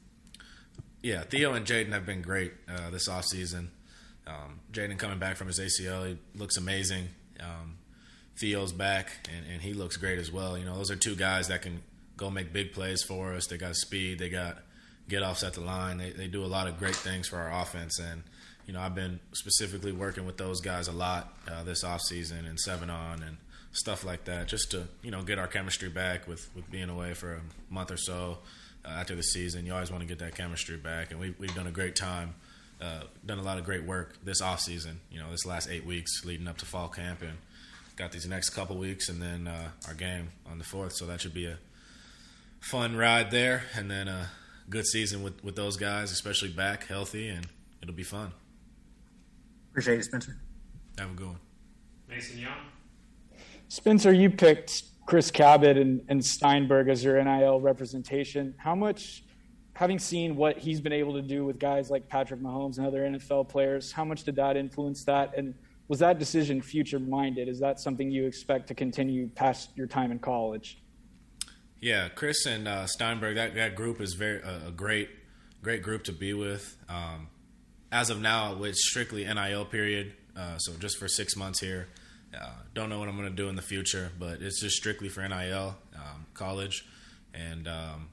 Yeah, 1.04 1.24
Theo 1.24 1.54
and 1.54 1.66
Jadon 1.66 1.92
have 1.92 2.06
been 2.06 2.22
great 2.22 2.54
uh, 2.68 2.90
this 2.90 3.10
offseason. 3.10 3.68
Um, 4.26 4.62
Jadon 4.72 4.98
coming 4.98 5.20
back 5.20 5.36
from 5.36 5.48
his 5.48 5.60
ACL, 5.60 6.08
he 6.08 6.18
looks 6.34 6.56
amazing. 6.56 7.10
Um, 7.42 7.76
Theo's 8.40 8.72
back, 8.72 9.28
and, 9.36 9.46
and 9.52 9.62
he 9.62 9.74
looks 9.74 9.98
great 9.98 10.18
as 10.18 10.32
well. 10.32 10.58
You 10.58 10.64
know, 10.64 10.78
those 10.78 10.90
are 10.90 10.96
two 10.96 11.18
guys 11.18 11.50
that 11.50 11.62
can 11.62 11.84
go 12.16 12.30
make 12.30 12.54
big 12.54 12.72
plays 12.72 13.04
for 13.04 13.34
us. 13.34 13.48
They 13.48 13.58
got 13.58 13.76
speed. 13.76 14.18
They 14.18 14.30
got 14.30 14.60
get 15.10 15.24
offs 15.24 15.44
at 15.44 15.56
the 15.56 15.62
line. 15.62 15.98
They, 15.98 16.12
they 16.12 16.28
do 16.28 16.46
a 16.46 16.48
lot 16.48 16.68
of 16.68 16.80
great 16.80 16.96
things 16.96 17.28
for 17.28 17.38
our 17.38 17.62
offense. 17.62 18.00
And, 18.00 18.24
you 18.66 18.72
know, 18.72 18.80
I've 18.80 18.96
been 18.96 19.20
specifically 19.34 19.92
working 19.92 20.26
with 20.26 20.38
those 20.38 20.62
guys 20.62 20.88
a 20.88 20.94
lot 20.94 21.38
uh, 21.52 21.66
this 21.66 21.84
offseason 21.84 22.48
and 22.48 22.58
seven 22.58 22.90
on 22.90 23.22
and 23.24 23.36
stuff 23.74 24.06
like 24.06 24.24
that 24.24 24.48
just 24.48 24.72
to, 24.72 24.88
you 25.02 25.12
know, 25.12 25.22
get 25.22 25.38
our 25.38 25.48
chemistry 25.48 25.90
back 25.90 26.30
with, 26.30 26.50
with 26.56 26.72
being 26.72 26.90
away 26.90 27.14
for 27.14 27.34
a 27.34 27.42
month 27.70 27.92
or 27.92 27.98
so 27.98 28.38
after 28.86 29.16
the 29.16 29.24
season. 29.24 29.66
You 29.66 29.74
always 29.74 29.92
want 29.92 30.02
to 30.02 30.08
get 30.08 30.20
that 30.20 30.36
chemistry 30.36 30.78
back. 30.78 31.12
And 31.12 31.20
we, 31.20 31.34
we've 31.40 31.56
done 31.56 31.68
a 31.68 31.72
great 31.72 31.96
time, 31.96 32.36
uh, 32.82 33.02
done 33.26 33.40
a 33.40 33.44
lot 33.44 33.58
of 33.58 33.66
great 33.66 33.84
work 33.84 34.18
this 34.24 34.42
off 34.42 34.60
season. 34.60 35.00
you 35.12 35.20
know, 35.20 35.30
this 35.32 35.46
last 35.46 35.70
eight 35.70 35.86
weeks 35.86 36.26
leading 36.26 36.48
up 36.48 36.58
to 36.58 36.66
fall 36.66 36.88
camp. 36.88 37.22
And 37.22 37.38
got 37.96 38.12
these 38.12 38.28
next 38.28 38.50
couple 38.50 38.76
weeks 38.76 39.08
and 39.08 39.22
then 39.22 39.48
uh, 39.48 39.70
our 39.88 39.94
game 39.94 40.30
on 40.50 40.58
the 40.58 40.64
4th. 40.64 40.94
So 40.94 41.06
that 41.06 41.22
should 41.22 41.34
be 41.34 41.46
a 41.46 41.58
fun 42.64 42.96
ride 42.96 43.30
there, 43.30 43.64
and 43.76 43.92
then 43.92 44.08
a 44.08 44.30
good 44.70 44.86
season 44.86 45.22
with 45.22 45.44
with 45.44 45.56
those 45.56 45.78
guys, 45.78 46.12
especially 46.12 46.50
back 46.50 46.88
healthy, 46.88 47.28
and 47.28 47.48
it'll 47.82 47.94
be 47.94 48.04
fun. 48.04 48.32
Appreciate 49.72 50.00
it, 50.00 50.04
Spencer. 50.06 50.38
Have 50.98 51.12
a 51.12 51.14
good 51.14 51.28
one. 51.28 51.40
Mason 52.08 52.40
Young. 52.40 52.58
Spencer, 53.68 54.14
you 54.14 54.30
picked 54.30 54.84
Chris 55.06 55.32
Cabott 55.32 55.80
and, 55.80 56.02
and 56.10 56.24
Steinberg 56.24 56.90
as 56.90 57.04
your 57.04 57.22
NIL 57.24 57.60
representation. 57.60 58.56
How 58.58 58.76
much, 58.76 59.24
having 59.74 60.00
seen 60.00 60.36
what 60.36 60.58
he's 60.58 60.82
been 60.82 60.94
able 60.94 61.14
to 61.14 61.22
do 61.22 61.46
with 61.46 61.60
guys 61.60 61.90
like 61.90 62.08
Patrick 62.08 62.42
Mahomes 62.42 62.78
and 62.78 62.88
other 62.88 63.02
NFL 63.02 63.50
players, 63.50 63.92
how 63.92 64.06
much 64.06 64.24
did 64.24 64.36
that 64.38 64.56
influence 64.56 65.04
that? 65.06 65.38
And 65.38 65.54
was 65.88 66.00
that 66.00 66.20
decision 66.20 66.62
future 66.62 67.00
minded? 67.00 67.48
Is 67.48 67.60
that 67.60 67.80
something 67.80 68.10
you 68.10 68.26
expect 68.26 68.68
to 68.70 68.74
continue 68.74 69.28
past 69.28 69.72
your 69.76 69.88
time 69.88 70.12
in 70.12 70.20
college? 70.20 70.82
Yeah, 71.82 72.08
Chris 72.08 72.46
and 72.46 72.68
uh, 72.68 72.88
Steinberg, 72.88 73.36
that, 73.36 73.56
that 73.56 73.76
group 73.76 74.00
is 74.00 74.14
very 74.14 74.42
uh, 74.42 74.68
a 74.68 74.72
great 74.72 75.10
great 75.62 75.82
group 75.82 76.04
to 76.04 76.12
be 76.12 76.34
with. 76.34 76.78
Um, 76.90 77.30
as 77.92 78.10
of 78.10 78.22
now, 78.22 78.62
it's 78.64 78.88
strictly 78.88 79.26
NIL 79.26 79.66
period, 79.66 80.14
uh, 80.36 80.58
so 80.58 80.74
just 80.78 80.98
for 80.98 81.08
six 81.08 81.36
months 81.36 81.60
here, 81.60 81.88
Uh, 82.34 82.50
don't 82.74 82.90
know 82.90 83.00
what 83.00 83.08
I'm 83.08 83.16
going 83.16 83.30
to 83.30 83.36
do 83.36 83.50
in 83.50 83.56
the 83.56 83.62
future, 83.62 84.12
but 84.18 84.42
it's 84.42 84.60
just 84.60 84.76
strictly 84.76 85.10
for 85.10 85.28
NIL, 85.28 85.76
um, 85.96 86.26
college, 86.34 86.86
and 87.34 87.68
um, 87.68 88.10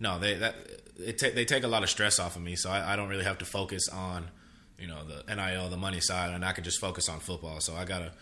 no, 0.00 0.18
they 0.18 0.34
that 0.34 0.54
it 0.98 1.18
they 1.34 1.44
take 1.44 1.64
a 1.64 1.68
lot 1.68 1.82
of 1.82 1.90
stress 1.90 2.18
off 2.18 2.36
of 2.36 2.42
me, 2.42 2.56
so 2.56 2.70
I, 2.70 2.92
I, 2.92 2.96
don't 2.96 3.08
really 3.08 3.24
have 3.24 3.38
to 3.38 3.44
focus 3.44 3.88
on 3.88 4.28
you 4.78 4.86
know 4.86 5.02
the 5.04 5.34
NIL, 5.34 5.68
the 5.68 5.76
money 5.76 6.00
side, 6.00 6.34
and 6.34 6.44
I 6.44 6.52
can 6.52 6.64
just 6.64 6.80
focus 6.80 7.08
on 7.08 7.20
football. 7.20 7.60
So 7.60 7.74
I 7.74 7.84
gotta, 7.84 8.12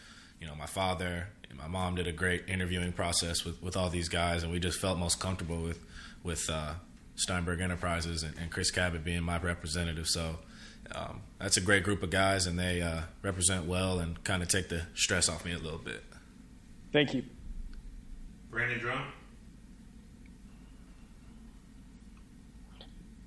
you 0.41 0.47
know, 0.47 0.55
my 0.55 0.67
father 0.67 1.29
and 1.49 1.59
my 1.59 1.67
mom 1.67 1.97
did 1.97 2.07
a 2.07 2.13
great 2.13 2.45
interviewing 2.49 2.93
process 2.93 3.45
with, 3.45 3.63
with 3.63 3.77
all 3.77 3.91
these 3.91 4.09
guys, 4.09 4.43
and 4.43 4.53
we 4.53 4.59
just 4.59 4.81
felt 4.81 4.99
most 4.99 5.19
comfortable 5.21 5.61
with 5.63 5.81
with 6.23 6.49
uh, 6.49 6.75
Steinberg 7.17 7.61
Enterprises 7.61 8.23
and, 8.23 8.37
and, 8.39 8.51
Chris 8.51 8.71
Cabott 8.71 9.05
being 9.05 9.23
my 9.23 9.39
representative. 9.39 10.07
So 10.07 10.39
um, 10.95 11.21
that's 11.39 11.57
a 11.57 11.61
great 11.61 11.85
group 11.85 12.03
of 12.03 12.11
guys, 12.11 12.47
and 12.47 12.59
they 12.59 12.81
uh, 12.81 13.03
represent 13.23 13.67
well 13.67 13.99
and 13.99 14.23
kind 14.25 14.43
of 14.43 14.49
take 14.49 14.69
the 14.69 14.83
stress 14.95 15.29
off 15.29 15.45
me 15.45 15.53
a 15.53 15.59
little 15.59 15.79
bit. 15.79 16.03
Thank 16.93 17.15
you, 17.15 17.25
Brandon 18.51 18.79
Drum. 18.79 19.03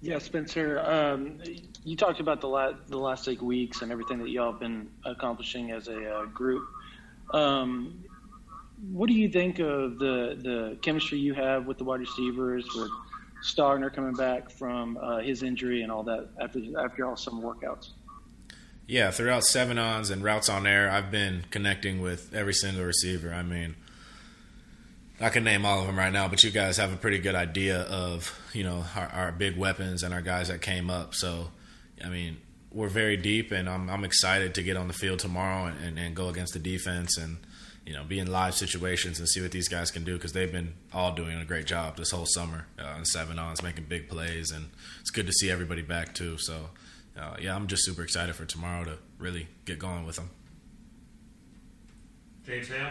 Yeah, 0.02 0.20
Spencer, 0.20 0.80
um, 0.82 1.42
you 1.84 1.96
talked 1.96 2.20
about 2.20 2.40
the 2.40 2.48
last 2.48 2.76
the 2.88 2.98
last 3.00 3.28
eight 3.28 3.42
weeks 3.42 3.82
and 3.82 3.92
everything 3.92 4.20
that 4.20 4.30
y'all 4.30 4.52
have 4.52 4.60
been 4.60 4.88
accomplishing 5.04 5.72
as 5.72 5.88
a 5.88 6.14
uh, 6.14 6.26
group. 6.26 6.68
Um, 7.34 8.04
what 8.92 9.08
do 9.08 9.14
you 9.14 9.30
think 9.30 9.58
of 9.60 9.98
the 9.98 10.38
the 10.40 10.78
chemistry 10.84 11.18
you 11.18 11.34
have 11.34 11.66
with 11.66 11.80
the 11.80 11.86
wide 11.86 12.02
receivers, 12.02 12.68
with 12.76 12.92
Stogner 13.46 13.94
coming 13.94 14.16
back 14.16 14.50
from 14.50 14.98
uh, 14.98 15.20
his 15.20 15.44
injury 15.44 15.84
and 15.84 15.92
all 15.92 16.04
that 16.04 16.28
after 16.42 16.60
after 16.80 17.06
all 17.06 17.16
some 17.16 17.42
workouts? 17.42 17.90
Yeah, 18.88 19.12
throughout 19.12 19.44
seven 19.44 19.78
ons 19.78 20.10
and 20.10 20.24
routes 20.24 20.50
on 20.50 20.66
air, 20.66 20.90
I've 20.90 21.12
been 21.12 21.46
connecting 21.52 22.02
with 22.02 22.34
every 22.34 22.54
single 22.54 22.84
receiver. 22.84 23.34
I 23.34 23.44
mean, 23.44 23.76
I 25.20 25.30
can 25.30 25.44
name 25.44 25.66
all 25.66 25.82
of 25.82 25.88
them 25.88 25.98
right 25.98 26.12
now, 26.12 26.28
but 26.28 26.44
you 26.44 26.52
guys 26.52 26.78
have 26.78 26.92
a 26.92 26.98
pretty 26.98 27.20
good 27.20 27.36
idea 27.36 27.82
of 27.82 28.38
you 28.54 28.64
know 28.64 28.84
our, 28.96 29.08
our 29.08 29.32
big 29.32 29.58
weapons 29.58 30.02
and 30.02 30.14
our 30.14 30.22
guys 30.22 30.48
that 30.48 30.62
came 30.62 30.90
up. 30.90 31.14
So, 31.14 31.50
I 32.04 32.10
mean, 32.10 32.38
we're 32.72 32.90
very 32.90 33.16
deep, 33.16 33.52
and 33.52 33.70
I'm 33.70 33.90
I'm 33.92 34.04
excited 34.04 34.56
to 34.56 34.64
get 34.64 34.76
on 34.76 34.88
the 34.88 34.94
field 34.94 35.20
tomorrow 35.20 35.66
and, 35.66 35.84
and, 35.84 36.00
and 36.00 36.16
go 36.16 36.30
against 36.30 36.54
the 36.54 36.60
defense 36.60 37.18
and 37.18 37.38
you 37.86 37.94
know 37.94 38.04
be 38.04 38.20
in 38.20 38.32
live 38.32 38.56
situations 38.56 39.20
and 39.20 39.30
see 39.30 39.42
what 39.42 39.52
these 39.52 39.68
guys 39.68 39.92
can 39.92 40.04
do 40.04 40.16
because 40.16 40.34
they've 40.34 40.52
been 40.52 40.74
all 40.94 41.14
doing 41.14 41.38
a 41.40 41.46
great 41.46 41.66
job 41.66 41.98
this 41.98 42.12
whole 42.12 42.26
summer 42.26 42.66
uh, 42.80 42.96
in 42.98 43.06
seven 43.06 43.38
ons, 43.38 43.62
making 43.62 43.86
big 43.86 44.10
plays, 44.10 44.52
and 44.52 44.70
it's 45.02 45.12
good 45.12 45.28
to 45.28 45.34
see 45.34 45.52
everybody 45.52 45.82
back 45.82 46.14
too. 46.14 46.38
So, 46.38 46.70
uh, 47.20 47.36
yeah, 47.40 47.56
I'm 47.56 47.68
just 47.68 47.86
super 47.86 48.02
excited 48.02 48.36
for 48.36 48.46
tomorrow 48.46 48.86
to 48.86 48.98
really 49.20 49.48
get 49.66 49.78
going 49.80 50.06
with 50.06 50.16
them. 50.16 50.30
James 52.46 52.68
Hale. 52.68 52.90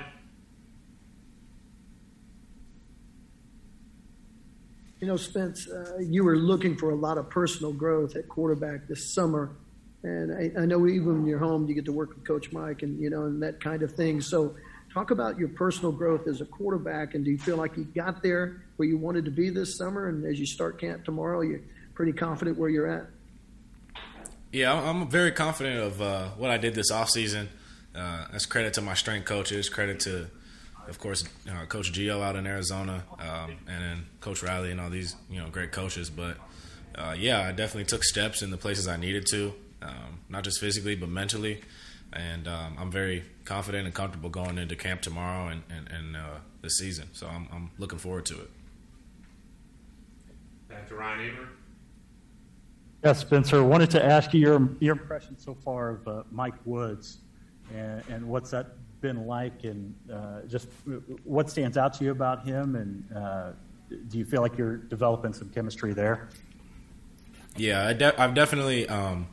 You 5.01 5.09
know, 5.09 5.17
Spence, 5.17 5.69
uh, 5.69 5.99
you 6.01 6.25
were 6.25 6.37
looking 6.37 6.77
for 6.77 6.91
a 6.91 6.95
lot 6.95 7.19
of 7.19 7.29
personal 7.29 7.73
growth 7.73 8.17
at 8.17 8.29
quarterback 8.29 8.89
this 8.89 9.13
summer. 9.13 9.55
And 10.03 10.33
I, 10.33 10.63
I, 10.63 10.65
know 10.65 10.87
even 10.87 11.19
when 11.19 11.27
you're 11.27 11.39
home, 11.39 11.69
you 11.69 11.75
get 11.75 11.85
to 11.87 11.93
work 11.93 12.15
with 12.15 12.27
Coach 12.27 12.53
Mike 12.53 12.83
and, 12.83 12.99
you 12.99 13.11
know, 13.11 13.25
and 13.25 13.43
that 13.43 13.61
kind 13.61 13.83
of 13.83 13.93
thing. 13.93 14.21
So 14.21 14.55
talk 14.95 15.11
about 15.11 15.39
your 15.39 15.49
personal 15.49 15.93
growth 15.93 16.27
as 16.27 16.41
a 16.41 16.47
quarterback. 16.47 17.15
And 17.15 17.25
do 17.25 17.31
you 17.31 17.39
feel 17.39 17.57
like 17.57 17.77
you 17.77 17.85
got 17.85 18.23
there 18.23 18.63
where 18.77 18.89
you 18.89 18.97
wanted 18.97 19.27
to 19.27 19.31
be 19.31 19.51
this 19.51 19.77
summer? 19.77 20.09
And 20.09 20.25
as 20.25 20.41
you 20.41 20.47
start 20.47 20.81
camp 20.81 21.05
tomorrow, 21.05 21.43
you're 21.43 21.61
pretty 21.95 22.13
confident 22.13 22.57
where 22.57 22.71
you're 22.71 22.87
at? 22.87 23.07
Yeah, 24.53 24.73
I'm 24.73 25.09
very 25.09 25.33
confident 25.33 25.81
of 25.81 26.01
uh, 26.01 26.29
what 26.31 26.51
I 26.51 26.57
did 26.57 26.75
this 26.75 26.93
offseason. 26.93 27.49
Uh, 27.95 28.27
that's 28.31 28.47
credit 28.47 28.75
to 28.75 28.81
my 28.81 28.95
strength 28.95 29.27
coaches, 29.27 29.69
credit 29.69 30.01
to– 30.01 30.29
of 30.89 30.99
course, 30.99 31.25
uh, 31.51 31.65
Coach 31.67 31.93
Gio 31.93 32.23
out 32.23 32.37
in 32.37 32.47
Arizona, 32.47 33.05
um, 33.19 33.57
and 33.67 33.83
then 33.83 34.07
Coach 34.21 34.43
Riley 34.43 34.71
and 34.71 34.81
all 34.81 34.91
these 34.91 35.17
you 35.31 35.41
know 35.41 35.49
great 35.49 35.73
coaches. 35.73 36.11
But 36.11 36.37
uh, 36.95 37.15
yeah, 37.19 37.41
I 37.41 37.53
definitely 37.53 37.85
took 37.85 38.05
steps 38.05 38.43
in 38.43 38.51
the 38.51 38.57
places 38.57 38.87
I 38.87 38.97
needed 38.97 39.27
to, 39.31 39.55
um, 39.83 40.21
not 40.29 40.45
just 40.45 40.61
physically 40.61 40.95
but 40.95 41.09
mentally. 41.09 41.61
And 42.15 42.47
um, 42.47 42.77
I'm 42.79 42.91
very 42.91 43.25
confident 43.45 43.87
and 43.87 43.95
comfortable 43.95 44.31
going 44.31 44.57
into 44.59 44.77
camp 44.77 45.03
tomorrow 45.03 45.49
and, 45.49 45.63
and, 45.69 45.89
and 45.89 46.17
uh, 46.17 46.39
this 46.63 46.79
season. 46.79 47.09
So 47.13 47.27
I'm, 47.27 47.49
I'm, 47.53 47.71
looking 47.79 47.99
forward 47.99 48.25
to 48.27 48.35
it. 48.35 48.51
Back 50.69 50.89
to 50.89 50.95
Ryan 50.95 51.31
Aber. 51.31 51.49
Yes, 53.05 53.21
Spencer. 53.21 53.63
Wanted 53.63 53.91
to 53.91 54.05
ask 54.05 54.33
you 54.33 54.41
your 54.41 54.69
your 54.81 54.93
impression 54.93 55.39
so 55.39 55.55
far 55.55 55.91
of 55.91 56.09
uh, 56.09 56.23
Mike 56.31 56.55
Woods, 56.65 57.19
and, 57.75 58.03
and 58.09 58.27
what's 58.27 58.51
that 58.51 58.69
been 59.03 59.27
like, 59.27 59.65
and 59.65 59.95
uh, 60.11 60.41
just 60.49 60.69
what 61.25 61.51
stands 61.51 61.77
out 61.77 61.93
to 61.95 62.05
you 62.05 62.13
about 62.13 62.47
him, 62.47 62.77
and 62.77 63.05
uh, 63.15 63.51
do 64.09 64.17
you 64.17 64.25
feel 64.25 64.41
like 64.41 64.57
you're 64.57 64.79
developing 64.79 65.35
some 65.35 65.51
chemistry 65.51 65.93
there? 65.93 66.31
Yeah, 67.57 67.87
I 67.87 67.93
de- 67.93 68.21
I've 68.21 68.35
definitely 68.35 68.89
um, 68.89 69.27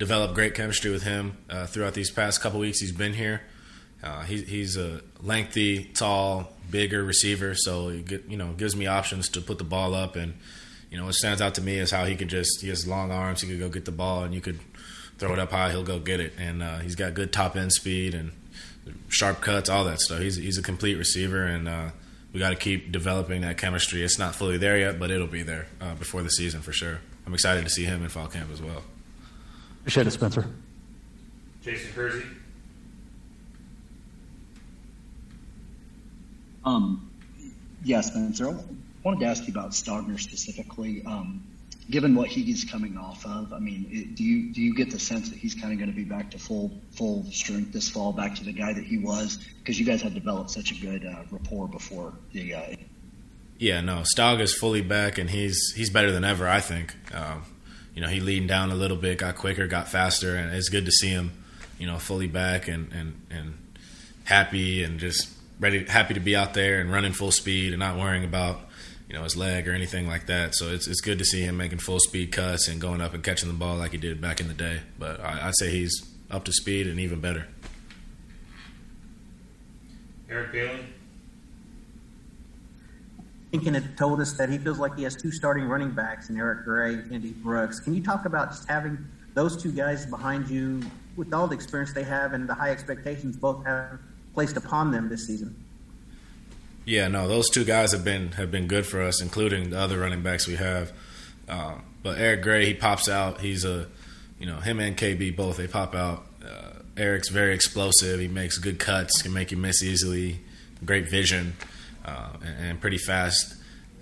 developed 0.00 0.34
great 0.34 0.54
chemistry 0.54 0.90
with 0.90 1.02
him 1.02 1.36
uh, 1.50 1.66
throughout 1.66 1.92
these 1.92 2.10
past 2.10 2.40
couple 2.40 2.58
weeks. 2.58 2.80
He's 2.80 2.90
been 2.90 3.12
here. 3.12 3.42
Uh, 4.02 4.22
he, 4.22 4.38
he's 4.42 4.78
a 4.78 5.02
lengthy, 5.22 5.84
tall, 5.84 6.54
bigger 6.70 7.04
receiver, 7.04 7.54
so 7.54 7.90
he 7.90 8.00
get, 8.00 8.24
you 8.24 8.36
know 8.36 8.52
gives 8.54 8.74
me 8.74 8.86
options 8.86 9.28
to 9.28 9.42
put 9.42 9.58
the 9.58 9.64
ball 9.64 9.94
up. 9.94 10.16
And 10.16 10.34
you 10.90 10.96
know 10.96 11.04
what 11.04 11.14
stands 11.14 11.42
out 11.42 11.54
to 11.56 11.60
me 11.62 11.78
is 11.78 11.90
how 11.90 12.06
he 12.06 12.16
could 12.16 12.28
just 12.28 12.62
he 12.62 12.68
has 12.70 12.88
long 12.88 13.12
arms. 13.12 13.42
He 13.42 13.48
could 13.48 13.60
go 13.60 13.68
get 13.68 13.84
the 13.84 13.92
ball, 13.92 14.24
and 14.24 14.34
you 14.34 14.40
could 14.40 14.58
throw 15.18 15.34
it 15.34 15.38
up 15.38 15.50
high. 15.50 15.70
He'll 15.70 15.84
go 15.84 15.98
get 15.98 16.18
it, 16.18 16.32
and 16.38 16.62
uh, 16.62 16.78
he's 16.78 16.96
got 16.96 17.12
good 17.12 17.30
top 17.30 17.54
end 17.54 17.72
speed 17.72 18.14
and 18.14 18.32
sharp 19.08 19.42
cuts, 19.42 19.68
all 19.68 19.84
that 19.84 20.00
stuff. 20.00 20.20
He's 20.20 20.36
he's 20.36 20.56
a 20.56 20.62
complete 20.62 20.94
receiver, 20.94 21.44
and 21.44 21.68
uh, 21.68 21.90
we 22.32 22.40
got 22.40 22.50
to 22.50 22.56
keep 22.56 22.90
developing 22.90 23.42
that 23.42 23.58
chemistry. 23.58 24.02
It's 24.02 24.18
not 24.18 24.34
fully 24.34 24.56
there 24.56 24.78
yet, 24.78 24.98
but 24.98 25.10
it'll 25.10 25.26
be 25.26 25.42
there 25.42 25.66
uh, 25.78 25.94
before 25.94 26.22
the 26.22 26.30
season 26.30 26.62
for 26.62 26.72
sure. 26.72 27.00
I'm 27.26 27.34
excited 27.34 27.64
to 27.64 27.70
see 27.70 27.84
him 27.84 28.02
in 28.02 28.08
fall 28.08 28.28
camp 28.28 28.50
as 28.50 28.62
well. 28.62 28.82
Appreciate 29.90 30.06
it, 30.06 30.12
Spencer. 30.12 30.46
Jason 31.62 31.92
Kersey. 31.92 32.22
Um, 36.64 37.10
yeah, 37.82 38.00
Spencer. 38.00 38.50
I 38.50 38.54
wanted 39.02 39.18
to 39.18 39.26
ask 39.26 39.48
you 39.48 39.52
about 39.52 39.72
Stogner 39.72 40.20
specifically. 40.20 41.02
Um, 41.04 41.42
given 41.90 42.14
what 42.14 42.28
he's 42.28 42.62
coming 42.62 42.96
off 42.96 43.26
of, 43.26 43.52
I 43.52 43.58
mean, 43.58 43.88
it, 43.90 44.14
do 44.14 44.22
you 44.22 44.52
do 44.52 44.62
you 44.62 44.76
get 44.76 44.92
the 44.92 44.98
sense 45.00 45.28
that 45.28 45.38
he's 45.40 45.56
kind 45.56 45.72
of 45.72 45.80
going 45.80 45.90
to 45.90 45.96
be 45.96 46.04
back 46.04 46.30
to 46.30 46.38
full 46.38 46.70
full 46.92 47.24
strength 47.32 47.72
this 47.72 47.88
fall, 47.88 48.12
back 48.12 48.36
to 48.36 48.44
the 48.44 48.52
guy 48.52 48.72
that 48.72 48.84
he 48.84 48.98
was? 48.98 49.38
Because 49.58 49.80
you 49.80 49.84
guys 49.84 50.02
had 50.02 50.14
developed 50.14 50.50
such 50.50 50.70
a 50.70 50.76
good 50.76 51.04
uh, 51.04 51.24
rapport 51.32 51.66
before 51.66 52.12
the. 52.30 52.54
Uh, 52.54 52.76
yeah, 53.58 53.80
no, 53.80 54.04
Stog 54.04 54.40
is 54.40 54.54
fully 54.54 54.82
back, 54.82 55.18
and 55.18 55.30
he's 55.30 55.72
he's 55.74 55.90
better 55.90 56.12
than 56.12 56.22
ever. 56.22 56.48
I 56.48 56.60
think. 56.60 56.94
Um, 57.12 57.42
you 58.00 58.06
know, 58.06 58.10
he 58.10 58.20
leaned 58.20 58.48
down 58.48 58.70
a 58.70 58.74
little 58.74 58.96
bit, 58.96 59.18
got 59.18 59.36
quicker, 59.36 59.66
got 59.66 59.86
faster, 59.86 60.34
and 60.34 60.54
it's 60.54 60.70
good 60.70 60.86
to 60.86 60.90
see 60.90 61.10
him, 61.10 61.32
you 61.78 61.86
know, 61.86 61.98
fully 61.98 62.28
back 62.28 62.66
and 62.66 62.90
and 62.94 63.20
and 63.30 63.58
happy 64.24 64.82
and 64.82 64.98
just 64.98 65.28
ready, 65.60 65.84
happy 65.84 66.14
to 66.14 66.20
be 66.20 66.34
out 66.34 66.54
there 66.54 66.80
and 66.80 66.90
running 66.90 67.12
full 67.12 67.30
speed 67.30 67.74
and 67.74 67.78
not 67.78 67.98
worrying 67.98 68.24
about 68.24 68.58
you 69.06 69.14
know 69.14 69.22
his 69.22 69.36
leg 69.36 69.68
or 69.68 69.72
anything 69.72 70.08
like 70.08 70.28
that. 70.28 70.54
So 70.54 70.70
it's 70.70 70.88
it's 70.88 71.02
good 71.02 71.18
to 71.18 71.26
see 71.26 71.42
him 71.42 71.58
making 71.58 71.80
full 71.80 72.00
speed 72.00 72.32
cuts 72.32 72.68
and 72.68 72.80
going 72.80 73.02
up 73.02 73.12
and 73.12 73.22
catching 73.22 73.50
the 73.50 73.54
ball 73.54 73.76
like 73.76 73.90
he 73.90 73.98
did 73.98 74.18
back 74.18 74.40
in 74.40 74.48
the 74.48 74.54
day. 74.54 74.80
But 74.98 75.20
I, 75.20 75.44
would 75.44 75.58
say 75.58 75.68
he's 75.70 76.02
up 76.30 76.46
to 76.46 76.52
speed 76.54 76.86
and 76.86 76.98
even 76.98 77.20
better. 77.20 77.48
Eric 80.30 80.52
Bailey. 80.52 80.86
Lincoln 83.52 83.74
had 83.74 83.96
told 83.96 84.20
us 84.20 84.34
that 84.34 84.48
he 84.48 84.58
feels 84.58 84.78
like 84.78 84.96
he 84.96 85.02
has 85.02 85.16
two 85.16 85.32
starting 85.32 85.64
running 85.64 85.90
backs 85.90 86.30
in 86.30 86.38
Eric 86.38 86.64
Gray 86.64 86.94
and 86.94 87.04
Kennedy 87.04 87.32
Brooks. 87.32 87.80
Can 87.80 87.94
you 87.94 88.02
talk 88.02 88.24
about 88.24 88.50
just 88.50 88.68
having 88.68 88.98
those 89.34 89.60
two 89.60 89.72
guys 89.72 90.06
behind 90.06 90.48
you 90.48 90.82
with 91.16 91.32
all 91.34 91.48
the 91.48 91.54
experience 91.54 91.92
they 91.92 92.04
have 92.04 92.32
and 92.32 92.48
the 92.48 92.54
high 92.54 92.70
expectations 92.70 93.36
both 93.36 93.64
have 93.64 93.98
placed 94.34 94.56
upon 94.56 94.92
them 94.92 95.08
this 95.08 95.26
season? 95.26 95.54
Yeah, 96.84 97.08
no, 97.08 97.28
those 97.28 97.50
two 97.50 97.64
guys 97.64 97.92
have 97.92 98.04
been 98.04 98.32
have 98.32 98.50
been 98.50 98.66
good 98.66 98.86
for 98.86 99.02
us, 99.02 99.20
including 99.20 99.70
the 99.70 99.78
other 99.78 99.98
running 99.98 100.22
backs 100.22 100.46
we 100.46 100.56
have. 100.56 100.92
Uh, 101.48 101.74
but 102.02 102.18
Eric 102.18 102.42
Gray, 102.42 102.66
he 102.66 102.74
pops 102.74 103.08
out. 103.08 103.40
He's 103.40 103.64
a, 103.64 103.86
you 104.38 104.46
know, 104.46 104.56
him 104.56 104.80
and 104.80 104.96
KB 104.96 105.36
both 105.36 105.56
they 105.56 105.66
pop 105.66 105.94
out. 105.94 106.26
Uh, 106.44 106.80
Eric's 106.96 107.28
very 107.28 107.54
explosive. 107.54 108.20
He 108.20 108.28
makes 108.28 108.58
good 108.58 108.78
cuts, 108.78 109.22
can 109.22 109.32
make 109.32 109.50
you 109.50 109.56
miss 109.56 109.82
easily. 109.82 110.40
Great 110.84 111.10
vision, 111.10 111.54
uh, 112.04 112.30
and, 112.44 112.64
and, 112.64 112.80
pretty 112.80 112.98
fast. 112.98 113.54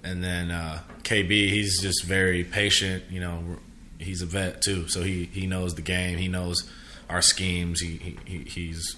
And 0.05 0.23
then 0.23 0.51
uh, 0.51 0.81
KB, 1.03 1.31
he's 1.31 1.81
just 1.83 2.05
very 2.05 2.45
patient. 2.45 3.05
You 3.11 3.21
know, 3.21 3.43
he's 3.99 4.23
a 4.23 4.27
vet 4.27 4.63
too, 4.63 4.89
so 4.89 5.03
he 5.03 5.25
he 5.25 5.47
knows 5.47 5.75
the 5.75 5.83
game. 5.83 6.19
He 6.19 6.29
knows 6.29 6.69
our 7.09 7.23
schemes. 7.23 7.81
He, 7.81 8.17
he 8.25 8.39
he's 8.39 8.97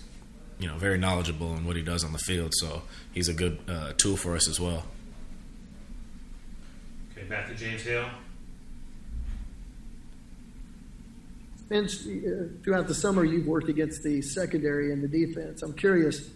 you 0.59 0.69
know 0.69 0.77
very 0.77 0.99
knowledgeable 0.99 1.55
in 1.57 1.65
what 1.65 1.77
he 1.77 1.83
does 1.83 2.05
on 2.05 2.13
the 2.13 2.19
field. 2.19 2.53
So 2.55 2.83
he's 3.13 3.29
a 3.29 3.35
good 3.35 3.59
uh, 3.69 3.95
tool 3.97 4.17
for 4.17 4.37
us 4.37 4.49
as 4.49 4.61
well. 4.61 4.85
Okay, 7.17 7.27
back 7.27 7.49
to 7.49 7.55
James 7.55 7.83
Hale. 7.83 8.11
Spence, 11.71 12.05
uh, 12.05 12.49
throughout 12.65 12.89
the 12.89 12.95
summer, 12.95 13.25
you've 13.25 13.47
worked 13.47 13.69
against 13.69 14.03
the 14.03 14.21
secondary 14.23 14.93
and 14.93 15.05
the 15.05 15.09
defense. 15.09 15.63
I'm 15.63 15.73
curious, 15.73 16.29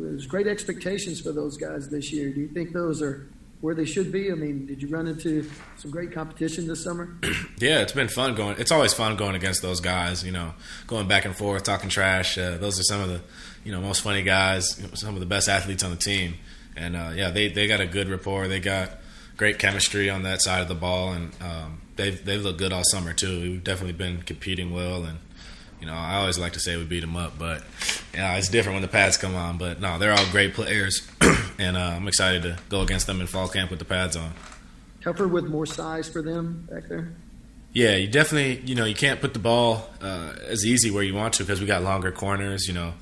there's 0.00 0.26
great 0.26 0.46
expectations 0.46 1.20
for 1.20 1.32
those 1.32 1.56
guys 1.56 1.88
this 1.88 2.12
year. 2.12 2.30
Do 2.30 2.40
you 2.40 2.48
think 2.48 2.72
those 2.72 3.02
are 3.02 3.28
where 3.60 3.74
they 3.74 3.84
should 3.84 4.10
be? 4.10 4.30
I 4.30 4.34
mean, 4.34 4.66
did 4.66 4.82
you 4.82 4.88
run 4.88 5.06
into 5.06 5.48
some 5.76 5.90
great 5.90 6.12
competition 6.12 6.66
this 6.66 6.82
summer? 6.82 7.16
Yeah, 7.58 7.78
it's 7.78 7.92
been 7.92 8.08
fun 8.08 8.34
going. 8.34 8.56
It's 8.58 8.72
always 8.72 8.92
fun 8.92 9.16
going 9.16 9.36
against 9.36 9.62
those 9.62 9.80
guys. 9.80 10.24
You 10.24 10.32
know, 10.32 10.54
going 10.88 11.06
back 11.06 11.24
and 11.26 11.36
forth, 11.36 11.62
talking 11.62 11.88
trash. 11.90 12.36
Uh, 12.36 12.56
those 12.56 12.80
are 12.80 12.82
some 12.82 13.00
of 13.00 13.08
the, 13.08 13.20
you 13.62 13.70
know, 13.70 13.80
most 13.80 14.02
funny 14.02 14.24
guys, 14.24 14.82
some 14.94 15.14
of 15.14 15.20
the 15.20 15.26
best 15.26 15.48
athletes 15.48 15.84
on 15.84 15.92
the 15.92 15.96
team. 15.96 16.34
And 16.74 16.96
uh, 16.96 17.12
yeah, 17.14 17.30
they 17.30 17.46
they 17.46 17.68
got 17.68 17.80
a 17.80 17.86
good 17.86 18.08
rapport. 18.08 18.48
They 18.48 18.58
got 18.58 18.98
great 19.36 19.60
chemistry 19.60 20.10
on 20.10 20.24
that 20.24 20.42
side 20.42 20.60
of 20.62 20.68
the 20.68 20.74
ball, 20.74 21.12
and 21.12 21.32
um, 21.40 21.82
they've 21.94 22.24
they've 22.24 22.42
looked 22.42 22.58
good 22.58 22.72
all 22.72 22.82
summer 22.84 23.12
too. 23.12 23.40
We've 23.40 23.64
definitely 23.64 23.92
been 23.92 24.22
competing 24.22 24.72
well, 24.72 25.04
and 25.04 25.18
you 25.82 25.88
know, 25.88 25.94
I 25.94 26.14
always 26.14 26.38
like 26.38 26.52
to 26.52 26.60
say 26.60 26.76
we 26.76 26.84
beat 26.84 27.00
them 27.00 27.16
up, 27.16 27.36
but 27.36 27.64
yeah, 28.14 28.36
it's 28.36 28.48
different 28.48 28.76
when 28.76 28.82
the 28.82 28.88
pads 28.88 29.16
come 29.16 29.34
on. 29.34 29.58
But 29.58 29.80
no, 29.80 29.98
they're 29.98 30.12
all 30.12 30.24
great 30.30 30.54
players, 30.54 31.10
and 31.58 31.76
uh, 31.76 31.80
I'm 31.80 32.06
excited 32.06 32.44
to 32.44 32.56
go 32.68 32.82
against 32.82 33.08
them 33.08 33.20
in 33.20 33.26
fall 33.26 33.48
camp 33.48 33.68
with 33.68 33.80
the 33.80 33.84
pads 33.84 34.14
on. 34.14 34.32
Tougher 35.02 35.26
with 35.26 35.46
more 35.46 35.66
size 35.66 36.08
for 36.08 36.22
them 36.22 36.68
back 36.70 36.84
there. 36.88 37.12
Yeah, 37.72 37.96
you 37.96 38.06
definitely, 38.06 38.64
you 38.64 38.76
know, 38.76 38.84
you 38.84 38.94
can't 38.94 39.20
put 39.20 39.32
the 39.32 39.40
ball 39.40 39.90
uh, 40.00 40.34
as 40.46 40.64
easy 40.64 40.92
where 40.92 41.02
you 41.02 41.16
want 41.16 41.34
to 41.34 41.42
because 41.42 41.60
we 41.60 41.66
got 41.66 41.82
longer 41.82 42.12
corners, 42.12 42.68
you 42.68 42.74
know, 42.74 42.94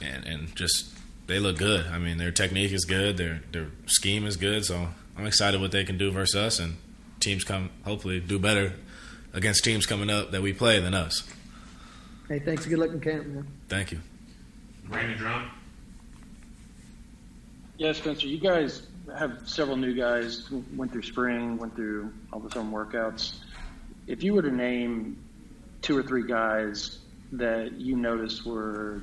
and 0.00 0.26
and 0.26 0.56
just 0.56 0.92
they 1.28 1.38
look 1.38 1.56
good. 1.56 1.86
I 1.86 2.00
mean, 2.00 2.18
their 2.18 2.32
technique 2.32 2.72
is 2.72 2.84
good, 2.84 3.16
their 3.16 3.42
their 3.52 3.68
scheme 3.86 4.26
is 4.26 4.36
good, 4.36 4.64
so 4.64 4.88
I'm 5.16 5.26
excited 5.26 5.60
what 5.60 5.70
they 5.70 5.84
can 5.84 5.98
do 5.98 6.10
versus 6.10 6.34
us, 6.34 6.58
and 6.58 6.78
teams 7.20 7.44
come 7.44 7.70
hopefully 7.84 8.18
do 8.18 8.40
better 8.40 8.72
against 9.32 9.62
teams 9.62 9.86
coming 9.86 10.10
up 10.10 10.32
that 10.32 10.42
we 10.42 10.52
play 10.52 10.80
than 10.80 10.94
us. 10.94 11.22
Hey, 12.32 12.38
thanks. 12.38 12.64
Good 12.64 12.78
luck 12.78 12.88
in 12.88 12.98
camp, 12.98 13.26
man. 13.26 13.46
Thank 13.68 13.92
you. 13.92 14.00
Brandon 14.88 15.18
Drum. 15.18 15.50
Yeah, 17.76 17.92
Spencer, 17.92 18.26
you 18.26 18.38
guys 18.38 18.86
have 19.18 19.46
several 19.46 19.76
new 19.76 19.92
guys. 19.92 20.50
Went 20.74 20.92
through 20.92 21.02
spring, 21.02 21.58
went 21.58 21.76
through 21.76 22.10
all 22.32 22.40
the 22.40 22.50
summer 22.50 22.86
workouts. 22.86 23.34
If 24.06 24.22
you 24.22 24.32
were 24.32 24.40
to 24.40 24.50
name 24.50 25.22
two 25.82 25.94
or 25.94 26.02
three 26.02 26.26
guys 26.26 27.00
that 27.32 27.72
you 27.72 27.96
noticed 27.96 28.46
were 28.46 29.02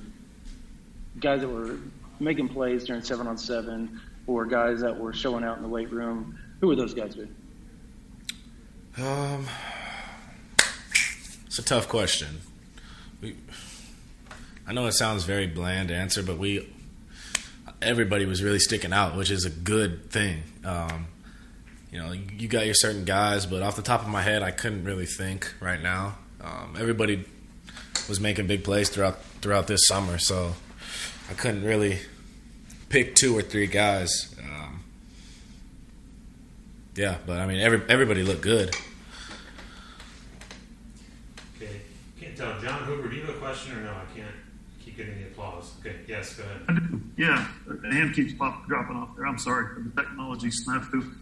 guys 1.19 1.41
that 1.41 1.49
were 1.49 1.77
making 2.19 2.49
plays 2.49 2.85
during 2.85 3.03
seven 3.03 3.27
on 3.27 3.37
seven, 3.37 4.01
or 4.25 4.43
guys 4.47 4.81
that 4.81 4.99
were 4.99 5.13
showing 5.13 5.43
out 5.43 5.57
in 5.57 5.61
the 5.61 5.69
weight 5.69 5.91
room, 5.91 6.35
who 6.61 6.67
would 6.69 6.79
those 6.79 6.95
guys 6.95 7.13
be? 7.13 7.27
Um, 8.97 9.45
it's 11.45 11.59
a 11.59 11.63
tough 11.63 11.87
question. 11.87 12.41
We, 13.21 13.35
I 14.67 14.73
know 14.73 14.85
it 14.85 14.93
sounds 14.93 15.23
very 15.23 15.47
bland 15.47 15.91
answer, 15.91 16.23
but 16.23 16.37
we 16.37 16.67
everybody 17.81 18.25
was 18.25 18.43
really 18.43 18.59
sticking 18.59 18.93
out, 18.93 19.15
which 19.15 19.31
is 19.31 19.45
a 19.45 19.49
good 19.49 20.09
thing. 20.11 20.43
Um, 20.65 21.07
you 21.91 21.97
know, 21.97 22.11
you 22.11 22.47
got 22.47 22.65
your 22.65 22.75
certain 22.75 23.05
guys, 23.05 23.45
but 23.45 23.61
off 23.61 23.75
the 23.75 23.81
top 23.81 24.01
of 24.01 24.07
my 24.07 24.21
head, 24.21 24.43
I 24.43 24.51
couldn't 24.51 24.83
really 24.83 25.05
think 25.05 25.53
right 25.59 25.81
now. 25.81 26.17
Um, 26.41 26.75
everybody 26.79 27.25
was 28.07 28.19
making 28.19 28.47
big 28.47 28.63
plays 28.63 28.89
throughout 28.89 29.21
throughout 29.41 29.67
this 29.67 29.87
summer, 29.87 30.17
so 30.17 30.55
I 31.29 31.33
couldn't 31.33 31.63
really 31.63 31.99
pick 32.89 33.15
two 33.15 33.37
or 33.37 33.41
three 33.41 33.67
guys. 33.67 34.35
Um, 34.41 34.83
yeah, 36.95 37.17
but 37.25 37.39
I 37.39 37.45
mean, 37.45 37.59
every, 37.59 37.81
everybody 37.87 38.23
looked 38.23 38.41
good. 38.41 38.75
Okay. 41.55 41.81
Can't 42.19 42.28
tell. 42.39 42.59
John 42.59 42.83
Hoover, 42.83 43.09
do 43.09 43.15
you 43.15 43.25
have 43.25 43.35
a 43.35 43.39
question 43.39 43.77
or 43.77 43.81
no? 43.81 43.91
I 43.91 44.17
can't 44.17 44.35
keep 44.79 44.97
getting 44.97 45.17
the 45.17 45.27
applause. 45.27 45.73
Okay. 45.79 45.97
Yes, 46.07 46.33
go 46.35 46.43
ahead. 46.43 47.01
Yeah, 47.17 47.47
the 47.67 47.91
hand 47.91 48.15
keeps 48.15 48.33
pop, 48.33 48.65
dropping 48.67 48.95
off 48.95 49.09
there. 49.15 49.27
I'm 49.27 49.37
sorry 49.37 49.83
the 49.83 50.01
technology 50.01 50.49
snafu. 50.49 51.15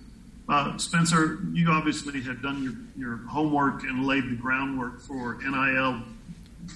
Uh, 0.47 0.77
Spencer, 0.77 1.39
you 1.51 1.69
obviously 1.69 2.21
have 2.21 2.41
done 2.41 2.63
your, 2.63 2.73
your 2.95 3.17
homework 3.27 3.83
and 3.83 4.05
laid 4.05 4.29
the 4.29 4.35
groundwork 4.35 5.01
for 5.01 5.39
NIL 5.41 6.03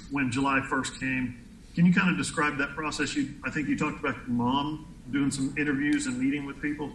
when 0.09 0.29
July 0.31 0.59
1st 0.59 0.99
came. 0.99 1.37
Can 1.75 1.85
you 1.85 1.93
kind 1.93 2.09
of 2.09 2.17
describe 2.17 2.57
that 2.57 2.75
process? 2.75 3.15
You, 3.15 3.29
I 3.45 3.49
think 3.49 3.69
you 3.69 3.77
talked 3.77 3.99
about 3.99 4.15
your 4.15 4.35
mom 4.35 4.93
doing 5.11 5.31
some 5.31 5.55
interviews 5.57 6.07
and 6.07 6.19
meeting 6.19 6.45
with 6.45 6.61
people 6.61 6.91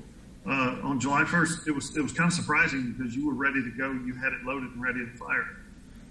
uh, 0.47 0.76
on 0.82 1.01
July 1.01 1.22
1st. 1.22 1.66
It 1.66 1.72
was 1.72 1.97
it 1.97 2.03
was 2.03 2.12
kind 2.12 2.28
of 2.28 2.34
surprising 2.34 2.92
because 2.92 3.16
you 3.16 3.26
were 3.26 3.34
ready 3.34 3.62
to 3.62 3.70
go. 3.70 3.92
You 3.92 4.14
had 4.14 4.32
it 4.32 4.44
loaded 4.44 4.70
and 4.72 4.82
ready 4.82 5.01
to 5.01 5.16
fire. 5.16 5.47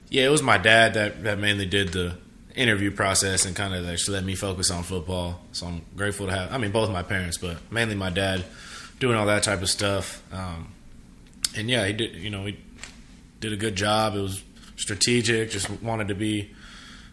Yeah, 0.10 0.26
it 0.26 0.30
was 0.30 0.42
my 0.42 0.58
dad 0.58 0.94
that, 0.94 1.24
that 1.24 1.40
mainly 1.40 1.66
did 1.66 1.90
the 1.90 2.18
interview 2.56 2.92
process 2.92 3.46
and 3.46 3.56
kind 3.56 3.74
of 3.74 3.88
actually 3.88 4.16
let 4.16 4.24
me 4.24 4.36
focus 4.36 4.72
on 4.72 4.84
football. 4.84 5.42
So 5.52 5.68
I'm 5.68 5.82
grateful 5.96 6.28
to 6.28 6.32
have. 6.32 6.54
I 6.54 6.58
mean, 6.58 6.72
both 6.72 6.90
my 6.90 7.04
parents, 7.04 7.38
but 7.38 7.58
mainly 7.72 7.96
my 7.96 8.10
dad 8.10 8.46
doing 9.00 9.18
all 9.18 9.26
that 9.26 9.44
type 9.44 9.62
of 9.62 9.70
stuff. 9.70 10.22
Um, 10.32 10.72
and 11.56 11.70
yeah, 11.70 11.86
he 11.86 11.94
did. 11.94 12.16
You 12.16 12.30
know, 12.30 12.46
he 12.46 12.58
did 13.40 13.54
a 13.54 13.58
good 13.58 13.76
job. 13.76 14.16
It 14.16 14.22
was 14.22 14.44
strategic. 14.78 15.52
Just 15.52 15.70
wanted 15.82 16.08
to 16.10 16.16
be 16.16 16.52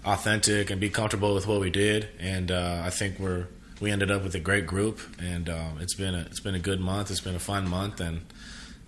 authentic 0.05 0.71
and 0.71 0.81
be 0.81 0.91
comfortable 0.91 1.35
with 1.35 1.47
what 1.47 1.61
we 1.61 1.71
did. 1.71 2.09
And 2.19 2.51
uh, 2.51 2.83
I 2.85 2.91
think 2.91 3.19
we're 3.19 3.47
we 3.81 3.91
ended 3.91 4.11
up 4.11 4.23
with 4.23 4.35
a 4.37 4.41
great 4.41 4.67
group, 4.67 5.01
and 5.19 5.51
um, 5.51 5.79
it's 5.81 5.95
been 5.95 6.15
a 6.15 6.21
it's 6.21 6.41
been 6.41 6.55
a 6.55 6.61
good 6.61 6.81
month. 6.81 7.11
It's 7.11 7.21
been 7.21 7.35
a 7.35 7.41
fun 7.41 7.69
month, 7.69 8.01
and 8.01 8.23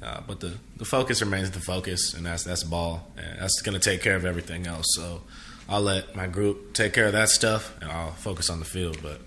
uh, 0.04 0.20
but 0.26 0.40
the 0.40 0.54
the 0.76 0.84
focus 0.84 1.22
remains 1.22 1.50
the 1.50 1.60
focus, 1.60 2.14
and 2.14 2.26
that's 2.26 2.44
that's 2.44 2.62
ball. 2.62 3.10
And 3.16 3.40
that's 3.40 3.62
going 3.62 3.78
to 3.78 3.90
take 3.90 4.02
care 4.02 4.16
of 4.16 4.24
everything 4.24 4.66
else. 4.66 4.86
So 4.90 5.22
I'll 5.68 5.80
let 5.80 6.14
my 6.14 6.26
group 6.26 6.74
take 6.74 6.92
care 6.92 7.06
of 7.06 7.12
that 7.12 7.30
stuff, 7.30 7.74
and 7.80 7.90
I'll 7.90 8.12
focus 8.12 8.50
on 8.50 8.58
the 8.58 8.64
field. 8.64 8.98
But 9.02 9.20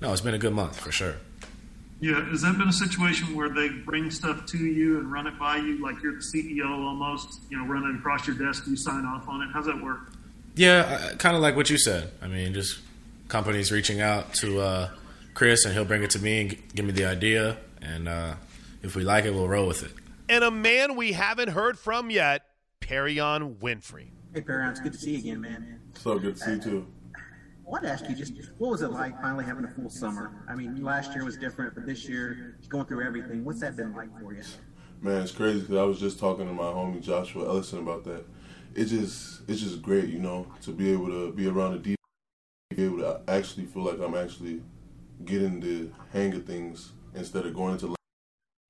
no, 0.00 0.12
it's 0.12 0.22
been 0.22 0.34
a 0.34 0.38
good 0.38 0.54
month 0.54 0.78
for 0.78 0.90
sure. 0.90 1.16
Yeah, 2.00 2.24
has 2.30 2.42
that 2.42 2.58
been 2.58 2.66
a 2.66 2.72
situation 2.72 3.36
where 3.36 3.48
they 3.48 3.68
bring 3.68 4.10
stuff 4.10 4.44
to 4.46 4.58
you 4.58 4.98
and 4.98 5.12
run 5.12 5.28
it 5.28 5.38
by 5.38 5.58
you, 5.58 5.80
like 5.80 6.02
you're 6.02 6.14
the 6.14 6.18
CEO 6.18 6.66
almost, 6.66 7.42
you 7.48 7.56
know, 7.56 7.64
running 7.64 7.96
across 7.96 8.26
your 8.26 8.34
desk, 8.34 8.66
you 8.66 8.76
sign 8.76 9.04
off 9.04 9.28
on 9.28 9.40
it? 9.42 9.50
How's 9.52 9.66
that 9.66 9.80
work? 9.80 10.12
Yeah, 10.56 11.12
kind 11.18 11.36
of 11.36 11.42
like 11.42 11.54
what 11.54 11.70
you 11.70 11.78
said. 11.78 12.10
I 12.20 12.26
mean, 12.26 12.54
just 12.54 12.80
companies 13.28 13.70
reaching 13.70 14.00
out 14.00 14.34
to 14.34 14.60
uh, 14.60 14.90
Chris, 15.34 15.64
and 15.64 15.74
he'll 15.74 15.84
bring 15.84 16.02
it 16.02 16.10
to 16.10 16.18
me 16.18 16.40
and 16.40 16.74
give 16.74 16.84
me 16.84 16.90
the 16.90 17.04
idea, 17.04 17.56
and 17.80 18.08
uh, 18.08 18.34
if 18.82 18.96
we 18.96 19.04
like 19.04 19.24
it, 19.24 19.32
we'll 19.32 19.48
roll 19.48 19.68
with 19.68 19.84
it. 19.84 19.92
And 20.28 20.44
a 20.44 20.50
man 20.50 20.96
we 20.96 21.12
haven't 21.12 21.50
heard 21.50 21.78
from 21.78 22.10
yet, 22.10 22.42
Perrion 22.80 23.56
Winfrey. 23.56 24.10
Hey, 24.32 24.40
Perrion, 24.40 24.70
it's 24.70 24.80
good 24.80 24.92
to 24.92 24.98
see 24.98 25.12
you 25.12 25.18
again, 25.18 25.40
man. 25.40 25.80
So 25.94 26.18
good 26.18 26.36
to 26.36 26.40
see 26.40 26.52
you 26.52 26.60
too. 26.60 26.86
I 27.16 27.70
want 27.70 27.84
to 27.84 27.90
ask 27.90 28.08
you 28.08 28.14
just 28.14 28.34
what 28.58 28.70
was 28.70 28.82
it 28.82 28.90
like 28.90 29.20
finally 29.20 29.44
having 29.44 29.64
a 29.64 29.68
full 29.68 29.90
summer? 29.90 30.44
I 30.48 30.54
mean, 30.54 30.82
last 30.82 31.14
year 31.14 31.24
was 31.24 31.36
different, 31.36 31.74
but 31.74 31.86
this 31.86 32.08
year, 32.08 32.58
going 32.68 32.86
through 32.86 33.04
everything, 33.04 33.44
what's 33.44 33.60
that 33.60 33.76
been 33.76 33.94
like 33.94 34.08
for 34.20 34.34
you? 34.34 34.42
Man, 35.00 35.22
it's 35.22 35.32
crazy 35.32 35.60
because 35.60 35.76
I 35.76 35.82
was 35.82 35.98
just 35.98 36.18
talking 36.18 36.46
to 36.46 36.52
my 36.52 36.64
homie 36.64 37.02
Joshua 37.02 37.44
Ellison 37.44 37.80
about 37.80 38.04
that. 38.04 38.24
It 38.74 38.86
just, 38.86 39.42
it's 39.48 39.60
just 39.60 39.82
great, 39.82 40.08
you 40.08 40.18
know, 40.18 40.46
to 40.62 40.70
be 40.70 40.92
able 40.92 41.08
to 41.08 41.32
be 41.32 41.46
around 41.46 41.72
the 41.72 41.78
deep, 41.78 41.98
be 42.74 42.84
able 42.84 42.98
to 42.98 43.20
actually 43.28 43.66
feel 43.66 43.82
like 43.82 44.00
I'm 44.00 44.14
actually 44.14 44.62
getting 45.24 45.60
the 45.60 45.90
hang 46.12 46.34
of 46.34 46.46
things 46.46 46.92
instead 47.14 47.46
of 47.46 47.54
going 47.54 47.74
into 47.74 47.94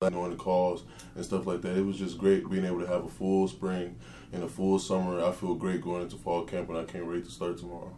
knowing 0.09 0.31
the 0.31 0.37
calls 0.37 0.85
and 1.15 1.25
stuff 1.25 1.47
like 1.47 1.63
that. 1.63 1.77
It 1.77 1.85
was 1.85 1.99
just 1.99 2.19
great 2.19 2.49
being 2.49 2.65
able 2.65 2.81
to 2.81 2.87
have 2.87 3.05
a 3.05 3.09
full 3.09 3.49
spring 3.49 3.97
and 4.33 4.43
a 4.43 4.49
full 4.49 4.79
summer. 4.79 5.23
I 5.25 5.33
feel 5.33 5.55
great 5.55 5.83
going 5.83 6.03
into 6.03 6.17
fall 6.17 6.45
camp, 6.45 6.69
and 6.69 6.79
I 6.79 6.85
can't 6.85 7.07
wait 7.07 7.25
to 7.25 7.31
start 7.31 7.59
tomorrow. 7.59 7.95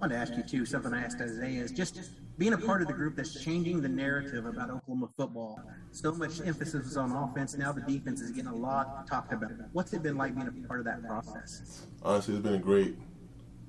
I 0.00 0.04
wanted 0.04 0.14
to 0.14 0.20
ask 0.20 0.36
you 0.36 0.42
too 0.42 0.66
something 0.66 0.92
I 0.92 1.02
asked 1.02 1.20
Isaiah 1.20 1.62
is 1.62 1.72
just 1.72 1.98
being 2.38 2.52
a 2.52 2.58
part 2.58 2.82
of 2.82 2.88
the 2.88 2.92
group 2.92 3.16
that's 3.16 3.42
changing 3.42 3.80
the 3.80 3.88
narrative 3.88 4.44
about 4.44 4.68
Oklahoma 4.68 5.08
football. 5.16 5.58
So 5.92 6.12
much 6.12 6.40
emphasis 6.42 6.86
is 6.86 6.96
on 6.98 7.10
offense. 7.12 7.56
Now 7.56 7.72
the 7.72 7.80
defense 7.80 8.20
is 8.20 8.30
getting 8.30 8.50
a 8.50 8.54
lot 8.54 9.06
talked 9.06 9.32
about. 9.32 9.52
What's 9.72 9.94
it 9.94 10.02
been 10.02 10.18
like 10.18 10.34
being 10.34 10.48
a 10.48 10.68
part 10.68 10.80
of 10.80 10.84
that 10.84 11.02
process? 11.02 11.86
Honestly, 12.02 12.34
it's 12.34 12.42
been 12.42 12.60
great. 12.60 12.98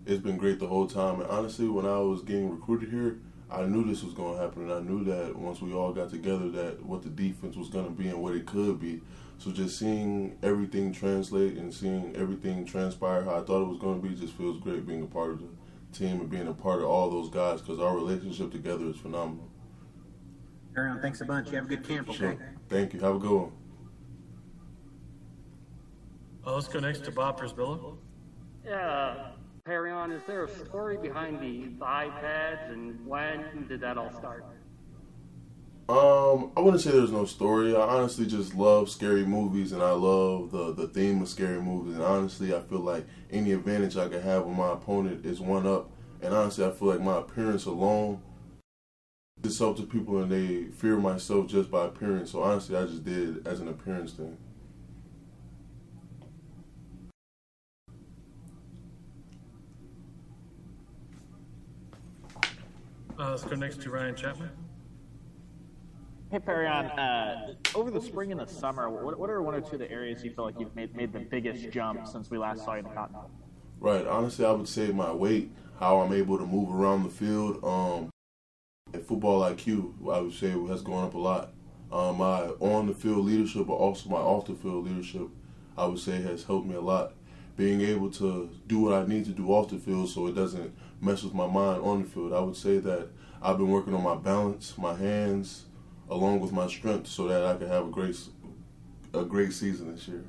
It's 0.06 0.22
been 0.22 0.38
great 0.38 0.60
the 0.60 0.68
whole 0.68 0.88
time. 0.88 1.22
And 1.22 1.30
honestly, 1.30 1.70
when 1.70 1.86
I 1.86 2.00
was 2.00 2.22
getting 2.24 2.50
recruited 2.50 2.90
here, 2.90 3.20
I 3.50 3.64
knew 3.64 3.86
this 3.86 4.04
was 4.04 4.14
going 4.14 4.36
to 4.36 4.42
happen, 4.42 4.64
and 4.64 4.74
I 4.74 4.80
knew 4.80 5.06
that 5.06 5.36
once 5.36 5.62
we 5.62 5.74
all 5.74 5.94
got 5.94 6.10
together, 6.10 6.50
that 6.50 6.84
what 6.86 7.02
the 7.02 7.10
defense 7.10 7.56
was 7.56 7.70
going 7.70 7.86
to 7.86 7.92
be 7.92 8.10
and 8.10 8.22
what 8.22 8.36
it 8.36 8.46
could 8.46 8.80
be. 8.80 9.02
So 9.38 9.52
just 9.52 9.78
seeing 9.78 10.38
everything 10.44 10.92
translate 10.92 11.58
and 11.58 11.74
seeing 11.74 12.16
everything 12.16 12.66
transpire 12.66 13.24
how 13.24 13.36
I 13.36 13.42
thought 13.42 13.62
it 13.62 13.68
was 13.68 13.78
going 13.78 14.02
to 14.02 14.08
be 14.08 14.16
just 14.16 14.34
feels 14.34 14.60
great 14.60 14.86
being 14.86 15.04
a 15.04 15.06
part 15.06 15.32
of 15.32 15.40
the 15.40 15.48
team 15.98 16.20
and 16.20 16.30
being 16.30 16.48
a 16.48 16.54
part 16.54 16.80
of 16.80 16.86
all 16.86 17.10
those 17.10 17.30
guys 17.30 17.62
because 17.62 17.80
our 17.80 17.96
relationship 17.96 18.52
together 18.52 18.86
is 18.86 18.98
phenomenal. 18.98 19.50
Aaron, 20.76 21.00
thanks 21.02 21.22
a 21.22 21.26
bunch. 21.26 21.50
You 21.50 21.56
have 21.56 21.66
a 21.66 21.70
good 21.70 21.88
camp, 21.88 22.10
okay? 22.10 22.18
Sure. 22.18 22.38
Thank 22.68 22.94
you. 22.94 23.00
Have 23.00 23.16
a 23.16 23.20
good 23.20 23.32
one. 23.32 23.52
Uh, 26.46 26.56
let's 26.56 26.68
go 26.68 26.80
next 26.80 27.04
to 27.04 27.12
Bob 27.12 27.40
Przybylo. 27.40 27.98
Yeah, 28.66 29.32
Perrion, 29.68 30.16
is 30.16 30.22
there 30.26 30.46
a 30.46 30.50
story 30.50 30.98
behind 30.98 31.42
the, 31.42 31.68
the 31.78 31.86
iPads 31.86 32.72
and 32.72 33.06
when 33.06 33.66
did 33.68 33.82
that 33.82 33.98
all 33.98 34.12
start? 34.14 34.46
Um, 35.90 36.52
I 36.56 36.62
wouldn't 36.62 36.82
say 36.82 36.92
there's 36.92 37.12
no 37.12 37.26
story. 37.26 37.76
I 37.76 37.82
honestly 37.82 38.26
just 38.26 38.56
love 38.56 38.90
scary 38.90 39.26
movies, 39.26 39.72
and 39.72 39.82
I 39.82 39.92
love 39.92 40.52
the 40.52 40.74
the 40.74 40.88
theme 40.88 41.22
of 41.22 41.30
scary 41.30 41.62
movies. 41.62 41.96
And 41.96 42.04
honestly, 42.04 42.54
I 42.54 42.60
feel 42.60 42.80
like 42.80 43.06
any 43.32 43.54
advantage 43.54 43.96
I 43.96 44.10
could 44.10 44.22
have 44.22 44.46
with 44.46 44.58
my 44.58 44.74
opponent 44.74 45.26
is 45.26 45.40
one 45.40 45.66
up. 45.66 45.90
And 46.22 46.34
honestly, 46.34 46.66
I 46.66 46.72
feel 46.72 46.90
like 46.90 47.00
my 47.00 47.20
appearance 47.20 47.66
alone 47.66 48.22
is 49.44 49.62
up 49.62 49.78
to 49.78 49.84
people, 49.84 50.22
and 50.22 50.30
they 50.30 50.66
fear 50.72 50.98
myself 50.98 51.48
just 51.48 51.72
by 51.72 51.86
appearance. 51.86 52.32
So 52.32 52.44
honestly, 52.44 52.76
I 52.76 52.86
just 52.86 53.06
did 53.06 53.48
as 53.48 53.62
an 53.62 53.70
appearance 53.70 54.12
thing. 54.12 54.38
Uh, 63.20 63.32
let's 63.32 63.44
go 63.44 63.56
next 63.56 63.82
to 63.82 63.90
Ryan 63.90 64.16
Chapman. 64.16 64.50
Hey, 66.30 66.40
Perrion, 66.40 66.92
uh, 67.00 67.54
over 67.74 67.90
the 67.90 68.02
spring 68.02 68.32
and 68.32 68.40
the 68.40 68.46
summer, 68.46 68.90
what, 68.90 69.18
what 69.18 69.30
are 69.30 69.42
one 69.42 69.56
or 69.56 69.62
two 69.62 69.74
of 69.74 69.80
the 69.80 69.90
areas 69.90 70.24
you 70.24 70.32
feel 70.32 70.46
like 70.46 70.60
you've 70.60 70.76
made, 70.76 70.96
made 70.96 71.14
the 71.14 71.20
biggest 71.20 71.72
jump 71.72 72.06
since 72.06 72.30
we 72.30 72.38
last 72.38 72.64
saw 72.64 72.74
you 72.74 72.80
in 72.80 72.84
the 72.86 72.92
Cotton 72.92 73.16
Bowl? 73.16 73.32
Right. 73.80 74.06
Honestly, 74.06 74.46
I 74.46 74.52
would 74.52 74.68
say 74.68 74.92
my 74.92 75.12
weight, 75.12 75.52
how 75.80 76.02
I'm 76.02 76.14
able 76.14 76.38
to 76.38 76.46
move 76.46 76.74
around 76.74 77.04
the 77.04 77.10
field. 77.10 77.64
Um, 77.64 78.10
and 78.94 79.04
football 79.04 79.42
IQ, 79.42 79.94
I 80.12 80.20
would 80.20 80.34
say, 80.34 80.52
has 80.68 80.82
gone 80.82 81.06
up 81.06 81.14
a 81.14 81.18
lot. 81.18 81.54
Um, 81.92 82.18
my 82.18 82.42
on 82.60 82.88
the 82.88 82.94
field 82.94 83.26
leadership, 83.26 83.68
but 83.68 83.74
also 83.74 84.10
my 84.10 84.18
off 84.18 84.46
the 84.46 84.56
field 84.56 84.86
leadership, 84.86 85.30
I 85.78 85.86
would 85.86 86.00
say, 86.00 86.22
has 86.22 86.44
helped 86.44 86.68
me 86.68 86.76
a 86.76 86.82
lot. 86.82 87.14
Being 87.56 87.82
able 87.82 88.12
to 88.12 88.50
do 88.68 88.80
what 88.80 88.94
I 88.94 89.08
need 89.08 89.26
to 89.26 89.32
do 89.32 89.48
off 89.50 89.70
the 89.70 89.78
field 89.78 90.10
so 90.10 90.28
it 90.28 90.36
doesn't 90.36 90.76
mess 91.02 91.24
with 91.24 91.34
my 91.34 91.48
mind 91.48 91.82
on 91.84 92.04
the 92.04 92.10
field. 92.10 92.34
I 92.34 92.40
would 92.40 92.56
say 92.56 92.80
that 92.80 93.10
I've 93.42 93.58
been 93.58 93.70
working 93.70 93.94
on 93.94 94.04
my 94.04 94.16
balance, 94.16 94.78
my 94.78 94.96
hands, 94.96 95.66
along 96.10 96.40
with 96.40 96.52
my 96.52 96.68
strength, 96.68 97.08
so 97.08 97.28
that 97.28 97.44
I 97.46 97.56
can 97.58 97.68
have 97.68 97.88
a 97.88 97.90
great 97.92 98.18
a 99.14 99.24
great 99.24 99.54
season 99.54 99.92
this 99.94 100.08
year. 100.08 100.24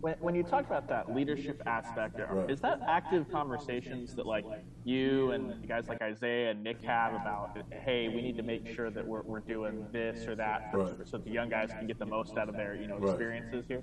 When, 0.00 0.14
when 0.20 0.34
you 0.34 0.42
talk 0.42 0.66
about 0.66 0.88
that 0.88 1.12
leadership 1.14 1.62
aspect, 1.66 2.18
Right. 2.18 2.50
is 2.50 2.60
that 2.60 2.80
active 2.88 3.30
conversations 3.30 4.14
that 4.16 4.26
like 4.26 4.44
you 4.84 5.30
and 5.30 5.66
guys 5.66 5.88
like 5.88 6.02
Isaiah 6.02 6.50
and 6.50 6.62
Nik 6.62 6.82
have 6.82 7.14
about, 7.14 7.56
hey, 7.84 8.08
we 8.08 8.20
need 8.20 8.36
to 8.36 8.42
make 8.42 8.66
sure 8.66 8.90
that 8.90 9.06
we're, 9.06 9.22
we're 9.22 9.40
doing 9.40 9.86
this 9.92 10.28
or 10.28 10.34
that, 10.36 10.68
Right. 10.72 10.92
so 11.04 11.16
the 11.16 11.30
young 11.30 11.48
guys 11.48 11.72
can 11.78 11.86
get 11.86 11.98
the 11.98 12.04
most 12.04 12.36
out 12.36 12.48
of 12.50 12.56
their 12.56 12.74
you 12.74 12.88
know 12.88 12.96
Right. 12.98 13.10
experiences 13.12 13.64
here? 13.66 13.82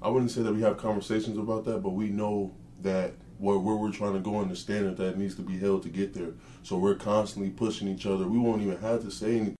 I 0.00 0.08
wouldn't 0.08 0.32
say 0.32 0.42
that 0.42 0.52
we 0.52 0.62
have 0.62 0.78
conversations 0.78 1.38
about 1.38 1.64
that, 1.66 1.80
but 1.80 1.90
we 1.90 2.08
know 2.08 2.50
that 2.82 3.12
where, 3.42 3.58
where 3.58 3.74
we're 3.74 3.90
trying 3.90 4.12
to 4.12 4.20
go 4.20 4.40
and 4.40 4.48
the 4.48 4.54
standard 4.54 4.96
that 4.96 5.18
needs 5.18 5.34
to 5.34 5.42
be 5.42 5.58
held 5.58 5.82
to 5.82 5.88
get 5.88 6.14
there. 6.14 6.32
So 6.62 6.78
we're 6.78 6.94
constantly 6.94 7.50
pushing 7.50 7.88
each 7.88 8.06
other. 8.06 8.28
We 8.28 8.38
won't 8.38 8.62
even 8.62 8.78
have 8.78 9.02
to 9.02 9.10
say 9.10 9.36
anything. 9.36 9.56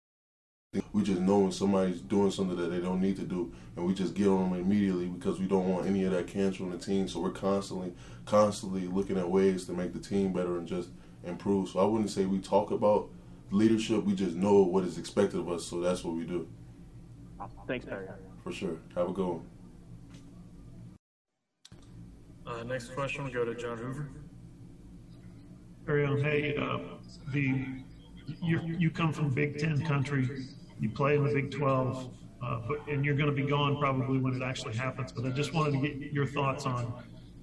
We 0.92 1.02
just 1.02 1.20
know 1.20 1.40
when 1.40 1.52
somebody's 1.52 2.00
doing 2.00 2.30
something 2.30 2.56
that 2.56 2.70
they 2.70 2.78
don't 2.78 3.00
need 3.00 3.16
to 3.16 3.24
do, 3.24 3.52
and 3.76 3.84
we 3.84 3.92
just 3.92 4.14
get 4.14 4.28
on 4.28 4.50
them 4.50 4.60
immediately 4.60 5.06
because 5.06 5.38
we 5.38 5.46
don't 5.46 5.68
want 5.68 5.86
any 5.86 6.04
of 6.04 6.12
that 6.12 6.28
cancer 6.28 6.62
on 6.62 6.70
the 6.70 6.78
team. 6.78 7.08
So 7.08 7.20
we're 7.20 7.30
constantly, 7.30 7.92
constantly 8.24 8.86
looking 8.86 9.18
at 9.18 9.28
ways 9.28 9.66
to 9.66 9.72
make 9.72 9.92
the 9.92 9.98
team 9.98 10.32
better 10.32 10.56
and 10.56 10.66
just 10.66 10.90
improve. 11.24 11.68
So 11.68 11.80
I 11.80 11.84
wouldn't 11.84 12.10
say 12.10 12.24
we 12.24 12.38
talk 12.38 12.70
about 12.70 13.10
leadership. 13.50 14.04
We 14.04 14.14
just 14.14 14.36
know 14.36 14.62
what 14.62 14.84
is 14.84 14.96
expected 14.96 15.40
of 15.40 15.50
us, 15.50 15.66
so 15.66 15.80
that's 15.80 16.04
what 16.04 16.14
we 16.14 16.24
do. 16.24 16.48
Thanks, 17.66 17.84
Perrion. 17.84 18.14
For 18.44 18.52
sure. 18.52 18.76
Have 18.94 19.10
a 19.10 19.12
good 19.12 19.26
one. 19.26 19.51
Uh, 22.46 22.62
next 22.64 22.94
question 22.94 23.24
will 23.24 23.30
go 23.30 23.44
to 23.44 23.54
John 23.54 23.78
Hoover. 23.78 24.08
Ariel, 25.88 26.16
hey, 26.22 26.56
uh, 26.56 26.78
the 27.32 27.64
you 28.40 28.60
you 28.78 28.90
come 28.90 29.12
from 29.12 29.30
Big 29.30 29.58
Ten 29.58 29.84
country, 29.84 30.46
you 30.80 30.90
play 30.90 31.16
in 31.16 31.24
the 31.24 31.32
Big 31.32 31.50
Twelve, 31.50 32.10
uh, 32.42 32.60
but 32.68 32.86
and 32.88 33.04
you're 33.04 33.16
going 33.16 33.28
to 33.28 33.34
be 33.34 33.48
gone 33.48 33.78
probably 33.78 34.18
when 34.18 34.34
it 34.34 34.42
actually 34.42 34.74
happens. 34.74 35.12
But 35.12 35.26
I 35.26 35.30
just 35.30 35.54
wanted 35.54 35.80
to 35.80 35.88
get 35.88 36.12
your 36.12 36.26
thoughts 36.26 36.66
on 36.66 36.92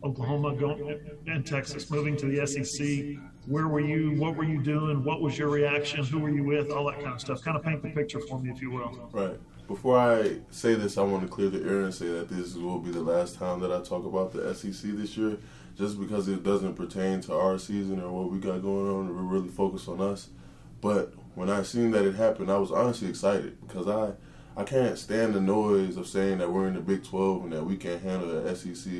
Oklahoma 0.03 0.55
going 0.55 0.99
and 1.27 1.45
Texas 1.45 1.89
moving 1.91 2.15
to 2.17 2.26
the 2.26 2.45
SEC. 2.47 3.17
Where 3.45 3.67
were 3.67 3.81
you? 3.81 4.19
What 4.19 4.35
were 4.35 4.45
you 4.45 4.61
doing? 4.61 5.03
What 5.03 5.21
was 5.21 5.38
your 5.38 5.49
reaction? 5.49 6.03
Who 6.05 6.19
were 6.19 6.30
you 6.30 6.43
with? 6.43 6.71
All 6.71 6.85
that 6.85 6.95
kind 6.95 7.13
of 7.13 7.21
stuff. 7.21 7.41
Kind 7.41 7.57
of 7.57 7.63
paint 7.63 7.81
the 7.81 7.89
picture 7.89 8.19
for 8.21 8.39
me, 8.39 8.51
if 8.51 8.61
you 8.61 8.71
will. 8.71 9.09
Right. 9.11 9.39
Before 9.69 9.99
I 9.99 10.37
say 10.49 10.73
this, 10.73 10.97
I 10.97 11.03
want 11.03 11.21
to 11.21 11.29
clear 11.29 11.47
the 11.47 11.61
air 11.63 11.81
and 11.81 11.93
say 11.93 12.07
that 12.07 12.27
this 12.27 12.55
will 12.55 12.79
be 12.79 12.89
the 12.89 13.03
last 13.03 13.35
time 13.35 13.59
that 13.59 13.71
I 13.71 13.79
talk 13.81 14.03
about 14.03 14.33
the 14.33 14.55
SEC 14.55 14.93
this 14.93 15.15
year, 15.15 15.37
just 15.77 15.99
because 15.99 16.27
it 16.27 16.41
doesn't 16.41 16.73
pertain 16.73 17.21
to 17.21 17.35
our 17.35 17.59
season 17.59 18.01
or 18.01 18.09
what 18.09 18.31
we 18.31 18.39
got 18.39 18.63
going 18.63 18.89
on. 18.89 19.15
We're 19.15 19.21
really 19.21 19.47
focused 19.49 19.87
on 19.87 20.01
us. 20.01 20.29
But 20.81 21.13
when 21.35 21.51
I 21.51 21.61
seen 21.61 21.91
that 21.91 22.03
it 22.03 22.15
happened, 22.15 22.51
I 22.51 22.57
was 22.57 22.71
honestly 22.71 23.09
excited 23.09 23.61
because 23.61 23.87
I 23.87 24.13
I 24.59 24.63
can't 24.63 24.97
stand 24.97 25.35
the 25.35 25.39
noise 25.39 25.97
of 25.97 26.07
saying 26.07 26.39
that 26.39 26.51
we're 26.51 26.67
in 26.67 26.73
the 26.73 26.81
Big 26.81 27.03
12 27.03 27.43
and 27.43 27.53
that 27.53 27.63
we 27.63 27.77
can't 27.77 28.01
handle 28.01 28.41
the 28.41 28.55
SEC. 28.55 28.91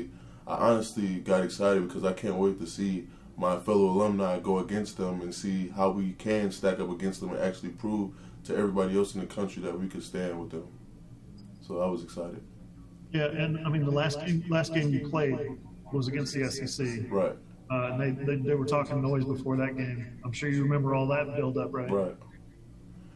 I 0.46 0.54
honestly 0.54 1.16
got 1.16 1.42
excited 1.42 1.88
because 1.88 2.04
I 2.04 2.12
can't 2.12 2.36
wait 2.36 2.60
to 2.60 2.66
see 2.68 3.08
my 3.36 3.58
fellow 3.58 3.86
alumni 3.86 4.38
go 4.38 4.60
against 4.60 4.98
them 4.98 5.20
and 5.20 5.34
see 5.34 5.70
how 5.70 5.90
we 5.90 6.12
can 6.12 6.52
stack 6.52 6.78
up 6.78 6.90
against 6.90 7.20
them 7.20 7.30
and 7.30 7.42
actually 7.42 7.70
prove 7.70 8.12
to 8.44 8.56
everybody 8.56 8.96
else 8.96 9.14
in 9.14 9.20
the 9.20 9.26
country 9.26 9.62
that 9.62 9.78
we 9.78 9.86
could 9.88 10.02
stand 10.02 10.40
with 10.40 10.50
them. 10.50 10.66
So 11.60 11.80
I 11.80 11.86
was 11.86 12.02
excited. 12.02 12.42
Yeah, 13.12 13.26
and 13.26 13.58
I 13.66 13.68
mean 13.70 13.84
the 13.84 13.90
last 13.90 14.24
game, 14.24 14.44
last 14.48 14.72
game 14.74 14.90
you 14.92 15.08
played 15.08 15.36
was 15.92 16.08
against 16.08 16.34
the 16.34 16.50
SEC. 16.50 17.10
Right. 17.10 17.36
Uh, 17.70 17.92
and 17.92 18.00
they, 18.00 18.24
they 18.24 18.36
they 18.36 18.54
were 18.54 18.66
talking 18.66 19.00
noise 19.02 19.24
before 19.24 19.56
that 19.56 19.76
game. 19.76 20.18
I'm 20.24 20.32
sure 20.32 20.48
you 20.48 20.62
remember 20.62 20.94
all 20.94 21.06
that 21.08 21.36
build 21.36 21.58
up, 21.58 21.72
right? 21.72 21.90
Right. 21.90 22.16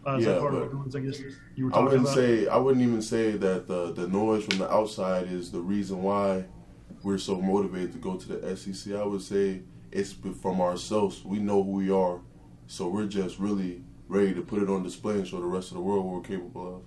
Uh, 0.06 0.16
Yeah, 0.18 0.32
that 0.32 0.40
part 0.40 0.52
but 0.52 0.62
of 0.62 0.70
the 0.70 0.76
noise, 0.76 0.96
I 0.96 1.00
guess 1.00 1.18
you 1.56 1.66
were 1.66 1.74
I 1.76 1.80
wouldn't 1.80 2.02
about? 2.02 2.14
say 2.14 2.46
I 2.46 2.56
wouldn't 2.56 2.84
even 2.84 3.02
say 3.02 3.32
that 3.32 3.66
the 3.66 3.92
the 3.92 4.06
noise 4.08 4.44
from 4.44 4.58
the 4.58 4.70
outside 4.70 5.28
is 5.30 5.50
the 5.50 5.60
reason 5.60 6.02
why 6.02 6.44
we're 7.02 7.18
so 7.18 7.40
motivated 7.40 7.92
to 7.92 7.98
go 7.98 8.16
to 8.16 8.28
the 8.28 8.56
SEC. 8.56 8.94
I 8.94 9.04
would 9.04 9.22
say 9.22 9.62
it's 9.90 10.12
from 10.12 10.60
ourselves. 10.60 11.24
We 11.24 11.38
know 11.38 11.62
who 11.62 11.70
we 11.70 11.90
are, 11.90 12.20
so 12.66 12.88
we're 12.88 13.06
just 13.06 13.38
really 13.38 13.82
ready 14.08 14.34
to 14.34 14.42
put 14.42 14.62
it 14.62 14.68
on 14.68 14.82
display 14.82 15.14
and 15.14 15.26
show 15.26 15.40
the 15.40 15.46
rest 15.46 15.68
of 15.68 15.74
the 15.74 15.82
world 15.82 16.04
what 16.04 16.14
we're 16.14 16.36
capable 16.36 16.76
of. 16.76 16.82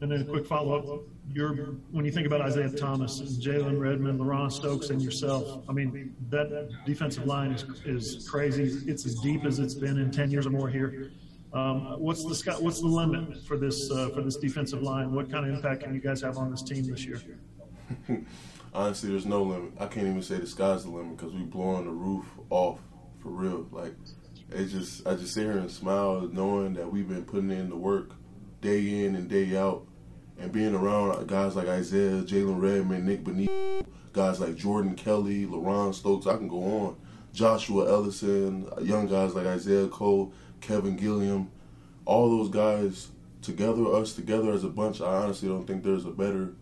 And 0.00 0.12
then 0.12 0.20
a 0.20 0.24
quick 0.24 0.46
follow 0.46 0.94
up. 0.94 1.02
You're 1.32 1.54
when 1.90 2.04
you 2.04 2.12
think 2.12 2.26
about 2.26 2.40
Isaiah 2.42 2.68
Thomas 2.68 3.20
and 3.20 3.28
Jalen 3.28 3.80
Redmond, 3.80 4.20
LaRon 4.20 4.52
Stokes, 4.52 4.90
and 4.90 5.00
yourself. 5.00 5.64
I 5.68 5.72
mean 5.72 6.14
that 6.30 6.70
defensive 6.84 7.26
line 7.26 7.52
is 7.52 7.64
is 7.84 8.28
crazy. 8.28 8.82
It's 8.86 9.06
as 9.06 9.14
deep 9.16 9.44
as 9.44 9.58
it's 9.58 9.74
been 9.74 9.98
in 9.98 10.10
ten 10.10 10.30
years 10.30 10.46
or 10.46 10.50
more 10.50 10.68
here. 10.68 11.10
Um, 11.52 11.98
what's 11.98 12.24
the 12.24 12.34
sky, 12.34 12.54
what's 12.58 12.80
the 12.80 12.86
limit 12.86 13.42
for 13.46 13.56
this 13.56 13.90
uh, 13.90 14.10
for 14.10 14.20
this 14.20 14.36
defensive 14.36 14.82
line? 14.82 15.14
What 15.14 15.30
kind 15.30 15.46
of 15.46 15.54
impact 15.54 15.82
can 15.84 15.94
you 15.94 16.00
guys 16.00 16.20
have 16.20 16.36
on 16.36 16.50
this 16.50 16.62
team 16.62 16.84
this 16.84 17.06
year? 17.06 17.22
Honestly, 18.74 19.08
there's 19.08 19.24
no 19.24 19.42
limit. 19.42 19.72
I 19.80 19.86
can't 19.86 20.06
even 20.06 20.22
say 20.22 20.36
the 20.36 20.46
sky's 20.46 20.84
the 20.84 20.90
limit 20.90 21.16
because 21.16 21.32
we're 21.32 21.44
blowing 21.44 21.86
the 21.86 21.90
roof 21.90 22.26
off 22.50 22.80
for 23.20 23.30
real. 23.30 23.66
Like 23.72 23.94
it's 24.50 24.72
just 24.72 25.06
I 25.06 25.14
just 25.14 25.34
sit 25.34 25.44
here 25.44 25.58
and 25.58 25.70
smile 25.70 26.28
knowing 26.32 26.74
that 26.74 26.90
we've 26.90 27.08
been 27.08 27.24
putting 27.24 27.50
in 27.50 27.68
the 27.68 27.76
work 27.76 28.10
day 28.60 29.04
in 29.04 29.14
and 29.14 29.28
day 29.28 29.56
out, 29.56 29.86
and 30.38 30.52
being 30.52 30.74
around 30.74 31.26
guys 31.26 31.56
like 31.56 31.68
Isaiah, 31.68 32.22
Jalen 32.22 32.60
Redmond, 32.60 33.06
Nik 33.06 33.24
Bonitto, 33.24 33.86
guys 34.12 34.40
like 34.40 34.56
Jordan 34.56 34.94
Kelly, 34.94 35.46
LaRon 35.46 35.94
Stokes. 35.94 36.26
I 36.26 36.36
can 36.36 36.48
go 36.48 36.62
on. 36.62 36.96
Joshua 37.32 37.86
Ellison, 37.86 38.66
young 38.80 39.06
guys 39.06 39.34
like 39.34 39.46
Isaiah 39.46 39.88
Coe, 39.88 40.32
Kevin 40.62 40.96
Gilliam, 40.96 41.50
all 42.06 42.30
those 42.30 42.48
guys 42.48 43.08
together, 43.42 43.86
us 43.94 44.14
together 44.14 44.52
as 44.52 44.64
a 44.64 44.68
bunch. 44.68 45.02
I 45.02 45.22
honestly 45.22 45.48
don't 45.48 45.66
think 45.66 45.84
there's 45.84 46.06
a 46.06 46.10
better 46.10 46.54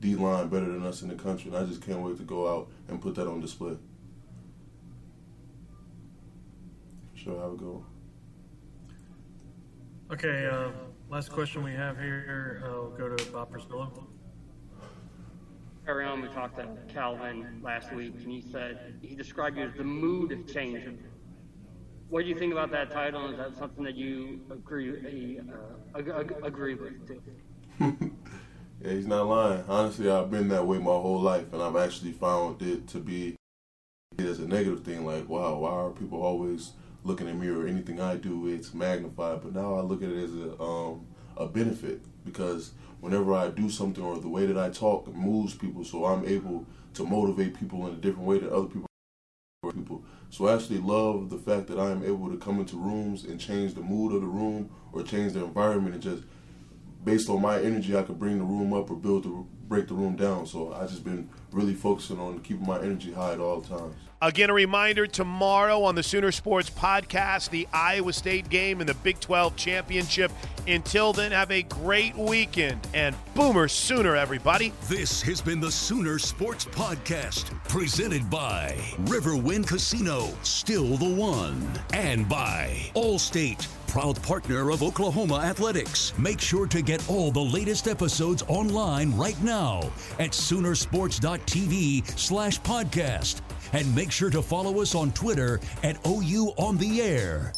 D 0.00 0.16
line 0.16 0.48
better 0.48 0.66
than 0.66 0.86
us 0.86 1.02
in 1.02 1.08
the 1.08 1.14
country, 1.14 1.50
and 1.50 1.58
I 1.62 1.66
just 1.66 1.82
can't 1.82 2.00
wait 2.00 2.16
to 2.16 2.22
go 2.22 2.52
out 2.52 2.68
and 2.88 3.00
put 3.00 3.14
that 3.16 3.28
on 3.28 3.40
display. 3.40 3.76
Sure, 7.22 7.40
have 7.40 7.52
a 7.52 7.56
go. 7.56 7.84
Okay, 10.12 10.46
uh, 10.46 10.70
last 11.08 11.30
question 11.30 11.62
we 11.62 11.72
have 11.72 11.96
here. 11.96 12.62
Uh, 12.64 12.70
we'll 12.72 12.90
go 12.90 13.14
to 13.14 13.30
Bob 13.30 13.52
Przybylo. 13.52 14.06
Around, 15.86 16.22
we 16.22 16.28
talked 16.28 16.56
to 16.56 16.68
Calvin 16.92 17.60
last 17.62 17.92
week, 17.92 18.14
and 18.22 18.30
he 18.30 18.40
said 18.40 18.94
he 19.02 19.14
described 19.14 19.56
you 19.56 19.64
as 19.64 19.74
the 19.74 19.84
mood 19.84 20.48
changer. 20.52 20.94
What 22.08 22.22
do 22.22 22.28
you 22.28 22.34
think 22.36 22.52
about 22.52 22.70
that 22.72 22.90
title? 22.90 23.30
Is 23.30 23.36
that 23.38 23.56
something 23.56 23.84
that 23.84 23.94
you 23.94 24.40
agree 24.50 25.38
uh, 25.38 25.98
ag- 25.98 26.08
ag- 26.08 26.36
agree 26.42 26.74
with? 26.74 27.06
Too? 27.06 28.10
Yeah, 28.84 28.94
he's 28.94 29.06
not 29.06 29.28
lying. 29.28 29.62
Honestly, 29.68 30.10
I've 30.10 30.28
been 30.28 30.48
that 30.48 30.66
way 30.66 30.76
my 30.78 30.86
whole 30.86 31.20
life, 31.20 31.52
and 31.52 31.62
I've 31.62 31.76
actually 31.76 32.10
found 32.10 32.60
it 32.62 32.88
to 32.88 32.98
be 32.98 33.36
it 34.18 34.24
as 34.26 34.40
a 34.40 34.48
negative 34.48 34.82
thing. 34.82 35.06
Like, 35.06 35.28
wow, 35.28 35.56
why 35.58 35.70
are 35.70 35.90
people 35.90 36.20
always 36.20 36.72
looking 37.04 37.28
at 37.28 37.36
me 37.36 37.48
or 37.48 37.66
anything 37.66 38.00
I 38.00 38.16
do? 38.16 38.46
It's 38.46 38.74
magnified. 38.74 39.42
But 39.42 39.54
now 39.54 39.74
I 39.74 39.80
look 39.80 40.02
at 40.02 40.10
it 40.10 40.24
as 40.24 40.34
a 40.34 40.60
um, 40.60 41.06
a 41.36 41.46
benefit 41.46 42.00
because 42.24 42.72
whenever 43.00 43.34
I 43.34 43.48
do 43.48 43.68
something 43.70 44.02
or 44.02 44.18
the 44.18 44.28
way 44.28 44.46
that 44.46 44.58
I 44.58 44.70
talk 44.70 45.12
moves 45.14 45.54
people, 45.54 45.84
so 45.84 46.04
I'm 46.04 46.26
able 46.26 46.66
to 46.94 47.04
motivate 47.04 47.58
people 47.58 47.86
in 47.86 47.94
a 47.94 47.96
different 47.96 48.26
way 48.26 48.38
that 48.38 48.52
other 48.52 48.66
people 48.66 48.86
people. 49.70 50.02
So 50.30 50.48
I 50.48 50.54
actually 50.54 50.78
love 50.78 51.30
the 51.30 51.38
fact 51.38 51.68
that 51.68 51.78
I 51.78 51.90
am 51.90 52.04
able 52.04 52.30
to 52.30 52.36
come 52.36 52.58
into 52.58 52.76
rooms 52.76 53.24
and 53.24 53.38
change 53.38 53.74
the 53.74 53.80
mood 53.80 54.12
of 54.12 54.20
the 54.20 54.26
room 54.26 54.70
or 54.92 55.02
change 55.02 55.34
the 55.34 55.44
environment 55.44 55.94
and 55.94 56.02
just 56.02 56.24
based 57.04 57.28
on 57.28 57.40
my 57.40 57.60
energy, 57.60 57.96
I 57.96 58.02
could 58.02 58.18
bring 58.18 58.38
the 58.38 58.44
room 58.44 58.72
up 58.72 58.90
or 58.90 58.96
build 58.96 59.24
the 59.24 59.44
break 59.68 59.88
the 59.88 59.94
room 59.94 60.16
down. 60.16 60.46
So 60.46 60.72
I 60.72 60.86
just 60.86 61.04
been 61.04 61.28
really 61.50 61.74
focusing 61.74 62.18
on 62.18 62.40
keeping 62.40 62.66
my 62.66 62.80
energy 62.80 63.12
high 63.12 63.32
at 63.32 63.40
all 63.40 63.60
times. 63.60 63.94
Again, 64.22 64.50
a 64.50 64.54
reminder 64.54 65.08
tomorrow 65.08 65.82
on 65.82 65.96
the 65.96 66.02
Sooner 66.04 66.30
Sports 66.30 66.70
Podcast, 66.70 67.50
the 67.50 67.66
Iowa 67.72 68.12
State 68.12 68.48
game 68.48 68.78
and 68.78 68.88
the 68.88 68.94
Big 68.94 69.18
12 69.18 69.56
Championship. 69.56 70.30
Until 70.68 71.12
then, 71.12 71.32
have 71.32 71.50
a 71.50 71.62
great 71.62 72.16
weekend 72.16 72.86
and 72.94 73.16
Boomer 73.34 73.66
Sooner, 73.66 74.14
everybody. 74.14 74.72
This 74.88 75.22
has 75.22 75.40
been 75.40 75.58
the 75.58 75.72
Sooner 75.72 76.20
Sports 76.20 76.66
Podcast, 76.66 77.46
presented 77.68 78.30
by 78.30 78.76
Riverwind 79.06 79.66
Casino, 79.66 80.28
still 80.44 80.96
the 80.98 81.12
one, 81.12 81.68
and 81.92 82.28
by 82.28 82.92
Allstate 82.94 83.66
proud 83.92 84.22
partner 84.22 84.70
of 84.70 84.82
Oklahoma 84.82 85.34
Athletics. 85.34 86.14
Make 86.16 86.40
sure 86.40 86.66
to 86.66 86.80
get 86.80 87.06
all 87.10 87.30
the 87.30 87.42
latest 87.42 87.86
episodes 87.86 88.42
online 88.48 89.14
right 89.14 89.38
now 89.42 89.80
at 90.18 90.30
Soonersports.tv 90.30 92.18
slash 92.18 92.58
podcast. 92.62 93.42
And 93.72 93.94
make 93.94 94.12
sure 94.12 94.30
to 94.30 94.42
follow 94.42 94.80
us 94.80 94.94
on 94.94 95.12
Twitter 95.12 95.60
at 95.82 95.96
OU 96.06 96.52
On 96.56 96.76
The 96.76 97.00
Air. 97.00 97.52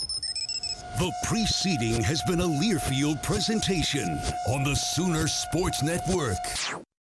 The 0.98 1.12
preceding 1.24 2.02
has 2.04 2.22
been 2.22 2.40
a 2.40 2.44
Learfield 2.44 3.20
presentation 3.24 4.08
on 4.48 4.62
the 4.62 4.76
Sooner 4.76 5.26
Sports 5.26 5.82
Network. 5.82 6.84